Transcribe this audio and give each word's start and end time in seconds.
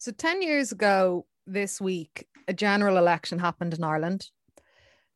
So, 0.00 0.12
10 0.12 0.42
years 0.42 0.70
ago 0.70 1.26
this 1.44 1.80
week, 1.80 2.28
a 2.46 2.54
general 2.54 2.98
election 2.98 3.40
happened 3.40 3.74
in 3.74 3.82
Ireland. 3.82 4.28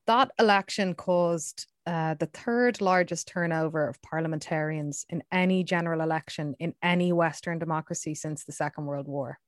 That 0.09 0.33
election 0.41 0.95
caused 0.95 1.67
uh, 1.87 2.15
the 2.15 2.27
third 2.27 2.81
largest 2.81 3.29
turnover 3.29 3.87
of 3.87 4.03
parliamentarians 4.03 5.07
in 5.09 5.23
any 5.31 5.63
general 5.63 6.01
election 6.01 6.57
in 6.59 6.75
any 6.83 7.13
Western 7.13 7.61
democracy 7.61 8.17
since 8.17 8.45
the 8.45 8.51
Second 8.51 8.87
World 8.87 9.07
War. 9.07 9.39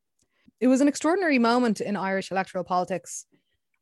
It 0.60 0.68
was 0.68 0.80
an 0.80 0.86
extraordinary 0.86 1.40
moment 1.40 1.80
in 1.80 1.96
Irish 1.96 2.30
electoral 2.30 2.62
politics. 2.62 3.26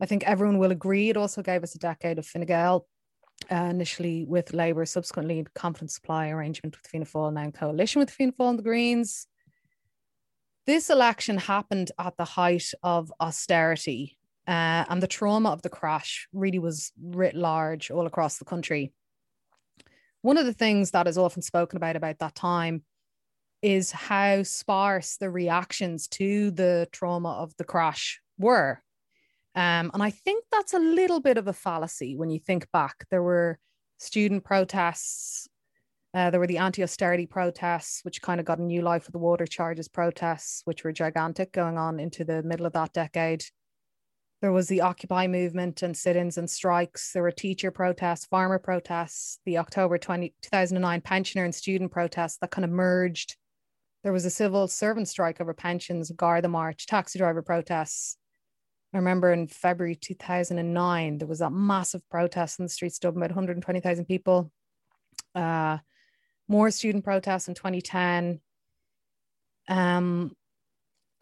I 0.00 0.06
think 0.06 0.24
everyone 0.24 0.56
will 0.56 0.72
agree. 0.72 1.10
It 1.10 1.18
also 1.18 1.42
gave 1.42 1.62
us 1.62 1.74
a 1.74 1.78
decade 1.78 2.18
of 2.18 2.24
Fine 2.24 2.46
Gael, 2.46 2.86
uh, 3.50 3.56
initially 3.56 4.24
with 4.26 4.54
Labour, 4.54 4.86
subsequently 4.86 5.44
confidence 5.54 5.96
supply 5.96 6.30
arrangement 6.30 6.78
with 6.78 6.86
Fianna 6.86 7.04
Fáil, 7.04 7.34
now 7.34 7.50
coalition 7.50 8.00
with 8.00 8.10
Fianna 8.10 8.32
Fáil 8.32 8.50
and 8.50 8.58
the 8.58 8.62
Greens. 8.62 9.26
This 10.66 10.90
election 10.90 11.38
happened 11.38 11.90
at 11.98 12.16
the 12.16 12.24
height 12.24 12.72
of 12.82 13.12
austerity 13.20 14.18
uh, 14.46 14.84
and 14.88 15.02
the 15.02 15.08
trauma 15.08 15.50
of 15.50 15.62
the 15.62 15.68
crash 15.68 16.28
really 16.32 16.58
was 16.58 16.92
writ 17.00 17.34
large 17.34 17.90
all 17.90 18.06
across 18.06 18.38
the 18.38 18.44
country. 18.44 18.92
One 20.22 20.38
of 20.38 20.46
the 20.46 20.52
things 20.52 20.92
that 20.92 21.08
is 21.08 21.18
often 21.18 21.42
spoken 21.42 21.76
about 21.76 21.96
about 21.96 22.18
that 22.20 22.34
time 22.34 22.82
is 23.60 23.92
how 23.92 24.42
sparse 24.42 25.16
the 25.16 25.30
reactions 25.30 26.08
to 26.08 26.50
the 26.50 26.88
trauma 26.92 27.30
of 27.30 27.56
the 27.56 27.64
crash 27.64 28.20
were. 28.38 28.82
Um, 29.54 29.90
and 29.94 30.02
I 30.02 30.10
think 30.10 30.44
that's 30.50 30.74
a 30.74 30.78
little 30.78 31.20
bit 31.20 31.38
of 31.38 31.46
a 31.46 31.52
fallacy 31.52 32.16
when 32.16 32.30
you 32.30 32.38
think 32.38 32.70
back. 32.72 33.04
There 33.10 33.22
were 33.22 33.58
student 33.98 34.44
protests, 34.44 35.48
uh, 36.14 36.30
there 36.30 36.40
were 36.40 36.46
the 36.46 36.58
anti 36.58 36.82
austerity 36.82 37.26
protests, 37.26 38.04
which 38.04 38.20
kind 38.20 38.38
of 38.38 38.46
got 38.46 38.58
a 38.58 38.62
new 38.62 38.82
life 38.82 39.06
with 39.06 39.12
the 39.12 39.18
water 39.18 39.46
charges 39.46 39.88
protests, 39.88 40.60
which 40.64 40.84
were 40.84 40.92
gigantic 40.92 41.52
going 41.52 41.78
on 41.78 41.98
into 41.98 42.24
the 42.24 42.42
middle 42.42 42.66
of 42.66 42.74
that 42.74 42.92
decade. 42.92 43.44
There 44.42 44.52
was 44.52 44.68
the 44.68 44.82
Occupy 44.82 45.28
movement 45.28 45.82
and 45.82 45.96
sit 45.96 46.16
ins 46.16 46.36
and 46.36 46.50
strikes. 46.50 47.12
There 47.12 47.22
were 47.22 47.30
teacher 47.30 47.70
protests, 47.70 48.26
farmer 48.26 48.58
protests, 48.58 49.38
the 49.46 49.56
October 49.56 49.98
20, 49.98 50.34
2009 50.42 51.00
pensioner 51.00 51.44
and 51.44 51.54
student 51.54 51.92
protests 51.92 52.38
that 52.38 52.50
kind 52.50 52.64
of 52.64 52.72
merged. 52.72 53.36
There 54.02 54.12
was 54.12 54.24
a 54.24 54.30
civil 54.30 54.66
servant 54.68 55.08
strike 55.08 55.40
over 55.40 55.54
pensions, 55.54 56.10
Garda 56.10 56.48
March, 56.48 56.86
taxi 56.86 57.20
driver 57.20 57.40
protests. 57.40 58.18
I 58.92 58.98
remember 58.98 59.32
in 59.32 59.46
February 59.46 59.94
2009, 59.94 61.18
there 61.18 61.28
was 61.28 61.38
that 61.38 61.52
massive 61.52 62.02
protest 62.10 62.58
in 62.58 62.64
the 62.64 62.68
streets, 62.68 62.98
Dublin, 62.98 63.22
about 63.22 63.30
120,000 63.30 64.04
people. 64.04 64.50
Uh, 65.34 65.78
more 66.52 66.70
student 66.70 67.02
protests 67.02 67.48
in 67.48 67.54
2010. 67.54 68.40
Um, 69.68 70.36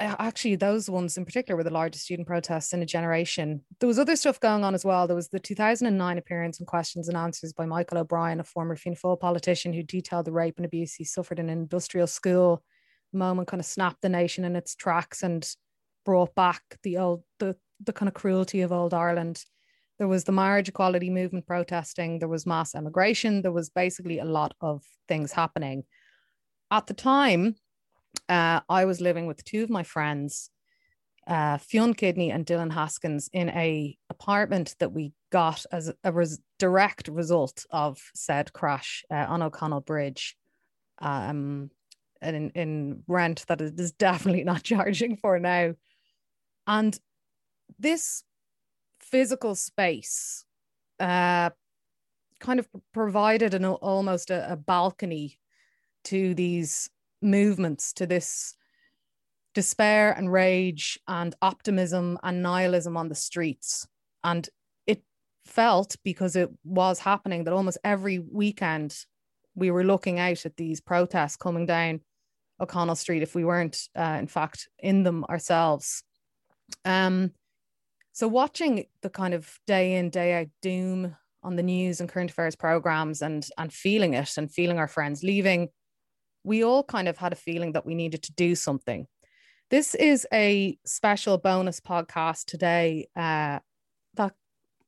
actually 0.00 0.56
those 0.56 0.90
ones 0.90 1.16
in 1.16 1.24
particular 1.24 1.56
were 1.56 1.62
the 1.62 1.70
largest 1.70 2.04
student 2.04 2.26
protests 2.26 2.72
in 2.72 2.82
a 2.82 2.86
generation. 2.86 3.62
There 3.78 3.86
was 3.86 3.98
other 3.98 4.16
stuff 4.16 4.40
going 4.40 4.64
on 4.64 4.74
as 4.74 4.84
well. 4.84 5.06
There 5.06 5.14
was 5.14 5.28
the 5.28 5.38
2009 5.38 6.18
appearance 6.18 6.58
and 6.58 6.66
questions 6.66 7.08
and 7.08 7.16
answers 7.16 7.52
by 7.52 7.66
michael 7.66 7.98
o'brien 7.98 8.40
a 8.40 8.44
former 8.44 8.76
fianna 8.76 8.96
fáil 8.96 9.20
politician 9.20 9.72
who 9.72 9.82
detailed 9.82 10.24
the 10.24 10.32
rape 10.32 10.56
and 10.56 10.66
abuse 10.66 10.94
he 10.94 11.04
suffered 11.04 11.38
in 11.38 11.48
an 11.48 11.58
industrial 11.58 12.06
school 12.06 12.62
moment 13.12 13.48
kind 13.48 13.60
of 13.60 13.66
snapped 13.66 14.02
the 14.02 14.08
nation 14.08 14.44
in 14.44 14.56
its 14.56 14.74
tracks 14.74 15.22
and 15.22 15.54
brought 16.04 16.34
back 16.34 16.62
the 16.82 16.96
old 16.96 17.22
the, 17.38 17.54
the 17.84 17.92
kind 17.92 18.08
of 18.08 18.14
cruelty 18.14 18.62
of 18.62 18.72
old 18.72 18.94
ireland 18.94 19.44
there 20.00 20.08
was 20.08 20.24
the 20.24 20.32
marriage 20.32 20.68
equality 20.68 21.10
movement 21.10 21.46
protesting 21.46 22.18
there 22.18 22.28
was 22.28 22.44
mass 22.44 22.74
emigration 22.74 23.42
there 23.42 23.52
was 23.52 23.70
basically 23.70 24.18
a 24.18 24.24
lot 24.24 24.52
of 24.60 24.82
things 25.06 25.30
happening 25.30 25.84
at 26.72 26.88
the 26.88 26.94
time 26.94 27.54
uh, 28.28 28.60
I 28.68 28.84
was 28.84 29.00
living 29.00 29.26
with 29.26 29.44
two 29.44 29.62
of 29.62 29.70
my 29.70 29.82
friends, 29.82 30.50
uh, 31.26 31.58
Fionn 31.58 31.94
Kidney 31.94 32.30
and 32.30 32.46
Dylan 32.46 32.72
Haskins, 32.72 33.28
in 33.32 33.48
a 33.50 33.96
apartment 34.08 34.76
that 34.78 34.92
we 34.92 35.12
got 35.30 35.64
as 35.72 35.92
a 36.02 36.12
res- 36.12 36.40
direct 36.58 37.08
result 37.08 37.64
of 37.70 37.98
said 38.14 38.52
crash 38.52 39.04
uh, 39.10 39.26
on 39.28 39.42
O'Connell 39.42 39.80
Bridge, 39.80 40.36
um, 41.00 41.70
and 42.20 42.36
in, 42.36 42.50
in 42.50 43.02
rent 43.06 43.44
that 43.48 43.60
it 43.60 43.78
is 43.78 43.92
definitely 43.92 44.44
not 44.52 44.62
charging 44.62 45.16
for 45.16 45.38
now. 45.38 45.74
And 46.66 46.98
this 47.78 48.22
physical 49.10 49.54
space 49.54 50.44
uh, 50.98 51.50
kind 52.40 52.58
of 52.58 52.68
provided 52.92 53.54
an 53.54 53.64
almost 53.64 54.30
a, 54.30 54.52
a 54.52 54.56
balcony 54.56 55.38
to 56.04 56.34
these 56.34 56.88
movements 57.22 57.92
to 57.92 58.06
this 58.06 58.54
despair 59.54 60.12
and 60.12 60.32
rage 60.32 60.98
and 61.08 61.34
optimism 61.42 62.18
and 62.22 62.42
nihilism 62.42 62.96
on 62.96 63.08
the 63.08 63.14
streets. 63.14 63.86
And 64.24 64.48
it 64.86 65.02
felt 65.44 65.96
because 66.04 66.36
it 66.36 66.50
was 66.64 66.98
happening 66.98 67.44
that 67.44 67.54
almost 67.54 67.78
every 67.84 68.18
weekend 68.18 68.96
we 69.54 69.70
were 69.70 69.84
looking 69.84 70.18
out 70.18 70.46
at 70.46 70.56
these 70.56 70.80
protests 70.80 71.36
coming 71.36 71.66
down 71.66 72.00
O'Connell 72.60 72.94
Street 72.94 73.22
if 73.22 73.34
we 73.34 73.44
weren't, 73.44 73.88
uh, 73.96 74.16
in 74.18 74.26
fact, 74.26 74.68
in 74.78 75.02
them 75.02 75.24
ourselves. 75.24 76.02
Um, 76.84 77.32
so 78.20 78.28
watching 78.28 78.84
the 79.00 79.08
kind 79.08 79.32
of 79.32 79.58
day 79.66 79.94
in, 79.96 80.10
day 80.10 80.34
out 80.34 80.48
doom 80.60 81.16
on 81.42 81.56
the 81.56 81.62
news 81.62 82.00
and 82.00 82.08
current 82.10 82.30
affairs 82.30 82.54
programs 82.54 83.22
and 83.22 83.48
and 83.56 83.72
feeling 83.72 84.12
it 84.12 84.36
and 84.36 84.52
feeling 84.52 84.78
our 84.78 84.88
friends 84.88 85.22
leaving 85.22 85.68
we 86.44 86.62
all 86.62 86.82
kind 86.82 87.08
of 87.08 87.16
had 87.16 87.32
a 87.32 87.36
feeling 87.36 87.72
that 87.72 87.86
we 87.86 87.94
needed 87.94 88.22
to 88.22 88.32
do 88.32 88.54
something. 88.54 89.06
This 89.70 89.94
is 89.94 90.26
a 90.32 90.76
special 90.84 91.38
bonus 91.38 91.80
podcast 91.80 92.44
today 92.44 93.08
uh, 93.16 93.60
that 94.14 94.34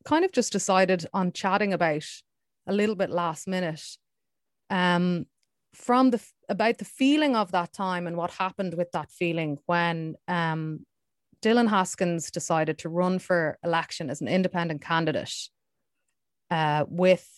kind 0.04 0.24
of 0.26 0.32
just 0.32 0.52
decided 0.52 1.06
on 1.14 1.32
chatting 1.32 1.72
about 1.72 2.04
a 2.66 2.72
little 2.72 2.96
bit 2.96 3.10
last 3.10 3.48
minute 3.48 3.82
um, 4.68 5.24
from 5.74 6.10
the 6.10 6.22
about 6.50 6.76
the 6.78 6.84
feeling 6.84 7.34
of 7.34 7.52
that 7.52 7.72
time 7.72 8.06
and 8.06 8.16
what 8.16 8.30
happened 8.32 8.74
with 8.74 8.90
that 8.92 9.10
feeling 9.10 9.58
when 9.66 10.16
um, 10.28 10.84
Dylan 11.42 11.68
Haskins 11.68 12.30
decided 12.30 12.78
to 12.78 12.88
run 12.88 13.18
for 13.18 13.58
election 13.64 14.10
as 14.10 14.20
an 14.20 14.28
independent 14.28 14.80
candidate 14.80 15.48
uh, 16.50 16.84
with 16.88 17.28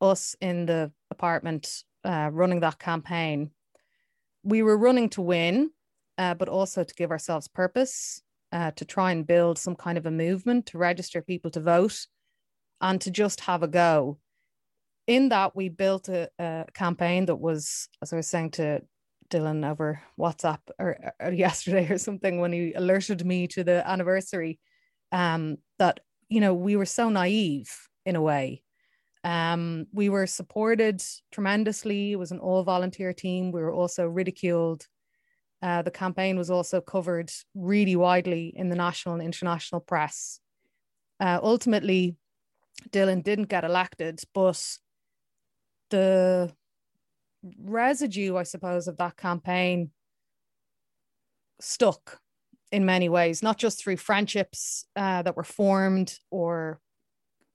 us 0.00 0.34
in 0.40 0.66
the 0.66 0.90
apartment 1.10 1.84
uh, 2.04 2.30
running 2.32 2.60
that 2.60 2.78
campaign, 2.78 3.50
we 4.42 4.62
were 4.62 4.76
running 4.76 5.08
to 5.10 5.22
win, 5.22 5.70
uh, 6.18 6.34
but 6.34 6.48
also 6.48 6.84
to 6.84 6.94
give 6.94 7.10
ourselves 7.10 7.48
purpose, 7.48 8.22
uh, 8.52 8.70
to 8.72 8.84
try 8.84 9.10
and 9.10 9.26
build 9.26 9.58
some 9.58 9.74
kind 9.74 9.98
of 9.98 10.06
a 10.06 10.10
movement, 10.10 10.66
to 10.66 10.78
register 10.78 11.20
people 11.20 11.50
to 11.50 11.60
vote, 11.60 12.06
and 12.80 13.00
to 13.00 13.10
just 13.10 13.40
have 13.40 13.62
a 13.62 13.68
go. 13.68 14.18
In 15.06 15.28
that, 15.30 15.54
we 15.54 15.68
built 15.68 16.08
a, 16.08 16.28
a 16.38 16.66
campaign 16.74 17.26
that 17.26 17.36
was, 17.36 17.88
as 18.02 18.12
I 18.12 18.16
was 18.16 18.26
saying 18.26 18.52
to 18.52 18.82
Dylan 19.30 19.68
over 19.68 20.02
WhatsApp 20.18 20.60
or, 20.78 20.98
or, 21.20 21.32
yesterday 21.32 21.88
or 21.90 21.98
something 21.98 22.40
when 22.40 22.52
he 22.52 22.72
alerted 22.72 23.24
me 23.24 23.46
to 23.48 23.64
the 23.64 23.88
anniversary, 23.88 24.58
um, 25.12 25.58
that 25.78 26.00
you 26.28 26.40
know 26.40 26.54
we 26.54 26.76
were 26.76 26.86
so 26.86 27.08
naive 27.08 27.70
in 28.04 28.16
a 28.16 28.22
way 28.22 28.62
um, 29.26 29.88
we 29.92 30.08
were 30.08 30.28
supported 30.28 31.02
tremendously. 31.32 32.12
It 32.12 32.16
was 32.16 32.30
an 32.30 32.38
all 32.38 32.62
volunteer 32.62 33.12
team. 33.12 33.50
We 33.50 33.60
were 33.60 33.72
also 33.72 34.06
ridiculed. 34.06 34.86
Uh, 35.60 35.82
the 35.82 35.90
campaign 35.90 36.38
was 36.38 36.48
also 36.48 36.80
covered 36.80 37.32
really 37.52 37.96
widely 37.96 38.52
in 38.54 38.68
the 38.68 38.76
national 38.76 39.16
and 39.16 39.24
international 39.24 39.80
press. 39.80 40.38
Uh, 41.18 41.40
ultimately, 41.42 42.14
Dylan 42.90 43.24
didn't 43.24 43.48
get 43.48 43.64
elected, 43.64 44.20
but 44.32 44.62
the 45.90 46.52
residue, 47.58 48.36
I 48.36 48.42
suppose, 48.44 48.88
of 48.88 48.96
that 48.98 49.16
campaign 49.16 49.90
stuck 51.60 52.20
in 52.72 52.84
many 52.84 53.08
ways, 53.08 53.42
not 53.42 53.58
just 53.58 53.82
through 53.82 53.96
friendships 53.96 54.86
uh, 54.96 55.22
that 55.22 55.36
were 55.36 55.44
formed 55.44 56.18
or 56.30 56.80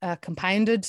uh, 0.01 0.15
compounded 0.15 0.87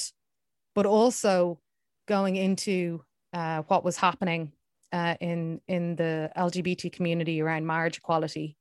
but 0.74 0.86
also 0.86 1.58
going 2.06 2.36
into 2.36 3.04
uh, 3.32 3.62
what 3.68 3.84
was 3.84 3.96
happening 3.96 4.52
uh, 4.92 5.14
in 5.20 5.60
in 5.68 5.96
the 5.96 6.30
LGBT 6.36 6.92
community 6.92 7.40
around 7.40 7.66
marriage 7.66 7.98
equality. 7.98 8.56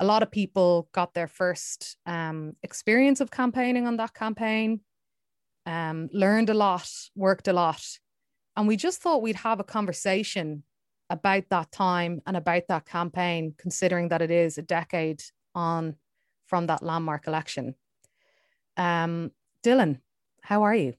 A 0.00 0.04
lot 0.04 0.22
of 0.22 0.30
people 0.30 0.88
got 0.92 1.14
their 1.14 1.26
first 1.26 1.96
um, 2.06 2.54
experience 2.62 3.20
of 3.20 3.30
campaigning 3.30 3.86
on 3.86 3.96
that 3.96 4.14
campaign, 4.14 4.80
um, 5.66 6.08
learned 6.12 6.50
a 6.50 6.54
lot, 6.54 6.88
worked 7.16 7.48
a 7.48 7.52
lot, 7.52 7.82
and 8.58 8.66
we 8.66 8.76
just 8.76 9.00
thought 9.00 9.22
we'd 9.22 9.36
have 9.36 9.60
a 9.60 9.64
conversation 9.64 10.64
about 11.10 11.44
that 11.48 11.70
time 11.70 12.20
and 12.26 12.36
about 12.36 12.64
that 12.68 12.86
campaign, 12.86 13.54
considering 13.56 14.08
that 14.08 14.20
it 14.20 14.32
is 14.32 14.58
a 14.58 14.62
decade 14.62 15.22
on 15.54 15.94
from 16.46 16.66
that 16.66 16.82
landmark 16.82 17.28
election. 17.28 17.76
Um, 18.76 19.30
Dylan, 19.64 20.00
how 20.42 20.64
are 20.64 20.74
you? 20.74 20.94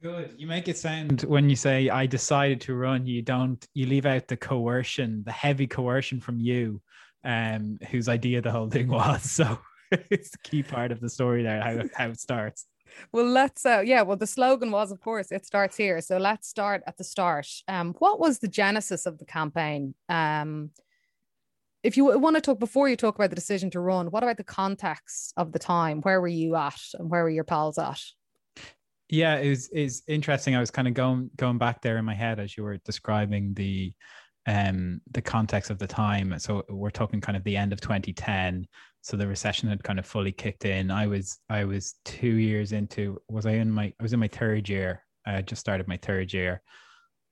Good. 0.00 0.34
You 0.36 0.46
make 0.46 0.68
it 0.68 0.78
sound 0.78 1.22
when 1.22 1.50
you 1.50 1.56
say 1.56 1.88
I 1.88 2.06
decided 2.06 2.60
to 2.62 2.76
run, 2.76 3.06
you 3.06 3.22
don't 3.22 3.66
you 3.74 3.86
leave 3.86 4.06
out 4.06 4.28
the 4.28 4.36
coercion, 4.36 5.24
the 5.24 5.32
heavy 5.32 5.66
coercion 5.66 6.20
from 6.20 6.38
you 6.38 6.80
um, 7.24 7.78
whose 7.90 8.08
idea 8.08 8.40
the 8.40 8.52
whole 8.52 8.70
thing 8.70 8.86
was. 9.00 9.28
So 9.28 9.58
it's 9.90 10.30
the 10.30 10.38
key 10.44 10.62
part 10.62 10.92
of 10.92 11.00
the 11.00 11.10
story 11.10 11.42
there, 11.42 11.60
how, 11.60 11.82
how 11.96 12.10
it 12.10 12.20
starts. 12.20 12.66
Well, 13.12 13.26
let's 13.26 13.64
uh, 13.64 13.82
yeah. 13.84 14.02
Well, 14.02 14.16
the 14.16 14.26
slogan 14.26 14.70
was, 14.70 14.92
of 14.92 15.00
course, 15.00 15.32
it 15.32 15.46
starts 15.46 15.76
here. 15.76 16.00
So 16.00 16.18
let's 16.18 16.48
start 16.48 16.82
at 16.86 16.96
the 16.96 17.04
start. 17.04 17.48
Um, 17.68 17.94
what 17.98 18.20
was 18.20 18.38
the 18.38 18.48
genesis 18.48 19.06
of 19.06 19.18
the 19.18 19.24
campaign? 19.24 19.94
Um, 20.08 20.70
if 21.82 21.96
you 21.96 22.18
want 22.18 22.36
to 22.36 22.40
talk 22.40 22.58
before 22.58 22.88
you 22.88 22.96
talk 22.96 23.16
about 23.16 23.30
the 23.30 23.36
decision 23.36 23.70
to 23.70 23.80
run, 23.80 24.10
what 24.10 24.22
about 24.22 24.36
the 24.36 24.44
context 24.44 25.32
of 25.36 25.52
the 25.52 25.58
time? 25.58 26.00
Where 26.02 26.20
were 26.20 26.28
you 26.28 26.54
at, 26.54 26.80
and 26.94 27.10
where 27.10 27.24
were 27.24 27.30
your 27.30 27.44
pals 27.44 27.78
at? 27.78 28.00
Yeah, 29.08 29.36
it 29.36 29.48
was 29.48 29.68
is 29.68 30.02
interesting. 30.06 30.56
I 30.56 30.60
was 30.60 30.70
kind 30.70 30.88
of 30.88 30.94
going 30.94 31.30
going 31.36 31.58
back 31.58 31.82
there 31.82 31.98
in 31.98 32.04
my 32.04 32.14
head 32.14 32.38
as 32.38 32.56
you 32.56 32.62
were 32.62 32.78
describing 32.78 33.52
the 33.54 33.92
um 34.46 35.00
the 35.10 35.22
context 35.22 35.70
of 35.70 35.78
the 35.78 35.86
time. 35.86 36.38
So 36.38 36.64
we're 36.68 36.90
talking 36.90 37.20
kind 37.20 37.36
of 37.36 37.44
the 37.44 37.56
end 37.56 37.72
of 37.72 37.80
2010. 37.80 38.66
So 39.02 39.16
the 39.16 39.26
recession 39.26 39.68
had 39.68 39.82
kind 39.82 39.98
of 39.98 40.06
fully 40.06 40.32
kicked 40.32 40.64
in. 40.64 40.90
I 40.90 41.06
was 41.06 41.38
I 41.50 41.64
was 41.64 41.94
two 42.04 42.36
years 42.36 42.72
into 42.72 43.20
was 43.28 43.46
I 43.46 43.52
in 43.52 43.70
my 43.70 43.92
I 43.98 44.02
was 44.02 44.12
in 44.12 44.20
my 44.20 44.28
third 44.28 44.68
year. 44.68 45.04
I 45.26 45.32
had 45.32 45.48
just 45.48 45.60
started 45.60 45.88
my 45.88 45.98
third 45.98 46.32
year 46.32 46.62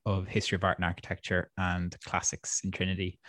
of 0.05 0.27
history 0.27 0.55
of 0.55 0.63
art 0.63 0.77
and 0.77 0.85
architecture 0.85 1.49
and 1.57 1.95
classics 2.05 2.61
in 2.63 2.71
Trinity. 2.71 3.19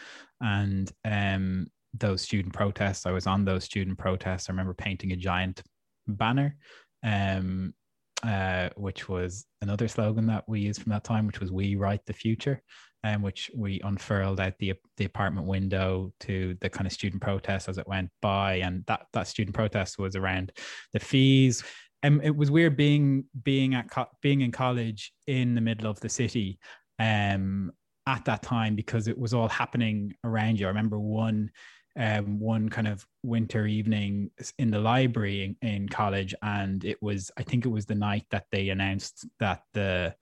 And 0.41 0.91
um, 1.05 1.67
those 1.95 2.23
student 2.23 2.55
protests, 2.55 3.07
I 3.07 3.13
was 3.13 3.27
on 3.27 3.45
those 3.45 3.65
student 3.65 3.99
protests. 3.99 4.49
I 4.49 4.53
remember 4.53 4.75
painting 4.75 5.13
a 5.13 5.17
giant 5.17 5.63
banner, 6.07 6.57
um, 7.05 7.75
uh, 8.23 8.71
which 8.77 9.09
was 9.09 9.47
another 9.61 9.89
slogan 9.89 10.27
that 10.27 10.45
we 10.49 10.61
used 10.61 10.83
from 10.83 10.91
that 10.91 11.05
time, 11.05 11.27
which 11.27 11.41
was 11.41 11.53
"We 11.53 11.77
write 11.77 12.05
the 12.07 12.13
future," 12.13 12.63
um, 13.05 13.23
which 13.23 13.51
we 13.55 13.81
unfurled 13.85 14.41
out 14.41 14.59
the 14.59 14.75
the 14.97 15.05
apartment 15.05 15.47
window 15.47 16.13
to 16.21 16.57
the 16.61 16.71
kind 16.71 16.87
of 16.87 16.93
student 16.93 17.23
protest 17.23 17.69
as 17.69 17.79
it 17.79 17.89
went 17.89 18.11
by. 18.21 18.55
And 18.57 18.85
that 18.87 19.07
that 19.13 19.29
student 19.29 19.55
protest 19.55 19.99
was 19.99 20.17
around 20.17 20.53
the 20.93 21.01
fees 21.01 21.63
and 22.03 22.21
it 22.25 22.35
was 22.35 22.51
weird 22.51 22.77
being 22.77 23.25
being 23.45 23.75
at 23.75 23.87
being 24.21 24.41
in 24.41 24.51
college 24.51 25.13
in 25.27 25.55
the 25.55 25.61
middle 25.61 25.89
of 25.89 26.01
the 26.01 26.09
city 26.09 26.59
um 26.99 27.71
at 28.07 28.25
that 28.25 28.43
time 28.43 28.75
because 28.75 29.09
it 29.09 29.17
was 29.17 29.33
all 29.33 29.49
happening 29.49 30.13
around 30.25 30.59
you. 30.59 30.67
I 30.67 30.69
remember 30.69 30.99
one 30.99 31.51
um, 31.95 32.41
one 32.41 32.71
kind 32.71 32.89
of 32.89 33.07
winter 33.23 33.67
evening 33.67 34.31
in 34.59 34.71
the 34.71 34.79
library 34.79 35.57
in, 35.63 35.69
in, 35.69 35.89
college, 35.91 36.35
and 36.43 36.83
it 36.85 37.01
was 37.03 37.31
I 37.37 37.43
think 37.43 37.67
it 37.67 37.69
was 37.69 37.85
the 37.85 37.95
night 37.95 38.25
that 38.31 38.47
they 38.51 38.71
announced 38.71 39.27
that 39.41 39.63
the 39.75 40.15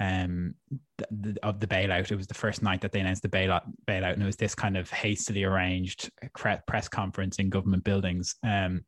um 0.00 0.54
the, 0.98 1.06
the, 1.10 1.36
of 1.42 1.60
the 1.60 1.66
bailout. 1.66 2.10
It 2.10 2.16
was 2.16 2.26
the 2.26 2.34
first 2.34 2.62
night 2.62 2.80
that 2.82 2.92
they 2.92 3.00
announced 3.00 3.22
the 3.22 3.28
bailout 3.28 3.62
bailout, 3.86 4.14
and 4.14 4.22
it 4.22 4.26
was 4.26 4.36
this 4.36 4.54
kind 4.54 4.76
of 4.76 4.90
hastily 4.90 5.44
arranged 5.44 6.10
press 6.34 6.88
conference 6.88 7.38
in 7.38 7.50
government 7.50 7.84
buildings. 7.84 8.36
Um, 8.42 8.84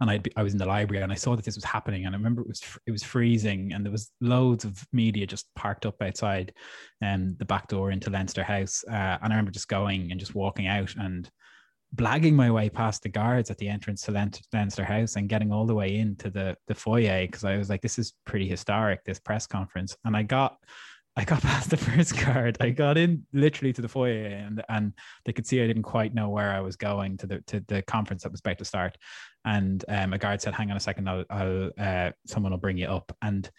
and 0.00 0.22
be, 0.22 0.32
I 0.36 0.42
was 0.42 0.52
in 0.52 0.58
the 0.58 0.66
library 0.66 1.02
and 1.02 1.12
I 1.12 1.16
saw 1.16 1.36
that 1.36 1.44
this 1.44 1.56
was 1.56 1.64
happening 1.64 2.06
and 2.06 2.14
I 2.14 2.18
remember 2.18 2.42
it 2.42 2.48
was 2.48 2.62
it 2.86 2.90
was 2.90 3.02
freezing 3.02 3.72
and 3.72 3.84
there 3.84 3.92
was 3.92 4.10
loads 4.20 4.64
of 4.64 4.84
media 4.92 5.26
just 5.26 5.46
parked 5.54 5.86
up 5.86 6.00
outside 6.02 6.52
um, 7.02 7.36
the 7.38 7.44
back 7.44 7.68
door 7.68 7.90
into 7.90 8.10
Leinster 8.10 8.42
House 8.42 8.84
uh, 8.90 9.18
and 9.22 9.24
I 9.32 9.36
remember 9.36 9.50
just 9.50 9.68
going 9.68 10.10
and 10.10 10.20
just 10.20 10.34
walking 10.34 10.66
out 10.66 10.94
and 10.96 11.30
blagging 11.94 12.34
my 12.34 12.50
way 12.50 12.68
past 12.68 13.02
the 13.02 13.08
guards 13.08 13.50
at 13.50 13.58
the 13.58 13.68
entrance 13.68 14.02
to 14.02 14.12
Leinster 14.52 14.84
House 14.84 15.16
and 15.16 15.28
getting 15.28 15.52
all 15.52 15.66
the 15.66 15.74
way 15.74 15.96
into 15.96 16.30
the 16.30 16.56
the 16.66 16.74
foyer 16.74 17.26
because 17.26 17.44
I 17.44 17.56
was 17.56 17.70
like 17.70 17.80
this 17.80 17.98
is 17.98 18.12
pretty 18.26 18.46
historic 18.46 19.04
this 19.04 19.18
press 19.18 19.46
conference 19.46 19.96
and 20.04 20.16
I 20.16 20.22
got 20.22 20.58
I 21.18 21.24
got 21.24 21.42
past 21.42 21.70
the 21.70 21.76
first 21.76 22.16
guard. 22.24 22.56
I 22.60 22.70
got 22.70 22.96
in 22.96 23.26
literally 23.32 23.72
to 23.72 23.82
the 23.82 23.88
foyer, 23.88 24.26
and 24.26 24.62
and 24.68 24.92
they 25.24 25.32
could 25.32 25.46
see 25.46 25.60
I 25.60 25.66
didn't 25.66 25.82
quite 25.82 26.14
know 26.14 26.28
where 26.28 26.52
I 26.52 26.60
was 26.60 26.76
going 26.76 27.16
to 27.18 27.26
the 27.26 27.40
to 27.48 27.60
the 27.66 27.82
conference 27.82 28.22
that 28.22 28.30
was 28.30 28.40
about 28.40 28.58
to 28.58 28.64
start. 28.64 28.96
And 29.44 29.84
um, 29.88 30.12
a 30.12 30.18
guard 30.18 30.40
said, 30.40 30.54
"Hang 30.54 30.70
on 30.70 30.76
a 30.76 30.80
second, 30.80 31.08
I'll, 31.08 31.24
I'll 31.28 31.70
uh, 31.76 32.10
someone 32.24 32.52
will 32.52 32.58
bring 32.58 32.78
you 32.78 32.86
up." 32.86 33.14
And 33.20 33.50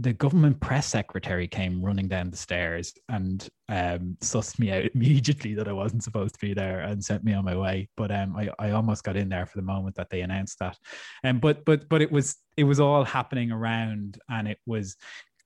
the 0.00 0.12
government 0.12 0.60
press 0.60 0.86
secretary 0.86 1.48
came 1.48 1.82
running 1.82 2.06
down 2.06 2.30
the 2.30 2.36
stairs 2.36 2.94
and 3.08 3.48
um, 3.68 4.16
sussed 4.20 4.58
me 4.58 4.70
out 4.70 4.84
immediately 4.94 5.54
that 5.54 5.66
I 5.66 5.72
wasn't 5.72 6.04
supposed 6.04 6.34
to 6.34 6.40
be 6.40 6.54
there 6.54 6.80
and 6.80 7.04
sent 7.04 7.24
me 7.24 7.34
on 7.34 7.44
my 7.44 7.56
way. 7.56 7.88
But 7.96 8.12
um, 8.12 8.36
I, 8.36 8.48
I 8.60 8.70
almost 8.70 9.02
got 9.02 9.16
in 9.16 9.28
there 9.28 9.46
for 9.46 9.58
the 9.58 9.64
moment 9.64 9.96
that 9.96 10.08
they 10.08 10.20
announced 10.20 10.60
that. 10.60 10.76
And 11.24 11.36
um, 11.36 11.40
but 11.40 11.64
but 11.64 11.88
but 11.88 12.00
it 12.00 12.12
was 12.12 12.36
it 12.56 12.64
was 12.64 12.78
all 12.78 13.04
happening 13.04 13.50
around, 13.50 14.18
and 14.28 14.46
it 14.46 14.58
was 14.66 14.96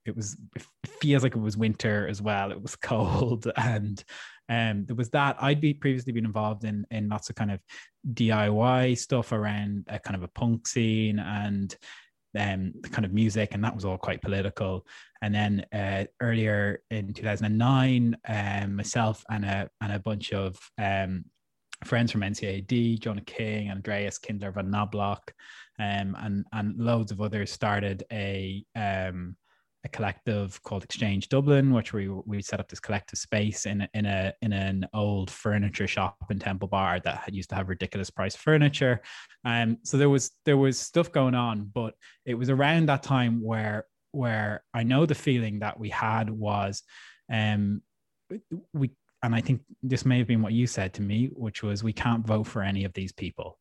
it 0.05 0.15
was 0.15 0.37
it 0.55 0.63
feels 1.01 1.23
like 1.23 1.35
it 1.35 1.39
was 1.39 1.57
winter 1.57 2.07
as 2.07 2.21
well. 2.21 2.51
It 2.51 2.61
was 2.61 2.75
cold 2.81 3.51
and 3.57 4.03
um 4.49 4.83
there 4.85 4.95
was 4.95 5.09
that 5.11 5.37
I'd 5.41 5.61
be 5.61 5.73
previously 5.73 6.11
been 6.11 6.25
involved 6.25 6.65
in 6.65 6.85
in 6.91 7.07
lots 7.07 7.29
of 7.29 7.35
kind 7.37 7.49
of 7.49 7.61
DIY 8.13 8.97
stuff 8.97 9.31
around 9.31 9.85
a 9.87 9.99
kind 9.99 10.17
of 10.17 10.23
a 10.23 10.27
punk 10.27 10.67
scene 10.67 11.17
and 11.17 11.73
um 12.37 12.73
kind 12.91 13.05
of 13.05 13.13
music 13.13 13.53
and 13.53 13.63
that 13.63 13.75
was 13.75 13.85
all 13.85 13.97
quite 13.97 14.21
political. 14.21 14.85
And 15.21 15.33
then 15.33 15.65
uh, 15.73 16.05
earlier 16.19 16.81
in 16.89 17.13
2009 17.13 18.17
um 18.27 18.75
myself 18.75 19.23
and 19.29 19.45
a 19.45 19.69
and 19.81 19.93
a 19.93 19.99
bunch 19.99 20.33
of 20.33 20.57
um 20.81 21.25
friends 21.85 22.11
from 22.11 22.21
NCAD, 22.21 22.99
Jonah 22.99 23.21
King, 23.21 23.69
Andreas 23.69 24.17
Kindler 24.17 24.51
von 24.51 24.69
Knobloch, 24.69 25.33
um, 25.79 26.15
and 26.19 26.45
and 26.53 26.77
loads 26.77 27.11
of 27.11 27.21
others 27.21 27.51
started 27.51 28.03
a 28.11 28.63
um, 28.75 29.35
a 29.85 29.89
collective 29.89 30.61
called 30.63 30.83
Exchange 30.83 31.29
Dublin, 31.29 31.73
which 31.73 31.91
we 31.91 32.07
we 32.07 32.41
set 32.41 32.59
up 32.59 32.69
this 32.69 32.79
collective 32.79 33.19
space 33.19 33.65
in 33.65 33.87
in 33.93 34.05
a 34.05 34.33
in 34.41 34.53
an 34.53 34.87
old 34.93 35.29
furniture 35.29 35.87
shop 35.87 36.17
in 36.29 36.39
Temple 36.39 36.69
Bar 36.69 36.99
that 37.01 37.33
used 37.33 37.49
to 37.49 37.55
have 37.55 37.69
ridiculous 37.69 38.09
price 38.09 38.35
furniture. 38.35 39.01
Um, 39.43 39.77
so 39.83 39.97
there 39.97 40.09
was 40.09 40.31
there 40.45 40.57
was 40.57 40.79
stuff 40.79 41.11
going 41.11 41.35
on, 41.35 41.69
but 41.73 41.95
it 42.25 42.35
was 42.35 42.49
around 42.49 42.87
that 42.87 43.03
time 43.03 43.41
where 43.41 43.85
where 44.11 44.63
I 44.73 44.83
know 44.83 45.05
the 45.05 45.15
feeling 45.15 45.59
that 45.59 45.79
we 45.79 45.89
had 45.89 46.29
was, 46.29 46.83
um, 47.31 47.81
we 48.73 48.91
and 49.21 49.35
I 49.35 49.41
think 49.41 49.61
this 49.81 50.05
may 50.05 50.17
have 50.19 50.27
been 50.27 50.41
what 50.41 50.53
you 50.53 50.67
said 50.67 50.93
to 50.93 51.01
me, 51.01 51.27
which 51.33 51.63
was 51.63 51.83
we 51.83 51.93
can't 51.93 52.25
vote 52.25 52.45
for 52.45 52.61
any 52.61 52.85
of 52.85 52.93
these 52.93 53.11
people. 53.11 53.57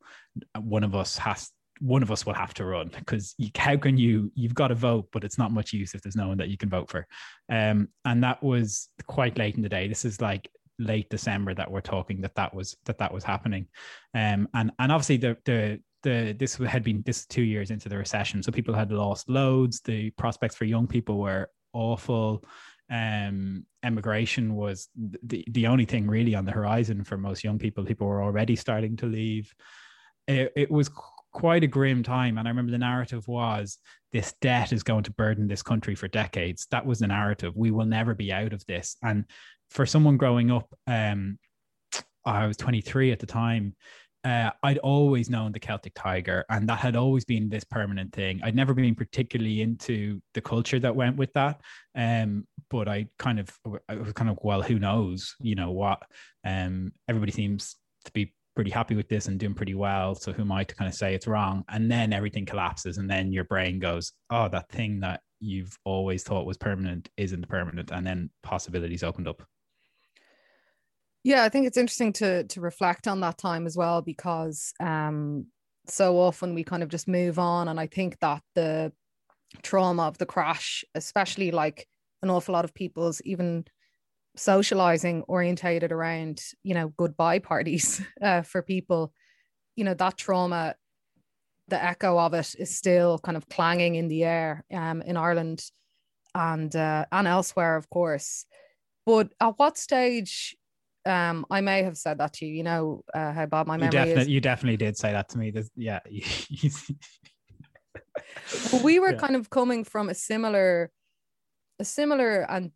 One 0.58 0.84
of 0.84 0.94
us 0.94 1.16
has 1.18 1.50
one 1.82 2.02
of 2.02 2.12
us 2.12 2.24
will 2.24 2.34
have 2.34 2.54
to 2.54 2.64
run 2.64 2.88
because 2.96 3.34
how 3.56 3.76
can 3.76 3.98
you 3.98 4.30
you've 4.36 4.54
got 4.54 4.68
to 4.68 4.74
vote 4.74 5.08
but 5.12 5.24
it's 5.24 5.36
not 5.36 5.50
much 5.50 5.72
use 5.72 5.94
if 5.94 6.00
there's 6.00 6.14
no 6.14 6.28
one 6.28 6.38
that 6.38 6.48
you 6.48 6.56
can 6.56 6.70
vote 6.70 6.88
for. 6.88 7.06
Um 7.50 7.88
and 8.04 8.22
that 8.22 8.42
was 8.42 8.88
quite 9.06 9.36
late 9.36 9.56
in 9.56 9.62
the 9.62 9.68
day. 9.68 9.88
This 9.88 10.04
is 10.04 10.20
like 10.20 10.48
late 10.78 11.10
december 11.10 11.54
that 11.54 11.70
we're 11.70 11.80
talking 11.80 12.20
that 12.20 12.34
that 12.36 12.54
was 12.54 12.76
that 12.84 12.98
that 12.98 13.12
was 13.12 13.24
happening. 13.24 13.66
Um 14.14 14.48
and 14.54 14.70
and 14.78 14.92
obviously 14.92 15.16
the 15.16 15.36
the 15.44 15.80
the 16.04 16.36
this 16.38 16.54
had 16.56 16.84
been 16.84 17.02
this 17.04 17.26
two 17.26 17.42
years 17.42 17.70
into 17.70 17.88
the 17.88 17.96
recession 17.96 18.42
so 18.42 18.52
people 18.52 18.74
had 18.74 18.92
lost 18.92 19.28
loads. 19.28 19.80
The 19.80 20.10
prospects 20.10 20.54
for 20.54 20.64
young 20.64 20.86
people 20.86 21.18
were 21.18 21.50
awful. 21.72 22.44
Um, 22.90 23.64
emigration 23.82 24.54
was 24.54 24.88
the, 24.94 25.44
the 25.50 25.66
only 25.66 25.86
thing 25.86 26.06
really 26.06 26.34
on 26.34 26.44
the 26.44 26.52
horizon 26.52 27.04
for 27.04 27.16
most 27.16 27.42
young 27.42 27.58
people. 27.58 27.84
People 27.84 28.06
were 28.06 28.22
already 28.22 28.54
starting 28.54 28.96
to 28.98 29.06
leave. 29.06 29.52
It, 30.28 30.52
it 30.54 30.70
was 30.70 30.90
quite 31.32 31.64
a 31.64 31.68
grim 31.68 32.02
time. 32.02 32.38
And 32.38 32.46
I 32.46 32.50
remember 32.50 32.72
the 32.72 32.78
narrative 32.78 33.26
was 33.26 33.78
this 34.12 34.34
debt 34.40 34.72
is 34.72 34.82
going 34.82 35.04
to 35.04 35.12
burden 35.12 35.48
this 35.48 35.62
country 35.62 35.94
for 35.94 36.08
decades. 36.08 36.66
That 36.70 36.86
was 36.86 36.98
the 36.98 37.06
narrative. 37.06 37.56
We 37.56 37.70
will 37.70 37.86
never 37.86 38.14
be 38.14 38.32
out 38.32 38.52
of 38.52 38.64
this. 38.66 38.96
And 39.02 39.24
for 39.70 39.86
someone 39.86 40.16
growing 40.16 40.50
up, 40.50 40.72
um, 40.86 41.38
I 42.24 42.46
was 42.46 42.56
23 42.56 43.12
at 43.12 43.18
the 43.18 43.26
time. 43.26 43.74
Uh, 44.24 44.50
I'd 44.62 44.78
always 44.78 45.28
known 45.28 45.50
the 45.50 45.58
Celtic 45.58 45.94
Tiger, 45.96 46.44
and 46.48 46.68
that 46.68 46.78
had 46.78 46.94
always 46.94 47.24
been 47.24 47.48
this 47.48 47.64
permanent 47.64 48.12
thing. 48.12 48.40
I'd 48.44 48.54
never 48.54 48.72
been 48.72 48.94
particularly 48.94 49.62
into 49.62 50.20
the 50.34 50.40
culture 50.40 50.78
that 50.78 50.94
went 50.94 51.16
with 51.16 51.32
that, 51.32 51.60
um, 51.96 52.46
but 52.70 52.86
I 52.86 53.08
kind 53.18 53.40
of, 53.40 53.50
I 53.88 53.96
was 53.96 54.12
kind 54.12 54.30
of, 54.30 54.38
well, 54.42 54.62
who 54.62 54.78
knows? 54.78 55.34
You 55.40 55.56
know 55.56 55.72
what? 55.72 56.04
Um, 56.44 56.92
everybody 57.08 57.32
seems 57.32 57.74
to 58.04 58.12
be 58.12 58.32
pretty 58.54 58.70
happy 58.70 58.94
with 58.94 59.08
this 59.08 59.26
and 59.28 59.38
doing 59.40 59.54
pretty 59.54 59.74
well. 59.74 60.14
So 60.14 60.32
who 60.32 60.42
am 60.42 60.52
I 60.52 60.64
to 60.64 60.74
kind 60.74 60.88
of 60.88 60.94
say 60.94 61.14
it's 61.14 61.26
wrong? 61.26 61.64
And 61.68 61.90
then 61.90 62.12
everything 62.12 62.46
collapses, 62.46 62.98
and 62.98 63.10
then 63.10 63.32
your 63.32 63.44
brain 63.44 63.78
goes, 63.78 64.12
"Oh, 64.30 64.48
that 64.48 64.68
thing 64.70 65.00
that 65.00 65.22
you've 65.40 65.76
always 65.84 66.22
thought 66.24 66.46
was 66.46 66.56
permanent 66.58 67.10
isn't 67.16 67.48
permanent," 67.48 67.90
and 67.92 68.06
then 68.06 68.30
possibilities 68.42 69.02
opened 69.02 69.28
up. 69.28 69.42
Yeah, 71.24 71.44
I 71.44 71.48
think 71.48 71.66
it's 71.66 71.76
interesting 71.76 72.12
to 72.14 72.44
to 72.44 72.60
reflect 72.60 73.06
on 73.06 73.20
that 73.20 73.38
time 73.38 73.66
as 73.66 73.76
well 73.76 74.02
because 74.02 74.72
um, 74.80 75.46
so 75.86 76.18
often 76.18 76.54
we 76.54 76.64
kind 76.64 76.82
of 76.82 76.88
just 76.88 77.06
move 77.08 77.38
on, 77.38 77.68
and 77.68 77.78
I 77.78 77.86
think 77.86 78.18
that 78.20 78.42
the 78.54 78.92
trauma 79.62 80.04
of 80.04 80.18
the 80.18 80.26
crash, 80.26 80.84
especially 80.94 81.50
like 81.52 81.88
an 82.22 82.30
awful 82.30 82.54
lot 82.54 82.64
of 82.66 82.74
people's 82.74 83.22
even 83.22 83.66
socializing 84.36 85.22
orientated 85.28 85.92
around 85.92 86.42
you 86.62 86.74
know 86.74 86.88
goodbye 86.96 87.38
parties 87.38 88.00
uh, 88.22 88.42
for 88.42 88.62
people 88.62 89.12
you 89.76 89.84
know 89.84 89.94
that 89.94 90.16
trauma 90.16 90.74
the 91.68 91.82
echo 91.82 92.18
of 92.18 92.34
it 92.34 92.54
is 92.58 92.76
still 92.76 93.18
kind 93.18 93.36
of 93.36 93.48
clanging 93.48 93.94
in 93.94 94.08
the 94.08 94.24
air 94.24 94.64
um, 94.72 95.02
in 95.02 95.16
Ireland 95.16 95.62
and 96.34 96.74
uh, 96.74 97.04
and 97.12 97.26
elsewhere 97.26 97.76
of 97.76 97.88
course 97.90 98.46
but 99.04 99.32
at 99.40 99.58
what 99.58 99.76
stage 99.76 100.56
um, 101.04 101.44
I 101.50 101.60
may 101.60 101.82
have 101.82 101.96
said 101.96 102.18
that 102.18 102.34
to 102.34 102.46
you. 102.46 102.54
You 102.54 102.62
know 102.62 103.02
uh, 103.12 103.32
how 103.32 103.46
bad 103.46 103.66
my 103.66 103.76
memory 103.76 103.86
you 103.86 103.90
definitely, 103.90 104.22
is. 104.22 104.28
You 104.28 104.40
definitely 104.40 104.76
did 104.76 104.96
say 104.96 105.12
that 105.12 105.28
to 105.30 105.38
me. 105.38 105.50
This, 105.50 105.68
yeah. 105.76 106.00
we 108.84 109.00
were 109.00 109.12
Yeah. 109.12 109.18
kind 109.18 109.36
of 109.36 109.50
coming 109.50 109.84
from 109.84 110.08
a 110.08 110.14
similar, 110.14 110.90
a 111.78 111.84
similar 111.84 112.48
and 112.48 112.70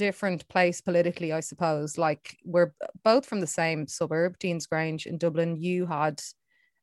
different 0.00 0.48
place 0.48 0.80
politically, 0.80 1.30
I 1.30 1.40
suppose. 1.40 1.98
Like 1.98 2.38
we're 2.42 2.72
both 3.04 3.26
from 3.26 3.40
the 3.40 3.46
same 3.46 3.86
suburb, 3.86 4.38
Dean's 4.38 4.66
Grange 4.66 5.04
in 5.04 5.18
Dublin. 5.18 5.56
You 5.56 5.84
had 5.84 6.22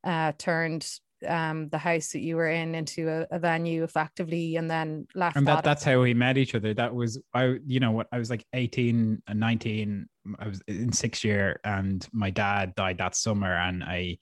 uh, 0.03 0.33
turned 0.37 0.87
um, 1.27 1.67
the 1.69 1.79
house 1.79 2.09
that 2.11 2.19
you 2.19 2.35
were 2.35 2.47
in 2.47 2.75
into 2.75 3.09
a, 3.09 3.25
a 3.31 3.39
venue 3.39 3.83
effectively, 3.83 4.55
and 4.57 4.69
then 4.69 5.07
left 5.15 5.35
and 5.35 5.47
that, 5.47 5.55
that. 5.55 5.63
that's 5.63 5.83
how 5.83 5.99
we 5.99 6.13
met 6.13 6.37
each 6.37 6.53
other 6.53 6.75
that 6.75 6.93
was 6.93 7.19
i 7.33 7.55
you 7.65 7.79
know 7.79 7.89
what 7.89 8.07
i 8.11 8.19
was 8.19 8.29
like 8.29 8.45
18 8.53 9.23
and 9.27 9.39
19 9.39 10.07
i 10.37 10.47
was 10.47 10.61
in 10.67 10.93
sixth 10.93 11.23
year 11.23 11.59
and 11.63 12.07
my 12.11 12.29
dad 12.29 12.75
died 12.75 12.99
that 12.99 13.15
summer 13.15 13.51
and 13.51 13.83
i 13.83 14.15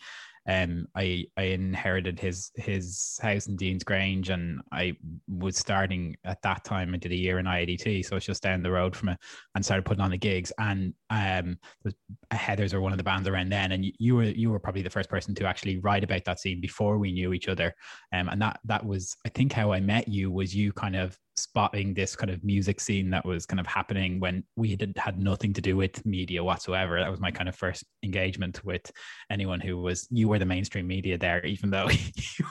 um 0.48 0.86
i 0.96 1.26
i 1.38 1.44
inherited 1.44 2.20
his 2.20 2.52
his 2.56 3.20
house 3.22 3.48
in 3.48 3.56
dean's 3.56 3.84
grange 3.84 4.30
and 4.30 4.62
i 4.72 4.96
was 5.28 5.58
starting 5.58 6.16
at 6.24 6.42
that 6.42 6.64
time 6.64 6.94
i 6.94 6.98
did 6.98 7.12
a 7.12 7.16
year 7.16 7.40
in 7.40 7.46
iadt 7.46 8.06
so 8.06 8.16
it's 8.16 8.26
just 8.26 8.44
down 8.44 8.62
the 8.62 8.72
road 8.72 8.96
from 8.96 9.10
it 9.10 9.18
and 9.56 9.64
started 9.64 9.86
putting 9.86 10.02
on 10.02 10.12
the 10.12 10.18
gigs. 10.18 10.52
And 10.60 10.94
um 11.10 11.58
the 11.84 11.94
heathers 12.34 12.74
are 12.74 12.82
one 12.82 12.92
of 12.92 12.98
the 12.98 13.04
bands 13.04 13.28
around 13.28 13.52
then 13.52 13.72
and 13.72 13.86
you, 13.86 13.92
you 13.98 14.16
were 14.16 14.24
you 14.24 14.50
were 14.52 14.60
probably 14.60 14.82
the 14.82 14.90
first 14.90 15.10
person 15.10 15.34
to 15.36 15.46
actually 15.46 15.80
write 15.80 16.04
about 16.04 16.26
that 16.26 16.40
scene 16.40 16.62
before 16.62 16.98
we 16.98 17.12
knew 17.12 17.34
each 17.34 17.48
other. 17.48 17.74
Um, 18.14 18.30
and 18.30 18.42
that 18.42 18.60
that 18.66 18.86
was 18.86 19.16
I 19.26 19.30
think 19.30 19.54
how 19.54 19.72
I 19.72 19.80
met 19.80 20.08
you 20.08 20.32
was 20.32 20.56
you 20.56 20.72
kind 20.74 20.96
of 20.96 21.18
spotting 21.38 21.94
this 21.94 22.16
kind 22.16 22.30
of 22.30 22.44
music 22.44 22.80
scene 22.80 23.10
that 23.10 23.26
was 23.26 23.46
kind 23.46 23.60
of 23.60 23.68
happening 23.68 24.20
when 24.20 24.44
we 24.56 24.72
had 24.72 24.94
had 24.98 25.20
nothing 25.20 25.54
to 25.54 25.62
do 25.62 25.76
with 25.76 26.06
media 26.06 26.44
whatsoever. 26.44 27.00
That 27.00 27.12
was 27.12 27.20
my 27.20 27.32
kind 27.32 27.50
of 27.50 27.56
first 27.56 27.84
engagement 28.04 28.64
with 28.64 28.90
anyone 29.30 29.60
who 29.60 29.78
was 29.78 30.08
you 30.12 30.28
were 30.28 30.40
the 30.40 30.46
mainstream 30.46 30.88
media 30.88 31.18
there, 31.18 31.46
even 31.46 31.70
though 31.70 31.90
you, 32.40 32.46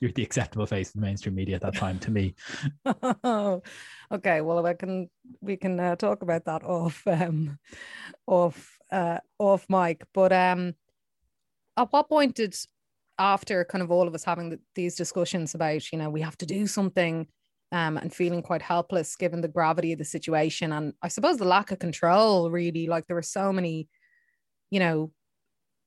you're 0.00 0.12
the 0.12 0.22
acceptable 0.22 0.66
face 0.66 0.88
of 0.88 0.94
the 0.94 1.00
mainstream 1.00 1.34
media 1.34 1.56
at 1.56 1.62
that 1.62 1.76
time 1.76 1.98
to 2.00 2.10
me. 2.10 2.34
okay, 4.12 4.40
well, 4.40 4.66
I 4.66 4.74
can 4.74 5.10
we 5.40 5.56
can 5.56 5.78
uh, 5.78 5.96
talk 5.96 6.22
about 6.22 6.44
that 6.46 6.64
off 6.64 7.06
um 7.06 7.58
off 8.26 8.78
uh 8.90 9.18
off 9.38 9.66
mic. 9.68 10.04
But 10.14 10.32
um, 10.32 10.74
at 11.76 11.92
what 11.92 12.08
point 12.08 12.36
did 12.36 12.54
after 13.18 13.64
kind 13.64 13.82
of 13.82 13.90
all 13.90 14.08
of 14.08 14.14
us 14.14 14.24
having 14.24 14.50
the, 14.50 14.58
these 14.74 14.96
discussions 14.96 15.54
about 15.54 15.92
you 15.92 15.98
know 15.98 16.10
we 16.10 16.20
have 16.20 16.36
to 16.38 16.46
do 16.46 16.66
something 16.66 17.26
um 17.74 17.96
and 17.96 18.14
feeling 18.14 18.40
quite 18.40 18.62
helpless 18.62 19.16
given 19.16 19.40
the 19.40 19.48
gravity 19.48 19.92
of 19.92 19.98
the 19.98 20.04
situation 20.04 20.72
and 20.72 20.94
I 21.02 21.08
suppose 21.08 21.38
the 21.38 21.44
lack 21.44 21.72
of 21.72 21.80
control 21.80 22.50
really. 22.50 22.86
Like 22.86 23.06
there 23.06 23.16
were 23.16 23.22
so 23.22 23.52
many 23.52 23.88
you 24.70 24.78
know 24.78 25.10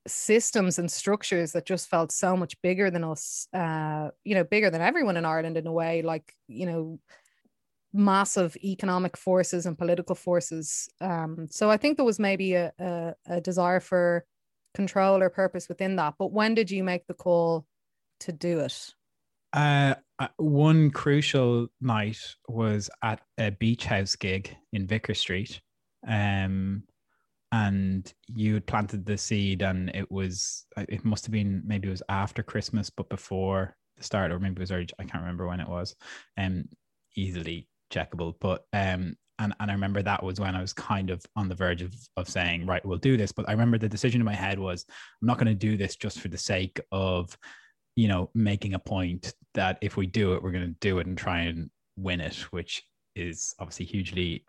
systems 0.06 0.80
and 0.80 0.92
structures 0.92 1.52
that 1.54 1.66
just 1.66 1.90
felt 1.90 2.12
so 2.12 2.38
much 2.38 2.62
bigger 2.62 2.92
than 2.92 3.04
us 3.04 3.48
uh 3.54 4.10
you 4.24 4.36
know 4.36 4.44
bigger 4.44 4.70
than 4.70 4.82
everyone 4.82 5.18
in 5.18 5.26
Ireland 5.26 5.58
in 5.58 5.66
a 5.66 5.72
way. 5.72 6.02
Like 6.02 6.34
you 6.48 6.66
know 6.66 7.00
massive 7.94 8.58
economic 8.58 9.16
forces 9.16 9.66
and 9.66 9.78
political 9.78 10.16
forces. 10.16 10.90
Um 11.00 11.48
so 11.50 11.72
I 11.72 11.78
think 11.78 11.96
there 11.96 12.06
was 12.06 12.20
maybe 12.20 12.54
a, 12.56 12.74
a, 12.80 13.14
a 13.28 13.42
desire 13.42 13.80
for 13.80 14.26
control 14.74 15.24
or 15.24 15.30
purpose 15.30 15.70
within 15.70 15.96
that. 15.96 16.16
But 16.20 16.34
when 16.34 16.54
did 16.54 16.70
you 16.70 16.84
make 16.84 17.08
the 17.08 17.14
call 17.14 17.66
to 18.20 18.34
do 18.34 18.60
it 18.60 18.94
Uh, 19.54 19.96
uh, 20.20 20.28
one 20.38 20.92
crucial 20.92 21.68
night 21.80 22.20
was 22.48 22.90
at 23.04 23.22
a 23.38 23.52
beach 23.52 23.86
house 23.86 24.16
gig 24.16 24.56
in 24.74 24.88
Vicar 24.88 25.14
Street. 25.14 25.62
Um, 26.08 26.84
and 27.52 28.12
you 28.28 28.56
had 28.56 28.66
planted 28.66 29.06
the 29.06 29.18
seed, 29.18 29.62
and 29.62 29.90
it 29.96 30.12
was, 30.12 30.66
uh, 30.76 30.86
it 30.90 31.06
must 31.06 31.26
have 31.26 31.32
been 31.32 31.64
maybe 31.66 31.88
it 31.88 31.92
was 31.92 32.04
after 32.10 32.44
Christmas, 32.44 32.90
but 32.90 33.10
before 33.10 33.76
the 33.96 34.04
start, 34.04 34.32
or 34.32 34.40
maybe 34.40 34.58
it 34.58 34.60
was 34.60 34.72
early, 34.72 34.88
I 35.00 35.04
can't 35.04 35.24
remember 35.24 35.48
when 35.48 35.62
it 35.62 35.68
was. 35.68 35.96
Um, 36.38 36.66
easily 37.16 37.68
checkable, 37.92 38.36
but 38.40 38.66
um, 38.74 39.16
and 39.40 39.54
and 39.60 39.72
I 39.72 39.74
remember 39.74 40.02
that 40.02 40.24
was 40.24 40.40
when 40.40 40.56
I 40.56 40.62
was 40.62 40.74
kind 40.74 41.10
of 41.10 41.24
on 41.36 41.48
the 41.48 41.56
verge 41.56 41.82
of 41.82 41.94
of 42.18 42.28
saying, 42.28 42.66
right, 42.66 42.86
we'll 42.86 42.98
do 42.98 43.18
this. 43.18 43.32
But 43.32 43.48
I 43.48 43.54
remember 43.54 43.78
the 43.78 43.90
decision 43.90 44.22
in 44.22 44.26
my 44.26 44.36
head 44.36 44.60
was, 44.60 44.86
I'm 45.22 45.28
not 45.28 45.38
going 45.38 45.48
to 45.48 45.54
do 45.56 45.78
this 45.78 45.96
just 45.96 46.20
for 46.20 46.28
the 46.28 46.38
sake 46.38 46.80
of 46.92 47.38
you 47.98 48.08
know, 48.08 48.30
making 48.36 48.76
a 48.76 48.80
point 48.80 49.34
that 49.56 49.80
if 49.82 49.98
we 49.98 50.06
do 50.06 50.34
it, 50.34 50.44
we're 50.44 50.52
going 50.52 50.68
to 50.68 50.80
do 50.80 51.00
it 51.00 51.08
and 51.08 51.18
try 51.18 51.40
and 51.42 51.70
win 51.98 52.22
it, 52.22 52.36
which 52.52 52.84
is 53.16 53.56
obviously 53.60 53.88
hugely 53.88 54.46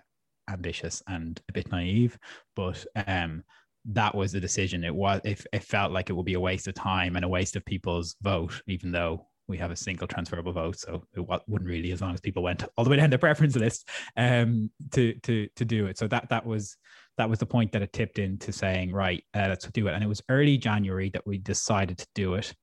ambitious 0.51 1.03
and 1.09 1.41
a 1.49 1.53
bit 1.55 1.73
naive. 1.73 2.19
But 2.55 2.85
um, 3.07 3.43
that 3.87 4.15
was 4.15 4.33
the 4.33 4.41
decision. 4.41 4.85
It 4.85 4.95
was. 4.95 5.23
It, 5.25 5.47
it 5.51 5.65
felt 5.65 5.93
like 5.93 6.11
it 6.11 6.13
would 6.13 6.27
be 6.27 6.35
a 6.35 6.41
waste 6.41 6.69
of 6.69 6.75
time 6.75 7.17
and 7.17 7.25
a 7.25 7.29
waste 7.29 7.57
of 7.57 7.65
people's 7.65 8.17
vote, 8.21 8.61
even 8.67 8.93
though 8.93 9.27
we 9.49 9.57
have 9.57 9.71
a 9.71 9.77
single 9.77 10.07
transferable 10.07 10.53
vote, 10.53 10.79
so 10.79 11.03
it 11.17 11.27
wouldn't 11.47 11.71
really, 11.71 11.91
as 11.91 12.03
long 12.03 12.13
as 12.13 12.21
people 12.21 12.43
went 12.43 12.65
all 12.77 12.85
the 12.85 12.91
way 12.91 12.99
down 12.99 13.09
the 13.09 13.17
preference 13.17 13.57
list, 13.57 13.89
um, 14.19 14.71
to 14.93 15.15
to 15.21 15.49
to 15.57 15.65
do 15.65 15.87
it. 15.87 15.97
So 15.97 16.07
that 16.09 16.29
that 16.29 16.45
was 16.45 16.77
that 17.17 17.31
was 17.31 17.39
the 17.39 17.47
point 17.47 17.73
that 17.73 17.81
it 17.81 17.95
tipped 17.95 18.19
into 18.19 18.53
saying, 18.53 18.93
right, 18.93 19.25
uh, 19.33 19.47
let's 19.49 19.67
do 19.69 19.89
it. 19.89 19.95
And 19.95 20.05
it 20.05 20.07
was 20.07 20.23
early 20.29 20.59
January 20.59 21.09
that 21.15 21.27
we 21.27 21.39
decided 21.39 21.97
to 21.97 22.07
do 22.15 22.35
it 22.35 22.55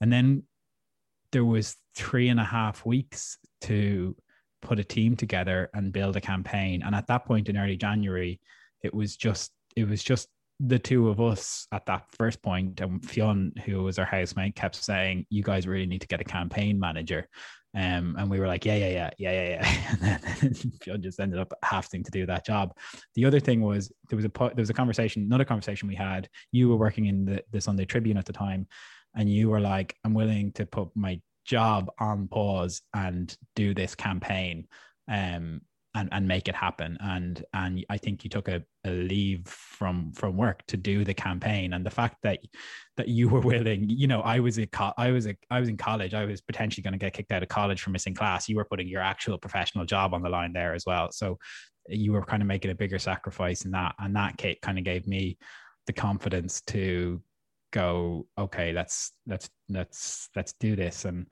and 0.00 0.12
then 0.12 0.42
there 1.32 1.44
was 1.44 1.76
three 1.94 2.28
and 2.28 2.40
a 2.40 2.44
half 2.44 2.84
weeks 2.84 3.38
to 3.62 4.16
put 4.62 4.78
a 4.78 4.84
team 4.84 5.16
together 5.16 5.70
and 5.74 5.92
build 5.92 6.16
a 6.16 6.20
campaign. 6.20 6.82
And 6.82 6.94
at 6.94 7.06
that 7.06 7.24
point 7.24 7.48
in 7.48 7.56
early 7.56 7.76
january 7.76 8.40
it 8.82 8.94
was 8.94 9.16
just 9.16 9.50
it 9.76 9.88
was 9.88 10.02
just 10.02 10.28
the 10.58 10.78
two 10.78 11.08
of 11.08 11.20
us 11.20 11.66
at 11.72 11.86
that 11.86 12.04
first 12.12 12.42
point 12.42 12.80
and 12.80 13.02
Fionn 13.08 13.52
who 13.64 13.82
was 13.82 13.98
our 13.98 14.04
housemate 14.04 14.54
kept 14.54 14.74
saying 14.74 15.24
you 15.30 15.42
guys 15.42 15.66
really 15.66 15.86
need 15.86 16.02
to 16.02 16.06
get 16.06 16.20
a 16.20 16.24
campaign 16.24 16.78
manager. 16.78 17.28
Um, 17.72 18.16
and 18.18 18.28
we 18.28 18.40
were 18.40 18.48
like 18.48 18.64
yeah 18.64 18.74
yeah 18.74 18.88
yeah 18.88 19.10
yeah 19.18 19.32
yeah 19.32 19.48
yeah. 19.48 20.18
And 20.40 20.54
then 20.54 20.72
Fionn 20.82 21.02
just 21.02 21.20
ended 21.20 21.38
up 21.38 21.52
having 21.62 22.02
to 22.02 22.10
do 22.10 22.26
that 22.26 22.44
job. 22.44 22.76
The 23.14 23.24
other 23.24 23.40
thing 23.40 23.60
was 23.60 23.92
there 24.08 24.16
was 24.16 24.24
a 24.24 24.30
there 24.38 24.54
was 24.56 24.70
a 24.70 24.74
conversation 24.74 25.22
another 25.22 25.44
conversation 25.44 25.88
we 25.88 25.94
had. 25.94 26.28
You 26.52 26.68
were 26.68 26.76
working 26.76 27.06
in 27.06 27.24
the, 27.24 27.42
the 27.52 27.60
sunday 27.60 27.84
tribune 27.84 28.18
at 28.18 28.26
the 28.26 28.32
time 28.32 28.66
and 29.14 29.28
you 29.28 29.50
were 29.50 29.60
like, 29.60 29.96
I'm 30.04 30.14
willing 30.14 30.52
to 30.52 30.66
put 30.66 30.88
my 30.94 31.20
job 31.44 31.90
on 31.98 32.28
pause 32.28 32.82
and 32.94 33.36
do 33.56 33.74
this 33.74 33.94
campaign 33.94 34.66
um, 35.08 35.60
and, 35.94 36.08
and 36.12 36.28
make 36.28 36.46
it 36.46 36.54
happen. 36.54 36.96
And 37.00 37.44
and 37.52 37.84
I 37.90 37.96
think 37.98 38.22
you 38.22 38.30
took 38.30 38.46
a, 38.48 38.62
a 38.84 38.90
leave 38.90 39.46
from 39.48 40.12
from 40.12 40.36
work 40.36 40.64
to 40.68 40.76
do 40.76 41.04
the 41.04 41.14
campaign. 41.14 41.72
And 41.72 41.84
the 41.84 41.90
fact 41.90 42.18
that 42.22 42.38
that 42.96 43.08
you 43.08 43.28
were 43.28 43.40
willing, 43.40 43.88
you 43.88 44.06
know, 44.06 44.20
I 44.20 44.38
was 44.38 44.58
a 44.58 44.66
co- 44.66 44.94
I 44.96 45.10
was 45.10 45.26
a 45.26 45.34
I 45.50 45.58
was 45.58 45.68
in 45.68 45.76
college. 45.76 46.14
I 46.14 46.24
was 46.24 46.40
potentially 46.40 46.82
going 46.82 46.92
to 46.92 46.98
get 46.98 47.12
kicked 47.12 47.32
out 47.32 47.42
of 47.42 47.48
college 47.48 47.82
for 47.82 47.90
missing 47.90 48.14
class. 48.14 48.48
You 48.48 48.56
were 48.56 48.64
putting 48.64 48.88
your 48.88 49.02
actual 49.02 49.38
professional 49.38 49.84
job 49.84 50.14
on 50.14 50.22
the 50.22 50.28
line 50.28 50.52
there 50.52 50.74
as 50.74 50.84
well. 50.86 51.10
So 51.10 51.38
you 51.88 52.12
were 52.12 52.24
kind 52.24 52.42
of 52.42 52.46
making 52.46 52.70
a 52.70 52.74
bigger 52.74 52.98
sacrifice 52.98 53.64
in 53.64 53.72
that. 53.72 53.94
And 53.98 54.14
that 54.14 54.40
kind 54.62 54.78
of 54.78 54.84
gave 54.84 55.06
me 55.08 55.38
the 55.86 55.92
confidence 55.92 56.60
to 56.68 57.20
go 57.72 58.26
okay 58.38 58.72
let's 58.72 59.12
let's 59.26 59.50
let's 59.68 60.28
let's 60.36 60.52
do 60.54 60.76
this. 60.76 61.04
And 61.04 61.26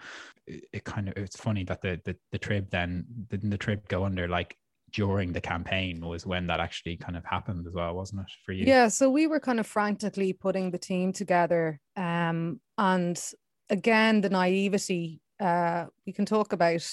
it, 0.46 0.64
it 0.72 0.84
kind 0.84 1.08
of 1.08 1.16
it's 1.16 1.36
funny 1.36 1.64
that 1.64 1.82
the, 1.82 2.00
the 2.04 2.16
the 2.32 2.38
trib 2.38 2.70
then 2.70 3.04
didn't 3.28 3.50
the 3.50 3.58
trib 3.58 3.86
go 3.88 4.04
under 4.04 4.28
like 4.28 4.56
during 4.92 5.32
the 5.32 5.40
campaign 5.40 6.00
was 6.00 6.26
when 6.26 6.46
that 6.46 6.60
actually 6.60 6.96
kind 6.96 7.16
of 7.16 7.24
happened 7.24 7.66
as 7.66 7.74
well 7.74 7.94
wasn't 7.94 8.20
it 8.20 8.26
for 8.44 8.52
you? 8.52 8.64
Yeah 8.66 8.88
so 8.88 9.10
we 9.10 9.26
were 9.26 9.40
kind 9.40 9.60
of 9.60 9.66
frantically 9.66 10.32
putting 10.32 10.70
the 10.70 10.78
team 10.78 11.12
together 11.12 11.78
um 11.96 12.60
and 12.78 13.20
again 13.68 14.20
the 14.20 14.30
naivety 14.30 15.20
uh 15.40 15.86
we 16.06 16.12
can 16.12 16.24
talk 16.24 16.52
about 16.52 16.88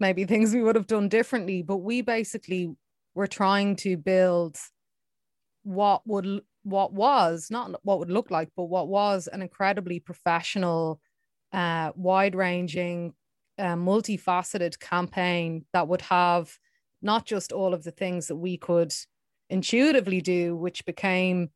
maybe 0.00 0.24
things 0.26 0.52
we 0.52 0.62
would 0.62 0.76
have 0.76 0.86
done 0.86 1.08
differently 1.08 1.62
but 1.62 1.78
we 1.78 2.02
basically 2.02 2.74
were 3.14 3.28
trying 3.28 3.76
to 3.76 3.96
build 3.96 4.56
what 5.62 6.02
would 6.06 6.42
what 6.64 6.92
was 6.92 7.48
not 7.50 7.84
what 7.84 7.98
would 7.98 8.10
look 8.10 8.30
like, 8.30 8.48
but 8.56 8.64
what 8.64 8.88
was 8.88 9.28
an 9.28 9.42
incredibly 9.42 10.00
professional, 10.00 11.00
uh, 11.52 11.92
wide 11.96 12.34
ranging, 12.34 13.14
uh, 13.58 13.74
multifaceted 13.74 14.78
campaign 14.80 15.66
that 15.72 15.88
would 15.88 16.02
have 16.02 16.58
not 17.02 17.26
just 17.26 17.52
all 17.52 17.74
of 17.74 17.84
the 17.84 17.90
things 17.90 18.28
that 18.28 18.36
we 18.36 18.56
could 18.56 18.94
intuitively 19.50 20.20
do, 20.20 20.56
which 20.56 20.84
became, 20.84 21.50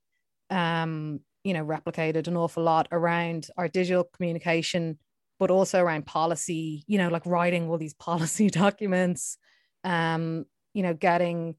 um, 0.50 1.20
you 1.44 1.54
know, 1.54 1.64
replicated 1.64 2.28
an 2.28 2.36
awful 2.36 2.62
lot 2.62 2.88
around 2.92 3.48
our 3.56 3.68
digital 3.68 4.04
communication, 4.04 4.98
but 5.38 5.50
also 5.50 5.80
around 5.82 6.06
policy, 6.06 6.84
you 6.86 6.98
know, 6.98 7.08
like 7.08 7.26
writing 7.26 7.68
all 7.68 7.78
these 7.78 7.94
policy 8.10 8.50
documents, 8.50 9.38
um, 9.84 10.46
you 10.74 10.82
know, 10.82 10.94
getting 10.94 11.56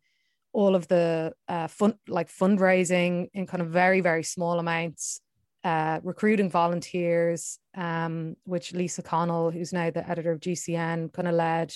all 0.58 0.76
of 0.76 0.88
the 0.88 1.32
uh, 1.48 1.68
fun 1.68 1.94
like 2.08 2.30
fundraising 2.30 3.28
in 3.34 3.46
kind 3.46 3.62
of 3.62 3.70
very 3.70 4.02
very 4.02 4.24
small 4.24 4.60
amounts 4.60 5.22
uh, 5.64 6.00
recruiting 6.04 6.50
volunteers 6.50 7.60
um, 7.76 8.36
which 8.44 8.74
lisa 8.74 9.02
connell 9.02 9.52
who's 9.52 9.74
now 9.74 9.90
the 9.90 10.08
editor 10.10 10.32
of 10.32 10.40
gcn 10.40 11.12
kind 11.14 11.28
of 11.28 11.36
led 11.36 11.74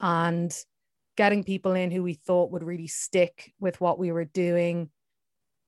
and 0.00 0.56
getting 1.16 1.44
people 1.44 1.72
in 1.72 1.90
who 1.90 2.02
we 2.02 2.14
thought 2.14 2.50
would 2.50 2.64
really 2.64 2.88
stick 2.88 3.52
with 3.58 3.80
what 3.80 3.98
we 3.98 4.12
were 4.12 4.24
doing 4.24 4.90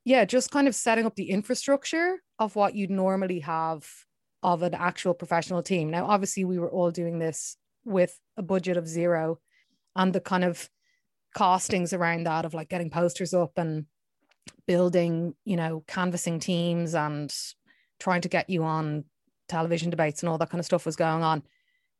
yeah, 0.07 0.25
just 0.25 0.53
kind 0.53 0.69
of 0.69 0.75
setting 0.77 1.05
up 1.05 1.17
the 1.17 1.31
infrastructure 1.31 2.23
of 2.39 2.55
what 2.55 2.77
you'd 2.77 2.93
normally 2.93 3.41
have 3.41 3.85
of 4.41 4.63
an 4.63 4.73
actual 4.73 5.15
professional 5.15 5.65
team. 5.65 5.91
Now, 5.91 6.07
obviously, 6.07 6.45
we 6.45 6.61
were 6.61 6.71
all 6.71 6.93
doing 6.93 7.19
this 7.19 7.57
with 7.85 8.17
a 8.37 8.43
budget 8.43 8.77
of 8.77 8.87
zero 8.87 9.41
and 9.97 10.13
the 10.13 10.21
kind 10.21 10.45
of 10.45 10.71
costings 11.37 11.97
around 11.97 12.25
that 12.25 12.45
of 12.45 12.55
like 12.55 12.69
getting 12.69 12.91
posters 12.91 13.35
up 13.35 13.53
and 13.57 13.87
building, 14.67 15.35
you 15.45 15.57
know, 15.57 15.85
canvassing 15.87 16.41
teams 16.41 16.95
and 16.95 17.33
trying 18.01 18.23
to 18.23 18.29
get 18.29 18.49
you 18.49 18.65
on 18.65 19.05
television 19.49 19.91
debates 19.91 20.23
and 20.23 20.31
all 20.31 20.39
that 20.39 20.51
kind 20.51 20.59
of 20.59 20.65
stuff 20.65 20.87
was 20.87 20.97
going 20.97 21.23
on. 21.23 21.43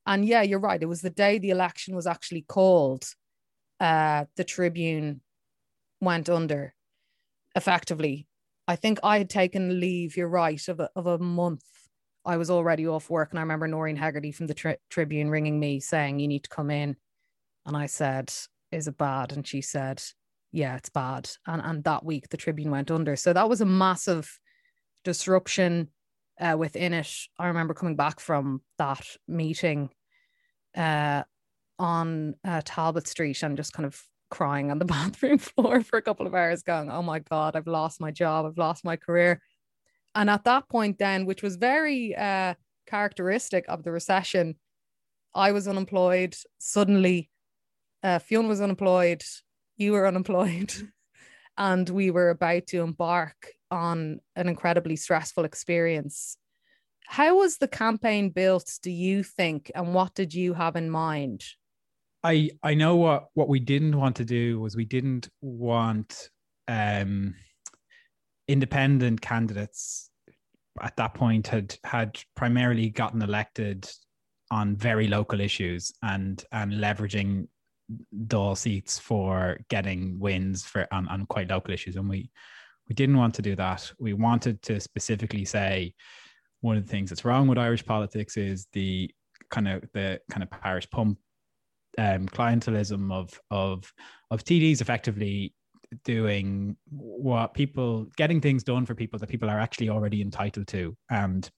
And 0.07 0.25
yeah, 0.25 0.43
you're 0.43 0.61
right. 0.61 0.83
It 0.83 0.87
was 0.87 1.03
the 1.03 1.11
day 1.11 1.39
the 1.39 1.51
election 1.51 1.95
was 1.95 2.07
actually 2.07 2.43
called, 2.43 3.05
uh, 3.81 4.25
the 4.37 4.45
Tribune 4.45 5.21
went 6.01 6.31
under 6.31 6.75
effectively. 7.55 8.27
I 8.69 8.77
think 8.77 8.99
I 9.03 9.19
had 9.19 9.31
taken 9.31 9.81
leave, 9.81 10.17
you're 10.17 10.29
right, 10.29 10.67
of 10.69 10.81
a, 10.81 10.91
of 10.97 11.07
a 11.07 11.19
month. 11.19 11.65
I 12.25 12.37
was 12.37 12.51
already 12.51 12.87
off 12.87 13.11
work. 13.11 13.31
And 13.31 13.39
I 13.39 13.43
remember 13.43 13.69
Nóirín 13.69 13.97
Hegarty 13.97 14.33
from 14.33 14.47
the 14.47 14.55
tri- 14.55 14.79
Tribune 14.91 15.31
ringing 15.31 15.61
me 15.61 15.79
saying, 15.79 16.19
You 16.19 16.27
need 16.27 16.45
to 16.45 16.51
come 16.51 16.71
in. 16.71 16.97
And 17.65 17.77
I 17.77 17.87
said, 17.87 18.33
Is 18.73 18.89
it 18.89 18.99
bad? 18.99 19.33
And 19.33 19.47
she 19.47 19.61
said, 19.61 20.03
Yeah, 20.53 20.77
it's 20.77 20.89
bad. 20.89 21.31
And, 21.47 21.63
and 21.63 21.85
that 21.85 22.05
week, 22.05 22.29
the 22.29 22.37
Tribune 22.37 22.71
went 22.71 22.91
under. 22.91 23.17
So 23.17 23.33
that 23.33 23.49
was 23.49 23.61
a 23.61 23.67
massive 23.67 24.39
disruption 25.05 25.89
uh, 26.41 26.57
within 26.59 26.93
it. 26.93 27.11
I 27.39 27.47
remember 27.49 27.75
coming 27.75 27.97
back 27.97 28.21
from 28.21 28.63
that 28.79 29.07
meeting 29.27 29.91
uh, 30.77 31.23
on 31.79 32.35
uh, 32.45 32.63
Talbot 32.65 33.07
Street 33.07 33.43
and 33.43 33.57
just 33.57 33.73
kind 33.73 33.87
of 33.87 34.01
crying 34.31 34.71
on 34.71 34.79
the 34.79 34.85
bathroom 34.97 35.39
floor 35.39 35.83
for 35.83 35.99
a 35.99 36.03
couple 36.03 36.27
of 36.27 36.35
hours, 36.35 36.63
going, 36.63 36.91
Oh 36.91 37.03
my 37.03 37.21
God, 37.21 37.57
I've 37.57 37.67
lost 37.67 38.01
my 38.01 38.11
job, 38.11 38.47
I've 38.47 38.59
lost 38.59 38.85
my 38.85 38.97
career. 38.97 39.41
And 40.15 40.31
at 40.31 40.45
that 40.45 40.69
point, 40.69 40.99
then, 40.99 41.27
which 41.27 41.43
was 41.43 41.57
very 41.57 42.15
uh, 42.17 42.55
characteristic 42.87 43.67
of 43.69 43.83
the 43.83 43.93
recession, 43.93 44.57
I 45.35 45.53
was 45.53 45.69
unemployed. 45.69 46.35
Suddenly, 46.59 47.29
uh, 48.03 48.19
Fionn 48.19 48.49
was 48.49 48.61
unemployed, 48.61 49.23
you 49.77 49.93
were 49.93 50.07
unemployed, 50.07 50.73
and 51.59 51.89
we 51.89 52.11
were 52.11 52.31
about 52.31 52.67
to 52.69 52.83
embark 52.83 53.49
on 53.71 54.21
an 54.37 54.49
incredibly 54.49 54.97
stressful 54.97 55.45
experience. 55.45 56.37
How 57.07 57.37
was 57.37 57.59
the 57.59 57.69
campaign 57.69 58.31
built, 58.31 58.79
do 58.83 58.91
you 58.91 59.23
think, 59.23 59.71
and 59.75 59.95
what 59.95 60.15
did 60.15 60.35
you 60.35 60.55
have 60.55 60.77
in 60.77 60.91
mind? 60.91 61.45
I 62.25 62.51
I 62.63 62.75
know 62.75 62.97
what 62.97 63.27
what 63.35 63.49
we 63.49 63.61
didn't 63.61 63.97
want 63.97 64.17
to 64.17 64.25
do 64.25 64.59
was 64.59 64.75
we 64.75 64.85
didn't 64.85 65.29
want 65.41 66.31
um, 66.67 67.35
independent 68.49 69.21
candidates 69.21 70.11
at 70.83 70.97
that 70.97 71.15
point 71.15 71.47
had 71.47 71.77
had 71.85 72.19
primarily 72.35 72.91
gotten 72.91 73.23
elected 73.23 73.89
on 74.51 74.77
very 74.77 75.09
local 75.09 75.41
issues 75.41 75.93
and 76.03 76.45
and 76.53 76.73
leveraging 76.73 77.47
Dáil 78.27 78.57
seats 78.57 78.99
for 78.99 79.59
getting 79.69 80.19
wins 80.19 80.65
for 80.65 80.87
on, 80.93 81.09
on 81.09 81.27
quite 81.27 81.49
local 81.49 81.73
issues. 81.73 81.97
And 81.97 82.09
we 82.09 82.31
we 82.89 82.95
didn't 82.95 83.17
want 83.17 83.35
to 83.35 83.43
do 83.43 83.57
that. 83.57 83.91
We 83.99 84.13
wanted 84.13 84.63
to 84.63 84.81
specifically 84.81 85.45
say 85.45 85.95
one 86.61 86.77
of 86.77 86.85
the 86.87 86.91
things 86.91 87.11
that's 87.11 87.25
wrong 87.25 87.49
with 87.49 87.59
irish 87.59 87.85
politics 87.85 88.37
is 88.37 88.67
the 88.73 89.11
kind 89.51 89.69
of 89.69 89.83
the 89.93 90.21
kind 90.31 90.43
of 90.43 90.51
parish 90.51 90.89
pump 90.91 91.19
um, 91.99 92.27
clientelism 92.27 93.13
of 93.13 93.41
of 93.51 93.93
of 94.31 94.45
TDs 94.45 94.81
effectively 94.81 95.55
doing 96.05 96.77
what 96.91 97.55
people 97.55 98.07
getting 98.17 98.41
things 98.41 98.63
done 98.63 98.85
for 98.85 98.95
people 98.95 99.19
that 99.19 99.29
people 99.29 99.49
are 99.49 99.61
actually 99.61 99.89
already 99.89 100.21
entitled 100.21 100.67
to. 100.69 100.97
And 101.11 101.49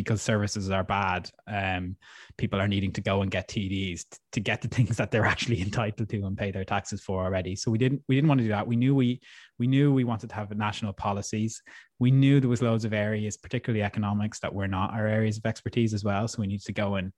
because 0.00 0.22
services 0.22 0.70
are 0.70 0.84
bad 0.84 1.30
um, 1.46 1.96
people 2.36 2.60
are 2.60 2.68
needing 2.68 2.90
to 2.90 3.00
go 3.00 3.20
and 3.20 3.30
get 3.30 3.48
tds 3.48 4.04
to 4.32 4.40
get 4.40 4.62
the 4.62 4.68
things 4.76 4.96
that 4.96 5.10
they're 5.10 5.26
actually 5.26 5.60
entitled 5.60 6.08
to 6.08 6.24
and 6.26 6.36
pay 6.36 6.50
their 6.50 6.64
taxes 6.64 7.00
for 7.00 7.24
already. 7.24 7.54
So 7.54 7.70
we 7.70 7.78
didn't 7.78 8.02
we 8.08 8.14
didn't 8.14 8.28
want 8.28 8.38
to 8.38 8.44
do 8.44 8.50
that. 8.50 8.66
We 8.66 8.76
knew 8.76 8.94
we 8.94 9.20
we 9.58 9.66
knew 9.66 9.92
we 9.92 10.04
wanted 10.04 10.30
to 10.30 10.36
have 10.36 10.50
national 10.56 10.92
policies. 10.92 11.62
We 11.98 12.10
knew 12.10 12.40
there 12.40 12.48
was 12.48 12.62
loads 12.62 12.84
of 12.84 12.92
areas 12.92 13.36
particularly 13.36 13.82
economics 13.82 14.40
that 14.40 14.54
were 14.54 14.68
not 14.68 14.94
our 14.94 15.06
areas 15.06 15.38
of 15.38 15.46
expertise 15.46 15.94
as 15.94 16.04
well. 16.04 16.26
So 16.28 16.40
we 16.40 16.46
needed 16.46 16.66
to 16.66 16.72
go 16.72 16.96
and 16.96 17.12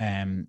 um, 0.00 0.46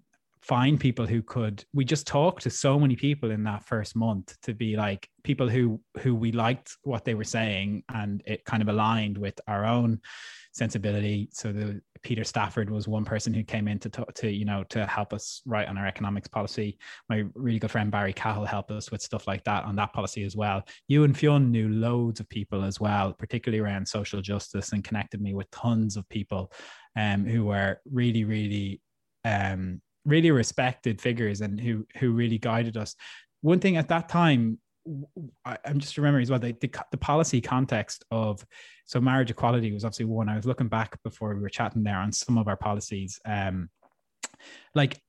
find 0.47 0.79
people 0.79 1.08
who 1.08 1.23
could 1.23 1.65
we 1.73 1.84
just 1.84 2.05
talked 2.05 2.43
to 2.43 2.51
so 2.51 2.79
many 2.79 2.95
people 2.95 3.31
in 3.31 3.43
that 3.43 3.65
first 3.65 3.95
month 3.95 4.39
to 4.43 4.53
be 4.53 4.75
like 4.75 5.10
people 5.23 5.49
who 5.49 5.81
who 6.01 6.13
we 6.13 6.31
liked 6.31 6.77
what 6.84 7.03
they 7.03 7.15
were 7.15 7.23
saying 7.23 7.81
and 7.95 8.21
it 8.27 8.45
kind 8.45 8.62
of 8.62 8.69
aligned 8.69 9.17
with 9.17 9.39
our 9.47 9.65
own 9.65 9.99
sensibility. 10.53 11.29
So 11.34 11.51
the 11.51 11.81
peter 12.03 12.23
stafford 12.23 12.69
was 12.69 12.88
one 12.88 13.05
person 13.05 13.34
who 13.34 13.43
came 13.43 13.67
in 13.67 13.79
to 13.79 13.89
talk 13.89 14.13
to 14.13 14.29
you 14.29 14.45
know 14.45 14.63
to 14.65 14.86
help 14.86 15.13
us 15.13 15.41
write 15.47 15.67
on 15.67 15.79
our 15.79 15.88
economics 15.88 16.27
policy. 16.27 16.77
My 17.10 17.23
really 17.34 17.58
good 17.58 17.71
friend 17.71 17.89
barry 17.89 18.13
cahill 18.13 18.45
helped 18.45 18.69
us 18.69 18.91
with 18.91 19.01
stuff 19.01 19.25
like 19.25 19.43
that 19.45 19.63
on 19.63 19.75
that 19.77 19.93
policy 19.93 20.23
as 20.23 20.36
well. 20.36 20.62
You 20.88 21.05
and 21.05 21.17
fionn 21.17 21.51
knew 21.51 21.69
loads 21.69 22.19
of 22.19 22.29
people 22.29 22.63
as 22.63 22.79
well 22.79 23.13
particularly 23.13 23.63
around 23.63 23.88
social 23.88 24.21
justice 24.21 24.73
and 24.73 24.84
connected 24.84 25.21
me 25.21 25.34
with 25.34 25.49
tons 25.49 25.97
of 25.97 26.08
people 26.10 26.51
um, 26.95 27.25
who 27.25 27.45
were 27.45 27.79
really 27.91 28.25
really 28.25 28.79
um, 29.25 29.81
really 30.06 30.32
respected 30.32 31.02
figures 31.02 31.41
and 31.41 31.60
who 31.60 31.86
who 31.98 32.12
really 32.12 32.38
guided 32.38 32.78
us. 32.78 32.96
One 33.41 33.60
thing 33.60 33.78
at 33.78 33.89
that 33.89 34.10
time, 34.10 34.60
I, 35.44 35.58
am 35.65 35.80
just 35.80 35.98
remembering 35.98 36.24
as 36.24 36.30
well 36.30 36.39
the, 36.39 36.56
the, 36.62 36.72
the 36.91 36.98
policy 36.98 37.41
context 37.41 38.04
of 38.12 38.46
so 38.86 39.02
marriage 39.02 39.32
equality 39.32 39.72
was 39.72 39.84
obviously 39.84 40.06
one. 40.06 40.30
I 40.30 40.36
was 40.36 40.46
looking 40.46 40.68
back 40.68 41.02
before 41.04 41.34
we 41.34 41.41
were 41.41 41.50
chatting 41.50 41.84
there 41.84 41.98
on 41.98 42.12
some 42.12 42.38
of 42.38 42.48
our 42.48 42.58
policies. 42.58 43.20
Um, 43.26 43.70
like 44.74 45.00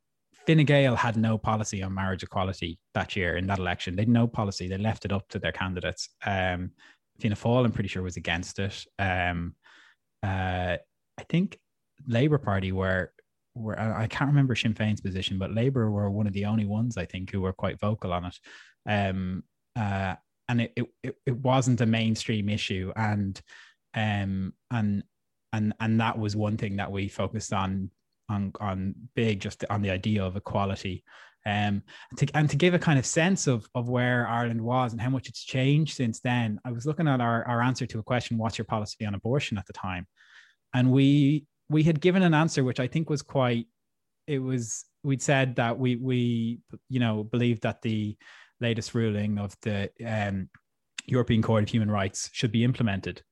Fine 0.47 0.65
Gael 0.65 0.97
had 0.97 1.17
no 1.17 1.39
policy 1.39 1.83
on 1.83 1.95
marriage 1.95 2.23
equality 2.23 2.79
that 2.95 3.17
year 3.17 3.37
in 3.37 3.47
that 3.49 3.59
election. 3.59 3.97
They 3.97 4.03
had 4.03 4.09
no 4.09 4.27
policy. 4.27 4.69
They 4.69 4.79
left 4.79 5.05
it 5.05 5.13
up 5.13 5.29
to 5.31 5.39
their 5.39 5.53
candidates. 5.53 6.09
Um, 6.25 6.71
Fianna 7.19 7.37
Fáil, 7.37 7.65
I'm 7.65 7.73
pretty 7.73 7.89
sure, 7.89 8.03
was 8.03 8.17
against 8.17 8.59
it. 8.59 8.85
Um, 8.99 9.55
uh, 10.23 10.77
I 11.19 11.23
think 11.29 11.59
Labour 12.07 12.39
Party 12.39 12.73
were 12.73 13.13
were 13.57 13.79
I 13.79 14.07
can't 14.07 14.29
remember 14.29 14.55
Sinn 14.55 14.75
Féin's 14.75 15.01
position, 15.01 15.39
but 15.39 15.53
Labour 15.53 15.91
were 15.91 16.11
one 16.11 16.27
of 16.27 16.33
the 16.33 16.45
only 16.45 16.67
ones 16.67 16.97
I 16.97 17.07
think 17.07 17.31
who 17.31 17.41
were 17.41 17.53
quite 17.53 17.81
vocal 17.81 18.13
on 18.13 18.27
it. 18.27 18.39
Um, 18.89 19.45
uh, 19.75 20.15
and 20.49 20.61
it, 20.61 20.73
it 21.03 21.17
it 21.27 21.37
wasn't 21.37 21.81
a 21.81 21.87
mainstream 21.87 22.49
issue, 22.49 22.93
and 22.95 23.41
um, 23.95 24.53
and 24.71 25.03
and 25.53 25.75
and 25.81 26.01
that 26.01 26.19
was 26.19 26.37
one 26.37 26.57
thing 26.57 26.77
that 26.77 26.93
we 26.93 27.09
focused 27.09 27.53
on 27.53 27.91
on 28.29 28.53
on 28.61 28.95
big, 29.15 29.41
just 29.41 29.65
on 29.71 29.83
the 29.83 29.91
idea 29.91 30.25
of 30.25 30.37
equality. 30.37 31.05
Um, 31.47 31.85
to, 32.17 32.27
and 32.35 32.51
to 32.51 32.57
give 32.57 32.75
a 32.75 32.79
kind 32.79 32.99
of 32.99 33.07
sense 33.07 33.47
of, 33.47 33.69
of 33.77 33.89
where 33.89 34.27
Ireland 34.27 34.61
was 34.61 34.91
and 34.91 35.01
how 35.01 35.11
much 35.11 35.29
it's 35.29 35.45
changed 35.45 35.95
since 35.95 36.19
then, 36.19 36.59
I 36.65 36.73
was 36.73 36.87
looking 36.87 37.07
at 37.07 37.21
our, 37.21 37.47
our 37.47 37.63
answer 37.63 37.87
to 37.87 38.01
a 38.01 38.03
question, 38.03 38.37
what's 38.37 38.59
your 38.59 38.65
policy 38.65 39.07
on 39.07 39.15
abortion 39.15 39.57
at 39.57 39.65
the 39.65 39.73
time? 39.73 40.09
And 40.75 40.91
we 40.91 41.47
we 41.69 41.83
had 41.83 42.01
given 42.01 42.23
an 42.23 42.35
answer 42.35 42.65
which 42.65 42.81
I 42.81 42.87
think 42.87 43.11
was 43.11 43.23
quite. 43.23 43.67
It 44.27 44.39
was 44.39 44.85
we'd 45.03 45.23
said 45.23 45.57
that 45.57 45.79
we 45.79 45.97
we 45.97 46.61
you 46.89 47.01
know 47.01 47.25
believed 47.25 47.63
that 47.63 47.83
the 47.83 48.17
latest 48.61 48.95
ruling 48.95 49.39
of 49.39 49.55
the 49.63 49.91
um, 50.05 50.49
European 51.07 51.43
Court 51.43 51.63
of 51.63 51.69
Human 51.69 51.91
Rights 51.91 52.31
should 52.33 52.53
be 52.53 52.65
implemented, 52.65 53.23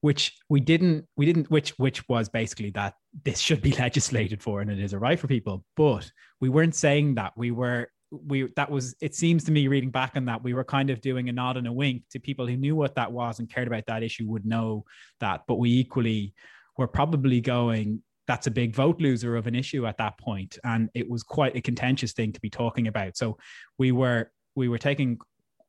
which 0.00 0.36
we 0.48 0.60
didn't 0.60 1.06
we 1.16 1.26
didn't 1.26 1.50
which 1.50 1.70
which 1.78 2.06
was 2.08 2.28
basically 2.28 2.70
that 2.70 2.94
this 3.24 3.38
should 3.38 3.62
be 3.62 3.72
legislated 3.78 4.42
for 4.42 4.60
and 4.60 4.70
it 4.70 4.78
is 4.78 4.92
a 4.92 4.98
right 4.98 5.18
for 5.18 5.28
people. 5.28 5.64
But 5.76 6.10
we 6.40 6.48
weren't 6.48 6.74
saying 6.74 7.14
that 7.14 7.32
we 7.36 7.50
were 7.50 7.88
we 8.10 8.48
that 8.56 8.70
was 8.70 8.94
it 9.00 9.14
seems 9.14 9.44
to 9.44 9.52
me 9.52 9.68
reading 9.68 9.90
back 9.90 10.12
on 10.16 10.26
that 10.26 10.42
we 10.42 10.54
were 10.54 10.64
kind 10.64 10.90
of 10.90 11.00
doing 11.00 11.28
a 11.28 11.32
nod 11.32 11.56
and 11.56 11.66
a 11.66 11.72
wink 11.72 12.02
to 12.10 12.20
people 12.20 12.46
who 12.46 12.56
knew 12.56 12.76
what 12.76 12.94
that 12.94 13.10
was 13.10 13.38
and 13.38 13.50
cared 13.50 13.66
about 13.66 13.86
that 13.86 14.02
issue 14.02 14.28
would 14.28 14.46
know 14.46 14.84
that 15.20 15.42
but 15.48 15.56
we 15.56 15.70
equally 15.70 16.34
were 16.76 16.88
probably 16.88 17.40
going, 17.40 18.02
that's 18.26 18.46
a 18.46 18.50
big 18.50 18.74
vote 18.74 19.00
loser 19.00 19.36
of 19.36 19.46
an 19.46 19.54
issue 19.54 19.86
at 19.86 19.98
that 19.98 20.18
point. 20.18 20.58
And 20.64 20.88
it 20.94 21.08
was 21.08 21.22
quite 21.22 21.56
a 21.56 21.60
contentious 21.60 22.12
thing 22.12 22.32
to 22.32 22.40
be 22.40 22.50
talking 22.50 22.86
about. 22.88 23.16
So 23.16 23.38
we 23.78 23.92
were 23.92 24.30
we 24.56 24.68
were 24.68 24.78
taking 24.78 25.18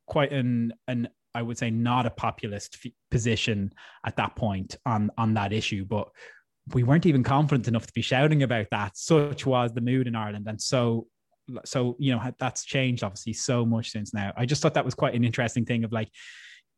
quite 0.08 0.32
an 0.32 0.72
an 0.88 1.10
i 1.34 1.42
would 1.42 1.58
say 1.58 1.72
not 1.72 2.06
a 2.06 2.12
populist 2.12 2.78
f- 2.86 2.92
position 3.10 3.74
at 4.06 4.16
that 4.16 4.36
point 4.36 4.78
on 4.86 5.12
on 5.18 5.34
that 5.34 5.54
issue. 5.54 5.86
But 5.86 6.10
we 6.74 6.84
weren't 6.84 7.06
even 7.06 7.24
confident 7.24 7.68
enough 7.68 7.88
to 7.88 7.94
be 7.94 8.02
shouting 8.02 8.44
about 8.44 8.68
that. 8.72 8.98
Such 8.98 9.46
was 9.46 9.74
the 9.74 9.82
mood 9.82 10.08
in 10.08 10.16
ireland. 10.16 10.48
And 10.48 10.62
so 10.62 11.08
so 11.64 11.96
you 12.00 12.16
know 12.16 12.32
that's 12.40 12.66
changed 12.66 13.04
obviously 13.04 13.34
so 13.34 13.66
much 13.66 13.92
since 13.92 14.14
now. 14.14 14.34
I 14.38 14.46
just 14.46 14.62
thought 14.62 14.74
that 14.76 14.86
was 14.86 14.96
quite 14.96 15.14
an 15.14 15.26
interesting 15.26 15.66
thing 15.66 15.84
of 15.84 15.92
like 15.92 16.10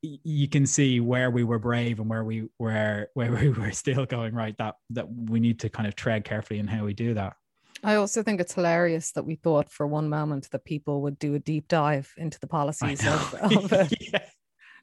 you 0.02 0.48
can 0.48 0.66
see 0.66 1.00
where 1.00 1.32
we 1.32 1.44
were 1.44 1.60
brave 1.60 2.00
and 2.00 2.10
where 2.10 2.24
we 2.24 2.48
were 2.60 3.08
where 3.14 3.32
we 3.32 3.50
were 3.50 3.72
still 3.72 4.06
going 4.06 4.34
right 4.34 4.56
that 4.58 4.76
that 4.90 5.08
we 5.12 5.40
need 5.40 5.60
to 5.60 5.70
kind 5.70 5.88
of 5.88 5.96
tread 5.96 6.24
carefully 6.24 6.60
in 6.60 6.68
how 6.68 6.86
we 6.86 6.94
do 6.94 7.14
that 7.14 7.34
i 7.84 7.96
also 7.96 8.24
think 8.24 8.40
it's 8.40 8.54
hilarious 8.54 9.12
that 9.12 9.24
we 9.24 9.36
thought 9.36 9.70
for 9.70 9.88
one 9.88 10.10
moment 10.10 10.50
that 10.52 10.64
people 10.66 11.02
would 11.02 11.18
do 11.20 11.34
a 11.34 11.40
deep 11.40 11.68
dive 11.68 12.12
into 12.18 12.40
the 12.40 12.48
policies 12.58 13.06
of, 13.06 13.34
of 13.36 13.92
yeah. 14.00 14.24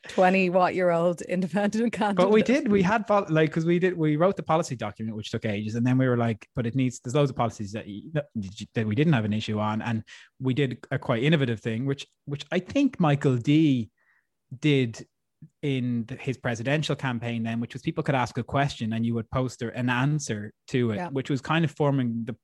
20 0.08 0.50
what 0.50 0.74
year 0.74 0.90
old 0.90 1.22
independent 1.22 1.92
candidate. 1.92 2.16
But 2.16 2.30
we 2.30 2.42
did, 2.42 2.70
we 2.70 2.82
had 2.82 3.08
like 3.08 3.48
because 3.48 3.64
we 3.64 3.78
did 3.78 3.96
we 3.96 4.16
wrote 4.16 4.36
the 4.36 4.42
policy 4.42 4.76
document 4.76 5.16
which 5.16 5.30
took 5.30 5.46
ages, 5.46 5.76
and 5.76 5.86
then 5.86 5.96
we 5.96 6.06
were 6.06 6.16
like, 6.18 6.46
but 6.54 6.66
it 6.66 6.74
needs 6.74 7.00
there's 7.00 7.14
loads 7.14 7.30
of 7.30 7.36
policies 7.36 7.72
that 7.72 7.86
that 8.74 8.86
we 8.86 8.94
didn't 8.94 9.14
have 9.14 9.24
an 9.24 9.32
issue 9.32 9.58
on, 9.58 9.80
and 9.80 10.04
we 10.40 10.52
did 10.52 10.84
a 10.90 10.98
quite 10.98 11.22
innovative 11.22 11.60
thing, 11.60 11.86
which 11.86 12.06
which 12.26 12.44
I 12.52 12.58
think 12.58 13.00
Michael 13.00 13.38
D 13.38 13.90
did 14.60 15.06
in 15.62 16.06
his 16.20 16.36
presidential 16.36 16.96
campaign 16.96 17.42
then 17.42 17.60
which 17.60 17.74
was 17.74 17.82
people 17.82 18.02
could 18.02 18.14
ask 18.14 18.38
a 18.38 18.42
question 18.42 18.92
and 18.92 19.04
you 19.04 19.14
would 19.14 19.30
post 19.30 19.62
an 19.62 19.90
answer 19.90 20.52
to 20.68 20.92
it 20.92 20.96
yeah. 20.96 21.08
which 21.08 21.30
was 21.30 21.40
kind 21.40 21.64
of 21.64 21.70
forming 21.70 22.24
the 22.24 22.36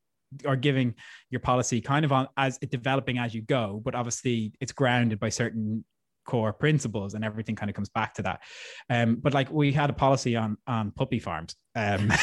or 0.44 0.54
giving 0.54 0.94
your 1.30 1.40
policy 1.40 1.80
kind 1.80 2.04
of 2.04 2.12
on 2.12 2.28
as 2.36 2.58
it 2.62 2.70
developing 2.70 3.18
as 3.18 3.34
you 3.34 3.42
go 3.42 3.80
but 3.84 3.94
obviously 3.94 4.52
it's 4.60 4.72
grounded 4.72 5.18
by 5.18 5.28
certain 5.28 5.84
core 6.26 6.52
principles 6.52 7.14
and 7.14 7.24
everything 7.24 7.56
kind 7.56 7.70
of 7.70 7.74
comes 7.74 7.88
back 7.88 8.14
to 8.14 8.22
that. 8.22 8.40
Um 8.88 9.16
but 9.16 9.34
like 9.34 9.50
we 9.50 9.72
had 9.72 9.90
a 9.90 9.94
policy 9.94 10.36
on 10.36 10.56
on 10.66 10.92
puppy 10.92 11.18
farms 11.18 11.56
um, 11.74 12.10
um 12.10 12.18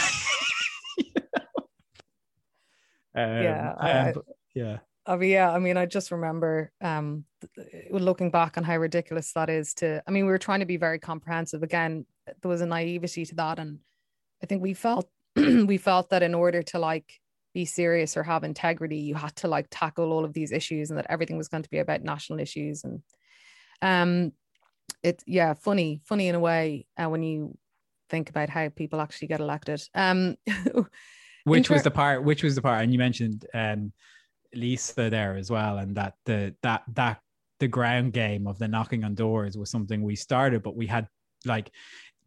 yeah 3.16 3.74
I, 3.78 3.92
um, 3.92 4.22
yeah 4.54 4.78
Yeah, 5.08 5.52
I 5.52 5.60
mean, 5.60 5.78
I 5.78 5.86
just 5.86 6.12
remember 6.12 6.72
um, 6.82 7.26
looking 7.90 8.30
back 8.30 8.58
on 8.58 8.64
how 8.64 8.78
ridiculous 8.78 9.32
that 9.34 9.50
is. 9.50 9.74
To, 9.76 10.04
I 10.06 10.12
mean, 10.12 10.26
we 10.26 10.32
were 10.32 10.38
trying 10.38 10.60
to 10.60 10.66
be 10.66 10.78
very 10.78 11.00
comprehensive. 11.00 11.64
Again, 11.64 12.06
there 12.26 12.50
was 12.50 12.62
a 12.62 12.66
naivety 12.66 13.26
to 13.26 13.36
that, 13.36 13.60
and 13.60 13.80
I 14.44 14.48
think 14.48 14.62
we 14.62 14.74
felt 14.74 15.10
we 15.36 15.78
felt 15.78 16.10
that 16.10 16.24
in 16.24 16.36
order 16.36 16.62
to 16.64 16.80
like 16.80 17.20
be 17.54 17.66
serious 17.66 18.18
or 18.18 18.24
have 18.24 18.44
integrity, 18.44 18.98
you 18.98 19.16
had 19.16 19.36
to 19.38 19.48
like 19.48 19.68
tackle 19.72 20.12
all 20.12 20.26
of 20.26 20.34
these 20.34 20.52
issues 20.52 20.90
and 20.90 20.98
that 21.00 21.08
everything 21.10 21.38
was 21.38 21.48
going 21.48 21.64
to 21.64 21.70
be 21.70 21.80
about 21.80 22.04
national 22.04 22.40
issues. 22.40 22.84
And 22.84 23.02
um, 23.82 24.34
it's 25.04 25.24
yeah, 25.26 25.54
funny, 25.54 26.02
funny 26.06 26.28
in 26.28 26.36
a 26.36 26.40
way 26.40 26.86
uh, 26.98 27.10
when 27.10 27.24
you 27.24 27.58
think 28.10 28.30
about 28.30 28.50
how 28.50 28.70
people 28.70 29.02
actually 29.02 29.30
get 29.30 29.40
elected. 29.40 29.82
Um, 29.96 30.36
which 31.46 31.68
ter- 31.68 31.74
was 31.74 31.84
the 31.84 31.92
part, 31.92 32.24
which 32.24 32.44
was 32.44 32.56
the 32.56 32.62
part, 32.62 32.84
and 32.84 32.92
you 32.92 33.00
mentioned 33.00 33.46
um, 33.54 33.92
Lisa 34.54 35.10
there 35.10 35.36
as 35.36 35.50
well, 35.50 35.78
and 35.78 35.96
that 35.96 36.14
the 36.26 36.56
that 36.64 36.84
that 36.94 37.20
the 37.60 37.68
ground 37.68 38.14
game 38.14 38.48
of 38.48 38.60
the 38.60 38.68
knocking 38.68 39.04
on 39.04 39.16
doors 39.16 39.58
was 39.58 39.70
something 39.70 40.02
we 40.04 40.16
started, 40.16 40.64
but 40.64 40.76
we 40.76 40.88
had 40.88 41.08
like 41.46 41.72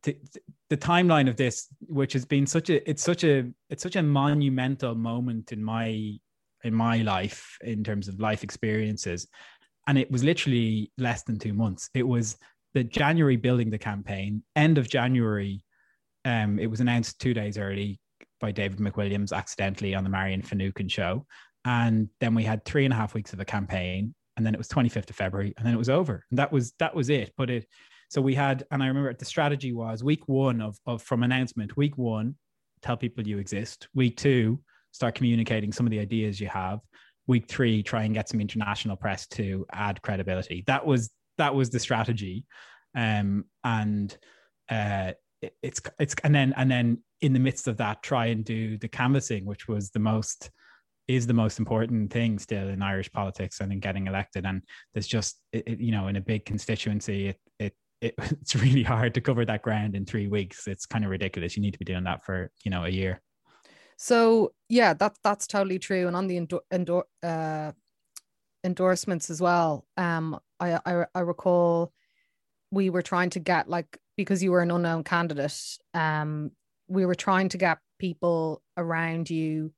the 0.03 0.77
timeline 0.77 1.29
of 1.29 1.37
this, 1.37 1.69
which 1.81 2.13
has 2.15 2.25
been 2.25 2.47
such 2.47 2.71
a 2.71 2.89
it's 2.89 3.03
such 3.03 3.25
a 3.25 3.51
it's 3.69 3.83
such 3.83 3.97
a 3.97 4.03
monumental 4.03 4.95
moment 4.95 5.53
in 5.53 5.63
my 5.63 6.19
in 6.65 6.75
my 6.75 6.99
life 6.99 7.57
in 7.63 7.83
terms 7.85 8.09
of 8.09 8.21
life 8.21 8.45
experiences, 8.45 9.27
and 9.87 9.99
it 9.99 10.11
was 10.11 10.25
literally 10.25 10.91
less 10.99 11.23
than 11.25 11.39
two 11.39 11.53
months. 11.53 11.91
It 11.95 12.07
was 12.07 12.37
the 12.75 12.85
January 12.85 13.37
building 13.37 13.71
the 13.71 13.79
campaign, 13.79 14.43
end 14.57 14.79
of 14.79 14.89
January. 14.89 15.63
Um, 16.25 16.59
it 16.59 16.71
was 16.71 16.81
announced 16.81 17.21
two 17.21 17.35
days 17.35 17.59
early 17.59 17.99
by 18.41 18.53
David 18.53 18.79
McWilliams 18.79 19.33
accidentally 19.33 19.95
on 19.95 20.05
the 20.05 20.11
Marian 20.11 20.43
Finucane 20.43 20.89
show, 20.89 21.27
and 21.65 22.09
then 22.21 22.35
we 22.35 22.45
had 22.45 22.65
three 22.65 22.85
and 22.85 22.95
a 22.95 22.97
half 22.97 23.15
weeks 23.15 23.33
of 23.33 23.41
a 23.41 23.45
campaign, 23.45 24.15
and 24.37 24.47
then 24.47 24.55
it 24.55 24.59
was 24.59 24.69
25th 24.69 25.11
of 25.11 25.17
February, 25.17 25.55
and 25.57 25.67
then 25.67 25.75
it 25.75 25.79
was 25.79 25.91
over, 25.91 26.25
and 26.31 26.39
that 26.39 26.53
was 26.53 26.73
that 26.79 26.95
was 26.95 27.11
it. 27.11 27.33
But 27.37 27.51
it 27.51 27.67
so 28.11 28.21
we 28.21 28.35
had, 28.35 28.65
and 28.73 28.83
I 28.83 28.89
remember 28.89 29.15
the 29.15 29.25
strategy 29.25 29.73
was 29.73 30.03
week 30.03 30.27
one 30.27 30.61
of, 30.61 30.77
of 30.85 31.01
from 31.01 31.23
announcement, 31.23 31.77
week 31.77 31.97
one, 31.97 32.35
tell 32.83 32.97
people 32.97 33.27
you 33.27 33.39
exist. 33.39 33.87
Week 33.95 34.17
two, 34.17 34.61
start 34.91 35.15
communicating 35.15 35.73
some 35.73 35.87
of 35.87 35.93
the 35.93 36.01
ideas 36.01 36.41
you 36.41 36.49
have. 36.49 36.81
Week 37.29 37.47
three, 37.47 37.85
try 37.85 38.03
and 38.03 38.13
get 38.13 38.29
some 38.29 38.41
international 38.41 38.97
press 38.97 39.29
to 39.29 39.65
add 39.73 40.03
credibility. 40.03 40.65
That 40.67 40.85
was 40.85 41.11
that 41.39 41.55
was 41.55 41.71
the 41.71 41.79
strategy. 41.79 42.45
Um, 42.97 43.45
and 43.63 44.17
uh, 44.69 45.13
it, 45.41 45.55
it's 45.63 45.81
it's 46.01 46.17
and 46.25 46.35
then 46.35 46.53
and 46.57 46.69
then 46.69 47.05
in 47.21 47.33
the 47.33 47.39
midst 47.39 47.69
of 47.69 47.77
that, 47.77 48.03
try 48.03 48.27
and 48.27 48.45
do 48.45 48.77
the 48.77 48.89
canvassing, 48.89 49.45
which 49.45 49.69
was 49.69 49.91
the 49.91 50.01
most 50.01 50.51
is 51.17 51.27
the 51.27 51.35
most 51.35 51.59
important 51.59 52.13
thing 52.13 52.39
still 52.39 52.69
in 52.69 52.83
Irish 52.83 53.11
politics 53.13 53.61
and 53.61 53.73
in 53.73 53.81
getting 53.81 54.07
elected. 54.07 54.47
And 54.47 54.63
there's 54.95 55.07
just, 55.07 55.41
it, 55.53 55.81
you 55.81 55.93
know, 55.93 56.09
in 56.09 56.17
a 56.17 56.21
big 56.21 56.45
constituency, 56.45 57.29
it, 57.29 57.41
it 57.59 57.75
it, 58.01 58.15
it's 58.19 58.57
really 58.57 58.83
hard 58.83 59.15
to 59.15 59.21
cover 59.21 59.45
that 59.45 59.63
ground 59.63 59.95
in 59.95 60.07
three 60.07 60.29
weeks. 60.29 60.67
It's 60.67 60.87
kind 60.87 61.05
of 61.05 61.11
ridiculous. 61.11 61.57
You 61.57 61.63
need 61.63 61.73
to 61.73 61.79
be 61.79 61.85
doing 61.85 62.05
that 62.05 62.25
for 62.25 62.51
you 62.65 62.71
know 62.71 62.85
a 62.85 62.89
year. 62.89 63.21
So 63.97 64.53
yeah, 64.69 64.95
that's 64.95 65.19
that's 65.23 65.47
totally 65.47 65.79
true. 65.79 66.07
And 66.07 66.17
on 66.17 66.27
the 66.27 66.39
endor- 66.39 66.63
endor- 66.73 67.09
uh, 67.23 67.73
endorsements 68.65 69.31
as 69.31 69.41
well, 69.41 69.87
um, 69.97 70.39
I, 70.59 70.79
I 70.87 71.05
I 71.15 71.21
recall 71.21 71.93
we 72.71 72.89
were 72.89 73.03
trying 73.03 73.31
to 73.31 73.41
get 73.41 73.69
like 73.69 73.99
because 74.17 74.43
you 74.43 74.53
were 74.53 74.63
an 74.63 74.71
unknown 74.71 75.05
candidate, 75.05 75.61
um, 75.93 76.53
we 76.89 77.05
were 77.05 77.15
trying 77.15 77.49
to 77.51 77.59
get 77.59 77.79
people 77.99 78.63
around 78.77 79.29
you 79.29 79.73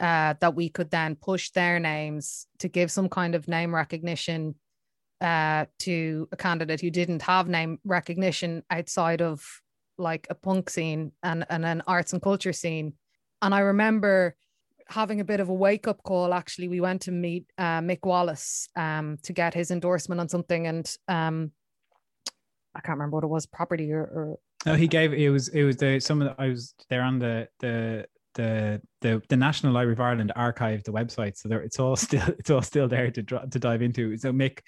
uh, 0.00 0.34
that 0.40 0.54
we 0.54 0.68
could 0.68 0.90
then 0.90 1.16
push 1.16 1.50
their 1.50 1.78
names 1.78 2.46
to 2.58 2.68
give 2.68 2.90
some 2.90 3.08
kind 3.08 3.34
of 3.34 3.48
name 3.48 3.74
recognition 3.74 4.54
uh, 5.20 5.64
to 5.78 6.28
a 6.32 6.36
candidate 6.36 6.80
who 6.80 6.90
didn't 6.90 7.22
have 7.22 7.48
name 7.48 7.78
recognition 7.84 8.62
outside 8.70 9.22
of 9.22 9.42
like 9.98 10.26
a 10.28 10.34
punk 10.34 10.68
scene 10.68 11.12
and, 11.22 11.46
and 11.48 11.64
an 11.64 11.82
arts 11.86 12.12
and 12.12 12.20
culture 12.20 12.52
scene. 12.52 12.92
And 13.40 13.54
I 13.54 13.60
remember 13.60 14.36
having 14.88 15.20
a 15.20 15.24
bit 15.24 15.40
of 15.40 15.48
a 15.48 15.54
wake 15.54 15.88
up 15.88 16.02
call. 16.02 16.34
Actually, 16.34 16.68
we 16.68 16.80
went 16.80 17.02
to 17.02 17.12
meet 17.12 17.46
uh, 17.58 17.80
Mick 17.80 18.04
Wallace 18.04 18.68
um, 18.76 19.18
to 19.22 19.32
get 19.32 19.54
his 19.54 19.70
endorsement 19.70 20.20
on 20.20 20.28
something, 20.28 20.66
and 20.66 20.96
um, 21.08 21.50
I 22.74 22.80
can't 22.80 22.98
remember 22.98 23.16
what 23.16 23.24
it 23.24 23.28
was, 23.28 23.46
property 23.46 23.92
or. 23.92 24.02
or 24.02 24.38
no, 24.64 24.74
he 24.74 24.88
gave 24.88 25.12
it 25.12 25.30
was 25.30 25.48
it 25.48 25.64
was 25.64 25.76
the 25.76 26.00
some 26.00 26.20
of 26.20 26.28
the, 26.28 26.42
I 26.42 26.48
was 26.48 26.74
there 26.88 27.02
on 27.02 27.18
the 27.18 27.48
the 27.60 28.06
the 28.36 28.80
the 29.00 29.20
the 29.28 29.36
National 29.36 29.72
Library 29.72 29.94
of 29.94 30.00
Ireland 30.00 30.32
archived 30.36 30.84
the 30.84 30.92
website, 30.92 31.36
so 31.36 31.48
there 31.48 31.62
it's 31.62 31.80
all 31.80 31.96
still 32.06 32.22
it's 32.38 32.50
all 32.50 32.62
still 32.62 32.86
there 32.86 33.10
to 33.10 33.22
to 33.22 33.58
dive 33.58 33.82
into. 33.82 34.16
So 34.16 34.32
Mick, 34.32 34.60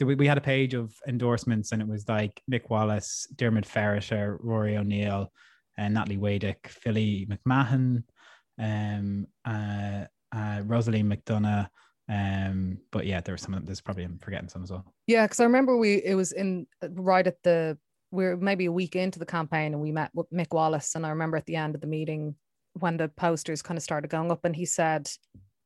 we 0.00 0.26
had 0.26 0.38
a 0.38 0.42
page 0.42 0.74
of 0.74 0.92
endorsements, 1.06 1.72
and 1.72 1.80
it 1.80 1.88
was 1.88 2.08
like 2.08 2.42
Mick 2.50 2.68
Wallace, 2.68 3.28
Diarmaid 3.36 3.66
Ferriter, 3.66 4.36
Rory 4.40 4.76
O'Neill, 4.76 5.32
and 5.78 5.94
Natalie 5.94 6.18
Wadick, 6.18 6.66
Philly 6.66 7.28
McMahon, 7.30 8.02
um, 8.58 9.26
uh, 9.44 10.04
uh, 10.32 10.62
Rosaleen 10.64 11.12
McDonagh. 11.12 11.68
Um, 12.08 12.78
but 12.90 13.06
yeah, 13.06 13.20
there 13.20 13.34
were 13.34 13.38
some. 13.38 13.60
There's 13.64 13.80
probably 13.80 14.04
I'm 14.04 14.18
forgetting 14.18 14.48
some 14.48 14.64
as 14.64 14.72
well. 14.72 14.84
Yeah, 15.06 15.26
because 15.26 15.40
I 15.40 15.44
remember 15.44 15.76
we 15.76 16.02
it 16.04 16.14
was 16.14 16.32
in 16.32 16.66
right 16.82 17.26
at 17.26 17.36
the 17.44 17.78
we 18.10 18.24
we're 18.24 18.36
maybe 18.36 18.64
a 18.64 18.72
week 18.72 18.96
into 18.96 19.18
the 19.18 19.26
campaign, 19.26 19.74
and 19.74 19.80
we 19.80 19.92
met 19.92 20.10
with 20.14 20.28
Mick 20.32 20.52
Wallace, 20.52 20.94
and 20.96 21.06
I 21.06 21.10
remember 21.10 21.36
at 21.36 21.46
the 21.46 21.56
end 21.56 21.74
of 21.74 21.80
the 21.80 21.86
meeting 21.86 22.34
when 22.80 22.96
the 22.96 23.08
posters 23.08 23.62
kind 23.62 23.78
of 23.78 23.82
started 23.82 24.08
going 24.08 24.30
up 24.30 24.44
and 24.44 24.56
he 24.56 24.64
said 24.64 25.10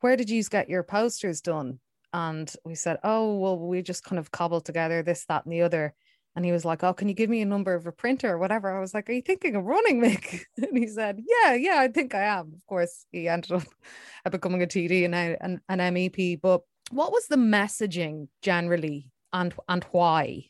where 0.01 0.17
did 0.17 0.29
you 0.29 0.43
get 0.45 0.69
your 0.69 0.83
posters 0.83 1.41
done? 1.41 1.81
And 2.13 2.53
we 2.65 2.75
said 2.75 2.99
oh 3.03 3.37
well 3.39 3.59
we 3.59 3.83
just 3.83 4.05
kind 4.05 4.19
of 4.19 4.31
cobbled 4.31 4.65
together 4.65 5.03
this 5.03 5.25
that 5.27 5.45
and 5.45 5.53
the 5.53 5.63
other. 5.63 5.95
And 6.37 6.45
he 6.45 6.53
was 6.53 6.65
like 6.65 6.85
oh 6.85 6.93
can 6.93 7.09
you 7.09 7.15
give 7.15 7.31
me 7.31 7.43
a 7.43 7.47
number 7.47 7.75
of 7.75 7.87
a 7.87 7.93
printer 7.93 8.33
or 8.33 8.39
whatever? 8.39 8.77
I 8.77 8.81
was 8.81 8.95
like 8.95 9.09
are 9.09 9.13
you 9.13 9.23
thinking 9.23 9.57
of 9.57 9.65
running 9.65 10.01
mick 10.01 10.43
and 10.57 10.77
he 10.77 10.87
said 10.87 11.21
yeah 11.27 11.55
yeah 11.55 11.79
i 11.79 11.89
think 11.89 12.15
i 12.15 12.23
am. 12.23 12.53
Of 12.55 12.67
course 12.67 13.07
he 13.11 13.29
ended 13.29 13.53
up 13.53 13.63
becoming 14.31 14.63
a 14.63 14.67
td 14.67 15.05
and 15.05 15.15
an, 15.15 15.61
an 15.69 15.95
mep 15.95 16.41
but 16.43 16.63
what 16.91 17.13
was 17.13 17.27
the 17.27 17.37
messaging 17.37 18.29
generally 18.43 19.11
and 19.33 19.55
and 19.69 19.85
why? 19.91 20.47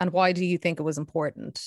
And 0.00 0.12
why 0.12 0.32
do 0.32 0.44
you 0.44 0.58
think 0.58 0.80
it 0.80 0.84
was 0.84 0.98
important 0.98 1.60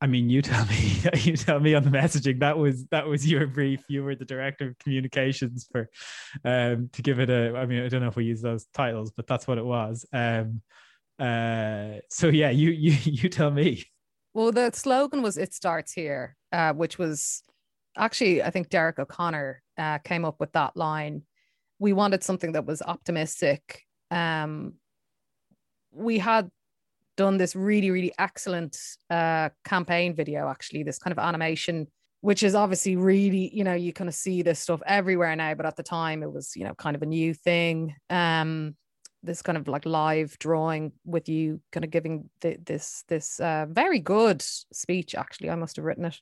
I 0.00 0.06
mean, 0.06 0.30
you 0.30 0.42
tell 0.42 0.64
me. 0.66 0.94
You 1.14 1.36
tell 1.36 1.58
me 1.58 1.74
on 1.74 1.84
the 1.84 1.90
messaging. 1.90 2.40
That 2.40 2.58
was 2.58 2.86
that 2.86 3.06
was 3.06 3.28
your 3.28 3.46
brief. 3.46 3.82
You 3.88 4.04
were 4.04 4.14
the 4.14 4.24
director 4.24 4.68
of 4.68 4.78
communications 4.78 5.66
for, 5.70 5.88
um, 6.44 6.90
to 6.92 7.02
give 7.02 7.18
it 7.18 7.30
a. 7.30 7.56
I 7.56 7.66
mean, 7.66 7.82
I 7.82 7.88
don't 7.88 8.02
know 8.02 8.08
if 8.08 8.16
we 8.16 8.24
use 8.24 8.42
those 8.42 8.66
titles, 8.74 9.10
but 9.10 9.26
that's 9.26 9.46
what 9.46 9.58
it 9.58 9.64
was. 9.64 10.04
Um, 10.12 10.62
uh, 11.18 12.00
so 12.10 12.28
yeah, 12.28 12.50
you 12.50 12.70
you 12.70 12.92
you 13.04 13.28
tell 13.28 13.50
me. 13.50 13.84
Well, 14.34 14.52
the 14.52 14.70
slogan 14.72 15.22
was 15.22 15.36
"It 15.38 15.54
starts 15.54 15.92
here," 15.92 16.36
uh, 16.52 16.72
which 16.72 16.98
was 16.98 17.42
actually 17.96 18.42
I 18.42 18.50
think 18.50 18.68
Derek 18.68 18.98
O'Connor 18.98 19.62
uh, 19.76 19.98
came 19.98 20.24
up 20.24 20.40
with 20.40 20.52
that 20.52 20.76
line. 20.76 21.22
We 21.78 21.92
wanted 21.92 22.22
something 22.22 22.52
that 22.52 22.66
was 22.66 22.82
optimistic. 22.82 23.82
Um, 24.10 24.74
we 25.90 26.18
had 26.18 26.50
done 27.18 27.36
this 27.36 27.54
really, 27.54 27.90
really 27.90 28.12
excellent 28.18 28.78
uh, 29.10 29.50
campaign 29.64 30.14
video, 30.14 30.48
actually, 30.48 30.84
this 30.84 30.98
kind 30.98 31.12
of 31.12 31.18
animation, 31.18 31.88
which 32.22 32.42
is 32.42 32.54
obviously 32.54 32.96
really, 32.96 33.54
you 33.54 33.64
know, 33.64 33.74
you 33.74 33.92
kind 33.92 34.08
of 34.08 34.14
see 34.14 34.40
this 34.40 34.60
stuff 34.60 34.80
everywhere 34.86 35.36
now, 35.36 35.52
but 35.54 35.66
at 35.66 35.76
the 35.76 35.82
time 35.82 36.22
it 36.22 36.32
was, 36.32 36.56
you 36.56 36.64
know, 36.64 36.74
kind 36.74 36.96
of 36.96 37.02
a 37.02 37.06
new 37.06 37.34
thing. 37.34 37.94
Um, 38.08 38.76
this 39.24 39.42
kind 39.42 39.58
of 39.58 39.66
like 39.66 39.84
live 39.84 40.38
drawing 40.38 40.92
with 41.04 41.28
you 41.28 41.60
kind 41.72 41.84
of 41.84 41.90
giving 41.90 42.30
this 42.40 43.02
this 43.08 43.40
uh, 43.40 43.66
very 43.68 43.98
good 43.98 44.40
speech 44.40 45.16
actually 45.16 45.50
i 45.50 45.56
must 45.56 45.74
have 45.74 45.84
written 45.84 46.04
it 46.04 46.16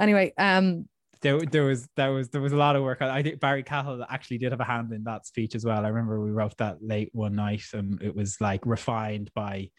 anyway 0.00 0.32
um 0.38 0.84
there, 1.20 1.38
there 1.38 1.62
was 1.62 1.88
there 1.96 2.12
was 2.12 2.30
there 2.30 2.40
was 2.40 2.52
a 2.52 2.56
lot 2.56 2.74
of 2.74 2.82
work. 2.82 3.00
I 3.00 3.22
think 3.22 3.38
Barry 3.38 3.62
Cahill 3.62 4.04
actually 4.10 4.38
did 4.38 4.50
have 4.50 4.60
a 4.60 4.64
hand 4.64 4.92
in 4.92 5.04
that 5.04 5.24
speech 5.24 5.54
as 5.54 5.64
well. 5.64 5.84
I 5.84 5.88
remember 5.88 6.20
we 6.20 6.32
wrote 6.32 6.56
that 6.58 6.82
late 6.82 7.10
one 7.12 7.36
night, 7.36 7.62
and 7.72 8.02
it 8.02 8.14
was 8.14 8.40
like 8.40 8.66
refined 8.66 9.30
by 9.32 9.70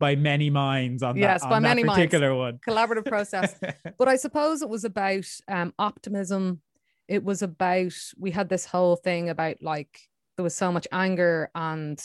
by 0.00 0.16
many 0.16 0.50
minds 0.50 1.04
on 1.04 1.16
Yes, 1.16 1.42
that, 1.42 1.50
by 1.50 1.56
that 1.56 1.62
many 1.62 1.84
minds. 1.84 1.98
particular 1.98 2.34
one. 2.34 2.58
collaborative 2.66 3.04
process. 3.06 3.54
but 3.98 4.08
I 4.08 4.16
suppose 4.16 4.62
it 4.62 4.68
was 4.68 4.84
about 4.84 5.26
um, 5.46 5.72
optimism. 5.78 6.62
It 7.06 7.22
was 7.22 7.42
about 7.42 7.92
we 8.18 8.32
had 8.32 8.48
this 8.48 8.66
whole 8.66 8.96
thing 8.96 9.28
about 9.28 9.62
like 9.62 10.00
there 10.36 10.42
was 10.42 10.56
so 10.56 10.72
much 10.72 10.88
anger 10.90 11.50
and 11.54 12.02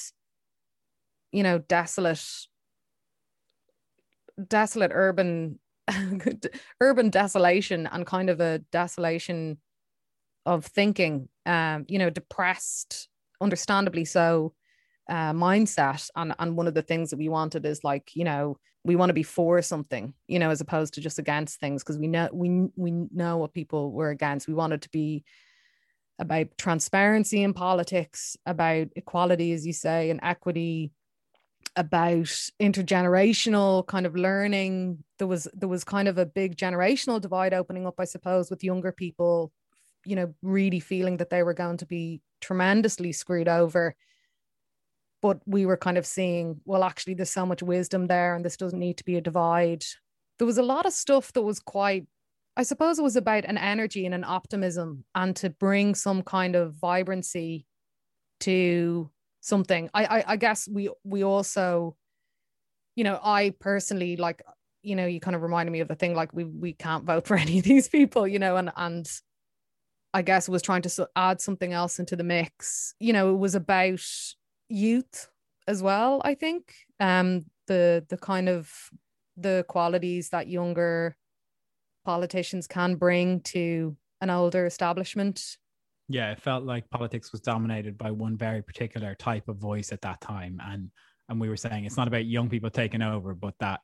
you 1.32 1.42
know 1.42 1.58
desolate, 1.60 2.24
desolate 4.48 4.92
urban, 4.94 5.60
urban 6.82 7.10
desolation 7.10 7.88
and 7.88 8.06
kind 8.06 8.30
of 8.30 8.40
a 8.42 8.60
desolation 8.72 9.58
of 10.46 10.66
thinking. 10.66 11.30
Um, 11.46 11.86
you 11.88 12.00
know, 12.00 12.10
depressed, 12.10 13.08
understandably 13.40 14.04
so, 14.06 14.54
uh, 15.10 15.34
mindset. 15.34 16.10
And 16.16 16.34
and 16.40 16.56
one 16.56 16.68
of 16.68 16.74
the 16.74 16.82
things 16.82 17.10
that 17.10 17.18
we 17.18 17.30
wanted 17.30 17.66
is 17.66 17.84
like 17.84 18.12
you 18.16 18.24
know 18.24 18.58
we 18.86 18.96
want 18.96 19.10
to 19.10 19.16
be 19.16 19.24
for 19.24 19.62
something, 19.64 20.14
you 20.28 20.38
know, 20.38 20.52
as 20.52 20.62
opposed 20.62 20.94
to 20.94 21.02
just 21.02 21.18
against 21.18 21.60
things 21.60 21.84
because 21.84 21.98
we 21.98 22.08
know 22.08 22.30
we 22.32 22.68
we 22.76 22.92
know 22.92 23.38
what 23.38 23.54
people 23.54 23.92
were 23.92 24.12
against. 24.12 24.48
We 24.48 24.54
wanted 24.54 24.84
to 24.84 24.90
be 24.90 25.24
about 26.20 26.48
transparency 26.58 27.42
in 27.42 27.54
politics, 27.54 28.38
about 28.46 28.88
equality, 28.96 29.52
as 29.54 29.66
you 29.66 29.74
say, 29.74 30.12
and 30.12 30.20
equity, 30.22 30.92
about 31.76 32.28
intergenerational 32.62 33.86
kind 33.88 34.06
of 34.06 34.16
learning. 34.16 35.04
There 35.18 35.28
was 35.28 35.48
there 35.54 35.70
was 35.70 35.84
kind 35.84 36.08
of 36.08 36.20
a 36.20 36.26
big 36.26 36.56
generational 36.56 37.20
divide 37.20 37.56
opening 37.56 37.88
up, 37.88 37.96
I 38.00 38.06
suppose, 38.06 38.52
with 38.52 38.64
younger 38.64 38.92
people, 38.92 39.52
you 40.06 40.16
know, 40.16 40.34
really 40.44 40.80
feeling 40.80 41.18
that 41.18 41.32
they 41.32 41.42
were 41.42 41.56
going 41.56 41.78
to 41.78 41.88
be 41.88 42.22
tremendously 42.40 43.12
screwed 43.12 43.48
over 43.48 43.96
but 45.26 45.40
we 45.48 45.66
were 45.66 45.76
kind 45.76 45.98
of 45.98 46.06
seeing, 46.06 46.62
well, 46.66 46.84
actually, 46.84 47.16
there's 47.16 47.32
so 47.32 47.48
much 47.48 47.64
wisdom 47.64 48.06
there, 48.06 48.36
and 48.36 48.46
this 48.46 48.58
doesn't 48.58 48.78
need 48.78 48.96
to 48.98 49.04
be 49.04 49.16
a 49.16 49.22
divide. 49.22 49.84
There 50.38 50.46
was 50.46 50.60
a 50.60 50.62
lot 50.62 50.86
of 50.86 50.94
stuff 50.94 51.34
that 51.34 51.42
was 51.42 51.60
quite, 51.60 52.06
I 52.56 52.62
suppose, 52.62 53.00
it 53.00 53.02
was 53.02 53.16
about 53.16 53.44
an 53.46 53.58
energy 53.58 54.06
and 54.06 54.14
an 54.14 54.24
optimism, 54.24 55.04
and 55.16 55.36
to 55.38 55.50
bring 55.50 55.96
some 55.96 56.22
kind 56.22 56.56
of 56.56 56.76
vibrancy 56.76 57.66
to 58.42 59.10
something. 59.42 59.90
I, 59.96 60.06
I, 60.06 60.24
I 60.34 60.36
guess 60.36 60.68
we 60.72 60.92
we 61.04 61.24
also, 61.24 61.98
you 62.96 63.04
know, 63.04 63.20
I 63.24 63.52
personally 63.60 64.18
like, 64.18 64.44
you 64.84 64.96
know, 64.96 65.08
you 65.08 65.20
kind 65.20 65.36
of 65.36 65.42
reminded 65.42 65.72
me 65.72 65.80
of 65.80 65.88
the 65.88 65.96
thing 65.96 66.14
like 66.14 66.34
we 66.34 66.44
we 66.44 66.74
can't 66.74 67.04
vote 67.04 67.26
for 67.26 67.36
any 67.46 67.58
of 67.58 67.64
these 67.64 67.90
people, 67.90 68.28
you 68.28 68.38
know, 68.38 68.58
and 68.58 68.72
and 68.78 69.10
I 70.14 70.22
guess 70.22 70.48
was 70.48 70.62
trying 70.62 70.84
to 70.84 71.10
add 71.16 71.42
something 71.42 71.74
else 71.74 71.98
into 71.98 72.16
the 72.16 72.24
mix. 72.24 72.94
You 73.00 73.12
know, 73.12 73.34
it 73.34 73.40
was 73.40 73.56
about 73.56 74.06
youth 74.70 75.30
as 75.68 75.82
well 75.82 76.22
i 76.24 76.34
think. 76.34 76.74
Um 77.00 77.46
the 77.68 78.06
the 78.10 78.18
kind 78.18 78.48
of 78.48 78.72
the 79.38 79.66
qualities 79.68 80.30
that 80.30 80.48
younger 80.48 81.16
politicians 82.06 82.68
can 82.68 82.96
bring 82.96 83.42
to 83.42 83.98
an 84.22 84.30
older 84.30 84.66
establishment. 84.66 85.58
Yeah 86.08 86.32
it 86.32 86.40
felt 86.40 86.64
like 86.64 86.90
politics 86.90 87.32
was 87.32 87.42
dominated 87.42 87.98
by 87.98 88.12
one 88.12 88.38
very 88.38 88.62
particular 88.62 89.16
type 89.16 89.48
of 89.50 89.58
voice 89.58 89.92
at 89.92 90.02
that 90.02 90.22
time. 90.22 90.62
And 90.64 90.92
and 91.28 91.42
we 91.42 91.50
were 91.50 91.58
saying 91.58 91.86
it's 91.86 91.98
not 91.98 92.08
about 92.08 92.26
young 92.26 92.50
people 92.50 92.70
taking 92.70 93.02
over 93.02 93.34
but 93.34 93.56
that 93.60 93.82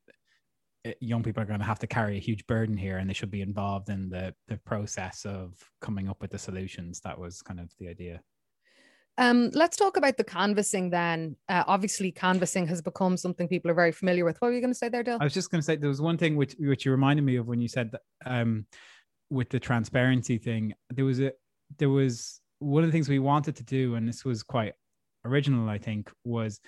eh, 0.85 0.93
young 0.99 1.23
people 1.23 1.41
are 1.41 1.47
going 1.47 1.59
to 1.59 1.65
have 1.65 1.79
to 1.79 1.87
carry 1.87 2.17
a 2.17 2.21
huge 2.21 2.45
burden 2.45 2.77
here 2.77 2.97
and 2.97 3.09
they 3.09 3.13
should 3.13 3.31
be 3.31 3.41
involved 3.41 3.89
in 3.89 4.09
the 4.09 4.33
the 4.47 4.57
process 4.57 5.25
of 5.25 5.53
coming 5.81 6.07
up 6.07 6.21
with 6.21 6.31
the 6.31 6.39
solutions. 6.39 7.01
That 7.01 7.19
was 7.19 7.41
kind 7.41 7.59
of 7.59 7.71
the 7.79 7.89
idea 7.89 8.21
um, 9.17 9.49
let's 9.53 9.77
talk 9.77 9.97
about 9.97 10.17
the 10.17 10.23
canvassing 10.23 10.89
then. 10.89 11.35
Uh, 11.49 11.63
obviously, 11.67 12.11
canvassing 12.11 12.67
has 12.67 12.81
become 12.81 13.17
something 13.17 13.47
people 13.47 13.69
are 13.69 13.75
very 13.75 13.91
familiar 13.91 14.25
with. 14.25 14.37
What 14.39 14.49
were 14.49 14.53
you 14.53 14.61
going 14.61 14.73
to 14.73 14.77
say 14.77 14.89
there, 14.89 15.03
Dale? 15.03 15.17
I 15.19 15.23
was 15.23 15.33
just 15.33 15.51
going 15.51 15.59
to 15.59 15.65
say 15.65 15.75
there 15.75 15.89
was 15.89 16.01
one 16.01 16.17
thing 16.17 16.35
which 16.35 16.55
which 16.59 16.85
you 16.85 16.91
reminded 16.91 17.23
me 17.23 17.35
of 17.35 17.47
when 17.47 17.61
you 17.61 17.67
said 17.67 17.91
that 17.91 18.01
um, 18.25 18.65
with 19.29 19.49
the 19.49 19.59
transparency 19.59 20.37
thing. 20.37 20.73
There 20.89 21.05
was 21.05 21.19
a 21.19 21.33
there 21.77 21.89
was 21.89 22.39
one 22.59 22.83
of 22.83 22.87
the 22.87 22.91
things 22.91 23.09
we 23.09 23.19
wanted 23.19 23.55
to 23.57 23.63
do, 23.63 23.95
and 23.95 24.07
this 24.07 24.23
was 24.23 24.43
quite 24.43 24.73
original. 25.25 25.69
I 25.69 25.77
think 25.77 26.09
was 26.23 26.59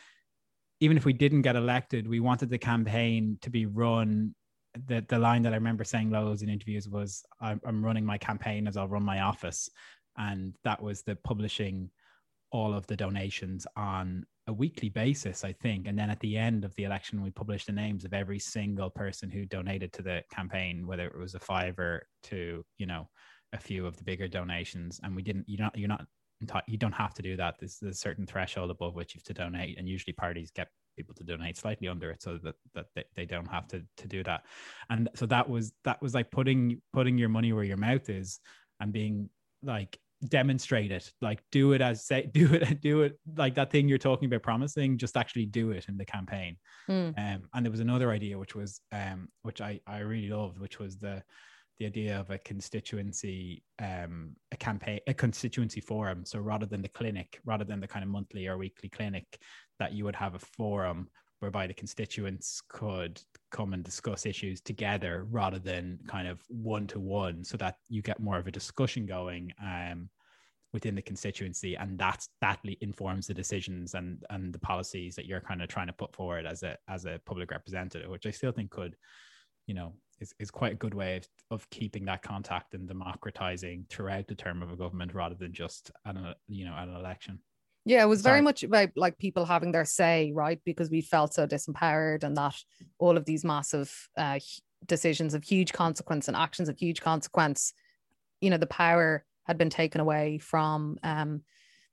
even 0.80 0.98
if 0.98 1.06
we 1.06 1.14
didn't 1.14 1.44
get 1.44 1.56
elected, 1.56 2.08
we 2.08 2.20
wanted 2.20 2.50
the 2.50 2.58
campaign 2.58 3.38
to 3.42 3.50
be 3.50 3.66
run. 3.66 4.36
The 4.88 5.06
the 5.08 5.20
line 5.20 5.44
that 5.44 5.54
I 5.54 5.58
remember 5.58 5.86
saying 5.86 6.12
loads 6.12 6.42
in 6.42 6.50
interviews 6.50 6.90
was, 6.90 7.24
"I'm, 7.40 7.62
I'm 7.66 7.86
running 7.86 8.06
my 8.06 8.18
campaign 8.18 8.68
as 8.68 8.76
I'll 8.76 8.88
run 8.88 9.04
my 9.04 9.22
office," 9.22 9.70
and 10.18 10.56
that 10.66 10.82
was 10.82 11.04
the 11.04 11.16
publishing 11.16 11.90
all 12.54 12.74
of 12.74 12.86
the 12.88 12.96
donations 12.96 13.66
on 13.76 14.24
a 14.48 14.54
weekly 14.54 14.90
basis, 14.90 15.44
I 15.44 15.54
think. 15.54 15.88
And 15.88 15.98
then 15.98 16.10
at 16.10 16.20
the 16.20 16.38
end 16.38 16.64
of 16.64 16.76
the 16.76 16.84
election, 16.84 17.24
we 17.24 17.32
published 17.32 17.66
the 17.66 17.74
names 17.74 18.06
of 18.06 18.14
every 18.14 18.40
single 18.40 18.90
person 18.90 19.32
who 19.32 19.46
donated 19.46 19.92
to 19.94 20.04
the 20.04 20.24
campaign, 20.32 20.86
whether 20.86 21.08
it 21.08 21.18
was 21.18 21.34
a 21.34 21.40
fiver 21.40 22.08
to, 22.24 22.64
you 22.78 22.86
know, 22.86 23.10
a 23.54 23.58
few 23.58 23.88
of 23.88 23.98
the 23.98 24.04
bigger 24.04 24.28
donations. 24.28 25.00
And 25.04 25.16
we 25.16 25.24
didn't, 25.24 25.46
you're 25.48 25.62
not, 25.62 25.78
you're 25.78 25.88
not, 25.88 26.06
you 26.68 26.78
don't 26.78 26.94
have 26.94 27.14
to 27.16 27.22
do 27.24 27.36
that. 27.38 27.56
There's, 27.60 27.80
there's 27.82 27.96
a 27.96 28.00
certain 28.00 28.28
threshold 28.28 28.70
above 28.70 28.96
which 28.96 29.16
you 29.16 29.20
have 29.20 29.36
to 29.36 29.42
donate. 29.42 29.80
And 29.80 29.90
usually 29.90 30.14
parties 30.14 30.52
get 30.52 30.68
people 30.96 31.16
to 31.16 31.24
donate 31.24 31.58
slightly 31.58 31.88
under 31.88 32.12
it 32.12 32.22
so 32.22 32.38
that, 32.44 32.56
that 32.76 32.86
they, 32.96 33.06
they 33.16 33.26
don't 33.26 33.50
have 33.50 33.68
to, 33.70 33.82
to 33.98 34.08
do 34.08 34.24
that. 34.24 34.44
And 34.92 35.10
so 35.16 35.26
that 35.28 35.50
was, 35.50 35.74
that 35.86 36.02
was 36.02 36.14
like 36.14 36.30
putting, 36.30 36.82
putting 36.92 37.18
your 37.18 37.30
money 37.30 37.52
where 37.54 37.64
your 37.64 37.78
mouth 37.78 38.10
is 38.10 38.40
and 38.80 38.92
being 38.92 39.30
like 39.64 39.98
demonstrate 40.30 40.92
it. 40.92 41.12
Like 41.22 41.42
do 41.52 41.74
it 41.74 41.82
as 41.82 42.06
say 42.06 42.30
do 42.34 42.54
it 42.54 42.82
do 42.82 43.02
it 43.02 43.20
like 43.38 43.56
that 43.56 43.72
thing 43.72 43.88
you're 43.88 43.98
talking 43.98 44.28
about 44.28 44.44
promising 44.44 44.98
just 44.98 45.18
actually 45.18 45.46
do 45.46 45.72
it 45.72 45.88
in 45.88 45.98
the 45.98 46.06
campaign. 46.06 46.58
Mm. 46.90 47.18
um, 47.18 47.44
and 47.54 47.66
there 47.66 47.72
was 47.72 47.80
another 47.80 48.12
idea 48.12 48.38
which 48.38 48.56
was 48.56 48.82
um, 48.92 49.30
which 49.44 49.62
I, 49.62 49.80
I 49.88 50.00
really 50.00 50.30
loved 50.30 50.60
which 50.60 50.80
was 50.80 50.98
the 50.98 51.24
the 51.80 51.86
idea 51.88 52.20
of 52.20 52.30
a 52.30 52.38
constituency 52.40 53.64
um, 53.80 54.36
a 54.52 54.58
campaign 54.58 55.00
a 55.08 55.14
constituency 55.14 55.82
forum. 55.82 56.26
So 56.26 56.40
rather 56.40 56.66
than 56.66 56.82
the 56.82 56.90
clinic 56.90 57.40
rather 57.46 57.64
than 57.64 57.80
the 57.80 57.88
kind 57.88 58.04
of 58.04 58.10
monthly 58.10 58.48
or 58.48 58.58
weekly 58.58 58.90
clinic 58.90 59.26
that 59.80 59.94
you 59.94 60.04
would 60.06 60.16
have 60.16 60.36
a 60.36 60.40
forum 60.40 61.10
whereby 61.44 61.68
the 61.68 61.74
constituents 61.74 62.62
could 62.70 63.22
come 63.52 63.74
and 63.74 63.84
discuss 63.84 64.26
issues 64.26 64.62
together 64.62 65.28
rather 65.30 65.60
than 65.60 66.00
kind 66.08 66.28
of 66.28 66.42
one 66.48 66.88
to 66.88 67.00
one 67.00 67.44
so 67.44 67.58
that 67.58 67.76
you 67.90 68.02
get 68.02 68.20
more 68.20 68.38
of 68.38 68.48
a 68.48 68.52
discussion 68.52 69.06
going 69.06 69.52
um, 69.62 70.10
within 70.72 70.96
the 70.96 71.02
constituency. 71.02 71.76
And 71.76 72.00
that's 72.00 72.30
that 72.42 72.60
informs 72.82 73.28
the 73.28 73.34
decisions 73.34 73.94
and 73.94 74.24
and 74.30 74.54
the 74.54 74.60
policies 74.60 75.16
that 75.16 75.26
you're 75.26 75.42
kind 75.42 75.62
of 75.62 75.68
trying 75.68 75.88
to 75.88 75.94
put 75.94 76.16
forward 76.16 76.46
as 76.46 76.64
a 76.64 76.78
as 76.88 77.06
a 77.06 77.20
public 77.26 77.52
representative 77.52 78.10
which 78.10 78.26
i 78.26 78.32
still 78.32 78.52
think 78.52 78.72
could 78.72 78.96
you 79.68 79.74
know 79.74 79.94
is, 80.20 80.34
is 80.40 80.52
quite 80.52 80.74
a 80.74 80.76
good 80.76 80.94
way 80.94 81.18
of, 81.18 81.28
of 81.52 81.70
keeping 81.70 82.06
that 82.06 82.22
contact 82.22 82.74
and 82.74 82.88
democratizing 82.88 83.86
throughout 83.90 84.28
the 84.28 84.36
term 84.36 84.62
of 84.62 84.72
a 84.72 84.76
government 84.76 85.14
rather 85.14 85.36
than 85.36 85.54
just 85.54 85.92
an 86.06 86.34
you 86.48 86.66
know 86.66 86.76
an 86.78 86.90
election 86.96 87.40
yeah, 87.86 88.02
it 88.02 88.08
was 88.08 88.22
very 88.22 88.42
much 88.42 88.64
about 88.64 88.90
like 88.96 89.18
people 89.18 89.46
having 89.46 89.72
their 89.72 89.86
say, 89.86 90.32
right? 90.34 90.60
Because 90.66 90.90
we 90.90 91.02
felt 91.02 91.34
so 91.34 91.46
disempowered 91.46 92.24
and 92.24 92.38
that 92.38 92.56
all 92.98 93.18
of 93.18 93.26
these 93.26 93.44
massive 93.44 94.10
uh, 94.18 94.40
decisions 94.86 95.34
of 95.34 95.44
huge 95.44 95.74
consequence 95.74 96.28
and 96.28 96.38
actions 96.38 96.70
of 96.70 96.78
huge 96.78 97.02
consequence, 97.02 97.74
you 98.40 98.50
know, 98.50 98.58
the 98.58 98.68
power 98.68 99.26
had 99.46 99.58
been 99.58 99.70
taken 99.70 100.00
away 100.00 100.38
from 100.38 100.98
um, 101.04 101.42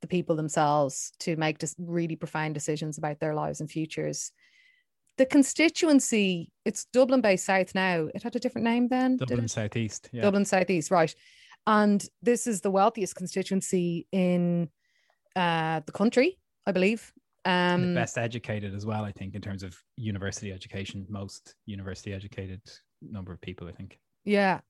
the 0.00 0.07
people 0.07 0.37
themselves 0.37 1.12
to 1.20 1.35
make 1.37 1.59
just 1.59 1.74
really 1.79 2.14
profound 2.14 2.55
decisions 2.55 2.96
about 2.96 3.18
their 3.18 3.35
lives 3.35 3.61
and 3.61 3.68
futures. 3.68 4.31
The 5.18 5.26
constituency, 5.26 6.53
it's 6.64 6.85
Dublin 6.92 7.20
based 7.20 7.46
South 7.46 7.74
now. 7.74 8.09
It 8.14 8.22
had 8.22 8.37
a 8.37 8.40
different 8.40 8.64
name 8.64 8.87
then. 8.87 9.16
Dublin 9.16 9.48
Southeast. 9.48 10.09
Yeah. 10.12 10.22
Dublin 10.22 10.44
Southeast, 10.44 10.92
right. 10.92 11.12
And 11.66 12.05
this 12.22 12.46
is 12.46 12.61
the 12.61 12.70
wealthiest 12.70 13.16
constituency 13.16 14.07
in 14.12 14.70
uh, 15.37 15.81
the 15.87 15.93
country, 15.93 16.38
I 16.66 16.73
believe. 16.73 17.12
Um, 17.45 17.95
the 17.95 18.01
best 18.01 18.19
educated 18.19 18.75
as 18.75 18.85
well, 18.85 19.05
I 19.05 19.12
think, 19.12 19.35
in 19.35 19.40
terms 19.40 19.62
of 19.62 19.77
university 19.97 20.53
education, 20.53 21.07
most 21.09 21.55
university 21.66 22.12
educated 22.12 22.61
number 23.01 23.33
of 23.33 23.40
people, 23.40 23.66
I 23.66 23.73
think. 23.73 23.99
Yeah. 24.25 24.61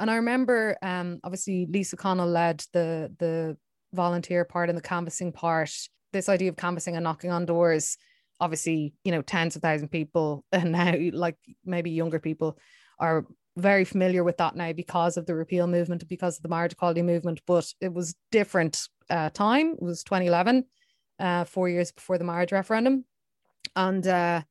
And 0.00 0.10
I 0.10 0.16
remember 0.16 0.76
um, 0.82 1.20
obviously 1.22 1.66
Lisa 1.70 1.96
Connell 1.96 2.28
led 2.28 2.64
the 2.72 3.14
the 3.18 3.56
volunteer 3.92 4.44
part 4.44 4.68
and 4.68 4.76
the 4.76 4.82
canvassing 4.82 5.32
part. 5.32 5.70
This 6.12 6.28
idea 6.28 6.48
of 6.48 6.56
canvassing 6.56 6.96
and 6.96 7.04
knocking 7.04 7.30
on 7.30 7.46
doors, 7.46 7.96
obviously, 8.40 8.94
you 9.04 9.12
know, 9.12 9.22
tens 9.22 9.56
of 9.56 9.62
thousand 9.62 9.88
people 9.88 10.44
and 10.52 10.72
now 10.72 10.94
like 11.12 11.36
maybe 11.64 11.90
younger 11.90 12.18
people 12.18 12.58
are 12.98 13.26
very 13.56 13.84
familiar 13.84 14.24
with 14.24 14.36
that 14.38 14.56
now 14.56 14.72
because 14.72 15.16
of 15.16 15.26
the 15.26 15.34
repeal 15.34 15.66
movement, 15.66 16.08
because 16.08 16.36
of 16.36 16.42
the 16.42 16.48
marriage 16.48 16.72
equality 16.72 17.02
movement, 17.02 17.40
but 17.46 17.72
it 17.80 17.92
was 17.92 18.16
different 18.32 18.88
uh, 19.10 19.30
time. 19.30 19.76
Was 19.78 20.04
2011, 20.04 20.64
uh, 21.18 21.44
four 21.44 21.68
years 21.68 21.92
before 21.92 22.18
the 22.18 22.24
marriage 22.24 22.52
referendum. 22.52 23.04
And 23.76 24.06
uh, 24.06 24.42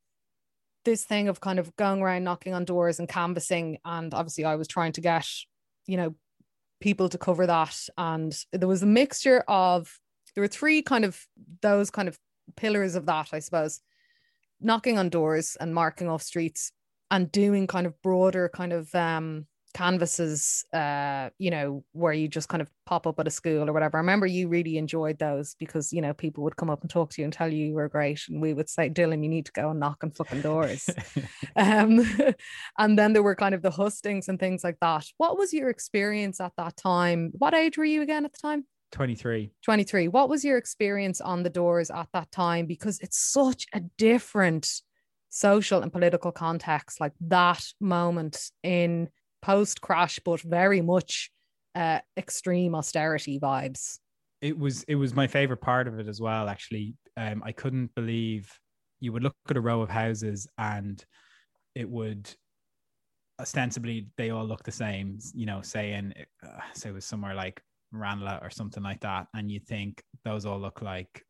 this 0.86 1.06
thing 1.06 1.28
of 1.30 1.39
kind 1.39 1.60
of 1.60 1.76
going 1.76 2.02
around 2.02 2.24
knocking 2.24 2.54
on 2.54 2.66
doors 2.66 3.00
and 3.00 3.08
canvassing. 3.08 3.78
And 3.86 4.13
obviously, 4.13 4.46
I 4.46 4.56
was 4.56 4.68
trying 4.68 4.92
to 4.94 5.02
get, 5.02 5.28
you 5.88 5.98
know, 5.98 6.16
people 6.82 7.10
to 7.10 7.18
cover 7.18 7.48
that. 7.48 7.78
And 7.98 8.36
there 8.52 8.68
was 8.68 8.84
a 8.84 8.88
mixture 8.88 9.44
of, 9.48 10.00
there 10.36 10.42
were 10.42 10.48
three 10.48 10.82
kind 10.82 11.06
of 11.06 11.26
those 11.62 11.89
kind 11.89 12.08
of 12.08 12.20
pillars 12.56 12.96
of 12.96 13.06
that, 13.06 13.30
I 13.32 13.39
suppose. 13.39 13.80
knocking 14.60 14.98
on 14.98 15.10
doors 15.10 15.58
and 15.60 15.74
marking 15.74 16.10
off 16.10 16.22
streets 16.24 16.72
and 17.12 17.32
doing 17.32 17.68
kind 17.68 17.86
of 17.86 18.02
broader 18.02 18.50
kind 18.50 18.74
of 18.74 18.94
um 18.96 19.46
canvases 19.73 20.65
uh 20.73 21.29
you 21.39 21.49
know 21.49 21.83
where 21.93 22.13
you 22.13 22.27
just 22.27 22.47
kind 22.47 22.62
of 22.62 22.69
pop 22.86 23.07
up 23.07 23.19
at 23.19 23.27
a 23.27 23.31
school 23.31 23.69
or 23.69 23.73
whatever. 23.73 23.97
I 23.97 24.01
remember 24.01 24.25
you 24.25 24.47
really 24.47 24.77
enjoyed 24.77 25.19
those 25.19 25.55
because 25.59 25.91
you 25.91 26.01
know 26.01 26.13
people 26.13 26.43
would 26.43 26.55
come 26.55 26.69
up 26.69 26.81
and 26.81 26.89
talk 26.89 27.12
to 27.12 27.21
you 27.21 27.25
and 27.25 27.33
tell 27.33 27.51
you 27.51 27.67
you 27.67 27.73
were 27.73 27.89
great 27.89 28.21
and 28.29 28.41
we 28.41 28.53
would 28.53 28.69
say 28.69 28.89
dylan 28.89 29.23
you 29.23 29.29
need 29.29 29.45
to 29.45 29.51
go 29.51 29.69
and 29.69 29.79
knock 29.79 30.03
on 30.03 30.12
fucking 30.12 30.41
doors. 30.41 30.89
Um 31.55 32.03
and 32.79 32.97
then 32.97 33.13
there 33.13 33.21
were 33.21 33.36
kind 33.36 33.53
of 33.53 33.62
the 33.62 33.69
hustings 33.69 34.27
and 34.27 34.39
things 34.39 34.63
like 34.63 34.77
that. 34.81 35.05
What 35.17 35.38
was 35.38 35.53
your 35.53 35.69
experience 35.69 36.41
at 36.41 36.53
that 36.57 36.75
time? 36.77 37.31
What 37.38 37.53
age 37.53 37.77
were 37.77 37.86
you 37.86 38.01
again 38.01 38.25
at 38.25 38.33
the 38.33 38.39
time? 38.39 38.65
23 38.91 39.51
23 39.63 40.07
what 40.07 40.29
was 40.29 40.45
your 40.45 40.57
experience 40.57 41.19
on 41.19 41.43
the 41.43 41.49
doors 41.49 41.89
at 41.89 42.07
that 42.13 42.31
time? 42.31 42.65
Because 42.65 42.99
it's 42.99 43.19
such 43.19 43.67
a 43.73 43.81
different 43.97 44.81
social 45.33 45.81
and 45.81 45.91
political 45.91 46.31
context 46.31 47.01
like 47.01 47.13
that 47.19 47.65
moment 47.81 48.51
in 48.62 49.09
post 49.43 49.82
crash, 49.82 50.19
but 50.23 50.41
very 50.41 50.82
much 50.82 51.29
uh, 51.75 51.99
extreme 52.17 52.73
austerity 52.73 53.39
vibes. 53.39 53.99
It 54.41 54.58
was 54.58 54.84
it 54.84 54.95
was 54.95 55.13
my 55.13 55.27
favorite 55.27 55.62
part 55.62 55.88
of 55.88 55.99
it 55.99 56.08
as 56.08 56.19
well. 56.19 56.49
Actually, 56.49 56.95
um, 57.17 57.43
I 57.45 57.51
couldn't 57.51 57.93
believe 57.93 58.51
you 58.99 59.12
would 59.13 59.23
look 59.23 59.36
at 59.49 59.58
a 59.58 59.62
row 59.62 59.82
of 59.82 59.89
houses 59.89 60.47
and 60.58 61.03
it 61.75 61.89
would 61.89 62.29
ostensibly 63.39 64.08
they 64.17 64.29
all 64.29 64.45
look 64.45 64.63
the 64.63 64.71
same. 64.71 65.19
You 65.34 65.45
know, 65.45 65.62
saying 65.62 66.13
uh, 66.45 66.60
say 66.73 66.89
it 66.89 66.93
was 66.93 67.06
somewhere 67.06 67.36
like 67.36 67.62
Ranelagh 67.91 68.39
or 68.41 68.49
something 68.49 68.84
like 68.84 69.01
that, 69.01 69.27
and 69.34 69.51
you 69.51 69.60
think 69.60 70.01
those 70.23 70.45
all 70.45 70.60
look 70.60 70.82
like 70.82 71.23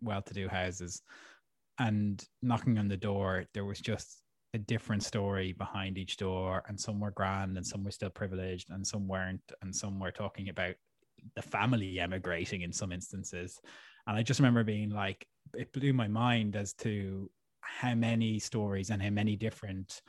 well-to-do 0.00 0.48
houses. 0.48 1.00
And 1.78 2.22
knocking 2.42 2.78
on 2.78 2.88
the 2.88 2.96
door, 2.96 3.44
there 3.54 3.64
was 3.64 3.80
just 3.80 4.21
a 4.54 4.58
different 4.58 5.02
story 5.02 5.52
behind 5.52 5.96
each 5.96 6.16
door, 6.16 6.62
and 6.68 6.78
some 6.78 7.00
were 7.00 7.10
grand, 7.10 7.56
and 7.56 7.66
some 7.66 7.84
were 7.84 7.90
still 7.90 8.10
privileged, 8.10 8.70
and 8.70 8.86
some 8.86 9.08
weren't, 9.08 9.40
and 9.62 9.74
some 9.74 9.98
were 9.98 10.10
talking 10.10 10.48
about 10.48 10.74
the 11.36 11.42
family 11.42 11.98
emigrating 11.98 12.62
in 12.62 12.72
some 12.72 12.92
instances. 12.92 13.60
And 14.06 14.16
I 14.16 14.22
just 14.22 14.40
remember 14.40 14.64
being 14.64 14.90
like, 14.90 15.26
it 15.54 15.72
blew 15.72 15.92
my 15.92 16.08
mind 16.08 16.56
as 16.56 16.74
to 16.74 17.30
how 17.60 17.94
many 17.94 18.38
stories 18.38 18.90
and 18.90 19.02
how 19.02 19.10
many 19.10 19.36
different 19.36 20.02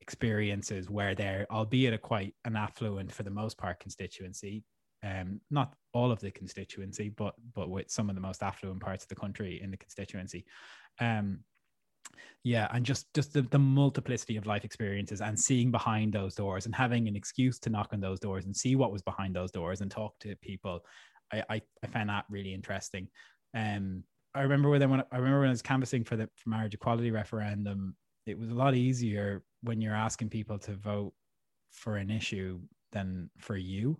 experiences 0.00 0.88
where 0.88 1.14
there, 1.14 1.46
albeit 1.50 1.92
a 1.92 1.98
quite 1.98 2.34
an 2.44 2.56
affluent 2.56 3.12
for 3.12 3.22
the 3.22 3.30
most 3.30 3.58
part 3.58 3.80
constituency, 3.80 4.64
um, 5.02 5.40
not 5.50 5.74
all 5.92 6.10
of 6.10 6.20
the 6.20 6.30
constituency, 6.30 7.08
but 7.08 7.34
but 7.54 7.70
with 7.70 7.90
some 7.90 8.08
of 8.08 8.14
the 8.14 8.20
most 8.20 8.42
affluent 8.42 8.80
parts 8.80 9.04
of 9.04 9.08
the 9.08 9.14
country 9.14 9.60
in 9.62 9.70
the 9.70 9.76
constituency, 9.76 10.44
um, 11.00 11.40
yeah 12.42 12.68
and 12.72 12.84
just 12.84 13.12
just 13.14 13.32
the, 13.32 13.42
the 13.42 13.58
multiplicity 13.58 14.36
of 14.36 14.46
life 14.46 14.64
experiences 14.64 15.20
and 15.20 15.38
seeing 15.38 15.70
behind 15.70 16.12
those 16.12 16.34
doors 16.34 16.66
and 16.66 16.74
having 16.74 17.08
an 17.08 17.16
excuse 17.16 17.58
to 17.58 17.70
knock 17.70 17.90
on 17.92 18.00
those 18.00 18.20
doors 18.20 18.44
and 18.46 18.56
see 18.56 18.76
what 18.76 18.92
was 18.92 19.02
behind 19.02 19.34
those 19.34 19.50
doors 19.50 19.80
and 19.80 19.90
talk 19.90 20.18
to 20.18 20.34
people 20.36 20.84
i 21.32 21.42
i, 21.50 21.62
I 21.82 21.86
found 21.86 22.08
that 22.08 22.24
really 22.30 22.54
interesting. 22.54 23.08
Um 23.54 24.04
i 24.34 24.42
remember 24.42 24.70
when 24.70 24.82
i 24.82 25.16
remember 25.16 25.40
when 25.40 25.48
i 25.48 25.52
was 25.52 25.62
canvassing 25.62 26.04
for 26.04 26.16
the 26.16 26.28
for 26.36 26.50
marriage 26.50 26.74
equality 26.74 27.10
referendum 27.10 27.96
it 28.26 28.38
was 28.38 28.50
a 28.50 28.54
lot 28.54 28.74
easier 28.74 29.42
when 29.62 29.80
you're 29.80 29.94
asking 29.94 30.28
people 30.28 30.58
to 30.58 30.72
vote 30.72 31.12
for 31.72 31.96
an 31.96 32.10
issue 32.10 32.60
than 32.92 33.30
for 33.38 33.56
you 33.56 33.98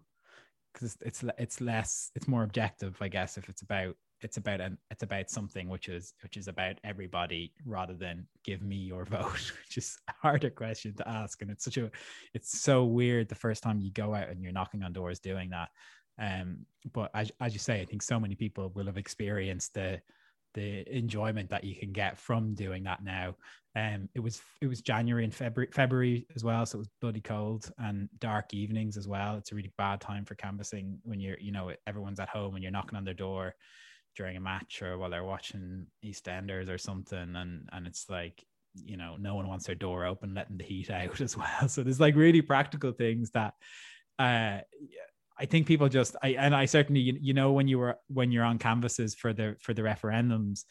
because 0.73 0.97
it's 1.01 1.25
it's 1.39 1.61
less 1.61 2.11
it's 2.15 2.29
more 2.29 2.43
objective 2.43 2.97
i 3.01 3.09
guess 3.09 3.37
if 3.37 3.49
it's 3.49 3.63
about 3.63 3.97
it's 4.23 4.37
about 4.37 4.61
an 4.61 4.79
it's 4.91 5.03
about 5.03 5.31
something 5.31 5.69
which 5.69 5.89
is 5.89 6.15
which 6.23 6.37
is 6.37 6.49
about 6.49 6.77
everybody 6.85 7.53
rather 7.65 7.95
than 7.95 8.27
give 8.45 8.63
me 8.63 8.77
your 8.77 9.05
vote 9.07 9.53
which 9.65 9.77
is 9.77 9.99
a 10.09 10.13
harder 10.21 10.51
question 10.51 10.95
to 10.97 11.09
ask. 11.09 11.41
And 11.43 11.51
it's 11.51 11.65
such 11.65 11.77
a 11.77 11.91
it's 12.35 12.61
so 12.61 12.85
weird 12.85 13.29
the 13.29 13.35
first 13.35 13.63
time 13.63 13.81
you 13.81 13.91
go 13.93 14.15
out 14.15 14.29
and 14.29 14.43
you're 14.43 14.53
knocking 14.53 14.83
on 14.83 14.93
doors 14.93 15.21
doing 15.21 15.51
that. 15.51 15.69
Um 16.19 16.67
but 16.93 17.11
as, 17.15 17.31
as 17.41 17.53
you 17.53 17.59
say 17.59 17.81
i 17.81 17.85
think 17.85 18.03
so 18.03 18.21
many 18.21 18.35
people 18.35 18.73
will 18.75 18.87
have 18.87 18.99
experienced 18.99 19.75
the 19.75 20.01
the 20.55 20.85
enjoyment 20.95 21.49
that 21.49 21.63
you 21.63 21.77
can 21.77 21.93
get 21.93 22.19
from 22.19 22.55
doing 22.55 22.83
that 22.85 23.05
now. 23.05 23.37
Um 23.77 24.09
it 24.15 24.21
was 24.21 24.43
it 24.61 24.67
was 24.67 24.83
january 24.83 25.25
and 25.25 25.35
february 25.35 25.71
february 25.73 26.27
as 26.35 26.43
well 26.45 26.67
so 26.67 26.77
it 26.77 26.81
was 26.81 26.91
bloody 27.01 27.21
cold 27.21 27.71
and 27.79 28.09
dark 28.19 28.53
evenings 28.53 28.97
as 28.97 29.09
well. 29.09 29.37
It's 29.37 29.53
a 29.53 29.55
really 29.55 29.73
bad 29.79 30.01
time 30.01 30.25
for 30.25 30.35
canvassing 30.35 30.99
when 31.05 31.21
you're 31.21 31.39
you 31.39 31.53
know 31.53 31.73
everyone's 31.87 32.21
at 32.21 32.29
home 32.29 32.55
and 32.55 32.63
you're 32.63 32.73
knocking 32.73 32.99
on 32.99 33.05
their 33.05 33.15
door 33.15 33.55
during 34.17 34.37
a 34.37 34.41
match 34.41 34.83
or 34.83 34.99
while 34.99 35.11
they're 35.11 35.25
watching 35.25 35.87
EastEnders 36.05 36.69
or 36.69 36.79
something, 36.79 37.37
and 37.37 37.69
and 37.73 37.87
it's 37.87 38.09
like 38.09 38.45
you 38.75 38.97
know 38.97 39.17
no 39.19 39.35
one 39.35 39.49
wants 39.49 39.67
their 39.67 39.75
door 39.75 40.05
open, 40.05 40.35
letting 40.35 40.59
the 40.59 40.65
heat 40.65 40.91
out 41.03 41.21
as 41.21 41.37
well. 41.37 41.69
So 41.69 41.83
there's 41.83 42.01
like 42.01 42.17
really 42.17 42.43
practical 42.43 42.93
things 42.93 43.31
that 43.31 43.55
uh, 44.19 44.61
I 45.39 45.47
think 45.47 45.67
people 45.67 45.89
just 45.89 46.17
I 46.23 46.31
and 46.31 46.55
I 46.55 46.67
certainly 46.67 47.01
you, 47.01 47.19
you 47.21 47.35
know 47.35 47.53
when 47.53 47.67
you 47.67 47.79
were 47.79 47.97
when 48.09 48.31
you're 48.31 48.45
on 48.45 48.59
canvases 48.59 49.15
for 49.15 49.33
the 49.33 49.57
for 49.61 49.73
the 49.73 49.83
referendums 49.83 50.65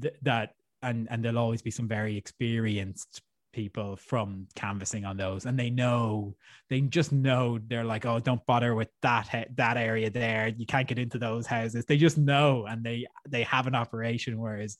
th- 0.00 0.14
that 0.22 0.54
and 0.82 1.08
and 1.10 1.24
there'll 1.24 1.38
always 1.38 1.62
be 1.62 1.72
some 1.72 1.88
very 1.88 2.16
experienced 2.16 3.20
people 3.52 3.96
from 3.96 4.46
canvassing 4.54 5.04
on 5.04 5.16
those 5.16 5.46
and 5.46 5.58
they 5.58 5.70
know 5.70 6.34
they 6.70 6.80
just 6.80 7.12
know 7.12 7.58
they're 7.68 7.84
like 7.84 8.06
oh 8.06 8.18
don't 8.18 8.44
bother 8.46 8.74
with 8.74 8.88
that 9.02 9.48
that 9.56 9.76
area 9.76 10.10
there. 10.10 10.48
You 10.48 10.66
can't 10.66 10.88
get 10.88 10.98
into 10.98 11.18
those 11.18 11.46
houses. 11.46 11.84
They 11.84 11.96
just 11.96 12.18
know 12.18 12.66
and 12.66 12.82
they 12.82 13.06
they 13.28 13.42
have 13.44 13.66
an 13.66 13.74
operation 13.74 14.38
whereas 14.38 14.78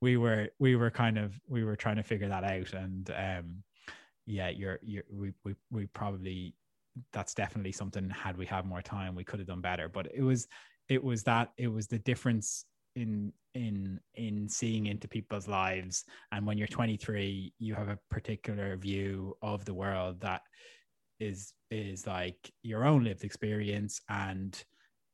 we 0.00 0.16
were 0.16 0.48
we 0.58 0.76
were 0.76 0.90
kind 0.90 1.18
of 1.18 1.38
we 1.48 1.64
were 1.64 1.76
trying 1.76 1.96
to 1.96 2.02
figure 2.02 2.28
that 2.28 2.44
out 2.44 2.72
and 2.72 3.10
um 3.16 3.62
yeah 4.26 4.48
you're 4.48 4.78
you're 4.82 5.04
we 5.10 5.32
we, 5.44 5.54
we 5.70 5.86
probably 5.86 6.54
that's 7.12 7.34
definitely 7.34 7.72
something 7.72 8.10
had 8.10 8.36
we 8.36 8.46
had 8.46 8.66
more 8.66 8.82
time 8.82 9.14
we 9.14 9.24
could 9.24 9.38
have 9.38 9.48
done 9.48 9.60
better 9.60 9.88
but 9.88 10.08
it 10.14 10.22
was 10.22 10.48
it 10.88 11.02
was 11.02 11.22
that 11.22 11.50
it 11.56 11.68
was 11.68 11.86
the 11.86 11.98
difference 11.98 12.64
in 12.98 13.32
in 13.54 14.00
in 14.14 14.48
seeing 14.48 14.86
into 14.86 15.08
people's 15.08 15.48
lives. 15.48 16.04
And 16.32 16.46
when 16.46 16.58
you're 16.58 16.66
23 16.66 17.52
you 17.58 17.74
have 17.74 17.88
a 17.88 17.98
particular 18.10 18.76
view 18.76 19.36
of 19.42 19.64
the 19.64 19.74
world 19.74 20.20
that 20.20 20.42
is 21.20 21.52
is 21.70 22.06
like 22.06 22.52
your 22.62 22.84
own 22.84 23.04
lived 23.04 23.24
experience. 23.24 24.00
And 24.08 24.60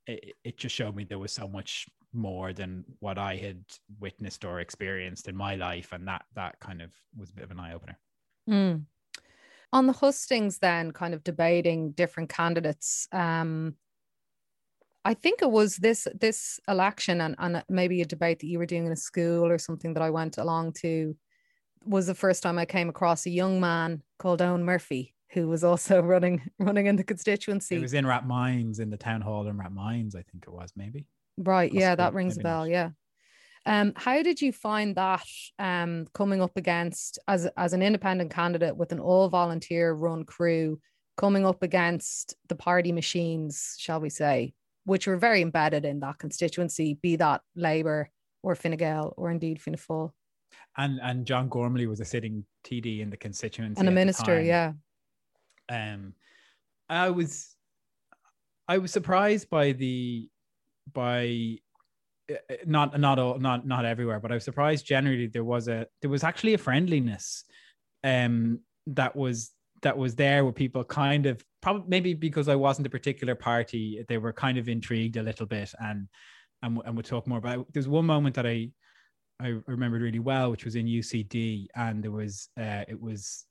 it, 0.06 0.34
it 0.44 0.58
just 0.58 0.74
showed 0.74 0.96
me 0.96 1.04
there 1.04 1.18
was 1.18 1.32
so 1.32 1.48
much 1.48 1.86
more 2.12 2.52
than 2.52 2.84
what 3.00 3.18
i 3.18 3.34
had 3.34 3.60
witnessed 3.98 4.44
or 4.44 4.60
experienced 4.60 5.28
in 5.28 5.36
my 5.36 5.54
life. 5.56 5.92
And 5.92 6.06
that 6.08 6.24
that 6.34 6.58
kind 6.60 6.80
of 6.82 6.92
was 7.16 7.30
a 7.30 7.34
bit 7.34 7.44
of 7.44 7.50
an 7.50 7.60
eye-opener. 7.60 7.98
Mm. 8.48 8.84
on 9.72 9.86
the 9.86 9.92
hustings 9.92 10.58
then 10.58 10.92
kind 10.92 11.14
of 11.14 11.24
debating 11.24 11.92
different 11.92 12.28
candidates 12.28 13.08
um 13.12 13.74
I 15.04 15.14
think 15.14 15.42
it 15.42 15.50
was 15.50 15.76
this 15.76 16.08
this 16.18 16.58
election 16.66 17.20
and, 17.20 17.36
and 17.38 17.62
maybe 17.68 18.00
a 18.00 18.06
debate 18.06 18.40
that 18.40 18.46
you 18.46 18.58
were 18.58 18.66
doing 18.66 18.86
in 18.86 18.92
a 18.92 18.96
school 18.96 19.46
or 19.46 19.58
something 19.58 19.94
that 19.94 20.02
I 20.02 20.10
went 20.10 20.38
along 20.38 20.72
to 20.80 21.16
was 21.84 22.06
the 22.06 22.14
first 22.14 22.42
time 22.42 22.58
I 22.58 22.64
came 22.64 22.88
across 22.88 23.26
a 23.26 23.30
young 23.30 23.60
man 23.60 24.02
called 24.18 24.40
Eoghan 24.40 24.62
Murphy 24.62 25.14
who 25.34 25.48
was 25.48 25.62
also 25.64 26.00
running 26.14 26.40
running 26.58 26.86
in 26.86 26.96
the 26.96 27.04
constituency. 27.04 27.76
It 27.76 27.82
was 27.82 27.92
in 27.92 28.06
Rathmines 28.06 28.80
in 28.80 28.88
the 28.88 28.96
town 28.96 29.20
hall 29.20 29.46
in 29.46 29.58
Rathmines, 29.58 30.16
I 30.16 30.22
think 30.22 30.44
it 30.46 30.52
was 30.52 30.72
maybe. 30.76 31.06
Right, 31.36 31.72
yeah, 31.72 31.94
that 31.96 32.14
rings 32.14 32.38
a 32.38 32.40
bell. 32.40 32.60
Not. 32.60 32.70
Yeah. 32.70 32.90
Um, 33.66 33.92
how 33.96 34.22
did 34.22 34.40
you 34.40 34.52
find 34.52 34.94
that 34.96 35.26
um, 35.58 36.06
coming 36.14 36.40
up 36.40 36.56
against 36.56 37.18
as 37.28 37.46
as 37.56 37.72
an 37.72 37.82
independent 37.82 38.30
candidate 38.30 38.76
with 38.76 38.92
an 38.92 39.00
all 39.00 39.28
volunteer 39.28 39.92
run 39.92 40.24
crew 40.24 40.80
coming 41.16 41.44
up 41.44 41.62
against 41.62 42.36
the 42.48 42.56
party 42.56 42.92
machines, 42.92 43.74
shall 43.78 44.00
we 44.00 44.10
say? 44.10 44.54
Which 44.84 45.06
were 45.06 45.16
very 45.16 45.42
embedded 45.42 45.84
in 45.84 46.00
that 46.00 46.18
constituency, 46.18 46.98
be 47.02 47.16
that 47.16 47.40
Labour 47.56 48.10
or 48.42 48.54
Fine 48.54 48.76
Gael 48.76 49.14
or 49.16 49.30
indeed 49.30 49.60
Fianna 49.60 49.78
Fáil. 49.78 50.10
And 50.76 51.00
and 51.02 51.26
John 51.26 51.48
Gormley 51.48 51.86
was 51.86 52.00
a 52.00 52.04
sitting 52.04 52.44
TD 52.64 53.00
in 53.00 53.10
the 53.10 53.16
constituency 53.16 53.78
and 53.78 53.88
a 53.88 53.92
minister, 53.92 54.40
yeah. 54.40 54.72
Um, 55.68 56.14
I 56.88 57.10
was 57.10 57.56
I 58.68 58.78
was 58.78 58.92
surprised 58.92 59.50
by 59.50 59.72
the 59.72 60.28
by 60.92 61.58
uh, 62.30 62.34
uh, 62.50 62.56
not 62.66 62.98
not 62.98 63.18
all 63.18 63.38
not 63.38 63.66
not 63.66 63.84
everywhere, 63.84 64.20
but 64.20 64.30
I 64.32 64.34
was 64.34 64.44
surprised 64.44 64.86
generally 64.86 65.26
there 65.26 65.44
was 65.44 65.68
a 65.68 65.86
there 66.02 66.10
was 66.10 66.24
actually 66.24 66.54
a 66.54 66.58
friendliness 66.58 67.44
um 68.02 68.60
that 68.86 69.16
was 69.16 69.53
that 69.84 69.96
was 69.96 70.16
there 70.16 70.42
where 70.44 70.52
people 70.52 70.82
kind 70.82 71.26
of 71.26 71.44
probably 71.62 71.84
maybe 71.86 72.14
because 72.14 72.48
I 72.48 72.56
wasn't 72.56 72.86
a 72.86 72.90
particular 72.90 73.34
party, 73.34 74.04
they 74.08 74.18
were 74.18 74.32
kind 74.32 74.58
of 74.58 74.68
intrigued 74.68 75.16
a 75.16 75.22
little 75.22 75.46
bit 75.46 75.72
and 75.80 76.08
and, 76.62 76.80
and 76.84 76.96
we'll 76.96 77.02
talk 77.02 77.26
more 77.26 77.38
about. 77.38 77.66
There's 77.72 77.88
one 77.88 78.06
moment 78.06 78.34
that 78.34 78.46
I 78.46 78.70
I 79.40 79.58
remembered 79.66 80.02
really 80.02 80.20
well, 80.20 80.50
which 80.50 80.64
was 80.64 80.76
in 80.76 80.86
UCD, 80.86 81.66
and 81.74 82.02
there 82.02 82.10
was 82.10 82.48
uh, 82.58 82.84
it 82.88 83.00
was 83.00 83.46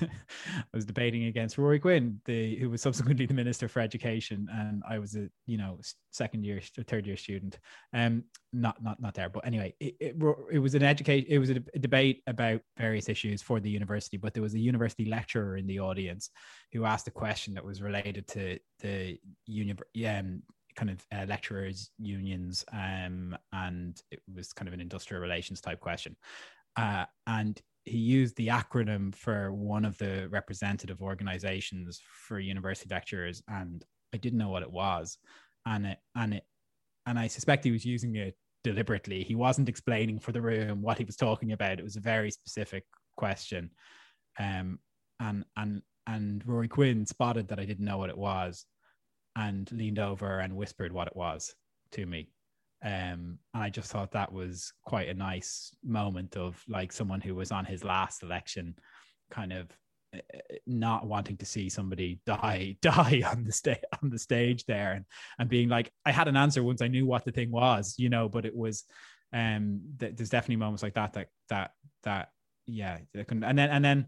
I 0.02 0.64
was 0.74 0.84
debating 0.84 1.24
against 1.24 1.56
Ruairí 1.56 1.80
Quinn, 1.80 2.20
the 2.24 2.56
who 2.56 2.70
was 2.70 2.82
subsequently 2.82 3.26
the 3.26 3.34
Minister 3.34 3.68
for 3.68 3.80
Education, 3.80 4.48
and 4.52 4.82
I 4.88 4.98
was 4.98 5.16
a 5.16 5.28
you 5.46 5.58
know 5.58 5.78
second 6.10 6.44
year 6.44 6.60
or 6.78 6.82
third 6.84 7.06
year 7.06 7.16
student. 7.16 7.58
Um, 7.92 8.24
not 8.52 8.82
not 8.82 9.00
not 9.00 9.14
there, 9.14 9.28
but 9.28 9.46
anyway, 9.46 9.74
it, 9.80 9.96
it, 10.00 10.16
it 10.52 10.58
was 10.58 10.74
an 10.74 10.82
educate. 10.82 11.26
It 11.28 11.38
was 11.38 11.50
a, 11.50 11.62
a, 11.74 11.78
debate 11.78 12.22
about 12.26 12.60
various 12.78 13.08
issues 13.08 13.42
for 13.42 13.60
the 13.60 13.70
university, 13.70 14.16
but 14.16 14.34
there 14.34 14.42
was 14.42 14.54
a 14.54 14.58
university 14.58 15.04
lecturer 15.04 15.56
in 15.56 15.66
the 15.66 15.80
audience 15.80 16.30
who 16.72 16.84
asked 16.84 17.08
a 17.08 17.12
question 17.12 17.54
that 17.54 17.64
was 17.64 17.82
related 17.82 18.26
to 18.28 18.58
the 18.80 19.18
union. 19.46 19.78
Um, 20.06 20.42
kind 20.76 20.90
of 20.90 21.04
uh, 21.12 21.26
lecturers 21.28 21.90
unions 21.98 22.64
um, 22.72 23.36
and 23.52 24.00
it 24.12 24.20
was 24.32 24.52
kind 24.52 24.68
of 24.68 24.72
an 24.72 24.80
industrial 24.80 25.20
relations 25.20 25.60
type 25.60 25.80
question 25.80 26.16
uh, 26.76 27.04
and 27.26 27.60
he 27.84 27.98
used 27.98 28.36
the 28.36 28.48
acronym 28.48 29.14
for 29.14 29.52
one 29.52 29.84
of 29.84 29.96
the 29.98 30.28
representative 30.30 31.00
organizations 31.00 32.00
for 32.26 32.38
university 32.38 32.92
lecturers 32.92 33.42
and 33.48 33.84
i 34.14 34.16
didn't 34.16 34.38
know 34.38 34.50
what 34.50 34.62
it 34.62 34.70
was. 34.70 35.18
And 35.66 35.86
it 35.86 35.98
and 36.14 36.34
it 36.34 36.44
and 37.06 37.18
i 37.18 37.26
suspect 37.26 37.64
he 37.64 37.70
was 37.70 37.84
using 37.84 38.16
it 38.16 38.36
deliberately. 38.62 39.22
He 39.22 39.34
wasn't 39.34 39.68
explaining 39.68 40.18
for 40.18 40.32
the 40.32 40.42
room 40.42 40.82
what 40.82 40.98
he 40.98 41.04
was 41.04 41.16
talking 41.16 41.52
about. 41.52 41.78
It 41.78 41.84
was 41.84 41.96
a 41.96 42.00
very 42.00 42.30
specific 42.30 42.84
question. 43.16 43.70
Um 44.38 44.78
and 45.18 45.44
and 45.56 45.82
and 46.06 46.44
Ruairí 46.44 46.68
Quinn 46.68 47.06
spotted 47.06 47.48
that 47.48 47.60
i 47.60 47.64
didn't 47.64 47.84
know 47.84 47.98
what 47.98 48.10
it 48.10 48.18
was 48.18 48.66
and 49.36 49.70
leaned 49.72 49.98
over 49.98 50.40
and 50.40 50.56
whispered 50.56 50.92
what 50.92 51.06
it 51.06 51.16
was 51.16 51.54
to 51.92 52.04
me 52.06 52.30
um, 52.82 53.38
and 53.54 53.62
I 53.62 53.68
just 53.68 53.90
thought 53.90 54.12
that 54.12 54.32
was 54.32 54.72
quite 54.84 55.08
a 55.08 55.14
nice 55.14 55.74
moment 55.84 56.36
of 56.36 56.62
like 56.68 56.92
someone 56.92 57.20
who 57.20 57.34
was 57.34 57.52
on 57.52 57.64
his 57.64 57.84
last 57.84 58.22
election, 58.22 58.74
kind 59.30 59.52
of 59.52 59.68
uh, 60.14 60.18
not 60.66 61.06
wanting 61.06 61.36
to 61.36 61.46
see 61.46 61.68
somebody 61.68 62.20
die 62.26 62.76
die 62.82 63.22
on 63.30 63.44
the 63.44 63.52
stage 63.52 63.78
on 64.02 64.10
the 64.10 64.18
stage 64.18 64.64
there 64.64 64.92
and 64.92 65.04
and 65.38 65.48
being 65.48 65.68
like 65.68 65.92
I 66.04 66.10
had 66.10 66.26
an 66.26 66.36
answer 66.36 66.62
once 66.62 66.82
I 66.82 66.88
knew 66.88 67.06
what 67.06 67.24
the 67.24 67.30
thing 67.30 67.50
was 67.50 67.94
you 67.96 68.08
know 68.08 68.28
but 68.28 68.44
it 68.44 68.56
was 68.56 68.84
um 69.32 69.80
th- 70.00 70.16
there's 70.16 70.30
definitely 70.30 70.56
moments 70.56 70.82
like 70.82 70.94
that 70.94 71.12
that 71.12 71.28
that 71.48 71.70
that 72.02 72.30
yeah 72.66 72.98
and 73.22 73.58
then 73.58 73.58
and 73.58 73.84
then 73.84 74.06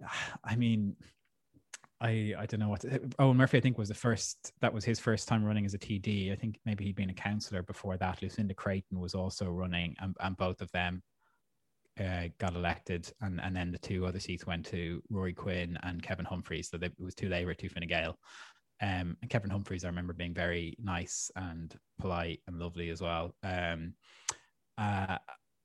I 0.44 0.54
mean 0.54 0.94
I 2.00 2.34
I 2.38 2.46
don't 2.46 2.60
know 2.60 2.68
what 2.68 2.80
to, 2.82 2.88
Eoghan 2.88 3.36
Murphy 3.36 3.58
I 3.58 3.60
think 3.60 3.78
was 3.78 3.88
the 3.88 3.94
first 3.94 4.52
that 4.60 4.72
was 4.72 4.84
his 4.84 5.00
first 5.00 5.28
time 5.28 5.44
running 5.44 5.64
as 5.64 5.74
a 5.74 5.78
TD. 5.78 6.32
I 6.32 6.36
think 6.36 6.58
maybe 6.64 6.84
he'd 6.84 6.96
been 6.96 7.10
a 7.10 7.14
councillor 7.14 7.62
before 7.62 7.96
that. 7.96 8.22
Lucinda 8.22 8.54
Creighton 8.54 9.00
was 9.00 9.14
also 9.14 9.50
running, 9.50 9.96
and, 10.00 10.14
and 10.20 10.36
both 10.36 10.60
of 10.60 10.70
them 10.72 11.02
uh, 11.98 12.24
got 12.38 12.54
elected, 12.54 13.10
and 13.20 13.40
and 13.40 13.56
then 13.56 13.72
the 13.72 13.78
two 13.78 14.04
other 14.06 14.20
seats 14.20 14.46
went 14.46 14.66
to 14.66 15.02
Ruairí 15.10 15.34
Quinn 15.34 15.78
and 15.82 16.02
Kevin 16.02 16.26
Humphreys. 16.26 16.68
So 16.68 16.76
they, 16.76 16.86
it 16.86 16.94
was 16.98 17.14
two 17.14 17.28
Labour, 17.28 17.54
two 17.54 17.68
Fine 17.68 17.88
Gael. 17.88 18.18
Um, 18.82 19.16
and 19.22 19.30
Kevin 19.30 19.50
Humphreys, 19.50 19.84
I 19.84 19.88
remember 19.88 20.12
being 20.12 20.34
very 20.34 20.76
nice 20.78 21.30
and 21.34 21.74
polite 21.98 22.40
and 22.46 22.58
lovely 22.58 22.90
as 22.90 23.00
well. 23.00 23.34
Um, 23.42 23.94
uh, 24.76 25.16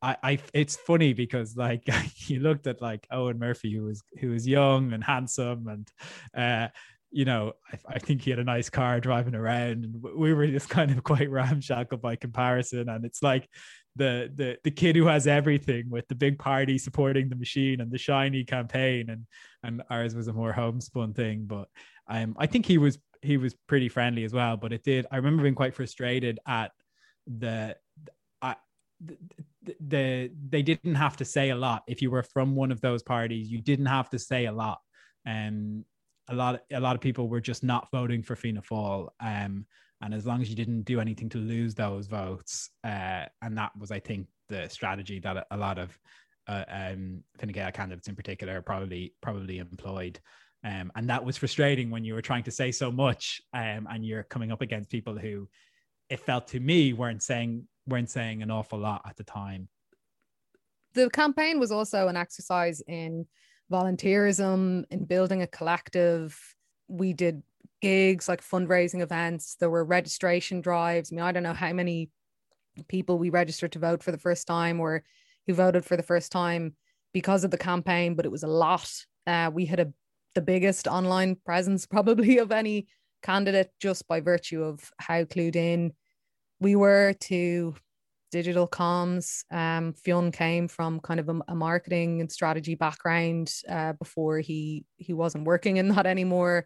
I, 0.01 0.17
I 0.23 0.39
it's 0.53 0.75
funny 0.75 1.13
because 1.13 1.55
like 1.55 1.83
you 2.27 2.39
looked 2.39 2.67
at 2.67 2.81
like 2.81 3.07
Eoghan 3.11 3.37
Murphy 3.37 3.73
who 3.73 3.83
was 3.83 4.01
who 4.19 4.31
was 4.31 4.47
young 4.47 4.93
and 4.93 5.03
handsome 5.03 5.67
and 5.67 5.87
uh 6.35 6.69
you 7.11 7.25
know 7.25 7.53
I, 7.71 7.95
I 7.95 7.99
think 7.99 8.21
he 8.21 8.29
had 8.29 8.39
a 8.39 8.43
nice 8.43 8.69
car 8.69 8.99
driving 8.99 9.35
around 9.35 9.85
and 9.85 10.03
we 10.15 10.33
were 10.33 10.47
just 10.47 10.69
kind 10.69 10.91
of 10.91 11.03
quite 11.03 11.29
ramshackle 11.29 11.99
by 11.99 12.15
comparison. 12.15 12.89
And 12.89 13.05
it's 13.05 13.21
like 13.21 13.47
the 13.95 14.31
the 14.33 14.57
the 14.63 14.71
kid 14.71 14.95
who 14.95 15.05
has 15.05 15.27
everything 15.27 15.89
with 15.89 16.07
the 16.07 16.15
big 16.15 16.39
party 16.39 16.77
supporting 16.77 17.29
the 17.29 17.35
machine 17.35 17.81
and 17.81 17.91
the 17.91 17.97
shiny 17.97 18.43
campaign 18.43 19.09
and 19.09 19.25
and 19.63 19.83
ours 19.89 20.15
was 20.15 20.27
a 20.27 20.33
more 20.33 20.53
homespun 20.53 21.13
thing. 21.13 21.43
But 21.45 21.67
um 22.07 22.35
I 22.39 22.47
think 22.47 22.65
he 22.65 22.77
was 22.77 22.97
he 23.21 23.37
was 23.37 23.53
pretty 23.67 23.89
friendly 23.89 24.23
as 24.23 24.33
well. 24.33 24.57
But 24.57 24.73
it 24.73 24.83
did 24.83 25.05
I 25.11 25.17
remember 25.17 25.43
being 25.43 25.55
quite 25.55 25.75
frustrated 25.75 26.39
at 26.47 26.71
the 27.27 27.75
I 29.09 29.15
the, 29.79 30.31
they 30.49 30.61
didn't 30.63 30.95
have 30.95 31.17
to 31.17 31.25
say 31.25 31.51
a 31.51 31.55
lot. 31.55 31.83
If 31.87 32.01
you 32.01 32.11
were 32.11 32.23
from 32.23 32.55
one 32.55 32.71
of 32.71 32.81
those 32.81 33.03
parties 33.03 33.51
you 33.51 33.61
didn't 33.61 33.85
have 33.87 34.09
to 34.09 34.19
say 34.19 34.45
a 34.45 34.51
lot. 34.51 34.79
Um 35.27 35.85
a 36.29 36.35
lot 36.35 36.61
a 36.71 36.79
lot 36.79 36.95
of 36.95 37.01
people 37.01 37.27
were 37.27 37.41
just 37.41 37.63
not 37.63 37.89
voting 37.91 38.23
for 38.23 38.35
Fianna 38.35 38.61
Fáil 38.61 39.09
um 39.19 39.65
and 40.01 40.13
as 40.13 40.25
long 40.25 40.41
as 40.41 40.49
you 40.49 40.55
didn't 40.55 40.83
do 40.83 40.99
anything 40.99 41.29
to 41.29 41.37
lose 41.37 41.75
those 41.75 42.07
votes 42.07 42.69
uh 42.83 43.25
and 43.41 43.57
that 43.57 43.71
was 43.77 43.91
I 43.91 43.99
think 43.99 44.27
the 44.49 44.67
strategy 44.69 45.19
that 45.19 45.45
a 45.51 45.57
lot 45.57 45.77
of 45.77 45.97
uh, 46.47 46.65
um 46.69 47.23
Fine 47.39 47.51
Gael 47.51 47.71
candidates 47.71 48.07
in 48.07 48.15
particular 48.15 48.61
probably 48.61 49.13
probably 49.21 49.59
employed. 49.59 50.19
Um 50.63 50.91
and 50.95 51.09
that 51.09 51.23
was 51.23 51.37
frustrating 51.37 51.89
when 51.91 52.03
you 52.03 52.13
were 52.13 52.21
trying 52.21 52.43
to 52.43 52.51
say 52.51 52.71
so 52.71 52.91
much 52.91 53.41
um 53.53 53.87
and 53.91 54.05
you're 54.05 54.23
coming 54.23 54.51
up 54.51 54.61
against 54.61 54.89
people 54.89 55.17
who 55.17 55.47
it 56.09 56.19
felt 56.19 56.47
to 56.47 56.59
me 56.59 56.93
weren't 56.93 57.23
saying 57.23 57.67
weren't 57.87 58.09
saying 58.09 58.41
an 58.41 58.51
awful 58.51 58.79
lot 58.79 59.01
at 59.05 59.17
the 59.17 59.23
time. 59.23 59.67
The 60.93 61.09
campaign 61.09 61.59
was 61.59 61.71
also 61.71 62.07
an 62.07 62.17
exercise 62.17 62.81
in 62.87 63.25
volunteerism, 63.71 64.83
in 64.91 65.05
building 65.05 65.41
a 65.41 65.47
collective. 65.47 66.37
We 66.87 67.13
did 67.13 67.43
gigs 67.81 68.29
like 68.29 68.43
fundraising 68.43 69.01
events, 69.01 69.55
there 69.55 69.69
were 69.69 69.83
registration 69.83 70.61
drives. 70.61 71.11
I 71.11 71.15
mean, 71.15 71.25
I 71.25 71.31
don't 71.31 71.43
know 71.43 71.53
how 71.53 71.73
many 71.73 72.11
people 72.87 73.17
we 73.17 73.29
registered 73.29 73.71
to 73.73 73.79
vote 73.79 74.03
for 74.03 74.11
the 74.11 74.17
first 74.17 74.47
time 74.47 74.79
or 74.79 75.03
who 75.47 75.53
voted 75.53 75.83
for 75.83 75.97
the 75.97 76.03
first 76.03 76.31
time 76.31 76.75
because 77.13 77.43
of 77.43 77.51
the 77.51 77.57
campaign, 77.57 78.15
but 78.15 78.25
it 78.25 78.31
was 78.31 78.43
a 78.43 78.47
lot. 78.47 78.91
Uh, 79.25 79.49
we 79.53 79.65
had 79.65 79.79
a 79.79 79.91
the 80.33 80.41
biggest 80.41 80.87
online 80.87 81.35
presence 81.35 81.85
probably 81.87 82.37
of 82.37 82.51
any 82.51 82.87
candidate 83.21 83.69
just 83.79 84.07
by 84.07 84.19
virtue 84.19 84.63
of 84.63 84.91
how 84.97 85.23
clued 85.23 85.55
in 85.55 85.91
we 86.61 86.75
were 86.75 87.13
to 87.19 87.75
digital 88.31 88.67
comms. 88.67 89.43
Um, 89.51 89.93
Fionn 89.93 90.31
came 90.31 90.69
from 90.69 91.01
kind 91.01 91.19
of 91.19 91.27
a, 91.27 91.39
a 91.49 91.55
marketing 91.55 92.21
and 92.21 92.31
strategy 92.31 92.75
background 92.75 93.53
uh, 93.67 93.93
before 93.93 94.39
he 94.39 94.85
he 94.95 95.11
wasn't 95.11 95.43
working 95.43 95.77
in 95.77 95.89
that 95.89 96.05
anymore. 96.05 96.65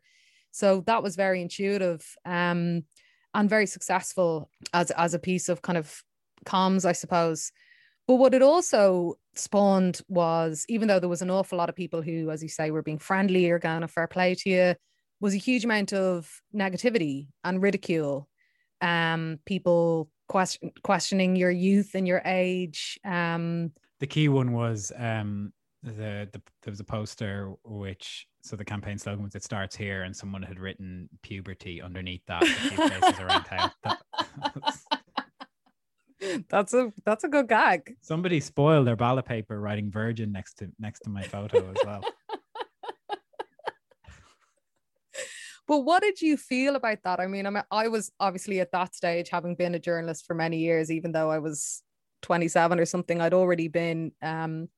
So 0.52 0.84
that 0.86 1.02
was 1.02 1.16
very 1.16 1.42
intuitive 1.42 2.06
um, 2.24 2.84
and 3.34 3.50
very 3.50 3.66
successful 3.66 4.50
as 4.74 4.92
as 4.92 5.14
a 5.16 5.20
piece 5.20 5.50
of 5.50 5.64
kind 5.64 5.78
of 5.78 6.04
comms, 6.46 6.86
I 6.86 6.92
suppose. 6.92 7.52
But 8.08 8.16
what 8.16 8.36
it 8.36 8.44
also 8.44 9.16
spawned 9.34 10.02
was, 10.08 10.66
even 10.70 10.88
though 10.88 11.00
there 11.00 11.10
was 11.10 11.24
an 11.24 11.32
awful 11.32 11.58
lot 11.58 11.70
of 11.70 11.76
people 11.76 12.04
who, 12.04 12.30
as 12.30 12.44
you 12.44 12.50
say, 12.50 12.70
were 12.70 12.84
being 12.84 13.00
friendly 13.00 13.50
or 13.50 13.58
going 13.58 13.82
a 13.82 13.88
fair 13.88 14.08
play 14.08 14.36
to 14.36 14.50
you, 14.50 14.76
was 15.20 15.34
a 15.34 15.38
huge 15.38 15.66
amount 15.66 15.92
of 15.92 16.30
negativity 16.54 17.30
and 17.44 17.64
ridicule 17.64 18.30
um, 18.82 19.40
people 19.46 20.10
question, 20.28 20.72
questioning 20.84 21.36
your 21.36 21.52
youth 21.52 21.96
and 21.96 22.08
your 22.08 22.22
age. 22.26 23.00
Um, 23.06 23.72
the 24.00 24.08
key 24.08 24.28
one 24.30 24.54
was 24.54 24.92
um, 24.98 25.54
the, 25.84 26.28
the 26.32 26.42
there 26.64 26.72
was 26.72 26.80
a 26.80 26.86
poster 26.86 27.54
which 27.64 28.28
so 28.42 28.56
the 28.56 28.66
campaign 28.66 28.98
slogan 28.98 29.24
was 29.24 29.36
"It 29.36 29.44
starts 29.44 29.76
here," 29.76 30.04
and 30.04 30.16
someone 30.16 30.44
had 30.44 30.60
written 30.60 31.10
puberty 31.22 31.82
underneath 31.82 32.22
that. 32.28 32.44
around 33.20 33.44
town. 33.46 33.72
that's 36.50 36.74
a 36.74 36.92
that's 37.06 37.24
a 37.24 37.28
good 37.28 37.48
gag. 37.48 37.96
Somebody 38.02 38.40
spoiled 38.40 38.88
their 38.88 38.96
ballot 38.96 39.26
paper 39.26 39.60
writing 39.60 39.92
"virgin" 39.92 40.32
next 40.32 40.56
to 40.56 40.70
next 40.80 41.02
to 41.02 41.10
my 41.10 41.24
photo 41.24 41.70
as 41.70 41.78
well. 41.86 42.04
But 45.68 45.80
what 45.80 46.04
did 46.04 46.22
you 46.22 46.38
feel 46.38 46.76
about 46.76 47.00
that? 47.04 47.20
I 47.20 47.28
mean, 47.28 47.48
I 47.48 47.50
mean, 47.50 47.64
I 47.72 47.88
was 47.88 48.12
obviously 48.20 48.60
at 48.60 48.72
that 48.72 48.94
stage, 48.94 49.30
having 49.30 49.56
been 49.56 49.76
a 49.76 49.80
journalist 49.80 50.26
for 50.26 50.36
many 50.36 50.60
years, 50.60 50.92
even 50.92 51.12
though 51.12 51.32
I 51.32 51.40
was 51.40 51.82
27 52.22 52.80
or 52.80 52.86
something, 52.86 53.20
I'd 53.20 53.34
already 53.34 53.68
been 53.68 54.12
um, 54.22 54.70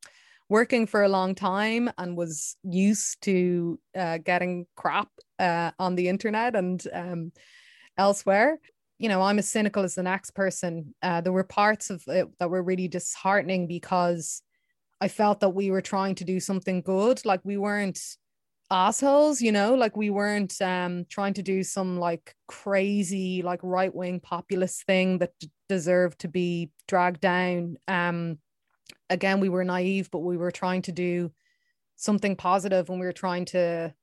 working 0.50 0.88
for 0.88 1.04
a 1.04 1.10
long 1.10 1.36
time 1.36 1.90
and 1.98 2.16
was 2.16 2.56
used 2.64 3.22
to 3.24 3.80
uh, 3.98 4.18
getting 4.20 4.66
crap 4.76 5.10
uh, 5.40 5.72
on 5.78 5.96
the 5.96 6.08
internet 6.08 6.56
and 6.56 6.82
um, 6.94 7.32
elsewhere. 7.98 8.60
You 8.98 9.10
know, 9.10 9.22
I'm 9.22 9.40
as 9.40 9.50
cynical 9.50 9.84
as 9.84 9.96
the 9.96 10.04
next 10.04 10.32
person. 10.32 10.96
Uh, 11.02 11.22
there 11.22 11.34
were 11.34 11.44
parts 11.44 11.90
of 11.90 12.04
it 12.08 12.28
that 12.40 12.50
were 12.50 12.64
really 12.64 12.88
disheartening 12.88 13.68
because 13.68 14.42
I 15.02 15.10
felt 15.10 15.42
that 15.42 15.50
we 15.50 15.70
were 15.70 15.82
trying 15.82 16.16
to 16.16 16.24
do 16.24 16.40
something 16.40 16.82
good. 16.82 17.24
Like 17.26 17.42
we 17.44 17.58
weren't 17.58 18.00
assholes 18.70 19.42
you 19.42 19.52
know 19.52 19.76
like 19.76 19.96
we 19.96 20.10
weren't 20.10 20.62
um 20.62 21.06
trying 21.10 21.34
to 21.34 21.42
do 21.42 21.64
some 21.64 21.98
like 21.98 22.36
crazy 22.48 23.42
like 23.42 23.60
right-wing 23.64 24.20
populist 24.20 24.84
thing 24.86 25.20
that 25.20 25.32
d- 25.40 25.50
deserved 25.70 26.20
to 26.20 26.28
be 26.28 26.70
dragged 26.88 27.22
down. 27.22 27.78
Um 27.88 28.40
again 29.10 29.40
we 29.40 29.50
were 29.50 29.64
naive 29.64 30.10
but 30.12 30.20
we 30.20 30.38
were 30.38 30.52
trying 30.52 30.82
to 30.84 30.92
do 30.92 31.32
something 31.96 32.36
positive 32.36 32.90
and 32.90 33.00
we 33.00 33.06
were 33.06 33.14
trying 33.14 33.46
to 33.46 33.94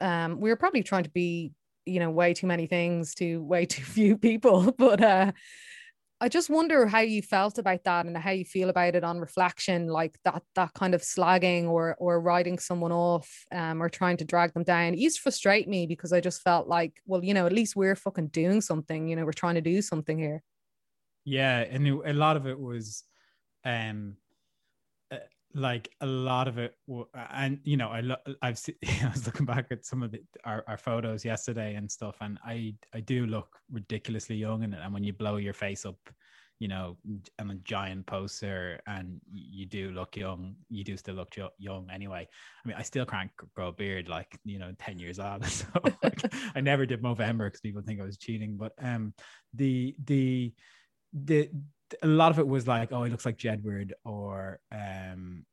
um 0.00 0.40
we 0.40 0.50
were 0.50 0.56
probably 0.56 0.82
trying 0.82 1.04
to 1.04 1.10
be 1.10 1.52
you 1.86 2.00
know 2.00 2.10
way 2.10 2.34
too 2.34 2.46
many 2.46 2.66
things 2.66 3.14
to 3.16 3.42
way 3.42 3.66
too 3.66 3.82
few 3.82 4.16
people. 4.18 4.72
But 4.78 5.02
uh 5.02 5.32
I 6.20 6.28
just 6.28 6.48
wonder 6.48 6.86
how 6.86 7.00
you 7.00 7.22
felt 7.22 7.58
about 7.58 7.84
that 7.84 8.06
and 8.06 8.16
how 8.16 8.30
you 8.30 8.44
feel 8.44 8.70
about 8.70 8.94
it 8.94 9.04
on 9.04 9.18
reflection, 9.18 9.88
like 9.88 10.16
that 10.24 10.42
that 10.54 10.72
kind 10.74 10.94
of 10.94 11.02
slagging 11.02 11.68
or 11.68 11.96
or 11.98 12.20
writing 12.20 12.58
someone 12.58 12.92
off 12.92 13.28
um, 13.52 13.82
or 13.82 13.88
trying 13.88 14.16
to 14.18 14.24
drag 14.24 14.54
them 14.54 14.62
down. 14.62 14.94
It 14.94 15.00
used 15.00 15.16
to 15.16 15.22
frustrate 15.22 15.68
me 15.68 15.86
because 15.86 16.12
I 16.12 16.20
just 16.20 16.42
felt 16.42 16.68
like, 16.68 16.94
well, 17.04 17.22
you 17.24 17.34
know, 17.34 17.46
at 17.46 17.52
least 17.52 17.76
we're 17.76 17.96
fucking 17.96 18.28
doing 18.28 18.60
something. 18.60 19.08
You 19.08 19.16
know, 19.16 19.24
we're 19.24 19.32
trying 19.32 19.56
to 19.56 19.60
do 19.60 19.82
something 19.82 20.18
here. 20.18 20.42
Yeah, 21.24 21.60
and 21.60 21.86
a 21.86 22.12
lot 22.12 22.36
of 22.36 22.46
it 22.46 22.58
was, 22.58 23.02
um, 23.64 24.16
like 25.54 25.88
a 26.00 26.06
lot 26.06 26.48
of 26.48 26.58
it, 26.58 26.74
and 27.30 27.60
you 27.62 27.76
know, 27.76 27.88
I 27.88 28.00
lo- 28.00 28.16
I've 28.42 28.58
seen, 28.58 28.74
I 29.02 29.10
was 29.12 29.24
looking 29.26 29.46
back 29.46 29.66
at 29.70 29.84
some 29.84 30.02
of 30.02 30.10
the, 30.12 30.20
our, 30.44 30.64
our 30.66 30.76
photos 30.76 31.24
yesterday 31.24 31.74
and 31.74 31.90
stuff, 31.90 32.16
and 32.20 32.38
I 32.44 32.74
I 32.92 33.00
do 33.00 33.26
look 33.26 33.58
ridiculously 33.70 34.36
young 34.36 34.62
in 34.64 34.74
it. 34.74 34.80
And 34.82 34.92
when 34.92 35.04
you 35.04 35.12
blow 35.12 35.36
your 35.36 35.52
face 35.52 35.86
up, 35.86 35.96
you 36.58 36.68
know, 36.68 36.96
I'm 37.38 37.50
a 37.50 37.54
giant 37.56 38.06
poster, 38.06 38.80
and 38.86 39.20
you 39.32 39.64
do 39.66 39.90
look 39.90 40.16
young. 40.16 40.56
You 40.70 40.82
do 40.82 40.96
still 40.96 41.14
look 41.14 41.34
young 41.58 41.88
anyway. 41.90 42.28
I 42.64 42.68
mean, 42.68 42.76
I 42.76 42.82
still 42.82 43.06
can't 43.06 43.30
grow 43.54 43.68
a 43.68 43.72
beard 43.72 44.08
like 44.08 44.36
you 44.44 44.58
know, 44.58 44.72
ten 44.78 44.98
years 44.98 45.18
on. 45.18 45.42
So 45.48 45.66
like, 46.02 46.20
I 46.56 46.60
never 46.60 46.84
did 46.84 47.02
Movember 47.02 47.46
because 47.46 47.60
people 47.60 47.82
think 47.82 48.00
I 48.00 48.04
was 48.04 48.18
cheating. 48.18 48.56
But 48.56 48.72
um, 48.80 49.14
the 49.54 49.94
the 50.04 50.52
the 51.12 51.48
a 52.02 52.06
lot 52.06 52.30
of 52.30 52.38
it 52.38 52.46
was 52.46 52.66
like, 52.66 52.92
oh, 52.92 53.04
he 53.04 53.10
looks 53.10 53.26
like 53.26 53.38
Jedward 53.38 53.92
or 54.04 54.60
um 54.72 55.44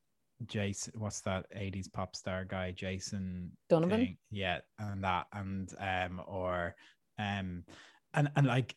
Jason, 0.45 0.93
what's 0.97 1.21
that 1.21 1.45
80s 1.55 1.91
pop 1.91 2.15
star 2.15 2.45
guy, 2.45 2.71
Jason 2.71 3.51
Donovan? 3.69 3.99
Thing. 3.99 4.17
Yeah, 4.31 4.59
and 4.79 5.03
that 5.03 5.27
and 5.33 5.71
um 5.79 6.21
or 6.25 6.75
um 7.19 7.63
and 8.13 8.31
and 8.35 8.47
like 8.47 8.75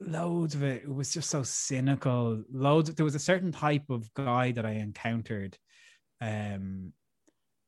loads 0.00 0.54
of 0.54 0.62
it, 0.62 0.82
it 0.82 0.94
was 0.94 1.12
just 1.12 1.30
so 1.30 1.42
cynical. 1.42 2.42
Loads 2.52 2.92
there 2.94 3.04
was 3.04 3.14
a 3.14 3.20
certain 3.20 3.52
type 3.52 3.88
of 3.88 4.12
guy 4.14 4.52
that 4.52 4.66
I 4.66 4.72
encountered 4.72 5.56
um 6.20 6.92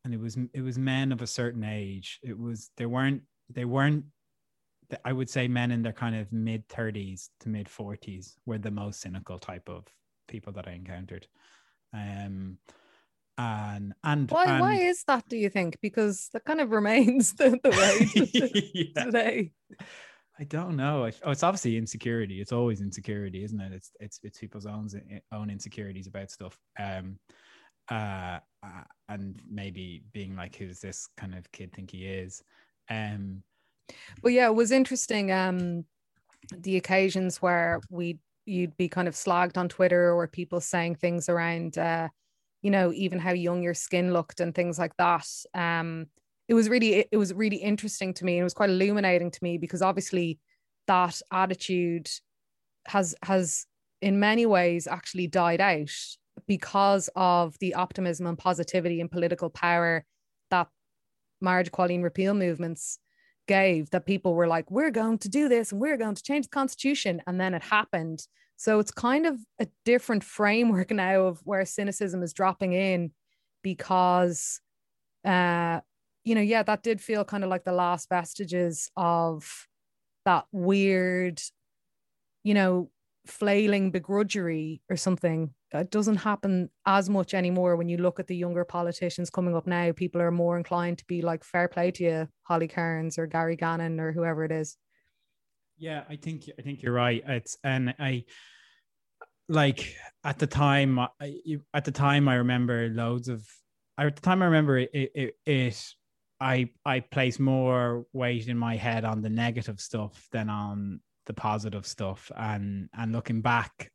and 0.04 0.12
it 0.12 0.20
was 0.20 0.36
it 0.52 0.62
was 0.62 0.78
men 0.78 1.12
of 1.12 1.22
a 1.22 1.26
certain 1.26 1.64
age. 1.64 2.18
It 2.22 2.38
was 2.38 2.70
they 2.76 2.86
weren't 2.86 3.22
they 3.50 3.64
weren't 3.64 4.04
I 5.04 5.12
would 5.12 5.30
say 5.30 5.48
men 5.48 5.70
in 5.70 5.82
their 5.82 5.92
kind 5.92 6.16
of 6.16 6.32
mid 6.32 6.68
30s 6.68 7.28
to 7.40 7.48
mid 7.48 7.66
40s 7.66 8.34
were 8.46 8.58
the 8.58 8.70
most 8.70 9.00
cynical 9.00 9.38
type 9.38 9.68
of 9.68 9.86
people 10.28 10.52
that 10.54 10.68
I 10.68 10.72
encountered. 10.72 11.26
Um, 11.92 12.58
and 13.38 13.94
and 14.04 14.30
why 14.30 14.44
and, 14.46 14.60
why 14.60 14.74
is 14.74 15.04
that? 15.04 15.28
Do 15.28 15.36
you 15.36 15.48
think? 15.48 15.78
Because 15.80 16.28
that 16.32 16.44
kind 16.44 16.60
of 16.60 16.70
remains 16.70 17.32
the, 17.34 17.58
the 17.62 17.70
way 17.70 18.70
yeah. 18.94 19.04
today. 19.04 19.52
I 20.38 20.44
don't 20.44 20.76
know. 20.76 21.10
Oh, 21.22 21.30
it's 21.30 21.42
obviously 21.42 21.76
insecurity. 21.76 22.40
It's 22.40 22.52
always 22.52 22.80
insecurity, 22.80 23.44
isn't 23.44 23.60
it? 23.60 23.72
It's 23.72 23.90
it's 24.00 24.20
it's 24.22 24.38
people's 24.38 24.66
own 24.66 24.88
own 25.32 25.50
insecurities 25.50 26.06
about 26.06 26.30
stuff. 26.30 26.58
Um, 26.78 27.18
uh, 27.90 28.38
uh 28.62 28.84
and 29.08 29.40
maybe 29.50 30.04
being 30.12 30.36
like, 30.36 30.56
who's 30.56 30.80
this 30.80 31.08
kind 31.16 31.34
of 31.34 31.50
kid 31.52 31.72
think 31.72 31.90
he 31.90 32.06
is? 32.06 32.42
Um, 32.88 33.42
but 34.22 34.32
yeah, 34.32 34.46
it 34.46 34.54
was 34.54 34.70
interesting. 34.70 35.32
Um, 35.32 35.84
the 36.56 36.76
occasions 36.76 37.40
where 37.40 37.80
we 37.90 38.18
you'd 38.44 38.76
be 38.76 38.88
kind 38.88 39.08
of 39.08 39.14
slagged 39.14 39.56
on 39.56 39.68
Twitter 39.68 40.12
or 40.12 40.26
people 40.26 40.60
saying 40.60 40.96
things 40.96 41.28
around, 41.28 41.78
uh, 41.78 42.08
you 42.60 42.70
know, 42.70 42.92
even 42.92 43.18
how 43.18 43.32
young 43.32 43.62
your 43.62 43.74
skin 43.74 44.12
looked 44.12 44.40
and 44.40 44.54
things 44.54 44.78
like 44.78 44.96
that. 44.96 45.26
Um, 45.54 46.06
it 46.48 46.54
was 46.54 46.68
really 46.68 47.06
it 47.10 47.16
was 47.16 47.32
really 47.32 47.56
interesting 47.56 48.12
to 48.14 48.24
me. 48.24 48.38
It 48.38 48.44
was 48.44 48.54
quite 48.54 48.70
illuminating 48.70 49.30
to 49.30 49.38
me 49.42 49.58
because 49.58 49.82
obviously 49.82 50.38
that 50.86 51.20
attitude 51.32 52.10
has 52.86 53.14
has 53.22 53.66
in 54.00 54.18
many 54.18 54.46
ways 54.46 54.86
actually 54.86 55.28
died 55.28 55.60
out 55.60 55.90
because 56.46 57.08
of 57.14 57.56
the 57.60 57.74
optimism 57.74 58.26
and 58.26 58.36
positivity 58.36 59.00
and 59.00 59.10
political 59.10 59.48
power 59.48 60.04
that 60.50 60.68
marriage 61.40 61.68
equality 61.68 61.94
and 61.94 62.04
repeal 62.04 62.34
movements 62.34 62.98
gave 63.46 63.90
that 63.90 64.06
people 64.06 64.34
were 64.34 64.46
like, 64.46 64.70
we're 64.70 64.90
going 64.90 65.18
to 65.18 65.28
do 65.28 65.48
this 65.48 65.72
and 65.72 65.80
we're 65.80 65.96
going 65.96 66.14
to 66.14 66.22
change 66.22 66.46
the 66.46 66.50
constitution. 66.50 67.22
And 67.26 67.40
then 67.40 67.54
it 67.54 67.62
happened. 67.62 68.26
So 68.56 68.78
it's 68.78 68.90
kind 68.90 69.26
of 69.26 69.38
a 69.58 69.66
different 69.84 70.24
framework 70.24 70.90
now 70.92 71.22
of 71.22 71.40
where 71.44 71.64
cynicism 71.64 72.22
is 72.22 72.32
dropping 72.32 72.72
in 72.72 73.12
because, 73.62 74.60
uh, 75.24 75.80
you 76.24 76.34
know, 76.34 76.40
yeah, 76.40 76.62
that 76.62 76.82
did 76.82 77.00
feel 77.00 77.24
kind 77.24 77.44
of 77.44 77.50
like 77.50 77.64
the 77.64 77.72
last 77.72 78.08
vestiges 78.08 78.90
of 78.96 79.66
that 80.24 80.46
weird, 80.52 81.40
you 82.44 82.54
know, 82.54 82.90
flailing 83.26 83.92
begrudgery 83.92 84.80
or 84.88 84.96
something 84.96 85.50
it 85.78 85.90
doesn't 85.90 86.16
happen 86.16 86.70
as 86.86 87.08
much 87.08 87.34
anymore 87.34 87.76
when 87.76 87.88
you 87.88 87.96
look 87.96 88.20
at 88.20 88.26
the 88.26 88.36
younger 88.36 88.64
politicians 88.64 89.30
coming 89.30 89.56
up 89.56 89.66
now. 89.66 89.92
People 89.92 90.20
are 90.20 90.30
more 90.30 90.56
inclined 90.56 90.98
to 90.98 91.04
be 91.06 91.22
like 91.22 91.44
fair 91.44 91.68
play 91.68 91.90
to 91.92 92.04
you 92.04 92.28
holly 92.42 92.68
cairns 92.68 93.18
or 93.18 93.26
gary 93.26 93.56
gannon 93.56 94.00
or 94.00 94.12
whoever 94.12 94.44
it 94.44 94.52
is. 94.52 94.76
Yeah 95.78 96.04
i 96.08 96.16
think 96.16 96.44
i 96.58 96.62
think 96.62 96.82
you're 96.82 96.92
right. 96.92 97.22
It's 97.26 97.56
and 97.64 97.94
i 97.98 98.24
like 99.48 99.96
at 100.24 100.38
the 100.38 100.46
time 100.46 100.98
I, 100.98 101.08
at 101.74 101.84
the 101.84 101.90
time 101.90 102.28
i 102.28 102.36
remember 102.36 102.88
loads 102.88 103.28
of 103.28 103.44
at 103.98 104.14
the 104.14 104.22
time 104.22 104.40
i 104.40 104.46
remember 104.46 104.78
it, 104.78 104.90
it, 104.94 105.34
it 105.44 105.94
i 106.40 106.70
i 106.86 107.00
place 107.00 107.38
more 107.38 108.06
weight 108.12 108.46
in 108.46 108.56
my 108.56 108.76
head 108.76 109.04
on 109.04 109.20
the 109.20 109.28
negative 109.28 109.80
stuff 109.80 110.28
than 110.32 110.48
on 110.48 111.00
the 111.26 111.34
positive 111.34 111.86
stuff. 111.86 112.30
And 112.36 112.88
and 112.96 113.12
looking 113.12 113.42
back 113.42 113.90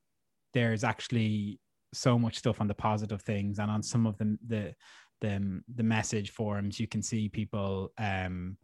there's 0.54 0.84
actually 0.84 1.60
so 1.94 2.18
much 2.20 2.38
stuff 2.38 2.62
on 2.62 2.68
the 2.68 2.74
positive 2.74 3.22
things 3.22 3.60
and 3.60 3.72
on 3.72 3.84
some 3.84 4.06
of 4.06 4.18
the 4.18 4.38
the 4.48 4.74
the, 5.22 5.62
the 5.76 5.84
message 5.84 6.32
forums. 6.32 6.80
You 6.80 6.88
can 6.88 7.02
see 7.02 7.30
people 7.30 7.92
um 7.98 8.58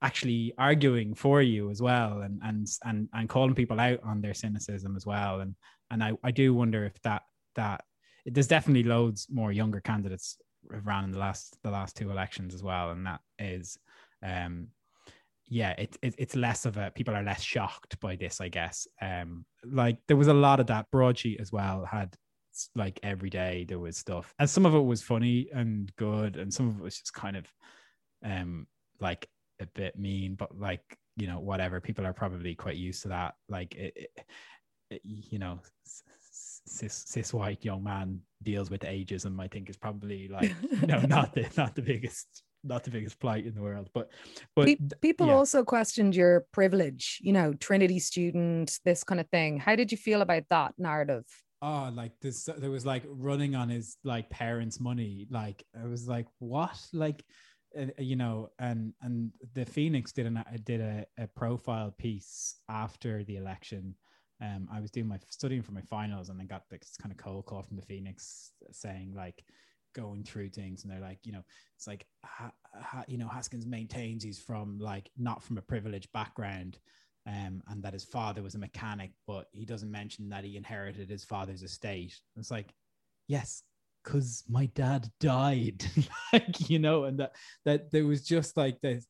actually 0.00 0.52
arguing 0.58 1.12
for 1.12 1.42
you 1.42 1.70
as 1.70 1.82
well 1.82 2.20
and 2.20 2.40
and 2.44 2.68
and 2.84 3.08
and 3.12 3.28
calling 3.28 3.54
people 3.54 3.80
out 3.80 3.98
on 4.04 4.20
their 4.20 4.34
cynicism 4.34 4.96
as 4.96 5.04
well. 5.04 5.40
And 5.40 5.54
and 5.90 6.02
I, 6.02 6.12
I 6.22 6.30
do 6.30 6.54
wonder 6.54 6.84
if 6.84 7.00
that 7.02 7.22
that 7.56 7.82
there's 8.26 8.46
definitely 8.46 8.84
loads 8.84 9.26
more 9.30 9.52
younger 9.52 9.80
candidates 9.80 10.36
have 10.72 10.86
ran 10.86 11.04
in 11.04 11.12
the 11.12 11.18
last 11.18 11.56
the 11.62 11.70
last 11.70 11.96
two 11.96 12.10
elections 12.10 12.54
as 12.54 12.62
well. 12.62 12.90
And 12.90 13.06
that 13.06 13.20
is 13.38 13.78
um 14.24 14.68
yeah 15.48 15.70
it, 15.78 15.96
it, 16.02 16.14
it's 16.18 16.36
less 16.36 16.66
of 16.66 16.76
a 16.76 16.92
people 16.94 17.14
are 17.14 17.22
less 17.22 17.42
shocked 17.42 17.98
by 18.00 18.14
this 18.16 18.40
i 18.40 18.48
guess. 18.48 18.86
Um 19.00 19.44
like 19.64 19.98
there 20.06 20.16
was 20.16 20.28
a 20.28 20.34
lot 20.34 20.60
of 20.60 20.68
that 20.68 20.90
broadsheet 20.92 21.40
as 21.40 21.50
well 21.50 21.84
had 21.90 22.14
like 22.74 22.98
every 23.02 23.30
day 23.30 23.64
there 23.68 23.78
was 23.78 23.96
stuff. 23.96 24.34
And 24.38 24.48
some 24.48 24.66
of 24.66 24.74
it 24.74 24.84
was 24.84 25.02
funny 25.02 25.48
and 25.52 25.94
good 25.96 26.36
and 26.36 26.52
some 26.52 26.68
of 26.68 26.78
it 26.78 26.82
was 26.82 26.98
just 26.98 27.12
kind 27.12 27.36
of 27.36 27.46
um 28.24 28.66
like 29.00 29.28
a 29.60 29.66
bit 29.66 29.98
mean 29.98 30.34
but 30.34 30.58
like 30.58 30.82
you 31.16 31.26
know 31.26 31.40
whatever. 31.40 31.80
People 31.80 32.06
are 32.06 32.12
probably 32.12 32.54
quite 32.54 32.76
used 32.76 33.02
to 33.02 33.08
that. 33.08 33.34
Like 33.48 33.74
it, 33.74 34.10
it, 34.90 35.00
you 35.04 35.38
know 35.38 35.60
cis, 36.32 37.04
cis 37.06 37.34
white 37.34 37.64
young 37.64 37.82
man 37.82 38.20
deals 38.42 38.70
with 38.70 38.82
ageism 38.82 39.40
i 39.40 39.48
think 39.48 39.68
is 39.68 39.76
probably 39.76 40.28
like 40.28 40.54
no, 40.86 41.00
not 41.08 41.34
the 41.34 41.46
not 41.56 41.74
the 41.74 41.82
biggest 41.82 42.42
not 42.64 42.84
the 42.84 42.90
biggest 42.90 43.18
plight 43.20 43.46
in 43.46 43.54
the 43.54 43.62
world. 43.62 43.88
But 43.94 44.10
but 44.54 44.68
people 45.00 45.28
yeah. 45.28 45.34
also 45.34 45.64
questioned 45.64 46.14
your 46.14 46.46
privilege 46.52 47.18
you 47.22 47.32
know 47.32 47.54
trinity 47.54 47.98
student 47.98 48.78
this 48.84 49.04
kind 49.04 49.20
of 49.20 49.28
thing. 49.28 49.58
How 49.58 49.76
did 49.76 49.92
you 49.92 49.98
feel 49.98 50.22
about 50.22 50.44
that 50.50 50.74
narrative 50.78 51.24
oh 51.62 51.90
like 51.94 52.12
this 52.20 52.48
there 52.58 52.70
was 52.70 52.86
like 52.86 53.04
running 53.08 53.54
on 53.54 53.68
his 53.68 53.96
like 54.04 54.30
parents 54.30 54.80
money. 54.80 55.26
Like 55.30 55.64
i 55.80 55.86
was 55.86 56.08
like 56.08 56.26
what? 56.38 56.78
Like 56.92 57.24
uh, 57.78 57.86
you 57.98 58.16
know 58.16 58.48
and 58.58 58.94
and 59.02 59.32
the 59.54 59.64
phoenix 59.64 60.12
did 60.12 60.26
an 60.26 60.42
did 60.64 60.80
a, 60.80 61.06
a 61.18 61.26
profile 61.26 61.94
piece 61.98 62.56
after 62.68 63.24
the 63.24 63.36
election. 63.36 63.94
Um 64.40 64.68
i 64.72 64.80
was 64.80 64.90
doing 64.90 65.08
my 65.08 65.18
studying 65.28 65.62
for 65.62 65.72
my 65.72 65.82
finals 65.82 66.28
and 66.28 66.38
then 66.38 66.46
got 66.46 66.68
this 66.70 66.96
kind 67.00 67.12
of 67.12 67.18
cold 67.18 67.46
call 67.46 67.62
from 67.62 67.76
the 67.76 67.86
phoenix 67.86 68.52
saying 68.70 69.12
like 69.16 69.44
going 69.94 70.22
through 70.22 70.50
things 70.50 70.84
and 70.84 70.92
they're 70.92 71.00
like 71.00 71.18
you 71.24 71.32
know 71.32 71.42
it's 71.76 71.86
like 71.86 72.06
ha, 72.24 72.52
ha, 72.74 73.02
you 73.08 73.18
know 73.18 73.26
haskins 73.26 73.66
maintains 73.66 74.22
he's 74.22 74.38
from 74.38 74.78
like 74.78 75.10
not 75.16 75.42
from 75.42 75.58
a 75.58 75.62
privileged 75.62 76.12
background 76.12 76.78
um, 77.28 77.62
and 77.68 77.82
that 77.82 77.92
his 77.92 78.04
father 78.04 78.42
was 78.42 78.54
a 78.54 78.58
mechanic, 78.58 79.12
but 79.26 79.48
he 79.52 79.66
doesn't 79.66 79.90
mention 79.90 80.30
that 80.30 80.44
he 80.44 80.56
inherited 80.56 81.10
his 81.10 81.24
father's 81.24 81.62
estate. 81.62 82.18
It's 82.36 82.50
like, 82.50 82.72
yes, 83.26 83.62
because 84.02 84.44
my 84.48 84.66
dad 84.74 85.08
died, 85.20 85.84
like 86.32 86.70
you 86.70 86.78
know, 86.78 87.04
and 87.04 87.20
that 87.20 87.32
that 87.66 87.90
there 87.90 88.06
was 88.06 88.24
just 88.24 88.56
like 88.56 88.80
this. 88.80 89.06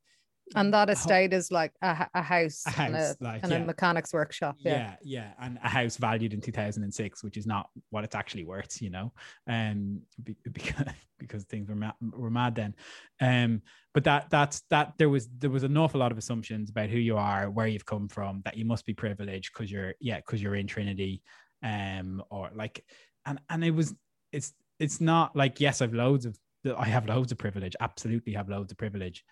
And 0.55 0.73
that 0.73 0.91
estate 0.91 1.33
is 1.33 1.51
like 1.51 1.73
a, 1.83 2.09
a 2.15 2.23
house, 2.23 2.65
A 2.67 2.81
and, 2.81 2.97
a, 2.97 3.17
like, 3.21 3.43
and 3.43 3.53
yeah. 3.53 3.59
a 3.59 3.67
mechanics 3.67 4.13
workshop. 4.13 4.57
Yeah. 4.59 4.73
yeah 4.73 4.97
yeah 5.03 5.33
and 5.41 5.59
a 5.63 5.69
house 5.69 5.97
valued 5.97 6.33
in 6.33 6.41
2006 6.41 7.25
which 7.25 7.37
is 7.37 7.47
not 7.47 7.71
what 7.91 8.05
it's 8.05 8.15
actually 8.15 8.45
worth 8.45 8.81
you 8.81 8.91
know 8.91 9.13
um 9.49 10.01
because 10.53 10.87
because 11.19 11.45
things 11.45 11.69
were 11.69 11.75
mad, 11.75 11.95
were 12.01 12.31
mad 12.31 12.55
then 12.55 12.75
um 13.21 13.63
but 13.95 14.05
that 14.05 14.31
that's 14.31 14.63
that 14.71 14.93
there 14.99 15.09
was 15.09 15.29
there 15.39 15.51
was 15.51 15.65
an 15.65 15.77
awful 15.77 16.01
lot 16.01 16.13
of 16.13 16.19
assumptions 16.19 16.71
about 16.71 16.89
who 16.89 16.99
you 16.99 17.17
are 17.17 17.51
where 17.51 17.67
you've 17.67 17.87
come 17.87 18.09
from 18.09 18.43
that 18.45 18.57
you 18.57 18.65
must 18.65 18.87
be 18.87 18.95
privileged 18.95 19.53
because 19.53 19.71
you're 19.71 19.95
yeah 20.01 20.17
because 20.17 20.43
you're 20.43 20.55
in 20.55 20.67
trinity 20.67 21.23
um 21.63 22.23
or 22.31 22.51
like 22.55 22.85
and 23.27 23.41
and 23.51 23.65
it 23.65 23.73
was 23.73 23.95
it's 24.33 24.53
it's 24.79 25.01
not 25.01 25.35
like 25.35 25.61
yes 25.61 25.83
i've 25.83 25.95
loads 25.95 26.27
of 26.27 26.39
i 26.77 26.85
have 26.85 27.07
loads 27.07 27.33
of 27.33 27.39
privilege 27.39 27.75
absolutely 27.81 28.33
have 28.33 28.49
loads 28.49 28.71
of 28.71 28.79
privilege 28.79 29.25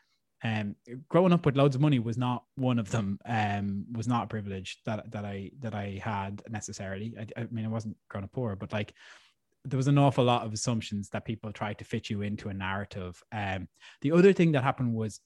um 0.44 0.76
growing 1.08 1.32
up 1.32 1.46
with 1.46 1.56
loads 1.56 1.74
of 1.74 1.80
money 1.80 1.98
was 1.98 2.18
not 2.18 2.44
one 2.56 2.78
of 2.78 2.90
them 2.90 3.18
um 3.26 3.84
was 3.92 4.06
not 4.06 4.24
a 4.24 4.26
privilege 4.26 4.78
that 4.84 5.10
that 5.10 5.24
i 5.24 5.50
that 5.60 5.74
i 5.74 5.98
had 6.02 6.42
necessarily. 6.48 7.14
I, 7.18 7.40
I 7.40 7.46
mean 7.50 7.64
i 7.64 7.68
wasn't 7.68 7.96
growing 8.08 8.24
up 8.24 8.32
poor 8.32 8.54
but 8.54 8.72
like 8.72 8.92
there 9.64 9.76
was 9.78 9.88
an 9.88 9.98
awful 9.98 10.24
lot 10.24 10.46
of 10.46 10.52
assumptions 10.52 11.08
that 11.10 11.24
people 11.24 11.52
tried 11.52 11.78
to 11.78 11.84
fit 11.84 12.08
you 12.08 12.22
into 12.22 12.50
a 12.50 12.54
narrative. 12.54 13.20
Um 13.32 13.68
the 14.02 14.12
other 14.12 14.32
thing 14.32 14.52
that 14.52 14.62
happened 14.62 14.94
was 14.94 15.20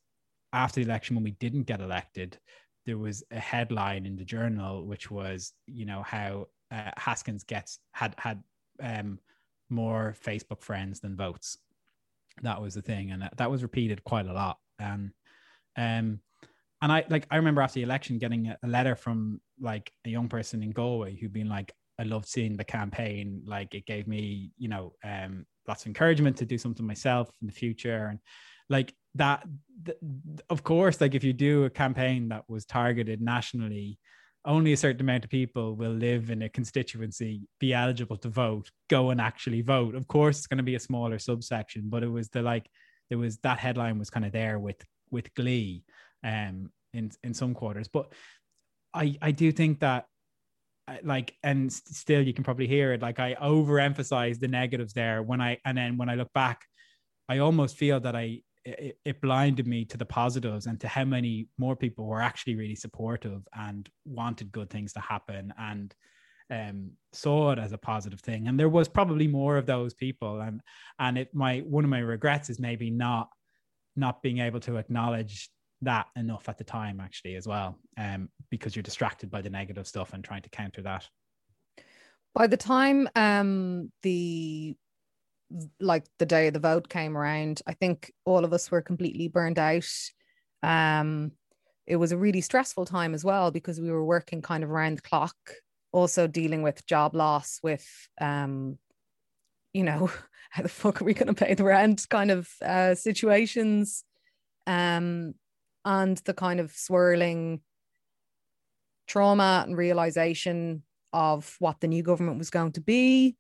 after 0.53 0.81
the 0.81 0.87
election 0.87 1.17
when 1.17 1.25
we 1.25 1.33
didn't 1.33 1.65
get 1.65 1.81
elected 1.81 2.39
there 2.87 2.99
was 2.99 3.23
a 3.31 3.39
headline 3.39 4.07
in 4.07 4.17
the 4.17 4.25
journal 4.25 4.87
which 4.87 5.11
was 5.11 5.53
you 5.67 5.85
know 5.85 6.03
how 6.03 6.47
uh, 6.71 6.91
haskins 6.97 7.45
gets 7.45 7.81
had 7.93 8.15
had 8.17 8.43
um 8.83 9.19
more 9.69 10.15
facebook 10.25 10.63
friends 10.63 11.01
than 11.01 11.17
votes. 11.17 11.59
That 12.43 12.61
was 12.63 12.75
the 12.75 12.83
thing 12.83 13.11
and 13.11 13.23
that, 13.23 13.37
that 13.37 13.51
was 13.51 13.63
repeated 13.63 14.05
quite 14.05 14.27
a 14.27 14.33
lot 14.33 14.59
and 14.81 15.11
um 15.77 16.21
and 16.83 16.93
i 16.93 17.05
like 17.09 17.27
i 17.31 17.37
remember 17.37 17.63
after 17.63 17.75
the 17.75 17.83
election 17.83 18.19
getting 18.19 18.49
a, 18.49 18.59
a 18.63 18.69
letter 18.69 18.95
from 18.95 19.41
like 19.61 19.93
a 20.07 20.09
young 20.09 20.29
person 20.29 20.63
in 20.63 20.71
galway 20.71 21.17
who'd 21.17 21.33
been 21.33 21.49
like 21.49 21.73
i 21.99 22.03
loved 22.03 22.27
seeing 22.27 22.57
the 22.57 22.65
campaign 22.65 23.43
like 23.47 23.75
it 23.75 23.87
gave 23.87 24.07
me 24.07 24.51
you 24.59 24.69
know 24.69 24.93
um 25.05 25.45
lots 25.69 25.83
of 25.83 25.89
encouragement 25.89 26.37
to 26.37 26.45
do 26.45 26.59
something 26.59 26.87
myself 26.87 27.31
in 27.41 27.47
the 27.47 27.53
future 27.53 28.07
and 28.07 28.19
like 28.69 28.95
that 29.15 29.45
th- 29.85 29.99
of 30.49 30.63
course 30.63 31.01
like 31.01 31.15
if 31.15 31.23
you 31.23 31.33
do 31.33 31.65
a 31.65 31.71
campaign 31.71 32.29
that 32.29 32.45
was 32.49 32.65
targeted 32.65 33.21
nationally 33.21 33.99
only 34.45 34.73
a 34.73 34.77
certain 34.77 35.03
amount 35.03 35.25
of 35.25 35.31
people 35.31 35.75
will 35.77 35.93
live 35.93 36.31
in 36.31 36.43
a 36.43 36.49
constituency, 36.49 37.43
be 37.59 37.75
eligible 37.75 38.17
to 38.17 38.29
vote, 38.29 38.71
go 38.89 39.11
and 39.11 39.21
actually 39.21 39.61
vote. 39.61 39.95
Of 39.95 40.09
course, 40.09 40.39
it's 40.39 40.47
going 40.47 40.59
to 40.59 40.65
be 40.65 40.77
a 40.77 40.81
smaller 40.81 41.19
subsection, 41.19 41.85
but 41.91 42.03
it 42.03 42.09
was 42.09 42.29
the 42.31 42.43
like 42.43 42.67
there 43.11 43.19
was 43.19 43.37
that 43.39 43.59
headline 43.59 43.99
was 43.99 44.09
kind 44.11 44.25
of 44.25 44.33
there 44.33 44.59
with 44.59 44.83
with 45.11 45.35
glee 45.35 45.85
um 46.25 46.71
in 46.95 47.11
in 47.23 47.35
some 47.35 47.55
quarters. 47.55 47.89
But 47.89 48.13
I 48.95 49.17
I 49.21 49.33
do 49.33 49.53
think 49.53 49.81
that 49.81 50.07
like 51.03 51.35
and 51.43 51.71
s- 51.71 51.83
still 51.87 52.23
you 52.23 52.35
can 52.35 52.45
probably 52.45 52.67
hear 52.67 52.93
it 52.93 53.03
like 53.03 53.21
I 53.21 53.35
overemphasize 53.35 54.39
the 54.41 54.49
negatives 54.49 54.93
there 54.93 55.23
when 55.23 55.41
I 55.41 55.59
and 55.65 55.77
then 55.77 55.97
when 55.97 56.09
I 56.09 56.15
look 56.15 56.33
back 56.33 56.65
I 57.29 57.39
almost 57.39 57.77
feel 57.77 58.01
that 58.01 58.17
I 58.17 58.43
it, 58.65 58.99
it 59.05 59.21
blinded 59.21 59.67
me 59.67 59.85
to 59.87 59.97
the 59.97 60.05
positives 60.05 60.67
and 60.67 60.81
to 60.81 60.89
how 60.89 61.05
many 61.05 61.49
more 61.59 61.77
people 61.77 62.07
were 62.07 62.21
actually 62.21 62.57
really 62.57 62.75
supportive 62.75 63.43
and 63.55 63.89
wanted 64.05 64.53
good 64.53 64.69
things 64.69 64.93
to 64.95 65.01
happen 65.01 65.53
and 65.59 65.95
um, 66.51 66.93
saw 67.13 67.53
it 67.53 67.59
as 67.59 67.73
a 67.73 67.79
positive 67.79 68.21
thing. 68.21 68.49
And 68.49 68.59
there 68.59 68.69
was 68.69 68.89
probably 68.89 69.29
more 69.29 69.57
of 69.57 69.67
those 69.67 69.95
people. 69.95 70.41
And 70.41 70.61
and 70.99 71.19
it 71.19 71.35
my 71.35 71.61
one 71.61 71.85
of 71.85 71.91
my 71.91 72.01
regrets 72.01 72.51
is 72.51 72.59
maybe 72.59 72.91
not 72.91 73.29
not 73.97 74.23
being 74.23 74.39
able 74.39 74.61
to 74.61 74.77
acknowledge 74.77 75.51
that 75.83 76.07
enough 76.15 76.49
at 76.49 76.59
the 76.59 76.65
time 76.65 77.01
actually 77.01 77.37
as 77.37 77.49
well 77.49 77.79
um 77.97 78.29
because 78.51 78.77
you're 78.77 78.83
distracted 78.83 79.31
by 79.31 79.41
the 79.41 79.49
negative 79.49 79.87
stuff 79.87 80.13
and 80.13 80.23
trying 80.23 80.43
to 80.43 80.51
counter 80.51 80.83
that 80.83 81.09
By 82.35 82.47
the 82.47 82.59
time 82.59 83.09
um 83.17 83.91
the 84.03 84.77
like 85.81 86.05
the 86.19 86.27
day 86.27 86.47
of 86.47 86.55
the 86.55 86.61
vote 86.61 86.89
came 86.89 87.17
around, 87.17 87.63
I 87.67 87.75
think 87.75 88.13
all 88.25 88.45
of 88.45 88.53
us 88.53 88.71
were 88.71 88.83
completely 88.83 89.29
burned 89.29 89.59
out. 89.59 89.89
Um, 90.63 91.33
it 91.87 91.97
was 91.97 92.13
a 92.13 92.17
really 92.17 92.41
stressful 92.41 92.87
time 92.87 93.15
as 93.15 93.25
well 93.25 93.51
because 93.51 93.81
we 93.81 93.91
were 93.91 94.05
working 94.05 94.43
kind 94.43 94.63
of 94.63 94.71
around 94.71 94.99
the 94.99 95.03
clock, 95.03 95.37
also 95.93 96.27
dealing 96.27 96.63
with 96.63 96.87
job 96.87 97.15
loss, 97.15 97.61
with 97.63 97.87
um, 98.21 98.79
you 99.73 99.85
know, 99.85 100.11
how 100.51 100.63
the 100.63 100.69
fuck 100.69 101.01
are 101.01 101.05
we 101.05 101.15
going 101.15 101.33
to 101.33 101.45
pay 101.45 101.55
the 101.55 101.65
rent 101.65 102.07
kind 102.09 102.31
of 102.31 102.49
uh, 102.65 102.95
situations, 102.95 104.05
um, 104.67 105.35
and 105.85 106.19
the 106.19 106.35
kind 106.35 106.61
of 106.61 106.73
swirling 106.73 107.61
trauma 109.07 109.65
and 109.67 109.77
realization 109.77 110.83
of 111.13 111.57
what 111.59 111.81
the 111.81 111.89
new 111.89 112.03
government 112.03 112.39
was 112.39 112.51
going 112.51 112.73
to 112.73 112.81
be. 112.81 113.37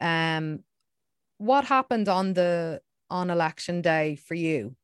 Um, 0.00 0.60
what 1.38 1.64
happened 1.64 2.08
on 2.08 2.32
the 2.32 2.80
on 3.10 3.28
election 3.28 3.82
day 3.82 4.16
for 4.16 4.34
you? 4.34 4.76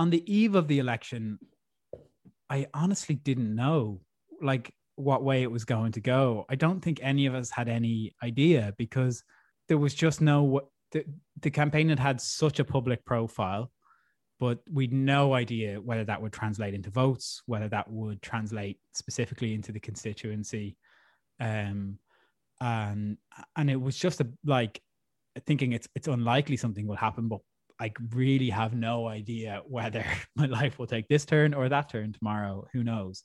on 0.00 0.08
the 0.08 0.24
eve 0.32 0.54
of 0.54 0.66
the 0.66 0.78
election, 0.78 1.38
I 2.48 2.68
honestly 2.72 3.14
didn't 3.14 3.54
know 3.54 4.00
like 4.40 4.72
what 5.00 5.24
way 5.24 5.42
it 5.42 5.50
was 5.50 5.64
going 5.64 5.92
to 5.92 6.00
go. 6.00 6.46
I 6.48 6.54
don't 6.54 6.80
think 6.80 7.00
any 7.02 7.26
of 7.26 7.34
us 7.34 7.50
had 7.50 7.68
any 7.68 8.14
idea 8.22 8.74
because 8.78 9.22
there 9.68 9.78
was 9.78 9.94
just 9.94 10.20
no 10.20 10.62
the, 10.92 11.04
the 11.40 11.50
campaign 11.50 11.88
had 11.88 12.00
had 12.00 12.20
such 12.20 12.58
a 12.58 12.64
public 12.64 13.04
profile, 13.04 13.70
but 14.38 14.58
we'd 14.72 14.92
no 14.92 15.34
idea 15.34 15.80
whether 15.80 16.04
that 16.04 16.20
would 16.20 16.32
translate 16.32 16.74
into 16.74 16.90
votes, 16.90 17.42
whether 17.46 17.68
that 17.68 17.90
would 17.90 18.20
translate 18.22 18.78
specifically 18.92 19.54
into 19.54 19.72
the 19.72 19.80
constituency. 19.80 20.76
Um, 21.38 21.98
and 22.60 23.16
and 23.56 23.70
it 23.70 23.80
was 23.80 23.96
just 23.96 24.20
a 24.20 24.28
like 24.44 24.80
thinking 25.46 25.72
it's 25.72 25.88
it's 25.94 26.08
unlikely 26.08 26.56
something 26.56 26.86
will 26.86 26.96
happen, 26.96 27.28
but 27.28 27.40
I 27.80 27.92
really 28.14 28.50
have 28.50 28.74
no 28.74 29.08
idea 29.08 29.62
whether 29.66 30.04
my 30.36 30.46
life 30.46 30.78
will 30.78 30.86
take 30.86 31.08
this 31.08 31.24
turn 31.24 31.54
or 31.54 31.68
that 31.68 31.88
turn 31.88 32.12
tomorrow. 32.12 32.66
Who 32.72 32.84
knows? 32.84 33.24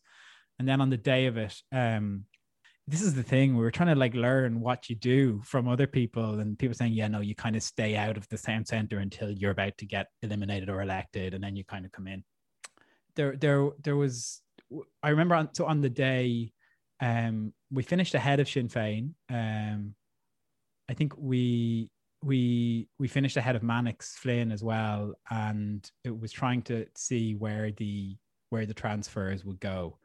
And 0.59 0.67
then 0.67 0.81
on 0.81 0.89
the 0.89 0.97
day 0.97 1.25
of 1.25 1.37
it, 1.37 1.55
um, 1.71 2.25
this 2.87 3.01
is 3.01 3.15
the 3.15 3.23
thing 3.23 3.55
we 3.55 3.63
were 3.63 3.71
trying 3.71 3.89
to 3.89 3.99
like 3.99 4.13
learn 4.13 4.61
what 4.61 4.89
you 4.89 4.95
do 4.95 5.41
from 5.43 5.67
other 5.67 5.87
people, 5.87 6.39
and 6.39 6.57
people 6.57 6.75
saying, 6.75 6.93
"Yeah, 6.93 7.07
no, 7.07 7.19
you 7.19 7.33
kind 7.33 7.55
of 7.55 7.63
stay 7.63 7.95
out 7.95 8.15
of 8.15 8.27
the 8.29 8.37
town 8.37 8.65
center 8.65 8.99
until 8.99 9.31
you're 9.31 9.51
about 9.51 9.77
to 9.79 9.85
get 9.85 10.07
eliminated 10.21 10.69
or 10.69 10.81
elected, 10.81 11.33
and 11.33 11.43
then 11.43 11.55
you 11.55 11.63
kind 11.63 11.85
of 11.85 11.91
come 11.91 12.07
in." 12.07 12.23
There, 13.15 13.35
there, 13.35 13.69
there 13.83 13.95
was. 13.95 14.41
I 15.01 15.09
remember 15.09 15.35
on 15.35 15.53
so 15.53 15.65
on 15.65 15.81
the 15.81 15.89
day, 15.89 16.53
um, 16.99 17.53
we 17.71 17.83
finished 17.83 18.13
ahead 18.13 18.39
of 18.39 18.47
Sinn 18.47 18.69
Féin. 18.69 19.13
Um, 19.29 19.95
I 20.87 20.93
think 20.93 21.13
we 21.17 21.89
we 22.23 22.87
we 22.99 23.07
finished 23.07 23.37
ahead 23.37 23.55
of 23.55 23.63
Mannix 23.63 24.15
Flynn 24.17 24.51
as 24.51 24.63
well, 24.63 25.15
and 25.31 25.89
it 26.03 26.17
was 26.17 26.31
trying 26.31 26.61
to 26.63 26.85
see 26.95 27.33
where 27.33 27.71
the 27.71 28.15
where 28.49 28.65
the 28.65 28.73
transfers 28.73 29.43
would 29.43 29.59
go. 29.59 29.97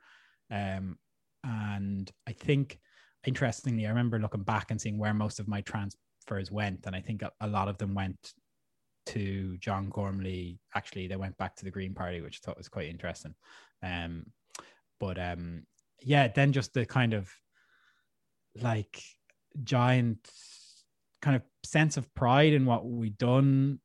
Um, 0.50 0.98
and 1.44 2.10
I 2.26 2.32
think 2.32 2.78
interestingly, 3.26 3.86
I 3.86 3.90
remember 3.90 4.18
looking 4.18 4.42
back 4.42 4.70
and 4.70 4.80
seeing 4.80 4.98
where 4.98 5.14
most 5.14 5.40
of 5.40 5.48
my 5.48 5.60
transfers 5.62 6.50
went, 6.50 6.86
and 6.86 6.94
I 6.94 7.00
think 7.00 7.22
a, 7.22 7.30
a 7.40 7.46
lot 7.46 7.68
of 7.68 7.78
them 7.78 7.94
went 7.94 8.34
to 9.06 9.56
John 9.58 9.88
Gormley. 9.90 10.58
Actually, 10.74 11.08
they 11.08 11.16
went 11.16 11.36
back 11.38 11.56
to 11.56 11.64
the 11.64 11.70
Green 11.70 11.94
Party, 11.94 12.20
which 12.20 12.40
I 12.42 12.46
thought 12.46 12.58
was 12.58 12.68
quite 12.68 12.88
interesting. 12.88 13.34
Um, 13.82 14.26
but 14.98 15.18
um, 15.18 15.64
yeah, 16.02 16.28
then 16.28 16.52
just 16.52 16.74
the 16.74 16.86
kind 16.86 17.14
of 17.14 17.30
like 18.60 19.02
giant 19.64 20.28
kind 21.22 21.36
of 21.36 21.42
sense 21.64 21.96
of 21.96 22.12
pride 22.14 22.52
in 22.52 22.66
what 22.66 22.86
we'd 22.86 23.18
done, 23.18 23.80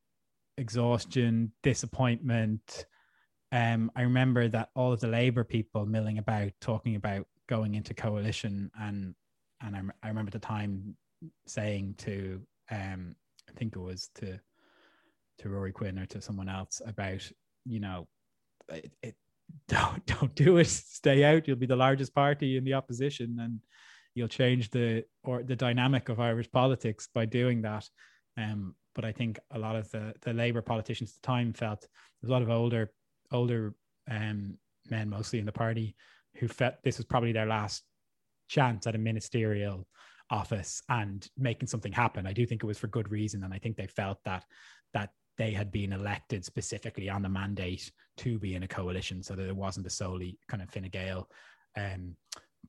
exhaustion, 0.57 1.51
disappointment. 1.63 2.85
Um, 3.55 3.89
I 3.95 4.01
remember 4.01 4.49
that 4.49 4.69
all 4.75 4.91
of 4.91 4.99
the 4.99 5.07
Labour 5.07 5.45
people 5.45 5.85
milling 5.85 6.17
about 6.17 6.51
talking 6.59 6.97
about 6.97 7.25
going 7.47 7.75
into 7.75 7.93
coalition, 7.93 8.69
and 8.81 9.15
and 9.61 9.77
I, 9.77 9.81
I 10.03 10.09
remember 10.09 10.29
the 10.29 10.39
time 10.39 10.97
saying 11.47 11.95
to 11.99 12.41
um, 12.69 13.15
I 13.49 13.53
think 13.53 13.77
it 13.77 13.79
was 13.79 14.09
to 14.15 14.37
to 15.39 15.47
Ruairí 15.47 15.73
Quinn 15.73 15.97
or 15.97 16.05
to 16.07 16.21
someone 16.21 16.49
else 16.49 16.81
about 16.85 17.25
you 17.65 17.79
know 17.79 18.09
it, 18.67 18.91
it 19.01 19.15
don't 19.69 20.05
don't 20.05 20.35
do 20.35 20.57
it 20.57 20.67
stay 20.67 21.23
out 21.23 21.47
you'll 21.47 21.55
be 21.55 21.65
the 21.65 21.75
largest 21.75 22.13
party 22.13 22.57
in 22.57 22.65
the 22.65 22.73
opposition 22.73 23.37
and 23.39 23.59
you'll 24.15 24.27
change 24.27 24.69
the 24.71 25.05
or 25.23 25.43
the 25.43 25.55
dynamic 25.55 26.09
of 26.09 26.19
Irish 26.19 26.51
politics 26.51 27.07
by 27.13 27.23
doing 27.23 27.61
that. 27.61 27.87
Um, 28.37 28.75
but 28.93 29.05
I 29.05 29.13
think 29.13 29.39
a 29.51 29.59
lot 29.59 29.77
of 29.77 29.89
the 29.91 30.13
the 30.23 30.33
Labour 30.33 30.61
politicians 30.61 31.11
at 31.11 31.21
the 31.21 31.27
time 31.27 31.53
felt 31.53 31.87
there's 32.21 32.29
a 32.29 32.33
lot 32.33 32.41
of 32.41 32.49
older 32.49 32.91
older 33.35 33.75
um, 34.09 34.57
men, 34.89 35.09
mostly 35.09 35.39
in 35.39 35.45
the 35.45 35.51
party, 35.51 35.95
who 36.37 36.47
felt 36.47 36.75
this 36.83 36.97
was 36.97 37.05
probably 37.05 37.31
their 37.31 37.45
last 37.45 37.83
chance 38.47 38.87
at 38.87 38.95
a 38.95 38.99
ministerial 38.99 39.87
office 40.29 40.81
and 40.89 41.27
making 41.37 41.67
something 41.67 41.91
happen. 41.91 42.25
I 42.25 42.33
do 42.33 42.45
think 42.45 42.63
it 42.63 42.67
was 42.67 42.79
for 42.79 42.87
good 42.87 43.11
reason, 43.11 43.43
and 43.43 43.53
I 43.53 43.59
think 43.59 43.75
they 43.77 43.87
felt 43.87 44.17
that 44.25 44.43
that 44.93 45.09
they 45.37 45.51
had 45.51 45.71
been 45.71 45.93
elected 45.93 46.45
specifically 46.45 47.09
on 47.09 47.21
the 47.21 47.29
mandate 47.29 47.91
to 48.17 48.39
be 48.39 48.55
in 48.55 48.63
a 48.63 48.67
coalition 48.67 49.21
so 49.21 49.35
that 49.35 49.47
it 49.47 49.55
wasn't 49.55 49.85
a 49.85 49.89
solely 49.89 50.37
kind 50.47 50.63
of 50.63 50.69
Fine 50.69 50.89
Gael 50.91 51.29
um, 51.77 52.15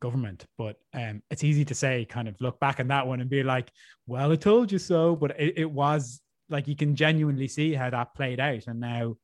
government. 0.01 0.47
But 0.59 0.77
um, 0.95 1.23
it's 1.31 1.45
easy 1.45 1.65
to 1.65 1.75
say, 1.75 2.05
kind 2.05 2.29
of 2.29 2.41
look 2.41 2.59
back 2.59 2.81
on 2.81 2.89
that 2.89 3.07
one 3.07 3.21
and 3.21 3.31
be 3.31 3.43
like, 3.43 3.71
well, 4.07 4.33
I 4.33 4.37
told 4.37 4.73
you 4.73 4.79
so. 4.79 5.15
But 5.15 5.39
it, 5.39 5.59
it 5.59 5.71
was 5.71 6.21
like 6.49 6.69
you 6.69 6.77
can 6.77 6.97
genuinely 6.97 7.49
see 7.49 7.73
how 7.73 7.91
that 7.91 8.15
played 8.15 8.41
out. 8.41 8.67
And 8.67 8.81
now, 8.81 9.17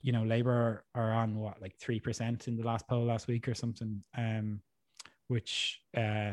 you 0.00 0.12
know, 0.12 0.22
Labour 0.22 0.84
are 0.94 1.12
on 1.12 1.36
what, 1.36 1.60
like 1.60 1.76
3% 1.78 2.48
in 2.48 2.56
the 2.56 2.64
last 2.64 2.86
poll 2.88 3.04
last 3.04 3.26
week 3.26 3.48
or 3.48 3.54
something, 3.54 4.02
um, 4.16 4.60
which, 5.28 5.80
uh, 5.96 6.32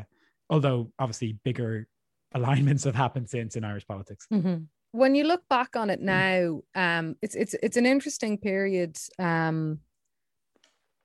although 0.50 0.92
obviously 1.00 1.40
bigger 1.44 1.88
alignments 2.34 2.84
have 2.84 2.96
happened 2.96 3.30
since 3.30 3.56
in 3.56 3.64
Irish 3.64 3.88
politics. 3.88 4.28
Mm-hmm. 4.32 4.64
When 4.92 5.16
you 5.16 5.26
look 5.26 5.48
back 5.50 5.76
on 5.76 5.90
it 5.90 6.02
mm. 6.02 6.04
now, 6.04 6.62
um, 6.76 7.16
it's 7.22 7.36
it's 7.36 7.54
it's 7.62 7.76
an 7.76 7.86
interesting 7.86 8.38
period 8.38 8.98
um, 9.20 9.80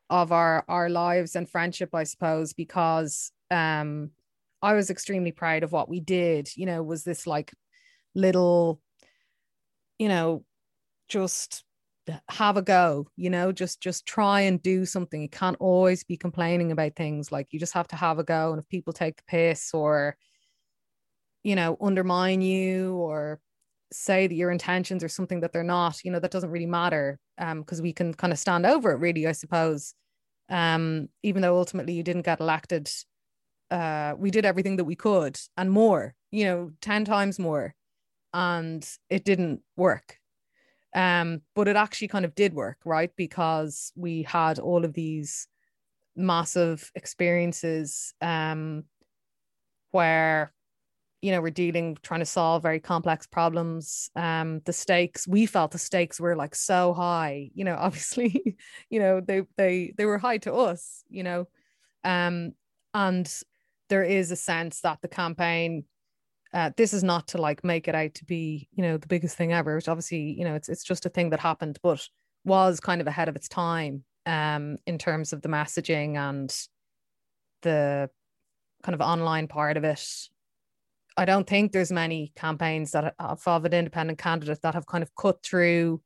of 0.09 0.31
our 0.31 0.65
our 0.69 0.89
lives 0.89 1.35
and 1.35 1.49
friendship, 1.49 1.95
I 1.95 2.05
suppose, 2.05 2.53
because 2.53 3.33
um, 3.51 4.11
I 4.63 4.75
was 4.75 4.91
extremely 4.91 5.33
proud 5.33 5.65
of 5.65 5.73
what 5.73 5.89
we 5.89 5.99
did. 5.99 6.51
You 6.57 6.67
know, 6.67 6.83
was 6.85 7.03
this 7.03 7.27
like 7.27 7.53
little, 8.15 8.81
you 9.99 10.09
know, 10.09 10.45
just 11.09 11.65
have 12.29 12.57
a 12.57 12.63
go 12.63 13.07
you 13.17 13.31
know 13.31 13.53
just 13.53 13.81
just 13.81 14.07
try 14.07 14.41
and 14.41 14.63
do 14.63 14.87
something 14.87 15.23
you 15.23 15.29
can't 15.29 15.57
always 15.61 16.05
be 16.05 16.17
complaining 16.17 16.73
about 16.73 16.97
things 16.97 17.31
like 17.33 17.49
you 17.51 17.59
just 17.59 17.75
have 17.75 17.89
to 17.89 17.97
have 17.97 18.19
a 18.19 18.25
go 18.25 18.53
and 18.53 18.61
if 18.61 18.69
people 18.69 18.93
take 18.93 19.17
the 19.17 19.23
piss 19.27 19.73
or 19.75 20.17
you 21.43 21.57
know, 21.57 21.77
undermine 21.81 22.43
you 22.43 22.95
or 22.97 23.41
say 23.93 24.27
that 24.27 24.35
your 24.35 24.51
intentions 24.51 25.03
are 25.03 25.09
something 25.09 25.41
that 25.41 25.53
they're 25.53 25.63
not, 25.63 26.05
you 26.05 26.11
know, 26.11 26.21
that 26.21 26.31
doesn't 26.31 26.51
really 26.51 26.67
matter 26.67 27.19
because 27.37 27.79
um, 27.79 27.83
we 27.83 27.93
can 27.93 28.15
kind 28.15 28.33
of 28.33 28.39
stand 28.39 28.67
over 28.67 28.93
it, 28.93 28.99
really, 28.99 29.27
I 29.27 29.33
suppose. 29.33 29.95
Um, 30.49 31.09
even 31.23 31.43
though 31.43 31.57
ultimately 31.57 31.95
you 31.95 32.03
didn't 32.03 32.23
get 32.23 32.41
elected, 32.41 32.91
uh, 33.71 34.15
we 34.19 34.31
did 34.31 34.45
everything 34.45 34.77
that 34.77 34.85
we 34.85 34.97
could 34.97 35.39
and 35.57 35.71
more, 35.71 36.15
you 36.31 36.45
know, 36.45 36.73
10 36.81 37.05
times 37.05 37.39
more, 37.39 37.75
and 38.35 38.89
it 39.09 39.25
didn't 39.25 39.63
work. 39.77 40.20
Um, 40.95 41.43
but 41.55 41.69
it 41.69 41.77
actually 41.77 42.09
kind 42.09 42.25
of 42.25 42.35
did 42.35 42.53
work, 42.53 42.79
right? 42.85 43.11
Because 43.17 43.93
we 43.95 44.23
had 44.23 44.59
all 44.59 44.85
of 44.85 44.93
these 44.93 45.47
massive 46.17 46.91
experiences 46.95 48.13
um, 48.21 48.85
where 49.93 50.53
you 51.23 51.33
know 51.33 51.41
we're 51.41 51.51
dealing 51.51 51.97
trying 52.03 52.21
to 52.21 52.27
solve 52.27 52.63
very 52.63 52.81
complex 52.81 53.27
problems 53.27 54.11
um 54.17 54.61
the 54.65 54.73
stakes 54.73 55.29
we 55.29 55.45
felt 55.47 55.71
the 55.71 55.79
stakes 55.79 56.19
were 56.19 56.35
like 56.35 56.55
so 56.55 56.95
high 56.95 57.51
you 57.55 57.65
know 57.65 57.77
obviously 57.79 58.57
you 58.89 58.99
know 58.99 59.21
they 59.21 59.43
they 59.57 59.93
they 59.97 60.07
were 60.07 60.19
high 60.19 60.39
to 60.39 60.53
us 60.55 61.05
you 61.09 61.23
know 61.23 61.47
um 62.05 62.53
and 62.95 63.43
there 63.89 64.05
is 64.05 64.31
a 64.31 64.37
sense 64.37 64.81
that 64.81 64.99
the 65.03 65.09
campaign 65.09 65.85
uh, 66.53 66.71
this 66.77 66.93
is 66.93 67.05
not 67.05 67.29
to 67.29 67.39
like 67.39 67.63
make 67.65 67.89
it 67.89 67.95
out 67.95 68.15
to 68.15 68.25
be 68.25 68.69
you 68.73 68.83
know 68.83 68.97
the 68.97 69.07
biggest 69.07 69.37
thing 69.37 69.53
ever 69.53 69.77
which 69.77 69.89
obviously 69.89 70.35
you 70.39 70.45
know 70.45 70.55
it's 70.55 70.69
it's 70.69 70.85
just 70.85 71.07
a 71.07 71.11
thing 71.11 71.31
that 71.31 71.41
happened 71.41 71.79
but 71.83 72.07
was 72.45 72.81
kind 72.81 73.01
of 73.01 73.07
ahead 73.07 73.29
of 73.29 73.37
its 73.37 73.49
time 73.49 74.05
um 74.27 74.77
in 74.87 74.99
terms 74.99 75.33
of 75.33 75.43
the 75.43 75.49
messaging 75.49 76.17
and 76.17 76.67
the 77.63 78.09
kind 78.83 78.95
of 78.95 79.01
online 79.01 79.47
part 79.47 79.77
of 79.77 79.85
it 79.85 80.29
I 81.17 81.25
don't 81.25 81.47
think 81.47 81.73
there's 81.73 81.93
many 81.93 82.33
campaigns 82.37 82.93
that 82.93 83.15
have 83.19 83.47
of 83.47 83.65
an 83.65 83.75
independent 83.75 84.19
candidate 84.19 84.63
that 84.63 84.75
have 84.75 84.87
kind 84.87 85.03
of 85.03 85.15
cut 85.15 85.43
through 85.43 86.01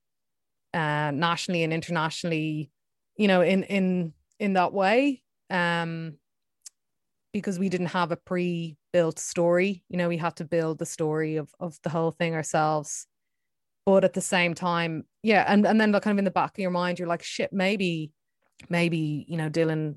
uh, 0.72 1.12
nationally 1.14 1.62
and 1.62 1.72
internationally, 1.72 2.70
you 3.16 3.28
know, 3.28 3.40
in 3.40 3.62
in 3.64 4.12
in 4.38 4.54
that 4.54 4.72
way. 4.72 5.22
Um, 5.50 6.18
because 7.34 7.58
we 7.58 7.68
didn't 7.68 7.88
have 7.88 8.12
a 8.12 8.16
pre-built 8.16 9.18
story, 9.18 9.82
you 9.88 9.98
know, 9.98 10.08
we 10.08 10.16
had 10.16 10.36
to 10.36 10.44
build 10.44 10.78
the 10.78 10.86
story 10.86 11.36
of 11.36 11.50
of 11.58 11.76
the 11.82 11.90
whole 11.90 12.12
thing 12.12 12.32
ourselves. 12.32 13.06
But 13.84 14.04
at 14.04 14.14
the 14.14 14.22
same 14.22 14.54
time, 14.54 15.04
yeah, 15.22 15.44
and 15.46 15.66
and 15.66 15.78
then 15.78 15.92
kind 15.92 16.14
of 16.14 16.18
in 16.18 16.24
the 16.24 16.30
back 16.30 16.52
of 16.52 16.62
your 16.62 16.70
mind, 16.70 16.98
you're 16.98 17.08
like, 17.08 17.24
shit, 17.24 17.52
maybe, 17.52 18.12
maybe 18.70 19.26
you 19.28 19.36
know, 19.36 19.50
Dylan 19.50 19.96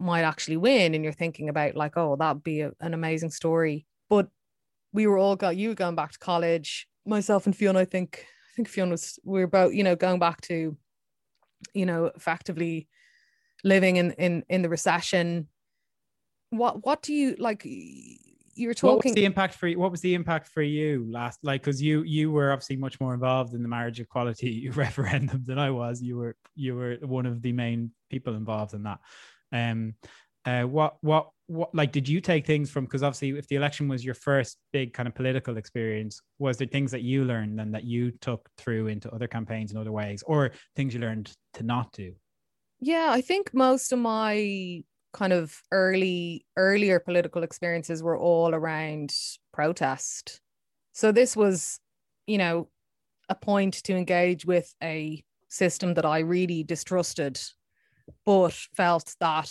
might 0.00 0.22
actually 0.22 0.56
win, 0.56 0.94
and 0.94 1.04
you're 1.04 1.12
thinking 1.12 1.50
about 1.50 1.76
like, 1.76 1.96
oh, 1.96 2.16
that'd 2.16 2.42
be 2.42 2.62
a, 2.62 2.72
an 2.80 2.94
amazing 2.94 3.30
story. 3.30 3.86
But 4.08 4.28
we 4.94 5.06
were 5.06 5.18
all 5.18 5.36
got 5.36 5.58
you 5.58 5.74
going 5.74 5.94
back 5.94 6.12
to 6.12 6.18
college. 6.18 6.88
Myself 7.04 7.44
and 7.44 7.54
Fiona, 7.54 7.80
I 7.80 7.84
think, 7.84 8.24
I 8.24 8.50
think 8.56 8.68
Fiona 8.68 8.92
was 8.92 9.18
we 9.24 9.40
were 9.40 9.44
about, 9.44 9.74
you 9.74 9.84
know, 9.84 9.94
going 9.94 10.18
back 10.18 10.40
to, 10.42 10.76
you 11.74 11.86
know, 11.86 12.06
effectively 12.16 12.88
living 13.62 13.96
in 13.96 14.12
in 14.12 14.42
in 14.48 14.62
the 14.62 14.70
recession. 14.70 15.48
What 16.50 16.84
what 16.84 17.02
do 17.02 17.12
you 17.12 17.36
like? 17.38 17.66
you're 18.58 18.74
talking. 18.74 18.96
What 18.96 19.04
was 19.04 19.14
the 19.14 19.24
impact 19.24 19.54
for 19.54 19.68
you? 19.68 19.78
What 19.78 19.90
was 19.90 20.00
the 20.00 20.14
impact 20.14 20.48
for 20.48 20.62
you 20.62 21.06
last? 21.08 21.38
Like, 21.42 21.62
because 21.62 21.80
you 21.80 22.02
you 22.02 22.30
were 22.30 22.52
obviously 22.52 22.76
much 22.76 23.00
more 23.00 23.14
involved 23.14 23.54
in 23.54 23.62
the 23.62 23.68
marriage 23.68 24.00
equality 24.00 24.68
referendum 24.74 25.44
than 25.46 25.58
I 25.58 25.70
was. 25.70 26.02
You 26.02 26.16
were 26.16 26.36
you 26.54 26.74
were 26.74 26.96
one 27.02 27.26
of 27.26 27.40
the 27.42 27.52
main 27.52 27.92
people 28.10 28.34
involved 28.34 28.74
in 28.74 28.82
that. 28.84 28.98
Um, 29.52 29.94
uh, 30.44 30.62
what 30.62 30.96
what 31.00 31.30
what 31.46 31.74
like 31.74 31.92
did 31.92 32.08
you 32.08 32.20
take 32.20 32.46
things 32.46 32.70
from 32.70 32.84
because 32.84 33.02
obviously 33.02 33.30
if 33.30 33.46
the 33.48 33.56
election 33.56 33.88
was 33.88 34.04
your 34.04 34.14
first 34.14 34.58
big 34.72 34.92
kind 34.92 35.08
of 35.08 35.14
political 35.14 35.56
experience 35.56 36.20
was 36.38 36.56
there 36.58 36.66
things 36.66 36.90
that 36.90 37.02
you 37.02 37.24
learned 37.24 37.58
and 37.60 37.74
that 37.74 37.84
you 37.84 38.10
took 38.20 38.48
through 38.56 38.86
into 38.86 39.10
other 39.10 39.26
campaigns 39.26 39.72
in 39.72 39.78
other 39.78 39.92
ways 39.92 40.22
or 40.26 40.52
things 40.76 40.94
you 40.94 41.00
learned 41.00 41.32
to 41.54 41.62
not 41.62 41.90
do 41.92 42.12
yeah 42.80 43.08
i 43.10 43.20
think 43.20 43.52
most 43.52 43.92
of 43.92 43.98
my 43.98 44.82
kind 45.12 45.32
of 45.32 45.62
early 45.72 46.44
earlier 46.56 47.00
political 47.00 47.42
experiences 47.42 48.02
were 48.02 48.16
all 48.16 48.54
around 48.54 49.14
protest. 49.52 50.40
So 50.92 51.12
this 51.12 51.36
was 51.36 51.80
you 52.26 52.38
know 52.38 52.68
a 53.28 53.34
point 53.34 53.74
to 53.84 53.96
engage 53.96 54.46
with 54.46 54.74
a 54.82 55.22
system 55.48 55.94
that 55.94 56.04
i 56.04 56.18
really 56.18 56.62
distrusted 56.62 57.40
but 58.24 58.52
felt 58.52 59.14
that 59.20 59.50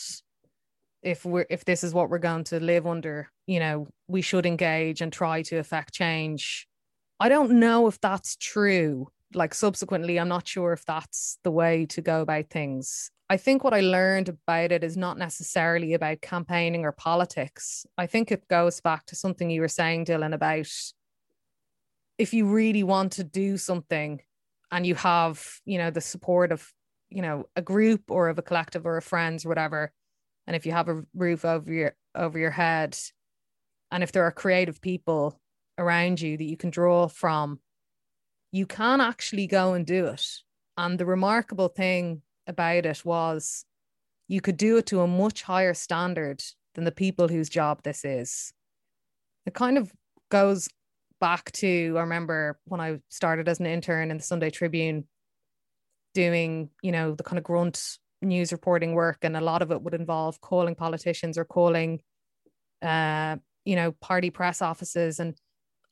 if 1.04 1.26
we're 1.26 1.46
if 1.50 1.66
this 1.66 1.84
is 1.84 1.94
what 1.94 2.10
we're 2.10 2.18
going 2.18 2.44
to 2.44 2.60
live 2.60 2.88
under 2.88 3.30
you 3.46 3.60
know 3.60 3.88
we 4.08 4.22
should 4.22 4.46
engage 4.46 5.02
and 5.02 5.12
try 5.12 5.42
to 5.42 5.58
affect 5.58 5.94
change. 5.94 6.68
I 7.20 7.30
don't 7.30 7.60
know 7.60 7.88
if 7.88 8.00
that's 8.00 8.36
true. 8.36 9.08
Like 9.34 9.54
subsequently 9.54 10.18
i'm 10.20 10.30
not 10.30 10.48
sure 10.48 10.72
if 10.72 10.86
that's 10.86 11.38
the 11.44 11.52
way 11.52 11.86
to 11.88 12.02
go 12.02 12.22
about 12.22 12.50
things 12.50 13.12
i 13.30 13.38
think 13.38 13.64
what 13.64 13.74
i 13.74 13.82
learned 13.82 14.30
about 14.30 14.72
it 14.72 14.84
is 14.84 14.98
not 14.98 15.18
necessarily 15.18 15.94
about 15.94 16.22
campaigning 16.22 16.86
or 16.86 16.92
politics. 16.92 17.86
I 17.98 18.08
think 18.08 18.32
it 18.32 18.48
goes 18.48 18.82
back 18.82 19.06
to 19.08 19.16
something 19.16 19.50
you 19.50 19.62
were 19.62 19.68
saying 19.68 20.06
dylan 20.06 20.34
about 20.34 20.68
if 22.18 22.34
you 22.34 22.48
really 22.48 22.84
want 22.84 23.14
to 23.14 23.24
do 23.24 23.58
something 23.58 24.22
and 24.72 24.86
you 24.86 24.96
have 24.96 25.46
you 25.66 25.78
know 25.78 25.92
the 25.92 26.02
support 26.02 26.52
of 26.52 26.72
you 27.10 27.22
know 27.22 27.46
a 27.56 27.62
group 27.62 28.10
or 28.10 28.30
of 28.30 28.38
a 28.38 28.42
collective 28.44 28.86
or 28.86 28.98
of 28.98 29.04
friends 29.04 29.46
or 29.46 29.50
whatever 29.50 29.92
and 30.46 30.56
if 30.56 30.66
you 30.66 30.72
have 30.72 30.90
a 30.90 31.04
roof 31.14 31.46
over 31.46 31.72
your 31.72 31.96
over 32.16 32.40
your 32.40 32.52
head 32.52 32.98
and 33.92 34.04
if 34.04 34.12
there 34.12 34.24
are 34.24 34.32
creative 34.32 34.82
people 34.82 35.40
around 35.78 36.20
you 36.20 36.38
that 36.38 36.44
you 36.44 36.58
can 36.58 36.70
draw 36.70 37.08
from 37.08 37.60
you 38.52 38.66
can 38.66 39.02
actually 39.02 39.48
go 39.48 39.74
and 39.74 39.86
do 39.86 40.08
it. 40.08 40.26
And 40.78 41.00
the 41.00 41.06
remarkable 41.06 41.68
thing 41.68 42.22
about 42.48 42.86
it 42.86 43.06
was 43.06 43.66
you 44.28 44.42
could 44.42 44.58
do 44.58 44.78
it 44.78 44.86
to 44.88 45.02
a 45.02 45.08
much 45.08 45.44
higher 45.44 45.74
standard 45.74 46.44
than 46.76 46.84
the 46.84 46.92
people 46.92 47.28
whose 47.28 47.50
job 47.50 47.82
this 47.84 48.04
is. 48.04 48.52
It 49.46 49.54
kind 49.54 49.78
of 49.78 49.92
goes 50.30 50.68
back 51.20 51.52
to 51.52 51.96
i 51.98 52.02
remember 52.02 52.60
when 52.66 52.80
i 52.80 53.00
started 53.10 53.50
as 53.50 53.60
an 53.60 53.66
intern 53.66 54.12
in 54.12 54.18
the 54.18 54.24
sunday 54.24 54.52
tribune 54.52 55.04
doing 56.14 56.70
you 56.84 56.92
know 56.92 57.16
the 57.16 57.24
kind 57.24 57.40
of 57.40 57.44
grunt 57.44 57.98
news 58.22 58.52
reporting 58.52 58.94
work, 58.94 59.20
and 59.22 59.36
a 59.38 59.42
lot 59.42 59.62
of 59.62 59.72
it 59.72 59.82
would 59.82 59.94
involve 59.94 60.42
calling 60.42 60.76
politicians 60.76 61.38
or 61.38 61.46
calling, 61.46 62.02
uh, 62.82 63.38
you 63.66 63.76
know, 63.76 63.92
party 63.94 64.30
press 64.30 64.62
offices 64.62 65.20
and 65.20 65.36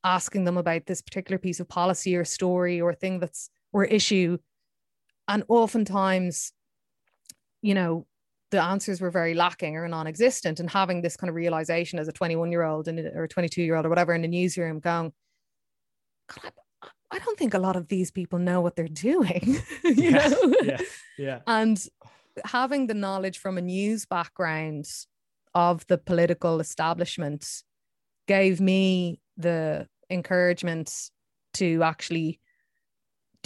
asking 0.04 0.44
them 0.44 0.56
about 0.56 0.86
this 0.86 1.02
particular 1.02 1.38
piece 1.38 1.60
of 1.60 1.68
policy 1.68 2.16
or 2.16 2.24
story 2.24 2.80
or 2.80 2.94
thing 2.94 3.18
that's 3.20 3.50
or 3.72 3.84
issue, 3.84 4.38
and 5.28 5.44
oftentimes, 5.48 6.52
you 7.62 7.74
know, 7.74 8.06
the 8.50 8.62
answers 8.62 9.00
were 9.00 9.10
very 9.10 9.34
lacking 9.34 9.76
or 9.76 9.88
non-existent. 9.88 10.60
And 10.60 10.70
having 10.70 11.02
this 11.02 11.16
kind 11.16 11.28
of 11.28 11.34
realization 11.34 11.98
as 11.98 12.08
a 12.08 12.12
21 12.12 12.52
year 12.52 12.62
old 12.62 12.88
and 12.88 12.98
or 12.98 13.26
22 13.26 13.62
year 13.62 13.76
old 13.76 13.86
or 13.86 13.88
whatever 13.88 14.14
in 14.14 14.22
the 14.22 14.28
newsroom, 14.28 14.78
going, 14.78 15.12
I 17.10 17.18
don't 17.18 17.38
think 17.38 17.54
a 17.54 17.58
lot 17.58 17.76
of 17.76 17.88
these 17.88 18.10
people 18.10 18.38
know 18.38 18.60
what 18.60 18.76
they're 18.76 18.88
doing. 18.88 19.58
yeah, 19.84 20.32
yeah, 20.62 20.78
yeah. 21.18 21.38
And 21.46 21.84
having 22.44 22.86
the 22.86 22.94
knowledge 22.94 23.38
from 23.38 23.58
a 23.58 23.62
news 23.62 24.06
background 24.06 24.86
of 25.54 25.86
the 25.86 25.98
political 25.98 26.60
establishment 26.60 27.62
gave 28.28 28.60
me 28.60 29.20
the 29.36 29.88
encouragement 30.10 31.10
to 31.54 31.82
actually 31.82 32.40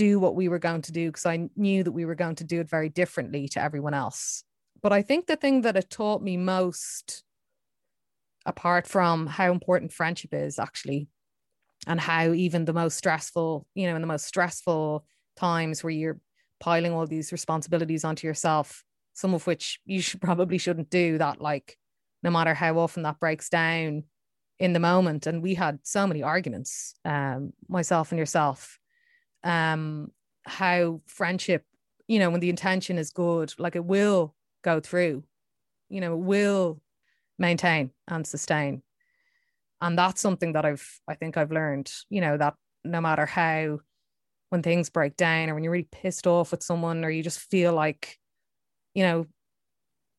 do 0.01 0.19
what 0.19 0.35
we 0.35 0.49
were 0.49 0.59
going 0.59 0.81
to 0.81 0.93
do 0.93 1.09
because 1.09 1.27
I 1.27 1.51
knew 1.57 1.85
that 1.85 1.93
we 1.93 2.07
were 2.07 2.15
going 2.15 2.37
to 2.37 2.45
do 2.45 2.61
it 2.61 2.71
very 2.71 2.89
differently 2.89 3.49
to 3.49 3.63
everyone 3.63 3.93
else. 3.93 4.45
But 4.83 4.95
I 4.95 5.03
think 5.03 5.27
the 5.27 5.37
thing 5.37 5.61
that 5.61 5.77
it 5.77 5.91
taught 5.91 6.23
me 6.23 6.39
most, 6.39 7.23
apart 8.47 8.87
from 8.87 9.27
how 9.27 9.53
important 9.53 9.93
friendship 9.93 10.33
is 10.33 10.59
actually, 10.59 11.09
and 11.87 12.01
how 12.01 12.33
even 12.33 12.65
the 12.65 12.73
most 12.73 12.97
stressful, 12.97 13.67
you 13.75 13.89
know, 13.89 13.95
in 13.95 14.01
the 14.01 14.07
most 14.07 14.25
stressful 14.25 15.05
times 15.37 15.85
where 15.85 15.91
you're 15.91 16.19
piling 16.61 16.95
all 16.95 17.07
these 17.07 17.31
responsibilities 17.31 18.03
onto 18.03 18.27
yourself, 18.27 18.83
some 19.13 19.35
of 19.35 19.47
which 19.47 19.81
you 19.85 20.01
should 20.01 20.23
probably 20.23 20.57
shouldn't 20.57 20.89
do 20.89 21.19
that, 21.19 21.43
like 21.43 21.77
no 22.23 22.31
matter 22.31 22.55
how 22.55 22.79
often 22.79 23.03
that 23.03 23.21
breaks 23.21 23.51
down 23.51 24.05
in 24.59 24.73
the 24.73 24.81
moment. 24.81 25.27
And 25.27 25.43
we 25.43 25.55
had 25.55 25.79
so 25.83 26.07
many 26.07 26.23
arguments, 26.23 26.95
um, 27.05 27.53
myself 27.69 28.13
and 28.13 28.19
yourself, 28.19 28.80
um, 29.45 30.11
how 30.45 31.01
friendship, 31.07 31.65
you 32.09 32.19
know, 32.19 32.31
when 32.31 32.41
the 32.41 32.51
intention 32.51 32.99
is 32.99 33.11
good, 33.11 33.53
like 33.59 33.77
it 33.77 33.85
will 33.85 34.35
go 34.63 34.81
through, 34.81 35.25
you 35.89 36.01
know, 36.01 36.15
it 36.15 36.19
will 36.19 36.81
maintain 37.39 37.91
and 38.09 38.27
sustain. 38.27 38.83
And 39.81 39.97
that's 39.97 40.21
something 40.21 40.53
that 40.53 40.65
I've, 40.65 41.01
I 41.09 41.15
think 41.15 41.37
I've 41.37 41.53
learned, 41.53 41.91
you 42.11 42.21
know, 42.21 42.37
that 42.37 42.55
no 42.85 43.01
matter 43.01 43.27
how, 43.27 43.81
when 44.51 44.63
things 44.63 44.91
break 44.91 45.17
down 45.17 45.49
or 45.49 45.55
when 45.55 45.63
you're 45.63 45.73
really 45.73 45.89
pissed 45.91 46.27
off 46.27 46.51
with 46.51 46.63
someone 46.63 47.05
or 47.05 47.11
you 47.11 47.23
just 47.23 47.39
feel 47.39 47.73
like, 47.73 48.19
you 48.95 49.05
know, 49.05 49.27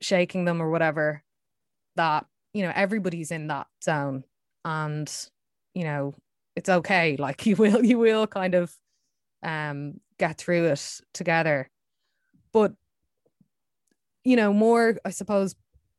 shaking 0.01 0.45
them 0.45 0.61
or 0.61 0.71
whatever, 0.71 1.21
that, 1.97 2.25
you 2.53 2.63
know, 2.63 2.71
everybody's 2.73 3.31
in 3.31 3.47
that 3.47 3.67
zone 3.83 4.23
and, 4.63 5.13
you 5.73 5.83
know, 5.83 6.15
it's 6.55 6.69
okay. 6.69 7.15
Like 7.19 7.45
you 7.45 7.55
will, 7.57 7.83
you 7.83 7.99
will 7.99 8.25
kind 8.25 8.55
of 8.55 8.73
um 9.43 9.99
get 10.17 10.37
through 10.37 10.65
it 10.65 11.01
together. 11.13 11.69
But 12.53 12.73
you 14.23 14.35
know, 14.35 14.53
more, 14.53 14.97
I 15.03 15.09
suppose, 15.09 15.55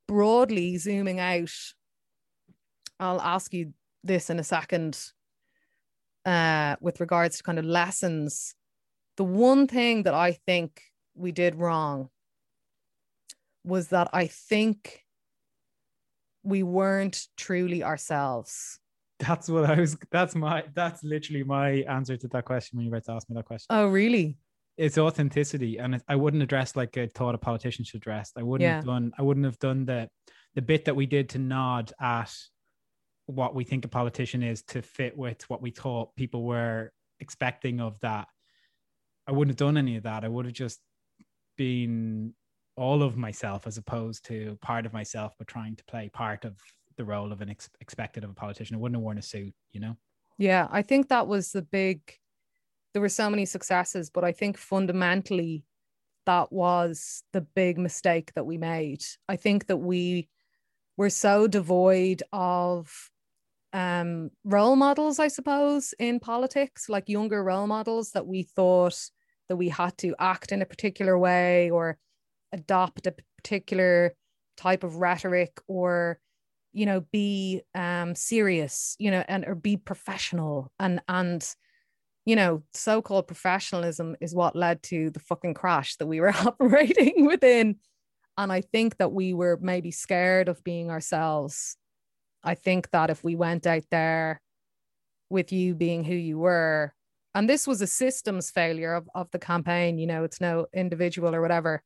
broadly 0.07 0.77
zooming 0.79 1.19
out, 1.19 1.51
I'll 3.01 3.21
ask 3.21 3.53
you 3.53 3.73
this 4.05 4.31
in 4.31 4.39
a 4.39 4.45
second 4.45 4.99
uh, 6.25 6.77
with 6.81 7.01
regards 7.01 7.39
to 7.39 7.43
kind 7.43 7.59
of 7.59 7.65
lessons. 7.65 8.55
The 9.17 9.25
one 9.25 9.67
thing 9.67 10.05
that 10.05 10.15
I 10.15 10.33
think 10.33 10.81
we 11.15 11.33
did 11.33 11.57
wrong 11.57 12.11
was 13.65 13.89
that 13.89 14.09
I 14.13 14.27
think 14.27 15.05
we 16.43 16.63
weren't 16.63 17.29
truly 17.37 17.83
ourselves. 17.83 18.79
That's 19.27 19.49
what 19.49 19.71
I 19.71 19.79
was. 19.79 19.97
That's 20.11 20.35
my. 20.35 20.65
That's 20.75 21.05
literally 21.05 21.45
my 21.45 21.71
answer 21.89 22.17
to 22.17 22.29
that 22.29 22.45
question 22.45 22.77
when 22.77 22.87
you 22.87 22.91
were 22.91 23.01
to 23.01 23.13
ask 23.13 23.29
me 23.31 23.37
that 23.37 23.45
question. 23.45 23.67
Oh, 23.71 23.87
really? 23.87 24.37
it's 24.77 24.99
authenticity 24.99 25.79
and 25.79 25.97
it, 25.97 26.03
i 26.09 26.17
wouldn't 26.17 26.43
address 26.43 26.77
like 26.77 26.97
i 26.97 27.07
thought 27.07 27.35
a 27.35 27.39
politician 27.39 27.85
should 27.85 28.01
address 28.01 28.33
i 28.37 28.43
wouldn't 28.43 28.67
yeah. 28.67 28.77
have 28.77 28.85
done 28.85 29.13
i 29.19 29.23
wouldn't 29.23 29.45
have 29.45 29.59
done 29.59 29.85
the 29.85 30.09
the 30.55 30.63
bit 30.63 30.85
that 30.85 30.97
we 30.97 31.07
did 31.07 31.29
to 31.29 31.39
nod 31.39 31.93
at 32.01 32.33
what 33.27 33.55
we 33.55 33.65
think 33.65 33.85
a 33.85 33.89
politician 33.89 34.43
is 34.43 34.63
to 34.63 34.83
fit 34.83 35.17
with 35.17 35.49
what 35.49 35.63
we 35.63 35.71
thought 35.71 36.15
people 36.17 36.45
were 36.45 36.91
expecting 37.21 37.81
of 37.81 37.99
that 38.01 38.27
i 39.27 39.33
wouldn't 39.33 39.53
have 39.53 39.67
done 39.67 39.77
any 39.77 39.97
of 39.97 40.05
that 40.05 40.25
i 40.25 40.29
would 40.29 40.47
have 40.47 40.55
just 40.55 40.81
been 41.57 42.33
all 42.77 43.03
of 43.03 43.17
myself 43.17 43.67
as 43.67 43.77
opposed 43.77 44.25
to 44.25 44.59
part 44.63 44.87
of 44.87 44.93
myself 44.93 45.35
but 45.39 45.47
trying 45.47 45.77
to 45.77 45.85
play 45.85 46.09
part 46.09 46.45
of 46.45 46.57
the 46.97 47.05
role 47.05 47.33
of 47.33 47.41
an 47.41 47.51
ex- 47.51 47.71
expected 47.81 48.25
of 48.25 48.31
a 48.31 48.35
politician 48.35 48.77
i 48.77 48.79
wouldn't 48.79 48.97
have 48.97 49.03
worn 49.03 49.19
a 49.19 49.23
suit 49.23 49.55
you 49.73 49.81
know 49.81 49.97
yeah 50.39 50.69
i 50.71 50.83
think 50.83 51.09
that 51.09 51.27
was 51.27 51.53
the 51.53 51.63
big 51.63 52.01
there 52.93 53.03
were 53.03 53.09
so 53.09 53.31
many 53.31 53.47
successes, 53.47 54.11
but 54.11 54.25
I 54.25 54.33
think 54.33 54.59
fundamentally 54.59 55.65
that 56.27 56.53
was 56.53 57.23
the 57.33 57.41
big 57.41 57.79
mistake 57.79 58.33
that 58.35 58.45
we 58.45 58.59
made. 58.59 59.03
I 59.29 59.37
think 59.37 59.67
that 59.67 59.79
we 59.79 60.29
were 60.97 61.11
so 61.11 61.47
devoid 61.47 62.23
of 62.33 63.11
um, 63.73 64.31
role 64.45 64.77
models, 64.77 65.19
I 65.19 65.29
suppose, 65.29 65.95
in 65.99 66.21
politics, 66.21 66.89
like 66.89 67.09
younger 67.09 67.43
role 67.43 67.67
models 67.67 68.11
that 68.11 68.27
we 68.27 68.43
thought 68.43 69.11
that 69.49 69.57
we 69.57 69.71
had 69.71 69.97
to 69.99 70.15
act 70.19 70.53
in 70.53 70.63
a 70.63 70.67
particular 70.67 71.19
way 71.19 71.71
or 71.71 71.99
adopt 72.53 73.07
a 73.07 73.15
particular 73.39 74.15
type 74.59 74.85
of 74.85 74.97
rhetoric 74.97 75.59
or 75.67 76.21
you 76.73 76.87
know 76.87 77.03
be 77.13 77.63
um 77.75 78.15
serious 78.15 78.97
you 78.99 79.11
know 79.11 79.25
and 79.29 79.45
or 79.47 79.55
be 79.55 79.77
professional 79.77 80.73
and 80.79 81.01
and 81.09 81.55
you 82.25 82.37
know, 82.37 82.63
so 82.73 83.03
called 83.03 83.27
professionalism 83.27 84.17
is 84.21 84.35
what 84.35 84.55
led 84.55 84.83
to 84.85 85.11
the 85.11 85.21
fucking 85.21 85.55
crash 85.55 85.97
that 85.97 86.07
we 86.07 86.21
were 86.21 86.29
operating 86.47 87.27
within. 87.27 87.77
And 88.39 88.53
I 88.53 88.61
think 88.61 88.99
that 88.99 89.13
we 89.13 89.35
were 89.35 89.59
maybe 89.61 89.91
scared 89.91 90.49
of 90.49 90.63
being 90.65 90.91
ourselves. 90.91 91.77
I 92.45 92.55
think 92.55 92.91
that 92.91 93.11
if 93.11 93.23
we 93.23 93.35
went 93.37 93.67
out 93.67 93.85
there 93.91 94.41
with 95.31 95.53
you 95.53 95.75
being 95.75 96.05
who 96.05 96.15
you 96.15 96.39
were, 96.39 96.95
and 97.35 97.49
this 97.49 97.67
was 97.67 97.81
a 97.81 97.87
systems 97.87 98.51
failure 98.51 98.95
of, 98.95 99.09
of 99.15 99.31
the 99.31 99.39
campaign, 99.39 99.99
you 99.99 100.07
know, 100.07 100.23
it's 100.23 100.41
no 100.41 100.67
individual 100.73 101.35
or 101.35 101.41
whatever. 101.41 101.83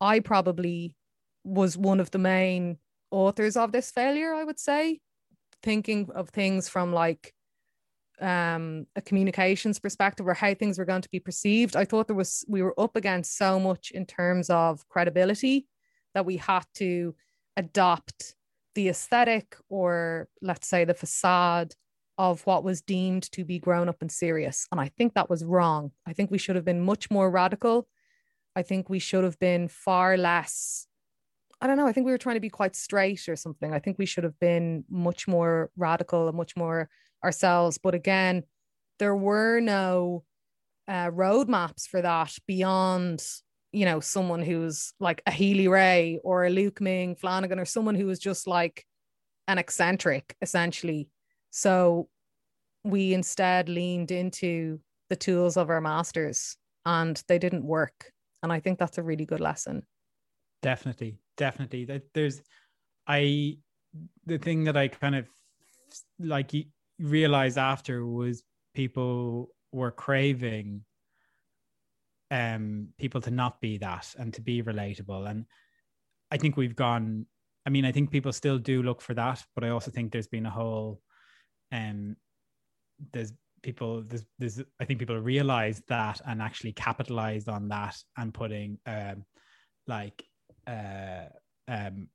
I 0.00 0.20
probably 0.20 0.96
was 1.44 1.76
one 1.76 2.00
of 2.00 2.10
the 2.10 2.18
main 2.18 2.78
authors 3.10 3.56
of 3.56 3.72
this 3.72 3.90
failure, 3.90 4.34
I 4.34 4.44
would 4.44 4.58
say, 4.58 5.00
thinking 5.62 6.08
of 6.14 6.30
things 6.30 6.68
from 6.68 6.92
like 6.92 7.34
um, 8.20 8.86
a 8.96 9.02
communications 9.02 9.78
perspective 9.78 10.26
or 10.26 10.34
how 10.34 10.54
things 10.54 10.78
were 10.78 10.84
going 10.84 11.02
to 11.02 11.10
be 11.10 11.20
perceived. 11.20 11.76
I 11.76 11.84
thought 11.84 12.08
there 12.08 12.16
was 12.16 12.44
we 12.48 12.62
were 12.62 12.78
up 12.78 12.96
against 12.96 13.36
so 13.36 13.60
much 13.60 13.90
in 13.90 14.06
terms 14.06 14.50
of 14.50 14.86
credibility 14.88 15.66
that 16.14 16.26
we 16.26 16.36
had 16.36 16.64
to 16.74 17.14
adopt 17.56 18.34
the 18.74 18.88
aesthetic 18.88 19.56
or 19.68 20.28
let's 20.42 20.68
say 20.68 20.84
the 20.84 20.94
facade 20.94 21.74
of 22.18 22.44
what 22.46 22.64
was 22.64 22.82
deemed 22.82 23.30
to 23.30 23.44
be 23.44 23.60
grown 23.60 23.88
up 23.88 23.98
and 24.00 24.10
serious. 24.10 24.66
And 24.72 24.80
I 24.80 24.88
think 24.88 25.14
that 25.14 25.30
was 25.30 25.44
wrong. 25.44 25.92
I 26.04 26.12
think 26.12 26.30
we 26.30 26.38
should 26.38 26.56
have 26.56 26.64
been 26.64 26.80
much 26.80 27.10
more 27.10 27.30
radical. 27.30 27.86
I 28.56 28.62
think 28.62 28.90
we 28.90 28.98
should 28.98 29.22
have 29.22 29.38
been 29.38 29.68
far 29.68 30.16
less. 30.16 30.87
I 31.60 31.66
don't 31.66 31.76
know. 31.76 31.86
I 31.86 31.92
think 31.92 32.06
we 32.06 32.12
were 32.12 32.18
trying 32.18 32.36
to 32.36 32.40
be 32.40 32.50
quite 32.50 32.76
straight 32.76 33.28
or 33.28 33.34
something. 33.34 33.74
I 33.74 33.80
think 33.80 33.98
we 33.98 34.06
should 34.06 34.24
have 34.24 34.38
been 34.38 34.84
much 34.88 35.26
more 35.26 35.70
radical 35.76 36.28
and 36.28 36.36
much 36.36 36.56
more 36.56 36.88
ourselves. 37.24 37.78
But 37.78 37.94
again, 37.94 38.44
there 38.98 39.16
were 39.16 39.60
no 39.60 40.24
uh, 40.86 41.10
roadmaps 41.10 41.88
for 41.88 42.00
that 42.00 42.32
beyond, 42.46 43.24
you 43.72 43.84
know, 43.84 43.98
someone 43.98 44.42
who's 44.42 44.92
like 45.00 45.20
a 45.26 45.32
Healy-Rae 45.32 46.20
or 46.22 46.44
a 46.44 46.50
Luke 46.50 46.80
Ming 46.80 47.16
Flanagan 47.16 47.58
or 47.58 47.64
someone 47.64 47.96
who 47.96 48.06
was 48.06 48.20
just 48.20 48.46
like 48.46 48.86
an 49.48 49.58
eccentric, 49.58 50.36
essentially. 50.40 51.08
So 51.50 52.08
we 52.84 53.14
instead 53.14 53.68
leaned 53.68 54.12
into 54.12 54.80
the 55.10 55.16
tools 55.16 55.56
of 55.56 55.70
our 55.70 55.80
masters 55.80 56.56
and 56.86 57.20
they 57.26 57.38
didn't 57.38 57.64
work. 57.64 58.12
And 58.42 58.52
I 58.52 58.60
think 58.60 58.78
that's 58.78 58.98
a 58.98 59.02
really 59.02 59.26
good 59.26 59.40
lesson. 59.40 59.82
Definitely. 60.62 61.18
Definitely. 61.38 61.88
There's, 62.12 62.42
I, 63.06 63.56
the 64.26 64.36
thing 64.38 64.64
that 64.64 64.76
I 64.76 64.88
kind 64.88 65.14
of 65.14 65.26
like 66.18 66.52
realized 66.98 67.56
after 67.56 68.04
was 68.04 68.42
people 68.74 69.48
were 69.72 69.90
craving 69.90 70.84
um 72.30 72.88
people 72.98 73.20
to 73.22 73.30
not 73.30 73.58
be 73.60 73.78
that 73.78 74.14
and 74.18 74.34
to 74.34 74.42
be 74.42 74.62
relatable 74.62 75.28
and 75.30 75.46
i 76.30 76.36
think 76.36 76.56
we've 76.58 76.76
gone 76.76 77.24
i 77.64 77.70
mean 77.70 77.86
i 77.86 77.92
think 77.92 78.10
people 78.10 78.32
still 78.32 78.58
do 78.58 78.82
look 78.82 79.00
for 79.00 79.14
that 79.14 79.42
but 79.54 79.64
i 79.64 79.70
also 79.70 79.90
think 79.90 80.12
there's 80.12 80.26
been 80.26 80.44
a 80.44 80.50
whole 80.50 81.00
um 81.72 82.14
there's 83.12 83.32
people 83.62 84.02
there's, 84.06 84.26
there's 84.38 84.62
i 84.78 84.84
think 84.84 84.98
people 84.98 85.16
realized 85.18 85.82
that 85.88 86.20
and 86.26 86.42
actually 86.42 86.72
capitalized 86.72 87.48
on 87.48 87.68
that 87.68 87.96
and 88.18 88.34
putting 88.34 88.78
um 88.86 89.24
like 89.86 90.22
uh 90.68 91.26
um 91.66 92.08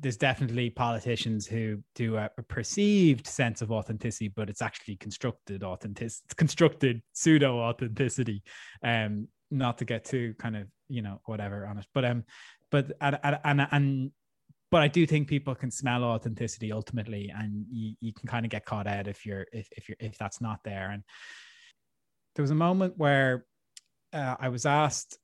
there's 0.00 0.16
definitely 0.16 0.70
politicians 0.70 1.46
who 1.46 1.82
do 1.94 2.16
a, 2.16 2.28
perceived 2.48 3.26
sense 3.26 3.62
of 3.62 3.70
authenticity, 3.70 4.28
but 4.28 4.50
it's 4.50 4.62
actually 4.62 4.96
constructed 4.96 5.62
authenticity, 5.62 6.26
constructed 6.36 7.02
pseudo 7.12 7.58
authenticity. 7.58 8.42
Um, 8.82 9.28
not 9.50 9.78
to 9.78 9.84
get 9.84 10.04
too 10.04 10.34
kind 10.38 10.56
of 10.56 10.66
you 10.88 11.02
know 11.02 11.20
whatever 11.24 11.66
on 11.66 11.78
it, 11.78 11.86
but 11.94 12.04
um, 12.04 12.24
but 12.70 12.92
and 13.00 13.18
and 13.44 13.66
and 13.70 14.10
but 14.70 14.82
I 14.82 14.88
do 14.88 15.06
think 15.06 15.28
people 15.28 15.54
can 15.54 15.70
smell 15.70 16.04
authenticity 16.04 16.72
ultimately, 16.72 17.32
and 17.34 17.64
you, 17.70 17.94
you 18.00 18.12
can 18.12 18.28
kind 18.28 18.44
of 18.44 18.50
get 18.50 18.66
caught 18.66 18.86
out 18.86 19.08
if 19.08 19.24
you're 19.24 19.46
if 19.52 19.68
if 19.76 19.88
you're 19.88 19.96
if 20.00 20.18
that's 20.18 20.40
not 20.40 20.60
there. 20.64 20.90
And 20.90 21.02
there 22.34 22.42
was 22.42 22.50
a 22.50 22.56
moment 22.56 22.94
where 22.96 23.46
uh, 24.12 24.36
I 24.38 24.48
was 24.50 24.66
asked 24.66 25.18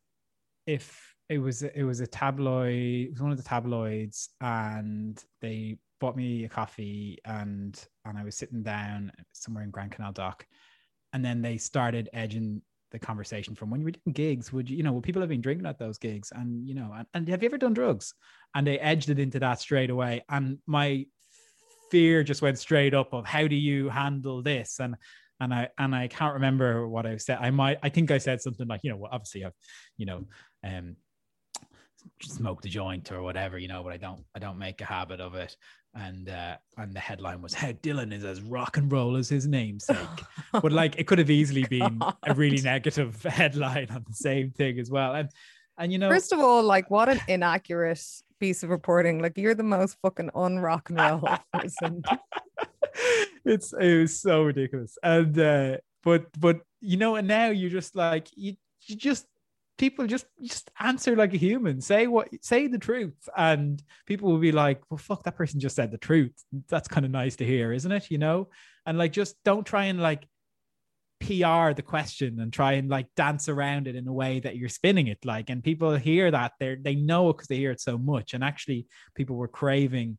if 0.66 1.13
it 1.28 1.38
was 1.38 1.62
it 1.62 1.82
was 1.82 2.00
a 2.00 2.06
tabloid 2.06 3.06
it 3.06 3.10
was 3.10 3.22
one 3.22 3.30
of 3.32 3.36
the 3.36 3.42
tabloids 3.42 4.28
and 4.40 5.22
they 5.40 5.76
bought 6.00 6.16
me 6.16 6.44
a 6.44 6.48
coffee 6.48 7.18
and 7.24 7.86
and 8.04 8.18
I 8.18 8.24
was 8.24 8.36
sitting 8.36 8.62
down 8.62 9.10
somewhere 9.32 9.64
in 9.64 9.70
Grand 9.70 9.92
Canal 9.92 10.12
Dock 10.12 10.46
and 11.12 11.24
then 11.24 11.40
they 11.40 11.56
started 11.56 12.10
edging 12.12 12.60
the 12.90 12.98
conversation 12.98 13.54
from 13.54 13.70
when 13.70 13.80
you 13.80 13.86
were 13.86 13.92
doing 13.92 14.12
gigs 14.12 14.52
would 14.52 14.68
you 14.68 14.76
you 14.76 14.82
know 14.82 14.92
would 14.92 15.02
people 15.02 15.22
have 15.22 15.28
been 15.28 15.40
drinking 15.40 15.66
at 15.66 15.78
those 15.78 15.98
gigs 15.98 16.30
and 16.34 16.68
you 16.68 16.74
know 16.74 16.92
and, 16.94 17.06
and 17.14 17.28
have 17.28 17.42
you 17.42 17.48
ever 17.48 17.58
done 17.58 17.74
drugs 17.74 18.14
and 18.54 18.66
they 18.66 18.78
edged 18.78 19.08
it 19.08 19.18
into 19.18 19.40
that 19.40 19.60
straight 19.60 19.90
away 19.90 20.22
and 20.28 20.58
my 20.66 21.06
fear 21.90 22.22
just 22.22 22.42
went 22.42 22.58
straight 22.58 22.94
up 22.94 23.12
of 23.12 23.24
how 23.24 23.46
do 23.46 23.56
you 23.56 23.88
handle 23.88 24.42
this 24.42 24.78
and 24.80 24.94
and 25.40 25.52
I 25.52 25.68
and 25.78 25.94
I 25.94 26.08
can't 26.08 26.34
remember 26.34 26.88
what 26.88 27.06
I 27.06 27.16
said. 27.16 27.38
I 27.40 27.50
might 27.50 27.78
I 27.82 27.88
think 27.88 28.10
I 28.10 28.18
said 28.18 28.40
something 28.40 28.68
like, 28.68 28.80
you 28.84 28.90
know, 28.90 28.96
well, 28.96 29.10
obviously 29.12 29.44
I've, 29.44 29.52
you 29.96 30.06
know, 30.06 30.26
um 30.62 30.96
smoked 32.22 32.62
the 32.62 32.68
joint 32.68 33.10
or 33.12 33.22
whatever, 33.22 33.58
you 33.58 33.68
know, 33.68 33.82
but 33.82 33.92
I 33.92 33.96
don't 33.96 34.24
I 34.34 34.38
don't 34.38 34.58
make 34.58 34.80
a 34.80 34.84
habit 34.84 35.20
of 35.20 35.34
it. 35.34 35.56
And 35.94 36.28
uh 36.28 36.56
and 36.76 36.94
the 36.94 37.00
headline 37.00 37.42
was 37.42 37.54
how 37.54 37.72
Dylan 37.72 38.12
is 38.12 38.24
as 38.24 38.40
rock 38.40 38.76
and 38.76 38.90
roll 38.90 39.16
as 39.16 39.28
his 39.28 39.46
namesake. 39.46 39.96
but 40.52 40.72
like 40.72 40.96
it 40.98 41.06
could 41.06 41.18
have 41.18 41.30
easily 41.30 41.64
been 41.64 42.00
a 42.24 42.34
really 42.34 42.60
negative 42.60 43.22
headline 43.24 43.88
on 43.90 44.04
the 44.06 44.14
same 44.14 44.50
thing 44.50 44.78
as 44.78 44.90
well. 44.90 45.14
And 45.14 45.28
and 45.78 45.92
you 45.92 45.98
know 45.98 46.10
First 46.10 46.32
of 46.32 46.40
all, 46.40 46.62
like 46.62 46.90
what 46.90 47.08
an 47.08 47.20
inaccurate 47.28 48.04
piece 48.40 48.62
of 48.62 48.70
reporting. 48.70 49.20
Like 49.20 49.36
you're 49.36 49.54
the 49.54 49.62
most 49.62 49.96
fucking 50.02 50.30
unrock 50.30 50.90
and 50.90 50.98
roll 50.98 51.38
person. 51.52 52.02
it's 53.44 53.72
it 53.72 54.00
was 54.00 54.20
so 54.20 54.44
ridiculous. 54.44 54.98
And 55.02 55.38
uh 55.38 55.76
but 56.02 56.26
but 56.38 56.60
you 56.80 56.96
know, 56.96 57.16
and 57.16 57.26
now 57.26 57.48
you're 57.48 57.70
just 57.70 57.96
like 57.96 58.28
you 58.34 58.54
you 58.86 58.96
just 58.96 59.26
people 59.78 60.06
just 60.06 60.26
just 60.42 60.70
answer 60.78 61.16
like 61.16 61.34
a 61.34 61.38
human. 61.38 61.80
Say 61.80 62.06
what 62.06 62.28
say 62.42 62.66
the 62.66 62.78
truth. 62.78 63.28
And 63.36 63.82
people 64.06 64.30
will 64.30 64.38
be 64.38 64.52
like 64.52 64.82
well 64.90 64.98
fuck 64.98 65.24
that 65.24 65.36
person 65.36 65.60
just 65.60 65.76
said 65.76 65.90
the 65.90 65.98
truth. 65.98 66.32
That's 66.68 66.88
kind 66.88 67.04
of 67.04 67.12
nice 67.12 67.36
to 67.36 67.44
hear 67.44 67.72
isn't 67.72 67.92
it? 67.92 68.10
You 68.10 68.18
know? 68.18 68.48
And 68.86 68.98
like 68.98 69.12
just 69.12 69.36
don't 69.44 69.66
try 69.66 69.84
and 69.84 70.00
like 70.00 70.26
PR 71.20 71.72
the 71.72 71.84
question 71.84 72.40
and 72.40 72.52
try 72.52 72.72
and 72.72 72.88
like 72.88 73.06
dance 73.16 73.48
around 73.48 73.88
it 73.88 73.96
in 73.96 74.06
a 74.06 74.12
way 74.12 74.40
that 74.40 74.56
you're 74.56 74.68
spinning 74.68 75.06
it 75.06 75.24
like. 75.24 75.50
And 75.50 75.64
people 75.64 75.94
hear 75.96 76.30
that. 76.30 76.52
They 76.60 76.76
they 76.76 76.94
know 76.94 77.30
it 77.30 77.34
because 77.34 77.48
they 77.48 77.56
hear 77.56 77.70
it 77.70 77.80
so 77.80 77.98
much. 77.98 78.34
And 78.34 78.44
actually 78.44 78.86
people 79.14 79.36
were 79.36 79.48
craving 79.48 80.18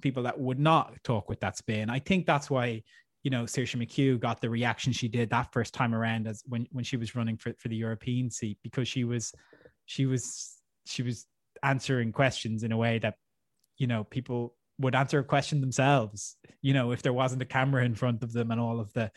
people 0.00 0.24
that 0.24 0.38
would 0.38 0.58
not 0.60 0.94
talk 1.02 1.28
with 1.28 1.40
that 1.40 1.56
spin. 1.56 1.90
I 1.90 1.98
think 1.98 2.26
that's 2.26 2.48
why 2.48 2.82
you 3.28 3.30
know 3.30 3.44
Saoirse 3.44 3.76
McHugh 3.76 4.18
got 4.18 4.40
the 4.40 4.48
reaction 4.48 4.90
she 4.90 5.06
did 5.06 5.28
that 5.28 5.52
first 5.52 5.74
time 5.74 5.94
around 5.94 6.26
as 6.26 6.42
when 6.46 6.66
when 6.72 6.82
she 6.82 6.96
was 6.96 7.14
running 7.14 7.36
for, 7.36 7.52
for 7.58 7.68
the 7.68 7.76
European 7.76 8.30
seat 8.30 8.56
because 8.62 8.88
she 8.88 9.04
was 9.04 9.34
she 9.84 10.06
was 10.06 10.56
she 10.86 11.02
was 11.02 11.26
answering 11.62 12.10
questions 12.10 12.62
in 12.62 12.72
a 12.72 12.76
way 12.78 12.98
that 13.00 13.16
you 13.76 13.86
know 13.86 14.02
people 14.02 14.54
would 14.78 14.94
answer 14.94 15.18
a 15.18 15.24
question 15.24 15.60
themselves 15.60 16.36
you 16.62 16.72
know 16.72 16.90
if 16.90 17.02
there 17.02 17.12
wasn't 17.12 17.42
a 17.42 17.44
camera 17.44 17.84
in 17.84 17.94
front 17.94 18.22
of 18.22 18.32
them 18.32 18.50
and 18.50 18.58
all 18.58 18.80
of 18.80 18.90
the 18.94 19.10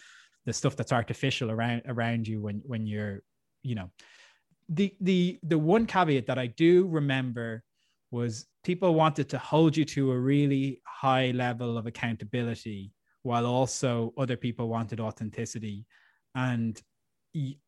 the 0.45 0.51
stuff 0.51 0.75
that's 0.75 0.91
artificial 0.91 1.49
around 1.49 1.83
around 1.87 2.27
you 2.27 2.41
when 2.41 2.61
when 2.65 2.85
you're 2.85 3.21
you 3.63 3.75
know. 3.75 3.89
The 4.67 4.93
the 4.99 5.39
the 5.43 5.57
one 5.57 5.85
caveat 5.85 6.27
that 6.27 6.37
I 6.37 6.47
do 6.47 6.85
remember 6.87 7.63
was 8.09 8.45
people 8.63 8.93
wanted 8.93 9.29
to 9.29 9.37
hold 9.37 9.77
you 9.77 9.85
to 9.85 10.11
a 10.11 10.19
really 10.19 10.81
high 10.85 11.31
level 11.31 11.77
of 11.77 11.87
accountability 11.87 12.91
while 13.23 13.45
also 13.45 14.13
other 14.17 14.37
people 14.37 14.67
wanted 14.67 14.99
authenticity. 14.99 15.85
And 16.35 16.81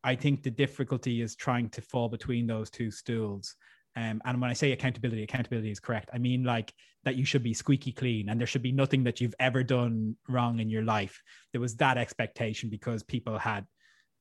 i 0.02 0.14
think 0.14 0.42
the 0.42 0.50
difficulty 0.50 1.22
is 1.22 1.34
trying 1.34 1.68
to 1.70 1.80
fall 1.80 2.08
between 2.08 2.46
those 2.46 2.70
two 2.70 2.90
stools. 2.90 3.56
Um, 3.96 4.20
and 4.24 4.40
when 4.40 4.50
i 4.50 4.52
say 4.52 4.72
accountability 4.72 5.22
accountability 5.22 5.70
is 5.70 5.80
correct. 5.80 6.10
I 6.12 6.18
mean 6.18 6.44
like 6.44 6.72
that 7.04 7.16
you 7.16 7.24
should 7.24 7.42
be 7.42 7.54
squeaky 7.54 7.92
clean 7.92 8.28
and 8.28 8.40
there 8.40 8.46
should 8.46 8.62
be 8.62 8.72
nothing 8.72 9.04
that 9.04 9.20
you've 9.20 9.34
ever 9.38 9.62
done 9.62 10.16
wrong 10.28 10.58
in 10.60 10.68
your 10.68 10.82
life. 10.82 11.22
There 11.52 11.60
was 11.60 11.76
that 11.76 11.98
expectation 11.98 12.70
because 12.70 13.02
people 13.02 13.38
had 13.38 13.66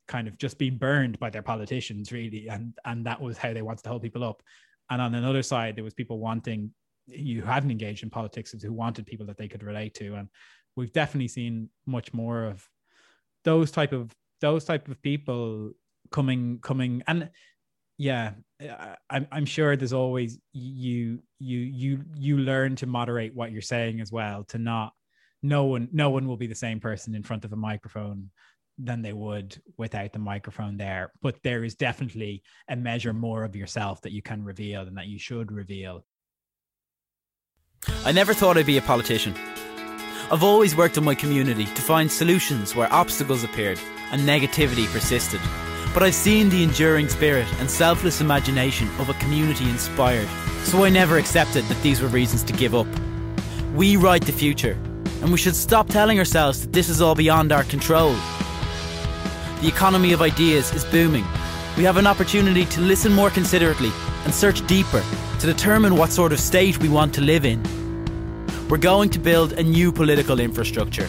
kind 0.08 0.28
of 0.28 0.38
just 0.38 0.58
been 0.58 0.78
burned 0.78 1.18
by 1.18 1.30
their 1.30 1.42
politicians 1.42 2.12
really 2.12 2.48
and 2.50 2.78
and 2.86 3.06
that 3.06 3.22
was 3.22 3.38
how 3.38 3.54
they 3.54 3.62
wanted 3.62 3.84
to 3.84 3.90
hold 3.90 4.02
people 4.02 4.24
up. 4.24 4.42
And 4.90 5.02
on 5.02 5.16
another 5.16 5.44
side 5.44 5.76
there 5.76 5.84
was 5.84 5.94
people 5.94 6.20
wanting 6.20 6.72
you 7.08 7.42
hadn't 7.42 7.72
engaged 7.72 8.04
in 8.04 8.10
politics 8.10 8.52
who 8.52 8.72
wanted 8.72 9.06
people 9.06 9.26
that 9.26 9.38
they 9.38 9.50
could 9.50 9.64
relate 9.64 9.94
to. 9.96 10.16
And 10.16 10.30
we've 10.76 10.94
definitely 10.94 11.28
seen 11.28 11.70
much 11.86 12.14
more 12.14 12.46
of 12.46 12.68
those 13.44 13.72
type 13.72 13.94
of 13.94 14.16
those 14.42 14.66
type 14.66 14.88
of 14.88 15.02
people 15.02 15.72
coming 16.12 16.60
coming 16.62 17.04
and 17.08 17.30
yeah 17.98 18.32
I'm, 19.10 19.28
I'm 19.32 19.46
sure 19.46 19.76
there's 19.76 19.94
always 19.94 20.40
you 20.54 21.20
you 21.40 21.60
you 21.60 22.04
you 22.16 22.38
learn 22.38 22.76
to 22.78 22.86
moderate 22.86 23.36
what 23.36 23.52
you're 23.52 23.62
saying 23.62 24.02
as 24.02 24.12
well 24.12 24.44
to 24.46 24.58
not 24.58 24.94
no 25.42 25.66
one 25.66 25.90
no 25.92 26.10
one 26.10 26.28
will 26.28 26.38
be 26.38 26.48
the 26.48 26.56
same 26.56 26.80
person 26.80 27.16
in 27.16 27.24
front 27.24 27.46
of 27.46 27.54
a 27.54 27.58
microphone 27.58 28.30
than 28.78 29.02
they 29.02 29.14
would 29.14 29.62
without 29.78 30.14
the 30.14 30.20
microphone 30.20 30.78
there. 30.78 31.12
But 31.22 31.38
there 31.44 31.64
is 31.64 31.76
definitely 31.76 32.44
a 32.68 32.76
measure 32.76 33.14
more 33.14 33.44
of 33.44 33.56
yourself 33.56 34.02
that 34.02 34.12
you 34.12 34.22
can 34.22 34.44
reveal 34.44 34.82
and 34.82 34.98
that 34.98 35.08
you 35.08 35.20
should 35.20 35.52
reveal. 35.52 36.06
I 38.06 38.14
never 38.14 38.34
thought 38.34 38.58
i'd 38.58 38.66
be 38.66 38.78
a 38.78 38.82
politician 38.82 39.36
I've 40.32 40.44
always 40.44 40.76
worked 40.76 40.98
in 40.98 41.04
my 41.04 41.16
community 41.16 41.66
to 41.66 41.82
find 41.82 42.12
solutions 42.12 42.76
where 42.76 42.92
obstacles 42.92 43.44
appeared 43.44 43.80
and 44.12 44.22
negativity 44.22 44.88
persisted. 44.88 45.42
But 45.94 46.02
I've 46.02 46.16
seen 46.16 46.50
the 46.50 46.64
enduring 46.64 47.10
spirit 47.10 47.48
and 47.60 47.70
selfless 47.70 48.22
imagination 48.22 48.88
of 49.00 49.10
a 49.10 49.14
community 49.16 49.70
inspired, 49.70 50.28
so 50.64 50.86
I 50.86 50.90
never 50.90 51.18
accepted 51.18 51.66
that 51.66 51.82
these 51.84 52.02
were 52.02 52.08
reasons 52.08 52.42
to 52.44 52.54
give 52.54 52.74
up. 52.74 52.88
We 53.76 53.98
write 53.98 54.26
the 54.26 54.32
future, 54.32 54.78
and 55.22 55.32
we 55.32 55.38
should 55.38 55.56
stop 55.56 55.90
telling 55.90 56.18
ourselves 56.18 56.62
that 56.62 56.74
this 56.74 56.90
is 56.90 57.02
all 57.02 57.16
beyond 57.16 57.52
our 57.52 57.64
control. 57.66 58.14
The 59.62 59.68
economy 59.68 60.14
of 60.14 60.22
ideas 60.22 60.74
is 60.74 60.86
booming. 60.86 61.26
We 61.78 61.84
have 61.84 61.98
an 61.98 62.08
opportunity 62.08 62.66
to 62.66 62.82
listen 62.82 63.12
more 63.12 63.30
considerately 63.30 63.92
and 64.26 64.34
search 64.34 64.66
deeper 64.68 65.04
to 65.40 65.46
determine 65.46 65.98
what 65.98 66.12
sort 66.12 66.32
of 66.32 66.40
state 66.40 66.80
we 66.80 66.90
want 66.90 67.14
to 67.16 67.22
live 67.22 67.46
in. 67.46 67.83
We're 68.74 68.80
going 68.80 69.12
to 69.12 69.20
build 69.20 69.54
a 69.54 69.62
new 69.62 69.92
political 69.92 70.40
infrastructure 70.40 71.08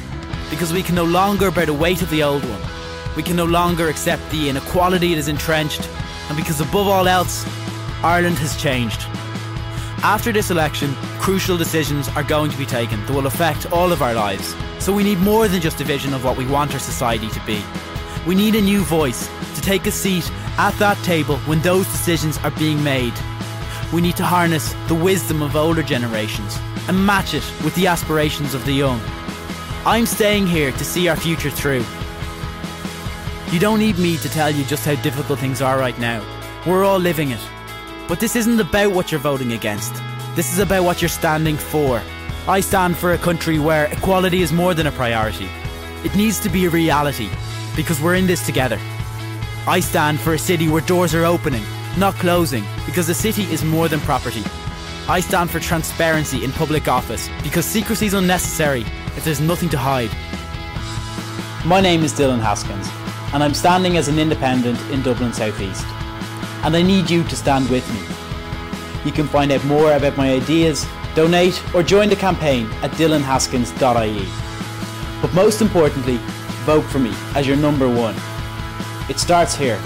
because 0.50 0.70
we 0.70 0.82
can 0.82 0.94
no 0.94 1.06
longer 1.06 1.50
bear 1.50 1.64
the 1.64 1.72
weight 1.72 2.02
of 2.02 2.10
the 2.10 2.22
old 2.22 2.44
one. 2.44 2.60
We 3.16 3.22
can 3.22 3.36
no 3.36 3.46
longer 3.46 3.88
accept 3.88 4.30
the 4.30 4.50
inequality 4.50 5.14
that 5.14 5.18
is 5.20 5.28
entrenched, 5.28 5.88
and 6.28 6.36
because 6.36 6.60
above 6.60 6.86
all 6.88 7.08
else, 7.08 7.42
Ireland 8.02 8.36
has 8.36 8.54
changed. 8.60 9.00
After 10.04 10.30
this 10.30 10.50
election, 10.50 10.92
crucial 11.20 11.56
decisions 11.56 12.06
are 12.08 12.22
going 12.22 12.50
to 12.50 12.58
be 12.58 12.66
taken 12.66 13.00
that 13.06 13.14
will 13.14 13.26
affect 13.26 13.72
all 13.72 13.92
of 13.92 14.02
our 14.02 14.12
lives. 14.12 14.54
So 14.78 14.92
we 14.92 15.02
need 15.02 15.20
more 15.20 15.48
than 15.48 15.62
just 15.62 15.80
a 15.80 15.84
vision 15.84 16.12
of 16.12 16.22
what 16.22 16.36
we 16.36 16.46
want 16.46 16.74
our 16.74 16.78
society 16.78 17.30
to 17.30 17.46
be. 17.46 17.64
We 18.26 18.34
need 18.34 18.56
a 18.56 18.60
new 18.60 18.82
voice 18.82 19.26
to 19.54 19.62
take 19.62 19.86
a 19.86 19.90
seat 19.90 20.30
at 20.58 20.78
that 20.80 21.02
table 21.02 21.38
when 21.46 21.62
those 21.62 21.86
decisions 21.86 22.36
are 22.44 22.50
being 22.50 22.84
made. 22.84 23.14
We 23.90 24.02
need 24.02 24.16
to 24.16 24.22
harness 24.22 24.74
the 24.86 24.94
wisdom 24.94 25.40
of 25.40 25.56
older 25.56 25.82
generations 25.82 26.58
and 26.88 27.06
match 27.06 27.34
it 27.34 27.44
with 27.62 27.74
the 27.74 27.86
aspirations 27.86 28.54
of 28.54 28.64
the 28.64 28.72
young. 28.72 29.00
I'm 29.86 30.06
staying 30.06 30.46
here 30.46 30.72
to 30.72 30.84
see 30.84 31.08
our 31.08 31.16
future 31.16 31.50
through. 31.50 31.84
You 33.50 33.60
don't 33.60 33.78
need 33.78 33.98
me 33.98 34.16
to 34.16 34.28
tell 34.28 34.50
you 34.50 34.64
just 34.64 34.84
how 34.84 34.94
difficult 34.96 35.38
things 35.38 35.62
are 35.62 35.78
right 35.78 35.98
now. 35.98 36.24
We're 36.66 36.84
all 36.84 36.98
living 36.98 37.30
it. 37.30 37.40
But 38.08 38.20
this 38.20 38.36
isn't 38.36 38.60
about 38.60 38.92
what 38.92 39.10
you're 39.10 39.20
voting 39.20 39.52
against. 39.52 39.94
This 40.34 40.52
is 40.52 40.58
about 40.58 40.84
what 40.84 41.00
you're 41.00 41.08
standing 41.08 41.56
for. 41.56 42.02
I 42.48 42.60
stand 42.60 42.96
for 42.96 43.12
a 43.12 43.18
country 43.18 43.58
where 43.58 43.86
equality 43.92 44.42
is 44.42 44.52
more 44.52 44.74
than 44.74 44.86
a 44.86 44.92
priority. 44.92 45.48
It 46.04 46.14
needs 46.16 46.40
to 46.40 46.50
be 46.50 46.66
a 46.66 46.70
reality 46.70 47.30
because 47.76 48.00
we're 48.00 48.16
in 48.16 48.26
this 48.26 48.44
together. 48.44 48.78
I 49.66 49.80
stand 49.80 50.20
for 50.20 50.34
a 50.34 50.38
city 50.38 50.68
where 50.68 50.82
doors 50.82 51.14
are 51.14 51.24
opening, 51.24 51.64
not 51.96 52.14
closing, 52.16 52.64
because 52.84 53.06
the 53.06 53.14
city 53.14 53.44
is 53.44 53.64
more 53.64 53.88
than 53.88 54.00
property. 54.00 54.44
I 55.06 55.20
stand 55.20 55.50
for 55.50 55.60
transparency 55.60 56.44
in 56.44 56.52
public 56.52 56.88
office 56.88 57.28
because 57.42 57.66
secrecy 57.66 58.06
is 58.06 58.14
unnecessary 58.14 58.86
if 59.16 59.22
there's 59.22 59.40
nothing 59.40 59.68
to 59.68 59.76
hide. 59.76 60.08
My 61.66 61.82
name 61.82 62.04
is 62.04 62.14
Dylan 62.14 62.40
Haskins, 62.40 62.88
and 63.34 63.42
I'm 63.44 63.52
standing 63.52 63.98
as 63.98 64.08
an 64.08 64.18
independent 64.18 64.80
in 64.90 65.02
Dublin 65.02 65.34
Southeast. 65.34 65.84
And 66.64 66.74
I 66.74 66.80
need 66.80 67.10
you 67.10 67.22
to 67.22 67.36
stand 67.36 67.68
with 67.68 67.86
me. 67.92 68.00
You 69.04 69.12
can 69.12 69.28
find 69.28 69.52
out 69.52 69.62
more 69.66 69.92
about 69.92 70.16
my 70.16 70.32
ideas, 70.32 70.86
donate, 71.14 71.62
or 71.74 71.82
join 71.82 72.08
the 72.08 72.16
campaign 72.16 72.64
at 72.80 72.90
dylanhaskins.ie. 72.92 74.28
But 75.20 75.34
most 75.34 75.60
importantly, 75.60 76.16
vote 76.64 76.84
for 76.84 76.98
me 76.98 77.12
as 77.34 77.46
your 77.46 77.58
number 77.58 77.90
one. 77.90 78.14
It 79.10 79.18
starts 79.18 79.54
here. 79.54 79.78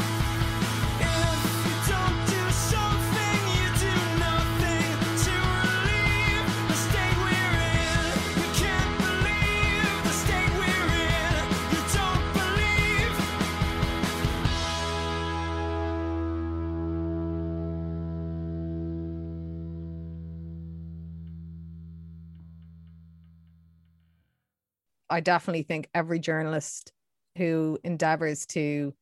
I 25.18 25.20
definitely 25.20 25.64
think 25.64 25.88
every 25.94 26.20
journalist 26.20 26.92
who 27.36 27.76
endeavors 27.82 28.46
to 28.46 28.94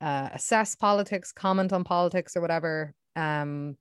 uh, 0.00 0.30
assess 0.32 0.74
politics, 0.74 1.30
comment 1.30 1.74
on 1.74 1.84
politics, 1.84 2.38
or 2.38 2.40
whatever. 2.40 2.94
Um, 3.16 3.76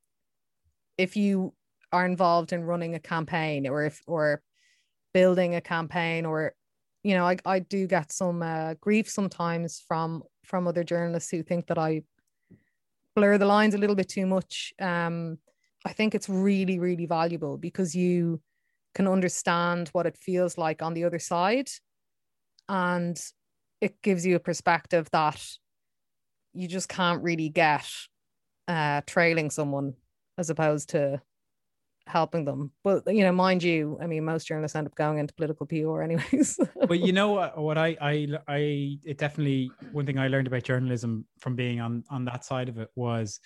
if 0.97 1.15
you 1.15 1.53
are 1.93 2.05
involved 2.05 2.51
in 2.51 2.65
running 2.65 2.93
a 2.93 2.99
campaign, 2.99 3.69
or 3.69 3.85
if 3.85 4.01
or 4.05 4.41
building 5.13 5.55
a 5.55 5.61
campaign, 5.61 6.25
or 6.25 6.55
you 7.03 7.13
know, 7.15 7.25
I 7.25 7.37
I 7.45 7.59
do 7.59 7.87
get 7.87 8.11
some 8.11 8.43
uh, 8.43 8.73
grief 8.81 9.09
sometimes 9.09 9.81
from 9.87 10.23
from 10.43 10.67
other 10.67 10.83
journalists 10.83 11.31
who 11.31 11.41
think 11.41 11.67
that 11.67 11.77
I 11.77 12.01
blur 13.15 13.37
the 13.37 13.45
lines 13.45 13.75
a 13.75 13.77
little 13.77 13.95
bit 13.95 14.09
too 14.09 14.25
much. 14.25 14.73
Um, 14.77 15.37
I 15.85 15.93
think 15.93 16.15
it's 16.15 16.27
really 16.27 16.79
really 16.79 17.05
valuable 17.05 17.57
because 17.57 17.95
you 17.95 18.41
can 18.95 19.07
understand 19.07 19.89
what 19.89 20.07
it 20.07 20.17
feels 20.17 20.57
like 20.57 20.81
on 20.81 20.93
the 20.93 21.03
other 21.03 21.19
side 21.19 21.69
and 22.67 23.21
it 23.81 24.01
gives 24.01 24.25
you 24.25 24.35
a 24.35 24.39
perspective 24.39 25.07
that 25.11 25.45
you 26.53 26.67
just 26.67 26.89
can't 26.89 27.21
really 27.21 27.49
get 27.49 27.87
uh, 28.67 29.01
trailing 29.05 29.51
someone 29.51 29.93
as 30.37 30.49
opposed 30.49 30.89
to 30.89 31.21
helping 32.07 32.45
them. 32.45 32.71
But 32.83 33.03
you 33.07 33.23
know, 33.23 33.31
mind 33.31 33.63
you, 33.63 33.97
I 34.01 34.07
mean, 34.07 34.23
most 34.25 34.47
journalists 34.47 34.75
end 34.75 34.87
up 34.87 34.95
going 34.95 35.19
into 35.19 35.33
political 35.33 35.65
PR 35.65 36.01
anyways. 36.01 36.59
but 36.87 36.99
you 36.99 37.11
know 37.11 37.31
what? 37.31 37.57
What 37.57 37.77
I 37.77 37.97
I 38.01 38.27
I 38.47 38.57
it 39.03 39.17
definitely 39.17 39.71
one 39.91 40.05
thing 40.05 40.19
I 40.19 40.27
learned 40.27 40.47
about 40.47 40.63
journalism 40.63 41.25
from 41.39 41.55
being 41.55 41.79
on 41.79 42.03
on 42.09 42.25
that 42.25 42.45
side 42.45 42.69
of 42.69 42.77
it 42.77 42.89
was 42.95 43.39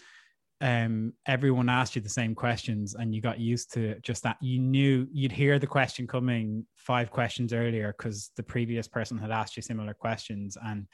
um, 0.61 1.13
everyone 1.25 1.69
asked 1.69 1.95
you 1.95 2.01
the 2.01 2.09
same 2.09 2.35
questions 2.35 2.93
and 2.95 3.15
you 3.15 3.21
got 3.21 3.39
used 3.39 3.73
to 3.73 3.99
just 4.01 4.23
that. 4.23 4.37
You 4.41 4.59
knew 4.59 5.07
you'd 5.11 5.31
hear 5.31 5.57
the 5.57 5.67
question 5.67 6.05
coming 6.05 6.65
five 6.75 7.11
questions 7.11 7.53
earlier 7.53 7.95
because 7.97 8.31
the 8.35 8.43
previous 8.43 8.87
person 8.87 9.17
had 9.17 9.31
asked 9.31 9.55
you 9.55 9.61
similar 9.61 9.93
questions. 9.93 10.57
And 10.61 10.87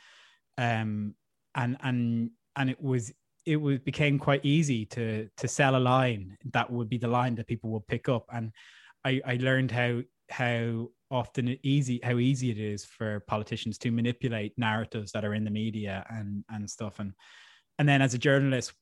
um 0.57 1.15
and 1.55 1.77
and 1.81 2.29
and 2.55 2.69
it 2.69 2.81
was 2.81 3.11
it 3.45 3.57
was 3.57 3.79
became 3.79 4.19
quite 4.19 4.45
easy 4.45 4.85
to 4.87 5.27
to 5.37 5.47
sell 5.47 5.75
a 5.75 5.79
line 5.79 6.37
that 6.53 6.71
would 6.71 6.89
be 6.89 6.99
the 6.99 7.07
line 7.07 7.35
that 7.35 7.47
people 7.47 7.71
would 7.71 7.87
pick 7.87 8.07
up. 8.07 8.25
And 8.31 8.51
i 9.03 9.19
i 9.25 9.35
learned 9.41 9.71
how 9.71 10.01
how 10.29 10.89
often 11.09 11.57
easy 11.63 11.99
how 12.03 12.17
easy 12.17 12.51
it 12.51 12.59
is 12.59 12.85
for 12.85 13.19
politicians 13.21 13.77
to 13.79 13.91
manipulate 13.91 14.53
narratives 14.57 15.11
that 15.11 15.25
are 15.25 15.33
in 15.33 15.43
the 15.43 15.49
media 15.49 16.05
and 16.09 16.43
and 16.51 16.69
stuff. 16.69 16.99
And 16.99 17.13
and 17.79 17.89
then 17.89 18.03
as 18.03 18.13
a 18.13 18.19
journalist 18.19 18.73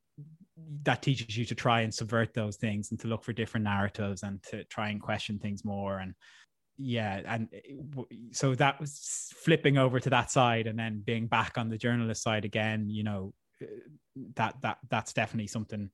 that 0.84 1.02
teaches 1.02 1.38
you 1.38 1.46
to 1.46 1.56
try 1.56 1.82
and 1.82 1.94
subvert 1.94 2.34
those 2.34 2.58
things 2.58 2.92
and 2.92 3.00
to 3.00 3.08
look 3.08 3.24
for 3.24 3.34
different 3.34 3.64
narratives 3.64 4.24
and 4.24 4.42
to 4.44 4.64
try 4.66 4.90
and 4.90 5.02
question 5.02 5.40
things 5.40 5.66
more 5.66 6.00
and 6.00 6.14
yeah 6.78 7.22
and 7.26 7.50
so 8.32 8.54
that 8.56 8.80
was 8.80 9.32
flipping 9.36 9.78
over 9.78 10.00
to 10.00 10.10
that 10.10 10.30
side 10.32 10.68
and 10.68 10.78
then 10.78 11.02
being 11.06 11.28
back 11.28 11.58
on 11.58 11.70
the 11.70 11.78
journalist 11.78 12.22
side 12.22 12.46
again 12.46 12.90
you 12.90 13.04
know 13.04 13.34
uh, 13.62 13.66
that 14.36 14.56
that 14.62 14.78
that's 14.90 15.14
definitely 15.14 15.48
something 15.48 15.90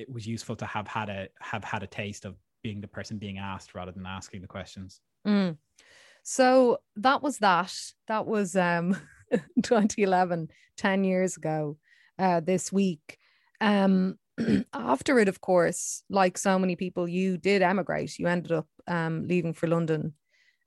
it 0.00 0.10
was 0.10 0.26
useful 0.26 0.56
to 0.56 0.66
have 0.66 0.88
had 0.88 1.08
a 1.08 1.28
have 1.40 1.62
had 1.62 1.82
a 1.82 1.86
taste 1.86 2.24
of 2.24 2.36
being 2.62 2.80
the 2.80 2.88
person 2.88 3.18
being 3.18 3.38
asked 3.38 3.74
rather 3.74 3.92
than 3.92 4.06
asking 4.06 4.40
the 4.40 4.48
questions. 4.48 5.00
Mm. 5.26 5.58
so 6.22 6.78
that 6.96 7.22
was 7.22 7.38
that. 7.38 7.74
That 8.08 8.26
was 8.26 8.56
um 8.56 8.96
2011 9.62 10.48
10 10.76 11.04
years 11.04 11.36
ago 11.36 11.76
uh, 12.18 12.40
this 12.40 12.72
week 12.72 13.18
um, 13.60 14.16
after 14.72 15.18
it, 15.18 15.28
of 15.28 15.40
course, 15.40 16.02
like 16.08 16.38
so 16.38 16.58
many 16.58 16.76
people, 16.76 17.08
you 17.08 17.36
did 17.36 17.62
emigrate. 17.62 18.18
You 18.18 18.26
ended 18.26 18.52
up 18.52 18.66
um, 18.86 19.26
leaving 19.26 19.54
for 19.54 19.66
London. 19.66 20.14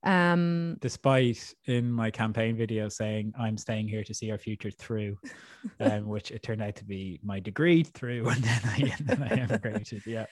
Um, 0.04 0.78
Despite 0.82 1.54
in 1.66 1.90
my 1.92 2.12
campaign 2.12 2.58
video 2.58 2.90
saying 2.90 3.34
I'm 3.40 3.58
staying 3.58 3.88
here 3.88 4.04
to 4.04 4.14
see 4.14 4.32
our 4.32 4.38
future 4.38 4.72
through, 4.72 5.18
um, 5.80 6.08
which 6.08 6.32
it 6.32 6.44
turned 6.44 6.62
out 6.62 6.76
to 6.76 6.86
be 6.86 7.20
my 7.24 7.40
degree 7.40 7.84
through, 7.84 8.28
and 8.30 8.44
then 8.44 8.62
I, 8.66 8.94
and 8.98 9.08
then 9.08 9.24
I 9.24 9.36
emigrated. 9.42 10.04
Yeah. 10.06 10.26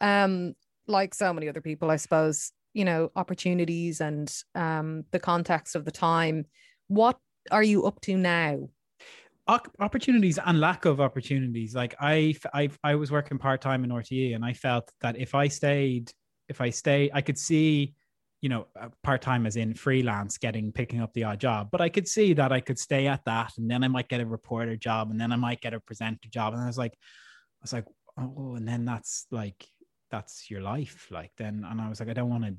Um, 0.00 0.54
like 0.88 1.14
so 1.14 1.32
many 1.32 1.48
other 1.48 1.60
people, 1.60 1.90
I 1.90 1.96
suppose, 1.96 2.50
you 2.74 2.84
know, 2.84 3.12
opportunities 3.14 4.00
and 4.00 4.34
um, 4.54 5.04
the 5.12 5.20
context 5.20 5.76
of 5.76 5.84
the 5.84 5.92
time. 5.92 6.46
What 6.88 7.18
are 7.50 7.62
you 7.62 7.84
up 7.84 8.00
to 8.02 8.16
now? 8.16 8.68
Opportunities 9.48 10.38
and 10.44 10.60
lack 10.60 10.84
of 10.84 11.00
opportunities. 11.00 11.74
Like 11.74 11.94
I, 12.00 12.34
I, 12.54 12.70
I 12.84 12.94
was 12.94 13.10
working 13.10 13.38
part 13.38 13.60
time 13.60 13.84
in 13.84 13.90
RTE, 13.90 14.34
and 14.34 14.44
I 14.44 14.52
felt 14.52 14.90
that 15.00 15.18
if 15.18 15.34
I 15.34 15.48
stayed, 15.48 16.12
if 16.48 16.60
I 16.60 16.70
stay, 16.70 17.10
I 17.12 17.20
could 17.20 17.38
see, 17.38 17.94
you 18.40 18.48
know, 18.48 18.66
uh, 18.80 18.88
part 19.02 19.22
time 19.22 19.46
as 19.46 19.56
in 19.56 19.74
freelance, 19.74 20.38
getting 20.38 20.72
picking 20.72 21.00
up 21.00 21.12
the 21.12 21.24
odd 21.24 21.40
job. 21.40 21.68
But 21.70 21.80
I 21.80 21.88
could 21.88 22.08
see 22.08 22.34
that 22.34 22.52
I 22.52 22.60
could 22.60 22.78
stay 22.78 23.06
at 23.06 23.24
that, 23.24 23.52
and 23.58 23.70
then 23.70 23.84
I 23.84 23.88
might 23.88 24.08
get 24.08 24.20
a 24.20 24.26
reporter 24.26 24.76
job, 24.76 25.10
and 25.10 25.20
then 25.20 25.32
I 25.32 25.36
might 25.36 25.60
get 25.60 25.74
a 25.74 25.80
presenter 25.80 26.28
job, 26.28 26.54
and 26.54 26.62
I 26.62 26.66
was 26.66 26.78
like, 26.78 26.92
I 26.92 27.62
was 27.62 27.72
like, 27.72 27.86
oh, 28.18 28.54
and 28.56 28.66
then 28.66 28.84
that's 28.84 29.26
like 29.30 29.66
that's 30.10 30.50
your 30.50 30.60
life, 30.60 31.08
like 31.10 31.32
then, 31.38 31.66
and 31.68 31.80
I 31.80 31.88
was 31.88 32.00
like, 32.00 32.08
I 32.08 32.14
don't 32.14 32.30
want 32.30 32.44
to 32.44 32.56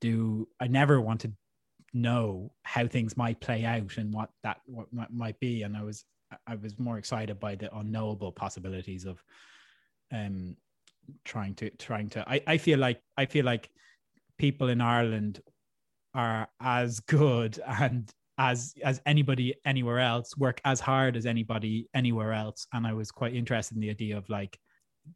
do. 0.00 0.48
I 0.60 0.66
never 0.66 1.00
want 1.00 1.20
to 1.22 1.32
know 1.96 2.50
how 2.64 2.88
things 2.88 3.16
might 3.16 3.40
play 3.40 3.64
out 3.64 3.98
and 3.98 4.12
what 4.12 4.28
that 4.42 4.56
what 4.66 4.88
might 5.12 5.38
be 5.38 5.62
and 5.62 5.76
i 5.76 5.82
was 5.84 6.04
I 6.46 6.56
was 6.56 6.78
more 6.78 6.98
excited 6.98 7.40
by 7.40 7.54
the 7.54 7.74
unknowable 7.76 8.32
possibilities 8.32 9.04
of 9.04 9.22
um 10.12 10.56
trying 11.24 11.54
to 11.54 11.70
trying 11.70 12.08
to 12.10 12.28
I, 12.28 12.40
I 12.46 12.58
feel 12.58 12.78
like 12.78 13.00
I 13.16 13.26
feel 13.26 13.44
like 13.44 13.70
people 14.38 14.68
in 14.68 14.80
Ireland 14.80 15.40
are 16.14 16.48
as 16.60 17.00
good 17.00 17.60
and 17.66 18.12
as 18.38 18.74
as 18.82 19.00
anybody 19.06 19.54
anywhere 19.64 20.00
else 20.00 20.36
work 20.36 20.60
as 20.64 20.80
hard 20.80 21.16
as 21.16 21.26
anybody 21.26 21.88
anywhere 21.94 22.32
else. 22.32 22.66
And 22.72 22.86
I 22.86 22.92
was 22.92 23.10
quite 23.10 23.34
interested 23.34 23.76
in 23.76 23.80
the 23.80 23.90
idea 23.90 24.16
of 24.16 24.28
like 24.28 24.58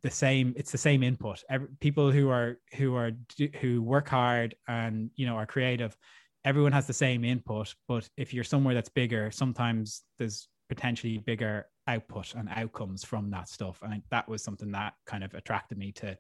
the 0.03 0.11
same 0.11 0.55
it's 0.57 0.71
the 0.71 0.79
same 0.79 1.03
input. 1.03 1.43
Every, 1.51 1.69
people 1.81 2.13
who 2.13 2.31
are 2.31 2.59
who 2.75 2.95
are 2.95 3.13
who 3.61 3.83
work 3.83 4.09
hard 4.09 4.55
and 4.69 5.11
you 5.17 5.27
know 5.27 5.35
are 5.35 5.47
creative 5.47 5.97
everyone 6.45 6.73
has 6.73 6.87
the 6.87 6.93
same 6.93 7.25
input. 7.25 7.75
But 7.89 8.09
if 8.17 8.33
you're 8.33 8.45
somewhere 8.45 8.75
that's 8.75 8.89
bigger 8.89 9.31
sometimes 9.31 10.03
there's 10.19 10.49
potentially 10.69 11.19
bigger 11.19 11.67
output 11.87 12.35
and 12.35 12.49
outcomes 12.55 13.05
from 13.05 13.31
that 13.31 13.49
stuff. 13.49 13.79
And 13.83 14.03
that 14.11 14.29
was 14.29 14.43
something 14.43 14.71
that 14.73 14.95
kind 15.07 15.25
of 15.25 15.35
attracted 15.35 15.79
me 15.79 15.93
to 15.93 16.17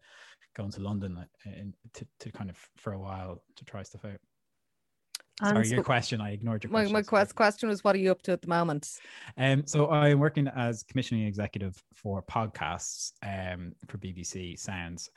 going 0.57 0.71
to 0.73 0.81
London 0.81 1.25
and 1.45 1.75
to, 1.95 2.07
to 2.21 2.33
kind 2.33 2.51
of 2.51 2.57
for 2.77 2.93
a 2.93 2.99
while 2.99 3.43
to 3.57 3.65
try 3.65 3.83
stuff 3.83 4.05
out. 4.05 4.19
And 5.41 5.51
Sorry, 5.51 5.65
so 5.67 5.75
your 5.77 5.85
question. 5.85 6.21
I 6.21 6.33
ignored 6.33 6.65
your 6.65 6.71
question. 6.71 6.93
My, 6.93 6.99
my 6.99 7.03
quest, 7.05 7.37
question 7.37 7.69
was, 7.69 7.85
what 7.85 7.95
are 7.95 7.99
you 7.99 8.11
up 8.11 8.23
to 8.23 8.33
at 8.33 8.43
the 8.43 8.49
moment? 8.49 8.99
Um, 9.37 9.65
so 9.67 9.89
I'm 9.89 10.19
working 10.19 10.49
as 10.49 10.83
commissioning 10.83 11.27
executive 11.27 11.81
for 11.95 12.23
podcasts 12.23 13.13
um, 13.23 13.73
for 13.87 13.99
BBC 13.99 14.59
Sounds. 14.59 15.11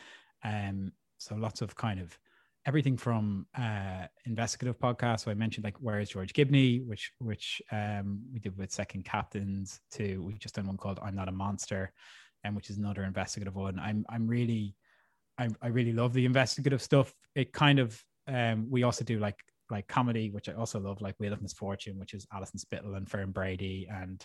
Um, 0.44 0.92
so 1.18 1.36
lots 1.36 1.62
of 1.62 1.76
kind 1.76 2.00
of 2.00 2.18
everything 2.66 2.98
from 2.98 3.46
uh, 3.58 4.06
investigative 4.26 4.80
podcasts. 4.80 5.22
So 5.22 5.32
I 5.32 5.34
mentioned 5.34 5.64
like 5.64 5.78
Where 5.78 6.00
is 6.00 6.10
George 6.10 6.34
Gibney, 6.34 6.80
which 6.80 7.12
which 7.20 7.62
um, 7.72 8.22
we 8.32 8.40
did 8.40 8.58
with 8.58 8.72
Second 8.72 9.06
Captains. 9.06 9.80
To 9.94 10.18
we 10.18 10.34
just 10.36 10.56
done 10.56 10.68
one 10.68 10.78
called 10.78 11.00
I'm 11.02 11.16
Not 11.16 11.30
a 11.30 11.32
Monster, 11.32 11.92
and 12.44 12.52
um, 12.52 12.56
which 12.56 12.70
is 12.70 12.78
another 12.78 13.04
investigative 13.04 13.56
one. 13.56 13.80
I'm 13.80 14.06
I'm 14.10 14.28
really 14.28 14.76
I, 15.38 15.50
I 15.62 15.68
really 15.68 15.94
love 15.94 16.14
the 16.14 16.26
investigative 16.26 16.82
stuff. 16.82 17.14
It 17.36 17.54
kind 17.54 17.80
of 17.80 18.02
um, 18.28 18.68
we 18.70 18.84
also 18.84 19.04
do 19.04 19.20
like 19.20 19.40
like 19.70 19.88
comedy, 19.88 20.30
which 20.30 20.50
I 20.50 20.54
also 20.54 20.80
love, 20.80 21.02
like 21.02 21.16
Wheel 21.20 21.34
of 21.34 21.42
Misfortune, 21.42 21.98
which 21.98 22.14
is 22.14 22.28
Alison 22.34 22.60
Spittle 22.60 22.96
and 22.96 23.10
Fern 23.10 23.32
Brady, 23.32 23.88
and 23.90 24.24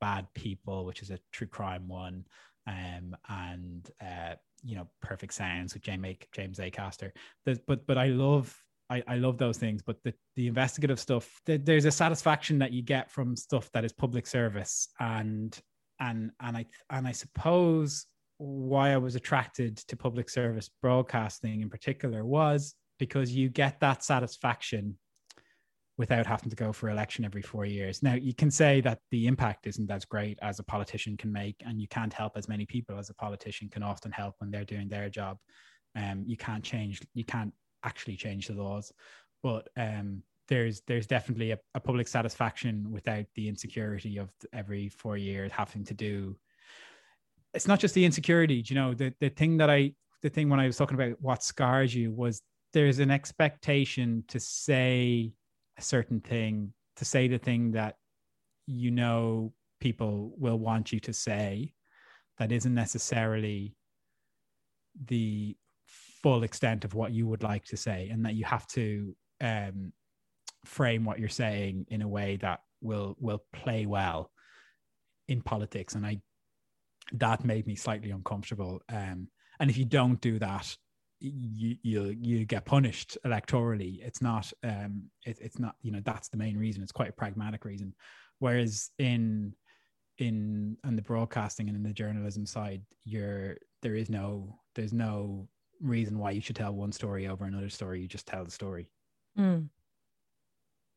Bad 0.00 0.26
People, 0.34 0.84
which 0.84 1.02
is 1.02 1.10
a 1.10 1.18
true 1.32 1.46
crime 1.46 1.86
one, 1.86 2.24
um, 2.66 3.14
and 3.28 3.90
uh, 4.00 4.34
you 4.62 4.76
know 4.76 4.88
perfect 5.02 5.34
sounds 5.34 5.74
with 5.74 5.82
James 5.82 6.04
A. 6.04 6.18
James 6.32 6.58
Acaster. 6.58 7.10
but 7.44 7.86
but 7.86 7.98
I 7.98 8.06
love 8.06 8.56
I, 8.88 9.02
I 9.06 9.16
love 9.16 9.38
those 9.38 9.58
things. 9.58 9.82
But 9.82 10.02
the 10.04 10.14
the 10.36 10.48
investigative 10.48 11.00
stuff, 11.00 11.40
the, 11.46 11.56
there's 11.56 11.84
a 11.84 11.90
satisfaction 11.90 12.58
that 12.58 12.72
you 12.72 12.82
get 12.82 13.10
from 13.10 13.36
stuff 13.36 13.70
that 13.72 13.84
is 13.84 13.92
public 13.92 14.26
service, 14.26 14.88
and 15.00 15.58
and 16.00 16.30
and 16.40 16.56
I 16.56 16.66
and 16.90 17.06
I 17.06 17.12
suppose 17.12 18.06
why 18.38 18.92
I 18.92 18.98
was 18.98 19.14
attracted 19.16 19.78
to 19.88 19.96
public 19.96 20.28
service 20.28 20.70
broadcasting 20.82 21.62
in 21.62 21.70
particular 21.70 22.24
was 22.24 22.74
because 22.98 23.32
you 23.32 23.48
get 23.48 23.80
that 23.80 24.04
satisfaction 24.04 24.98
without 25.98 26.26
having 26.26 26.50
to 26.50 26.56
go 26.56 26.72
for 26.72 26.90
election 26.90 27.24
every 27.24 27.42
four 27.42 27.64
years. 27.64 28.02
Now, 28.02 28.14
you 28.14 28.34
can 28.34 28.50
say 28.50 28.80
that 28.82 29.00
the 29.10 29.26
impact 29.26 29.66
isn't 29.66 29.90
as 29.90 30.04
great 30.04 30.38
as 30.42 30.58
a 30.58 30.62
politician 30.62 31.16
can 31.16 31.32
make, 31.32 31.56
and 31.64 31.80
you 31.80 31.88
can't 31.88 32.12
help 32.12 32.36
as 32.36 32.48
many 32.48 32.66
people 32.66 32.98
as 32.98 33.08
a 33.08 33.14
politician 33.14 33.68
can 33.68 33.82
often 33.82 34.12
help 34.12 34.34
when 34.38 34.50
they're 34.50 34.64
doing 34.64 34.88
their 34.88 35.08
job. 35.08 35.38
Um, 35.94 36.24
you 36.26 36.36
can't 36.36 36.62
change, 36.62 37.00
you 37.14 37.24
can't 37.24 37.52
actually 37.82 38.16
change 38.16 38.48
the 38.48 38.54
laws, 38.54 38.92
but 39.42 39.68
um, 39.76 40.22
there's 40.48 40.82
there's 40.86 41.06
definitely 41.06 41.52
a, 41.52 41.58
a 41.74 41.80
public 41.80 42.08
satisfaction 42.08 42.90
without 42.90 43.24
the 43.34 43.48
insecurity 43.48 44.18
of 44.18 44.30
every 44.52 44.88
four 44.88 45.16
years 45.16 45.50
having 45.52 45.84
to 45.84 45.94
do. 45.94 46.36
It's 47.54 47.66
not 47.66 47.80
just 47.80 47.94
the 47.94 48.04
insecurity, 48.04 48.62
you 48.66 48.74
know. 48.74 48.92
The 48.92 49.14
the 49.20 49.30
thing 49.30 49.56
that 49.56 49.70
I 49.70 49.94
the 50.22 50.28
thing 50.28 50.48
when 50.48 50.60
I 50.60 50.66
was 50.66 50.76
talking 50.76 50.94
about 50.94 51.16
what 51.20 51.42
scars 51.42 51.94
you 51.94 52.12
was 52.12 52.42
there's 52.72 52.98
an 52.98 53.10
expectation 53.10 54.24
to 54.28 54.38
say 54.38 55.32
a 55.78 55.82
certain 55.82 56.20
thing, 56.20 56.72
to 56.96 57.04
say 57.04 57.28
the 57.28 57.38
thing 57.38 57.72
that 57.72 57.96
you 58.66 58.90
know 58.90 59.52
people 59.80 60.32
will 60.36 60.58
want 60.58 60.92
you 60.92 61.00
to 61.00 61.12
say 61.12 61.72
that 62.38 62.52
isn't 62.52 62.74
necessarily 62.74 63.74
the 65.06 65.56
full 66.22 66.42
extent 66.42 66.84
of 66.84 66.94
what 66.94 67.12
you 67.12 67.26
would 67.26 67.42
like 67.42 67.64
to 67.64 67.76
say 67.76 68.08
and 68.10 68.24
that 68.24 68.34
you 68.34 68.44
have 68.44 68.66
to 68.66 69.14
um, 69.40 69.92
frame 70.64 71.04
what 71.04 71.18
you're 71.18 71.28
saying 71.28 71.86
in 71.88 72.02
a 72.02 72.08
way 72.08 72.36
that 72.36 72.60
will 72.80 73.16
will 73.20 73.42
play 73.52 73.86
well 73.86 74.30
in 75.28 75.40
politics. 75.42 75.94
And 75.94 76.06
i 76.06 76.20
that 77.12 77.44
made 77.44 77.66
me 77.68 77.76
slightly 77.76 78.10
uncomfortable 78.10 78.82
um, 78.88 79.28
and 79.60 79.70
if 79.70 79.78
you 79.78 79.84
don't 79.84 80.20
do 80.20 80.40
that 80.40 80.76
you 81.18 81.76
you 81.82 82.16
you 82.20 82.44
get 82.44 82.66
punished 82.66 83.16
electorally 83.24 84.04
it's 84.04 84.20
not 84.20 84.52
um 84.64 85.04
it, 85.24 85.38
it's 85.40 85.58
not 85.58 85.74
you 85.80 85.90
know 85.90 86.02
that's 86.04 86.28
the 86.28 86.36
main 86.36 86.58
reason 86.58 86.82
it's 86.82 86.92
quite 86.92 87.08
a 87.08 87.12
pragmatic 87.12 87.64
reason 87.64 87.94
whereas 88.38 88.90
in 88.98 89.54
in 90.18 90.76
on 90.84 90.94
the 90.94 91.02
broadcasting 91.02 91.68
and 91.68 91.76
in 91.76 91.82
the 91.82 91.92
journalism 91.92 92.44
side 92.44 92.82
you're 93.04 93.56
there 93.82 93.94
is 93.94 94.10
no 94.10 94.58
there's 94.74 94.92
no 94.92 95.48
reason 95.80 96.18
why 96.18 96.30
you 96.30 96.40
should 96.40 96.56
tell 96.56 96.72
one 96.72 96.92
story 96.92 97.26
over 97.26 97.44
another 97.46 97.70
story 97.70 98.00
you 98.00 98.08
just 98.08 98.26
tell 98.26 98.44
the 98.44 98.50
story 98.50 98.90
Mm. 99.38 99.68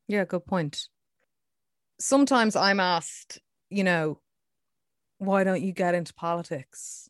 Yeah, 0.08 0.26
good 0.26 0.46
point. 0.46 0.88
Sometimes 2.00 2.56
I'm 2.56 2.80
asked, 2.80 3.40
you 3.70 3.84
know, 3.84 4.22
why 5.18 5.44
don't 5.44 5.62
you 5.62 5.74
get 5.74 5.96
into 5.96 6.14
politics? 6.14 7.10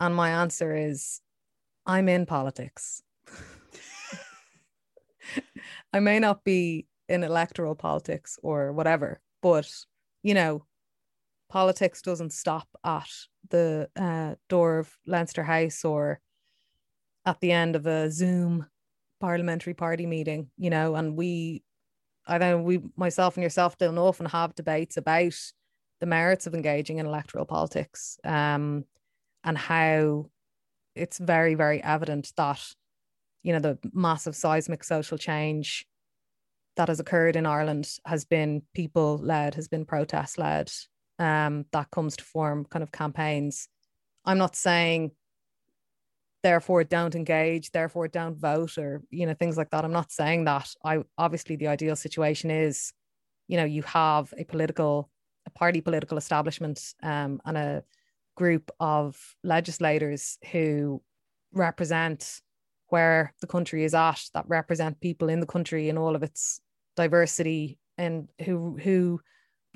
And 0.00 0.14
my 0.14 0.30
answer 0.30 0.74
is, 0.74 1.20
I'm 1.86 2.08
in 2.08 2.26
politics. 2.26 3.02
I 5.92 6.00
may 6.00 6.18
not 6.18 6.44
be 6.44 6.86
in 7.08 7.24
electoral 7.24 7.74
politics 7.74 8.38
or 8.42 8.72
whatever, 8.72 9.20
but, 9.42 9.70
you 10.22 10.34
know, 10.34 10.64
politics 11.48 12.02
doesn't 12.02 12.32
stop 12.32 12.68
at 12.84 13.10
the 13.50 13.88
uh, 13.96 14.34
door 14.48 14.78
of 14.78 14.96
Leinster 15.06 15.42
House 15.42 15.84
or 15.84 16.20
at 17.26 17.40
the 17.40 17.52
end 17.52 17.76
of 17.76 17.86
a 17.86 18.10
Zoom 18.10 18.66
parliamentary 19.20 19.74
party 19.74 20.06
meeting, 20.06 20.48
you 20.56 20.70
know, 20.70 20.96
and 20.96 21.16
we, 21.16 21.62
I 22.26 22.38
know 22.38 22.58
we, 22.58 22.80
myself 22.96 23.36
and 23.36 23.42
yourself, 23.42 23.78
don't 23.78 23.98
often 23.98 24.26
have 24.26 24.54
debates 24.54 24.96
about 24.96 25.34
the 26.00 26.06
merits 26.06 26.46
of 26.46 26.54
engaging 26.54 26.98
in 26.98 27.06
electoral 27.06 27.44
politics 27.44 28.18
um, 28.24 28.84
and 29.44 29.56
how 29.56 30.26
it's 30.94 31.18
very, 31.18 31.54
very 31.54 31.82
evident 31.82 32.32
that, 32.36 32.60
you 33.42 33.52
know, 33.52 33.58
the 33.58 33.78
massive 33.92 34.36
seismic 34.36 34.84
social 34.84 35.18
change 35.18 35.86
that 36.76 36.88
has 36.88 37.00
occurred 37.00 37.36
in 37.36 37.46
Ireland 37.46 37.88
has 38.06 38.24
been 38.24 38.62
people 38.74 39.18
led, 39.18 39.54
has 39.54 39.68
been 39.68 39.84
protest 39.84 40.38
led. 40.38 40.72
Um, 41.18 41.66
that 41.72 41.90
comes 41.90 42.16
to 42.16 42.24
form 42.24 42.64
kind 42.64 42.82
of 42.82 42.90
campaigns. 42.90 43.68
I'm 44.24 44.38
not 44.38 44.56
saying 44.56 45.12
therefore 46.42 46.84
don't 46.84 47.14
engage 47.14 47.70
therefore 47.70 48.08
don't 48.08 48.36
vote 48.36 48.76
or 48.76 49.02
you 49.10 49.26
know 49.26 49.34
things 49.34 49.56
like 49.56 49.70
that 49.70 49.84
i'm 49.84 49.92
not 49.92 50.10
saying 50.10 50.44
that 50.44 50.68
i 50.84 50.98
obviously 51.16 51.56
the 51.56 51.68
ideal 51.68 51.96
situation 51.96 52.50
is 52.50 52.92
you 53.48 53.56
know 53.56 53.64
you 53.64 53.82
have 53.82 54.32
a 54.36 54.44
political 54.44 55.08
a 55.46 55.50
party 55.50 55.80
political 55.80 56.18
establishment 56.18 56.94
um, 57.02 57.40
and 57.44 57.56
a 57.56 57.84
group 58.42 58.70
of 58.80 59.16
legislators 59.44 60.38
who 60.50 61.02
represent 61.52 62.40
where 62.88 63.34
the 63.40 63.46
country 63.46 63.84
is 63.84 63.94
at 63.94 64.22
that 64.34 64.44
represent 64.48 65.00
people 65.00 65.28
in 65.28 65.40
the 65.40 65.52
country 65.54 65.88
in 65.88 65.98
all 65.98 66.14
of 66.16 66.22
its 66.22 66.60
diversity 66.96 67.78
and 67.96 68.28
who 68.44 68.76
who 68.82 69.20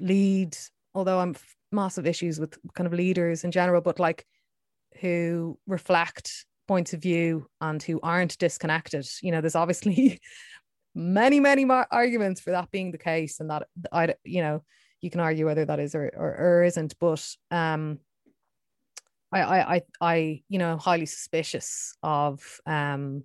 lead 0.00 0.56
although 0.94 1.20
i'm 1.20 1.34
massive 1.72 2.06
issues 2.06 2.38
with 2.40 2.58
kind 2.74 2.86
of 2.86 2.92
leaders 2.92 3.44
in 3.44 3.50
general 3.50 3.80
but 3.80 3.98
like 3.98 4.26
who 5.00 5.58
reflect 5.66 6.46
points 6.66 6.92
of 6.92 7.02
view 7.02 7.46
and 7.60 7.82
who 7.82 8.00
aren't 8.02 8.38
disconnected. 8.38 9.06
You 9.22 9.32
know, 9.32 9.40
there's 9.40 9.54
obviously 9.54 10.20
many, 10.94 11.40
many 11.40 11.66
arguments 11.90 12.40
for 12.40 12.50
that 12.50 12.70
being 12.70 12.90
the 12.90 12.98
case, 12.98 13.40
and 13.40 13.50
that 13.50 13.68
I, 13.92 14.14
you 14.24 14.42
know, 14.42 14.62
you 15.00 15.10
can 15.10 15.20
argue 15.20 15.46
whether 15.46 15.64
that 15.64 15.80
is 15.80 15.94
or 15.94 16.10
or, 16.16 16.36
or 16.36 16.64
isn't. 16.64 16.94
But 16.98 17.26
um, 17.50 17.98
I, 19.32 19.40
I, 19.40 19.74
I, 19.74 19.82
I, 20.00 20.42
you 20.48 20.58
know, 20.58 20.76
highly 20.76 21.06
suspicious 21.06 21.96
of 22.02 22.60
um, 22.66 23.24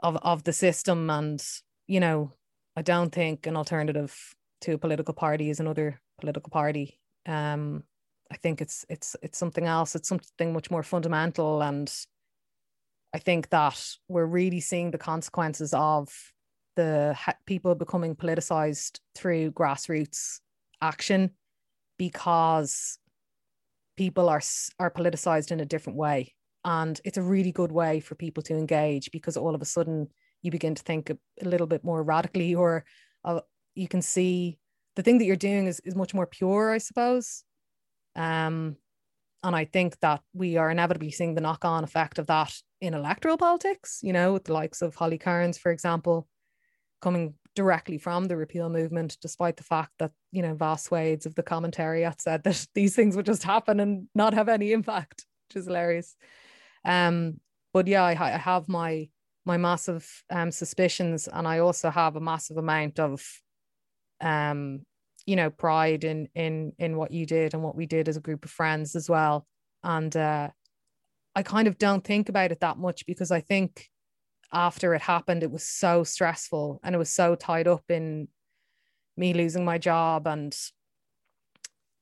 of 0.00 0.16
of 0.16 0.44
the 0.44 0.52
system, 0.52 1.10
and 1.10 1.42
you 1.86 2.00
know, 2.00 2.32
I 2.76 2.82
don't 2.82 3.12
think 3.12 3.46
an 3.46 3.56
alternative 3.56 4.34
to 4.62 4.74
a 4.74 4.78
political 4.78 5.14
party 5.14 5.50
is 5.50 5.60
another 5.60 6.00
political 6.20 6.50
party. 6.50 6.98
Um, 7.26 7.84
I 8.30 8.36
think 8.36 8.60
it's 8.60 8.84
it's 8.88 9.16
it's 9.22 9.38
something 9.38 9.66
else. 9.66 9.94
It's 9.94 10.08
something 10.08 10.52
much 10.52 10.70
more 10.70 10.82
fundamental 10.82 11.62
and 11.62 11.92
I 13.16 13.18
think 13.18 13.48
that 13.48 13.82
we're 14.08 14.26
really 14.26 14.60
seeing 14.60 14.90
the 14.90 14.98
consequences 14.98 15.72
of 15.72 16.12
the 16.76 17.16
people 17.46 17.74
becoming 17.74 18.14
politicized 18.14 19.00
through 19.14 19.52
grassroots 19.52 20.40
action 20.82 21.30
because 21.98 22.98
people 23.96 24.28
are 24.28 24.42
are 24.78 24.90
politicized 24.90 25.50
in 25.50 25.60
a 25.60 25.66
different 25.66 25.98
way. 25.98 26.34
And 26.64 27.00
it's 27.04 27.18
a 27.18 27.22
really 27.22 27.52
good 27.52 27.72
way 27.72 28.00
for 28.00 28.14
people 28.16 28.42
to 28.44 28.56
engage 28.56 29.10
because 29.12 29.36
all 29.36 29.54
of 29.54 29.62
a 29.62 29.66
sudden 29.66 30.08
you 30.42 30.50
begin 30.50 30.74
to 30.74 30.82
think 30.82 31.10
a, 31.10 31.18
a 31.42 31.48
little 31.48 31.66
bit 31.66 31.84
more 31.84 32.02
radically 32.02 32.54
or 32.62 32.84
uh, 33.24 33.40
you 33.74 33.88
can 33.88 34.02
see 34.02 34.58
the 34.96 35.02
thing 35.02 35.18
that 35.18 35.24
you're 35.24 35.36
doing 35.36 35.66
is, 35.66 35.80
is 35.80 35.94
much 35.94 36.14
more 36.14 36.26
pure 36.26 36.72
i 36.72 36.78
suppose. 36.78 37.44
Um 38.14 38.76
and 39.42 39.54
I 39.54 39.64
think 39.64 40.00
that 40.00 40.22
we 40.34 40.56
are 40.56 40.70
inevitably 40.70 41.12
seeing 41.12 41.34
the 41.34 41.40
knock 41.40 41.64
on 41.64 41.84
effect 41.84 42.18
of 42.18 42.26
that 42.26 42.52
in 42.80 42.94
electoral 42.94 43.36
politics, 43.36 44.00
you 44.02 44.12
know, 44.12 44.32
with 44.32 44.44
the 44.44 44.52
likes 44.52 44.82
of 44.82 44.96
Holly 44.96 45.18
Cairns, 45.18 45.56
for 45.56 45.70
example, 45.70 46.26
coming 47.00 47.34
directly 47.56 47.98
from 47.98 48.26
the 48.26 48.36
repeal 48.36 48.68
movement, 48.68 49.16
despite 49.20 49.56
the 49.56 49.64
fact 49.64 49.90
that, 49.98 50.12
you 50.30 50.42
know, 50.42 50.54
vast 50.54 50.86
swathes 50.86 51.26
of 51.26 51.34
the 51.34 51.42
commentary 51.42 52.02
commentariat 52.02 52.20
said 52.20 52.44
that 52.44 52.66
these 52.74 52.94
things 52.94 53.16
would 53.16 53.26
just 53.26 53.42
happen 53.42 53.80
and 53.80 54.06
not 54.14 54.34
have 54.34 54.48
any 54.48 54.72
impact, 54.72 55.24
which 55.48 55.56
is 55.56 55.66
hilarious. 55.66 56.14
Um, 56.84 57.40
but 57.72 57.88
yeah, 57.88 58.04
I, 58.04 58.12
I 58.12 58.38
have 58.38 58.68
my 58.68 59.08
my 59.44 59.56
massive 59.56 60.24
um, 60.28 60.50
suspicions, 60.50 61.28
and 61.28 61.46
I 61.46 61.60
also 61.60 61.90
have 61.90 62.16
a 62.16 62.20
massive 62.20 62.56
amount 62.56 62.98
of 62.98 63.24
um, 64.20 64.80
you 65.26 65.36
know 65.36 65.50
pride 65.50 66.04
in 66.04 66.28
in 66.34 66.72
in 66.78 66.96
what 66.96 67.10
you 67.10 67.26
did 67.26 67.52
and 67.52 67.62
what 67.62 67.76
we 67.76 67.86
did 67.86 68.08
as 68.08 68.16
a 68.16 68.20
group 68.20 68.44
of 68.44 68.50
friends 68.50 68.94
as 68.94 69.10
well 69.10 69.44
and 69.82 70.16
uh 70.16 70.48
i 71.34 71.42
kind 71.42 71.66
of 71.68 71.76
don't 71.78 72.04
think 72.04 72.28
about 72.28 72.52
it 72.52 72.60
that 72.60 72.78
much 72.78 73.04
because 73.06 73.32
i 73.32 73.40
think 73.40 73.90
after 74.52 74.94
it 74.94 75.02
happened 75.02 75.42
it 75.42 75.50
was 75.50 75.64
so 75.64 76.04
stressful 76.04 76.80
and 76.82 76.94
it 76.94 76.98
was 76.98 77.12
so 77.12 77.34
tied 77.34 77.66
up 77.66 77.84
in 77.88 78.28
me 79.16 79.32
losing 79.32 79.64
my 79.64 79.78
job 79.78 80.26
and 80.26 80.56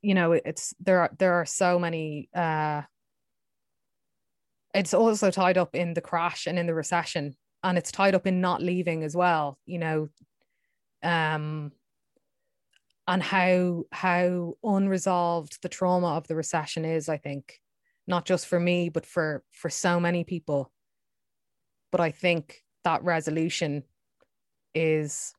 you 0.02 0.14
know 0.14 0.32
it's 0.32 0.74
there 0.80 1.00
are 1.00 1.10
there 1.18 1.34
are 1.34 1.46
so 1.46 1.78
many 1.78 2.28
uh 2.34 2.82
it's 4.74 4.92
also 4.92 5.30
tied 5.30 5.56
up 5.56 5.74
in 5.74 5.94
the 5.94 6.00
crash 6.00 6.46
and 6.46 6.58
in 6.58 6.66
the 6.66 6.74
recession 6.74 7.34
and 7.62 7.78
it's 7.78 7.92
tied 7.92 8.14
up 8.14 8.26
in 8.26 8.40
not 8.40 8.62
leaving 8.62 9.02
as 9.02 9.16
well 9.16 9.58
you 9.64 9.78
know 9.78 10.08
um 11.02 11.72
and 13.06 13.22
how 13.22 13.84
how 13.92 14.54
unresolved 14.62 15.62
the 15.62 15.68
trauma 15.68 16.16
of 16.16 16.26
the 16.26 16.36
recession 16.36 16.84
is 16.84 17.08
i 17.08 17.16
think 17.16 17.58
not 18.06 18.26
just 18.26 18.46
for 18.46 18.60
me 18.60 18.88
but 18.88 19.06
for 19.06 19.42
for 19.52 19.70
so 19.70 19.98
many 19.98 20.24
people 20.24 20.70
but 21.94 22.00
i 22.00 22.10
think 22.10 22.64
that 22.82 23.04
resolution 23.04 23.84
is 24.74 25.32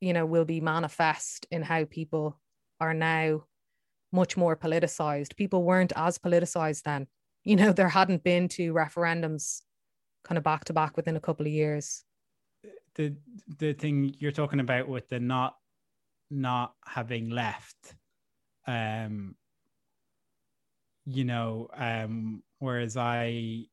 you 0.00 0.12
know 0.12 0.24
will 0.24 0.44
be 0.44 0.60
manifest 0.60 1.46
in 1.50 1.62
how 1.62 1.84
people 1.84 2.38
are 2.80 2.94
now 2.94 3.42
much 4.12 4.36
more 4.36 4.54
politicized. 4.56 5.36
People 5.36 5.64
weren't 5.64 5.92
as 5.96 6.18
politicized 6.18 6.82
then. 6.82 7.06
You 7.44 7.56
know 7.56 7.72
there 7.72 7.88
hadn't 7.88 8.22
been 8.22 8.46
two 8.46 8.72
referendums 8.72 9.62
kind 10.22 10.38
of 10.38 10.44
back 10.44 10.64
to 10.66 10.72
back 10.72 10.96
within 10.96 11.16
a 11.16 11.20
couple 11.20 11.44
of 11.44 11.52
years. 11.52 12.04
The 12.94 13.16
the 13.58 13.72
thing 13.72 14.14
you're 14.20 14.30
talking 14.30 14.60
about 14.60 14.86
with 14.86 15.08
the 15.08 15.18
not 15.18 15.56
not 16.30 16.74
having 16.86 17.30
left 17.30 17.96
um 18.68 19.34
you 21.04 21.24
know 21.24 21.68
um 21.74 22.42
whereas 22.60 22.96
i 22.96 23.66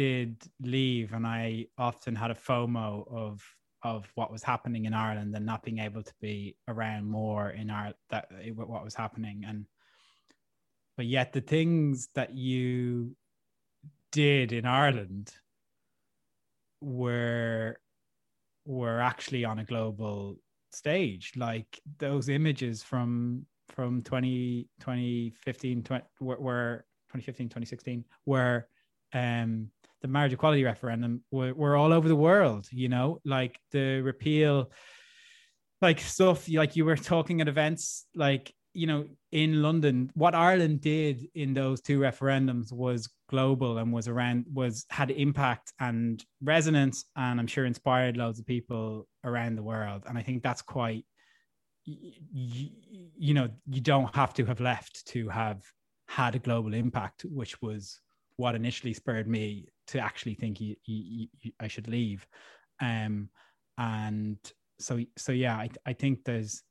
did 0.00 0.42
leave 0.62 1.12
and 1.12 1.26
i 1.26 1.66
often 1.76 2.14
had 2.14 2.30
a 2.30 2.34
fomo 2.48 3.06
of 3.12 3.42
of 3.82 4.10
what 4.14 4.32
was 4.32 4.42
happening 4.42 4.84
in 4.86 4.94
ireland 4.94 5.34
and 5.34 5.44
not 5.44 5.62
being 5.62 5.78
able 5.78 6.02
to 6.02 6.14
be 6.20 6.56
around 6.68 7.04
more 7.04 7.50
in 7.50 7.68
our 7.70 7.92
that 8.10 8.28
what 8.54 8.84
was 8.84 8.94
happening. 8.94 9.44
And 9.46 9.66
but 10.96 11.06
yet 11.06 11.32
the 11.32 11.40
things 11.40 12.08
that 12.14 12.34
you 12.34 13.16
did 14.12 14.52
in 14.52 14.64
ireland 14.66 15.32
were 16.80 17.78
were 18.64 19.00
actually 19.00 19.44
on 19.44 19.58
a 19.58 19.64
global 19.64 20.36
stage. 20.72 21.32
Like 21.36 21.80
those 21.98 22.28
images 22.28 22.82
from 22.82 23.46
from 23.68 24.02
20, 24.02 24.66
2015, 24.80 25.82
20, 25.84 26.04
where 26.18 26.84
2015, 27.08 27.48
2016, 27.48 28.04
where 28.24 28.66
um, 29.12 29.70
the 30.02 30.08
marriage 30.08 30.32
equality 30.32 30.64
referendum 30.64 31.22
were, 31.30 31.54
were 31.54 31.76
all 31.76 31.92
over 31.92 32.08
the 32.08 32.16
world, 32.16 32.66
you 32.70 32.88
know, 32.88 33.20
like 33.24 33.58
the 33.70 34.00
repeal, 34.00 34.70
like 35.82 36.00
stuff 36.00 36.48
like 36.48 36.76
you 36.76 36.84
were 36.84 36.96
talking 36.96 37.40
at 37.40 37.48
events 37.48 38.06
like 38.14 38.52
you 38.72 38.86
know 38.86 39.04
in 39.32 39.62
london 39.62 40.10
what 40.14 40.34
ireland 40.34 40.80
did 40.80 41.26
in 41.34 41.54
those 41.54 41.80
two 41.80 41.98
referendums 41.98 42.72
was 42.72 43.08
global 43.28 43.78
and 43.78 43.92
was 43.92 44.06
around 44.06 44.44
was 44.52 44.86
had 44.90 45.10
impact 45.10 45.72
and 45.80 46.24
resonance 46.42 47.04
and 47.16 47.40
i'm 47.40 47.46
sure 47.46 47.64
inspired 47.64 48.16
loads 48.16 48.38
of 48.38 48.46
people 48.46 49.06
around 49.24 49.56
the 49.56 49.62
world. 49.62 50.04
And 50.06 50.16
i 50.16 50.22
think 50.22 50.42
that's 50.42 50.62
quite 50.62 51.04
you, 51.84 52.70
you 53.16 53.34
know 53.34 53.48
you 53.68 53.80
don't 53.80 54.14
have 54.14 54.34
to 54.34 54.44
have 54.44 54.60
left 54.60 55.06
to 55.08 55.28
have 55.28 55.62
had 56.08 56.34
a 56.34 56.38
global 56.38 56.74
impact 56.74 57.24
which 57.24 57.60
was 57.62 58.00
what 58.40 58.54
initially 58.54 58.94
spurred 58.94 59.28
me 59.28 59.68
to 59.86 59.98
actually 59.98 60.34
think 60.34 60.60
you, 60.60 60.74
you, 60.84 61.28
you, 61.40 61.52
i 61.60 61.68
should 61.68 61.88
leave 61.88 62.26
um 62.80 63.28
and 63.78 64.38
so 64.78 64.98
so 65.16 65.32
yeah 65.32 65.56
i, 65.56 65.68
I 65.86 65.92
think 65.92 66.24
there's 66.24 66.62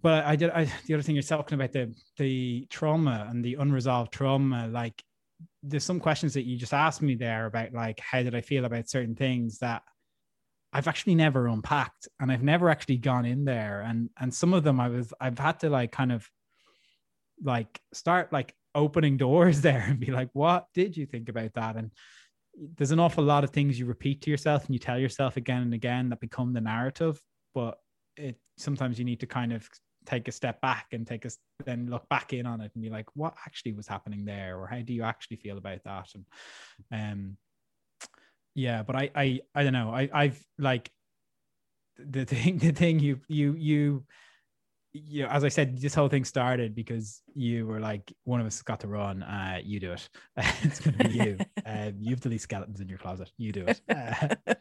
but 0.00 0.24
I 0.24 0.36
did. 0.36 0.50
I, 0.50 0.70
the 0.86 0.94
other 0.94 1.02
thing 1.02 1.16
you're 1.16 1.22
talking 1.22 1.54
about 1.54 1.72
the 1.72 1.94
the 2.16 2.66
trauma 2.70 3.26
and 3.28 3.44
the 3.44 3.54
unresolved 3.54 4.12
trauma. 4.12 4.68
Like, 4.68 5.02
there's 5.62 5.84
some 5.84 6.00
questions 6.00 6.34
that 6.34 6.44
you 6.44 6.56
just 6.56 6.74
asked 6.74 7.02
me 7.02 7.14
there 7.14 7.46
about 7.46 7.72
like 7.72 8.00
how 8.00 8.22
did 8.22 8.34
I 8.34 8.40
feel 8.40 8.64
about 8.64 8.88
certain 8.88 9.14
things 9.14 9.58
that 9.58 9.82
I've 10.72 10.88
actually 10.88 11.14
never 11.14 11.48
unpacked, 11.48 12.08
and 12.20 12.30
I've 12.30 12.42
never 12.42 12.70
actually 12.70 12.98
gone 12.98 13.24
in 13.24 13.44
there. 13.44 13.82
And 13.82 14.10
and 14.18 14.32
some 14.32 14.54
of 14.54 14.64
them 14.64 14.80
I 14.80 14.88
was 14.88 15.12
I've 15.20 15.38
had 15.38 15.60
to 15.60 15.70
like 15.70 15.92
kind 15.92 16.12
of 16.12 16.28
like 17.42 17.80
start 17.92 18.32
like 18.32 18.54
opening 18.74 19.16
doors 19.16 19.60
there 19.62 19.84
and 19.88 20.00
be 20.00 20.10
like, 20.10 20.30
what 20.32 20.66
did 20.74 20.96
you 20.96 21.06
think 21.06 21.28
about 21.28 21.52
that? 21.54 21.76
And 21.76 21.90
there's 22.76 22.90
an 22.90 23.00
awful 23.00 23.24
lot 23.24 23.44
of 23.44 23.50
things 23.50 23.78
you 23.78 23.86
repeat 23.86 24.22
to 24.22 24.30
yourself 24.30 24.66
and 24.66 24.74
you 24.74 24.78
tell 24.78 24.98
yourself 24.98 25.36
again 25.36 25.62
and 25.62 25.74
again 25.74 26.10
that 26.10 26.20
become 26.20 26.52
the 26.52 26.60
narrative, 26.60 27.20
but 27.54 27.78
it 28.16 28.36
sometimes 28.58 28.98
you 28.98 29.04
need 29.04 29.20
to 29.20 29.26
kind 29.26 29.52
of 29.52 29.66
take 30.04 30.28
a 30.28 30.32
step 30.32 30.60
back 30.60 30.86
and 30.92 31.06
take 31.06 31.24
a 31.24 31.30
then 31.64 31.88
look 31.88 32.08
back 32.08 32.32
in 32.32 32.44
on 32.44 32.60
it 32.60 32.72
and 32.74 32.82
be 32.82 32.90
like 32.90 33.06
what 33.14 33.34
actually 33.46 33.72
was 33.72 33.86
happening 33.86 34.24
there? 34.24 34.58
Or 34.58 34.66
how 34.66 34.80
do 34.80 34.92
you 34.92 35.02
actually 35.02 35.36
feel 35.36 35.58
about 35.58 35.82
that? 35.84 36.08
And 36.14 36.24
um 36.92 37.36
yeah 38.54 38.82
but 38.82 38.96
i 38.96 39.10
i 39.14 39.40
i 39.54 39.62
don't 39.62 39.72
know. 39.72 39.90
I 39.90 40.10
i've 40.12 40.44
like 40.58 40.90
the 41.98 42.24
thing 42.24 42.58
the 42.58 42.72
thing 42.72 43.00
you 43.00 43.20
you 43.28 43.54
you 43.54 44.04
you 44.94 45.22
know, 45.22 45.28
as 45.28 45.42
I 45.42 45.48
said, 45.48 45.78
this 45.78 45.94
whole 45.94 46.08
thing 46.08 46.24
started 46.24 46.74
because 46.74 47.22
you 47.34 47.66
were 47.66 47.80
like, 47.80 48.12
one 48.24 48.40
of 48.40 48.46
us 48.46 48.60
got 48.60 48.80
to 48.80 48.88
run. 48.88 49.22
Uh, 49.22 49.58
you 49.64 49.80
do 49.80 49.92
it. 49.92 50.08
it's 50.62 50.80
going 50.80 50.98
to 50.98 51.08
be 51.08 51.14
you. 51.14 51.38
Um, 51.64 51.94
you 52.00 52.10
have 52.10 52.20
the 52.20 52.28
least 52.28 52.42
skeletons 52.44 52.80
in 52.80 52.88
your 52.88 52.98
closet. 52.98 53.30
You 53.38 53.52
do 53.52 53.64
it. 53.66 53.80
Uh, 53.88 54.54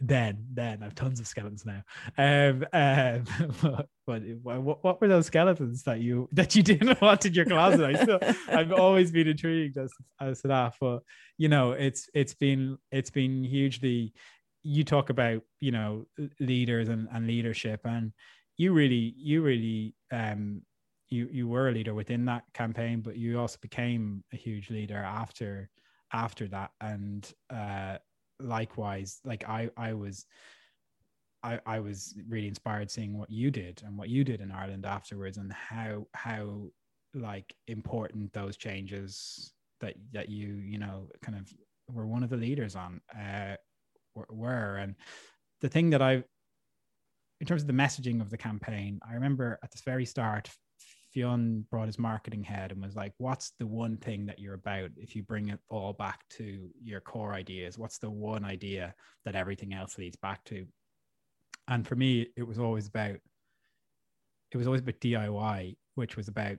then, 0.00 0.46
then 0.52 0.82
I've 0.82 0.94
tons 0.94 1.18
of 1.20 1.26
skeletons 1.26 1.66
now. 1.66 1.82
Um, 2.16 2.64
um, 2.72 3.24
but, 3.60 3.88
but 4.06 4.22
what, 4.62 4.84
what 4.84 5.00
were 5.00 5.08
those 5.08 5.26
skeletons 5.26 5.82
that 5.82 6.00
you 6.00 6.28
that 6.32 6.54
you 6.54 6.62
didn't 6.62 7.00
want 7.00 7.26
in 7.26 7.34
your 7.34 7.44
closet? 7.44 7.84
I 7.84 8.02
still, 8.02 8.18
I've 8.48 8.72
always 8.72 9.10
been 9.10 9.28
intrigued 9.28 9.78
as 9.78 9.92
as 10.20 10.42
to 10.42 10.48
that. 10.48 10.74
But 10.80 11.02
you 11.38 11.48
know, 11.48 11.72
it's 11.72 12.08
it's 12.14 12.34
been 12.34 12.78
it's 12.92 13.10
been 13.10 13.42
hugely. 13.42 14.12
You 14.62 14.84
talk 14.84 15.10
about 15.10 15.42
you 15.60 15.72
know 15.72 16.06
leaders 16.38 16.88
and, 16.88 17.08
and 17.12 17.26
leadership 17.26 17.80
and 17.84 18.12
you 18.56 18.72
really 18.72 19.14
you 19.16 19.42
really 19.42 19.94
um 20.12 20.62
you 21.08 21.28
you 21.30 21.48
were 21.48 21.68
a 21.68 21.72
leader 21.72 21.94
within 21.94 22.24
that 22.24 22.44
campaign 22.54 23.00
but 23.00 23.16
you 23.16 23.38
also 23.38 23.58
became 23.60 24.22
a 24.32 24.36
huge 24.36 24.70
leader 24.70 24.96
after 24.98 25.70
after 26.12 26.46
that. 26.48 26.70
And 26.80 27.30
uh 27.50 27.98
likewise 28.40 29.20
like 29.24 29.48
i 29.48 29.70
i 29.76 29.92
was 29.92 30.26
I, 31.44 31.60
I 31.66 31.80
was 31.80 32.14
really 32.26 32.48
inspired 32.48 32.90
seeing 32.90 33.18
what 33.18 33.30
you 33.30 33.50
did 33.50 33.82
and 33.84 33.98
what 33.98 34.08
you 34.08 34.24
did 34.24 34.40
in 34.40 34.50
Ireland 34.50 34.86
afterwards 34.86 35.36
and 35.36 35.52
how 35.52 36.06
how 36.14 36.70
like 37.12 37.54
important 37.68 38.32
those 38.32 38.56
changes 38.56 39.52
that 39.80 39.94
that 40.12 40.30
you 40.30 40.54
you 40.54 40.78
know 40.78 41.10
kind 41.20 41.36
of 41.36 41.52
were 41.94 42.06
one 42.06 42.22
of 42.22 42.30
the 42.30 42.38
leaders 42.38 42.74
on 42.74 43.00
uh 43.14 43.56
were. 44.14 44.76
And 44.76 44.94
the 45.60 45.68
thing 45.68 45.90
that 45.90 46.00
I 46.00 46.24
in 47.40 47.46
terms 47.46 47.62
of 47.62 47.66
the 47.66 47.72
messaging 47.72 48.20
of 48.20 48.30
the 48.30 48.38
campaign, 48.38 49.00
I 49.08 49.14
remember 49.14 49.58
at 49.62 49.70
the 49.70 49.80
very 49.84 50.06
start, 50.06 50.50
Fionn 51.12 51.64
brought 51.70 51.86
his 51.86 51.98
marketing 51.98 52.42
head 52.42 52.72
and 52.72 52.82
was 52.82 52.96
like, 52.96 53.12
What's 53.18 53.52
the 53.58 53.66
one 53.66 53.96
thing 53.96 54.26
that 54.26 54.38
you're 54.38 54.54
about 54.54 54.90
if 54.96 55.14
you 55.14 55.22
bring 55.22 55.48
it 55.48 55.60
all 55.68 55.92
back 55.92 56.20
to 56.30 56.68
your 56.82 57.00
core 57.00 57.32
ideas? 57.32 57.78
What's 57.78 57.98
the 57.98 58.10
one 58.10 58.44
idea 58.44 58.94
that 59.24 59.36
everything 59.36 59.74
else 59.74 59.96
leads 59.96 60.16
back 60.16 60.44
to? 60.46 60.66
And 61.68 61.86
for 61.86 61.94
me, 61.94 62.28
it 62.36 62.42
was 62.42 62.58
always 62.58 62.88
about 62.88 63.16
it 64.50 64.56
was 64.56 64.66
always 64.66 64.82
about 64.82 65.00
DIY, 65.00 65.76
which 65.94 66.16
was 66.16 66.28
about 66.28 66.56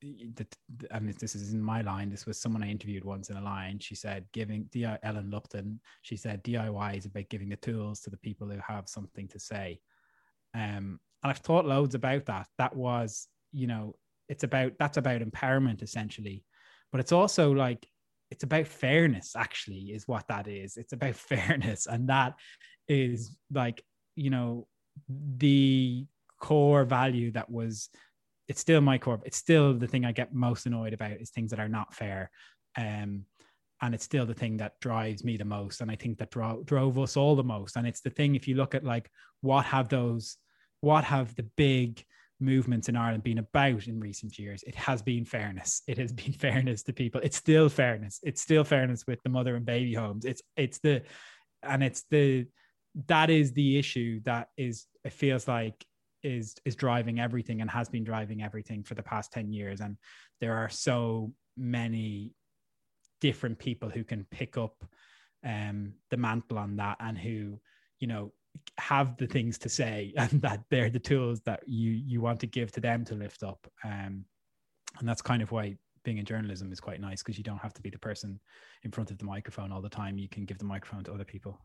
the, 0.00 0.46
and 0.90 1.08
this 1.14 1.34
is 1.34 1.52
in 1.52 1.62
my 1.62 1.80
line. 1.80 2.10
This 2.10 2.26
was 2.26 2.40
someone 2.40 2.62
I 2.62 2.70
interviewed 2.70 3.04
once 3.04 3.30
in 3.30 3.36
a 3.36 3.42
line. 3.42 3.78
She 3.78 3.94
said, 3.94 4.26
giving 4.32 4.68
Ellen 5.02 5.30
Lupton, 5.30 5.80
she 6.02 6.16
said, 6.16 6.44
DIY 6.44 6.98
is 6.98 7.06
about 7.06 7.28
giving 7.30 7.48
the 7.48 7.56
tools 7.56 8.00
to 8.00 8.10
the 8.10 8.18
people 8.18 8.48
who 8.48 8.58
have 8.66 8.88
something 8.88 9.26
to 9.28 9.40
say. 9.40 9.80
Um, 10.58 10.98
and 11.22 11.30
I've 11.30 11.38
thought 11.38 11.66
loads 11.66 11.94
about 11.94 12.26
that. 12.26 12.48
That 12.58 12.74
was, 12.74 13.28
you 13.52 13.66
know, 13.68 13.94
it's 14.28 14.42
about 14.42 14.72
that's 14.78 14.96
about 14.96 15.22
empowerment 15.22 15.82
essentially, 15.82 16.44
but 16.90 17.00
it's 17.00 17.12
also 17.12 17.52
like 17.52 17.86
it's 18.30 18.44
about 18.44 18.66
fairness. 18.66 19.34
Actually, 19.36 19.92
is 19.92 20.08
what 20.08 20.26
that 20.28 20.48
is. 20.48 20.76
It's 20.76 20.92
about 20.92 21.14
fairness, 21.14 21.86
and 21.86 22.08
that 22.08 22.34
is 22.88 23.36
like 23.52 23.82
you 24.16 24.30
know 24.30 24.66
the 25.08 26.06
core 26.40 26.84
value 26.84 27.30
that 27.32 27.50
was. 27.50 27.88
It's 28.48 28.60
still 28.60 28.80
my 28.80 28.96
core. 28.96 29.20
It's 29.24 29.36
still 29.36 29.74
the 29.74 29.86
thing 29.86 30.06
I 30.06 30.12
get 30.12 30.34
most 30.34 30.64
annoyed 30.64 30.94
about 30.94 31.20
is 31.20 31.30
things 31.30 31.50
that 31.50 31.60
are 31.60 31.68
not 31.68 31.92
fair. 31.94 32.30
Um, 32.78 33.26
and 33.82 33.94
it's 33.94 34.04
still 34.04 34.24
the 34.26 34.34
thing 34.34 34.56
that 34.56 34.80
drives 34.80 35.22
me 35.22 35.36
the 35.36 35.44
most 35.44 35.80
and 35.80 35.90
i 35.90 35.94
think 35.94 36.18
that 36.18 36.32
dro- 36.32 36.62
drove 36.64 36.98
us 36.98 37.16
all 37.16 37.36
the 37.36 37.44
most 37.44 37.76
and 37.76 37.86
it's 37.86 38.00
the 38.00 38.10
thing 38.10 38.34
if 38.34 38.48
you 38.48 38.56
look 38.56 38.74
at 38.74 38.82
like 38.82 39.08
what 39.40 39.64
have 39.64 39.88
those 39.88 40.36
what 40.80 41.04
have 41.04 41.34
the 41.34 41.46
big 41.56 42.04
movements 42.40 42.88
in 42.88 42.96
Ireland 42.96 43.24
been 43.24 43.38
about 43.38 43.86
in 43.86 44.00
recent 44.00 44.38
years? 44.38 44.62
It 44.64 44.74
has 44.74 45.02
been 45.02 45.24
fairness. 45.24 45.82
It 45.86 45.98
has 45.98 46.12
been 46.12 46.32
fairness 46.38 46.82
to 46.84 46.92
people. 46.92 47.20
It's 47.22 47.36
still 47.36 47.68
fairness. 47.68 48.20
It's 48.22 48.40
still 48.40 48.64
fairness 48.64 49.06
with 49.06 49.22
the 49.22 49.30
mother 49.30 49.56
and 49.56 49.66
baby 49.66 49.94
homes. 49.94 50.24
It's 50.24 50.42
it's 50.56 50.78
the 50.78 51.02
and 51.62 51.82
it's 51.82 52.04
the 52.10 52.46
that 53.06 53.30
is 53.30 53.52
the 53.52 53.78
issue 53.78 54.20
that 54.24 54.48
is 54.56 54.86
it 55.04 55.12
feels 55.12 55.46
like 55.46 55.84
is 56.22 56.56
is 56.64 56.74
driving 56.74 57.20
everything 57.20 57.60
and 57.60 57.70
has 57.70 57.88
been 57.88 58.04
driving 58.04 58.42
everything 58.42 58.82
for 58.82 58.94
the 58.94 59.02
past 59.02 59.32
10 59.32 59.52
years 59.52 59.80
and 59.80 59.96
there 60.40 60.56
are 60.56 60.68
so 60.68 61.32
many 61.56 62.32
different 63.20 63.58
people 63.58 63.88
who 63.88 64.02
can 64.02 64.26
pick 64.30 64.56
up 64.56 64.84
um, 65.44 65.92
the 66.10 66.16
mantle 66.16 66.58
on 66.58 66.76
that 66.76 66.96
and 67.00 67.16
who 67.16 67.58
you 68.00 68.08
know 68.08 68.32
have 68.78 69.16
the 69.16 69.26
things 69.26 69.58
to 69.58 69.68
say 69.68 70.12
and 70.16 70.42
that 70.42 70.62
they're 70.70 70.90
the 70.90 70.98
tools 70.98 71.40
that 71.42 71.62
you 71.66 71.90
you 71.90 72.20
want 72.20 72.40
to 72.40 72.46
give 72.46 72.72
to 72.72 72.80
them 72.80 73.04
to 73.04 73.14
lift 73.14 73.42
up. 73.42 73.66
Um, 73.84 74.24
and 74.98 75.08
that's 75.08 75.22
kind 75.22 75.42
of 75.42 75.52
why 75.52 75.76
being 76.04 76.18
in 76.18 76.24
journalism 76.24 76.72
is 76.72 76.80
quite 76.80 77.00
nice 77.00 77.22
because 77.22 77.36
you 77.36 77.44
don't 77.44 77.58
have 77.58 77.74
to 77.74 77.82
be 77.82 77.90
the 77.90 77.98
person 77.98 78.40
in 78.84 78.90
front 78.90 79.10
of 79.10 79.18
the 79.18 79.24
microphone 79.24 79.72
all 79.72 79.82
the 79.82 79.88
time. 79.88 80.18
You 80.18 80.28
can 80.28 80.44
give 80.44 80.58
the 80.58 80.64
microphone 80.64 81.04
to 81.04 81.12
other 81.12 81.24
people 81.24 81.58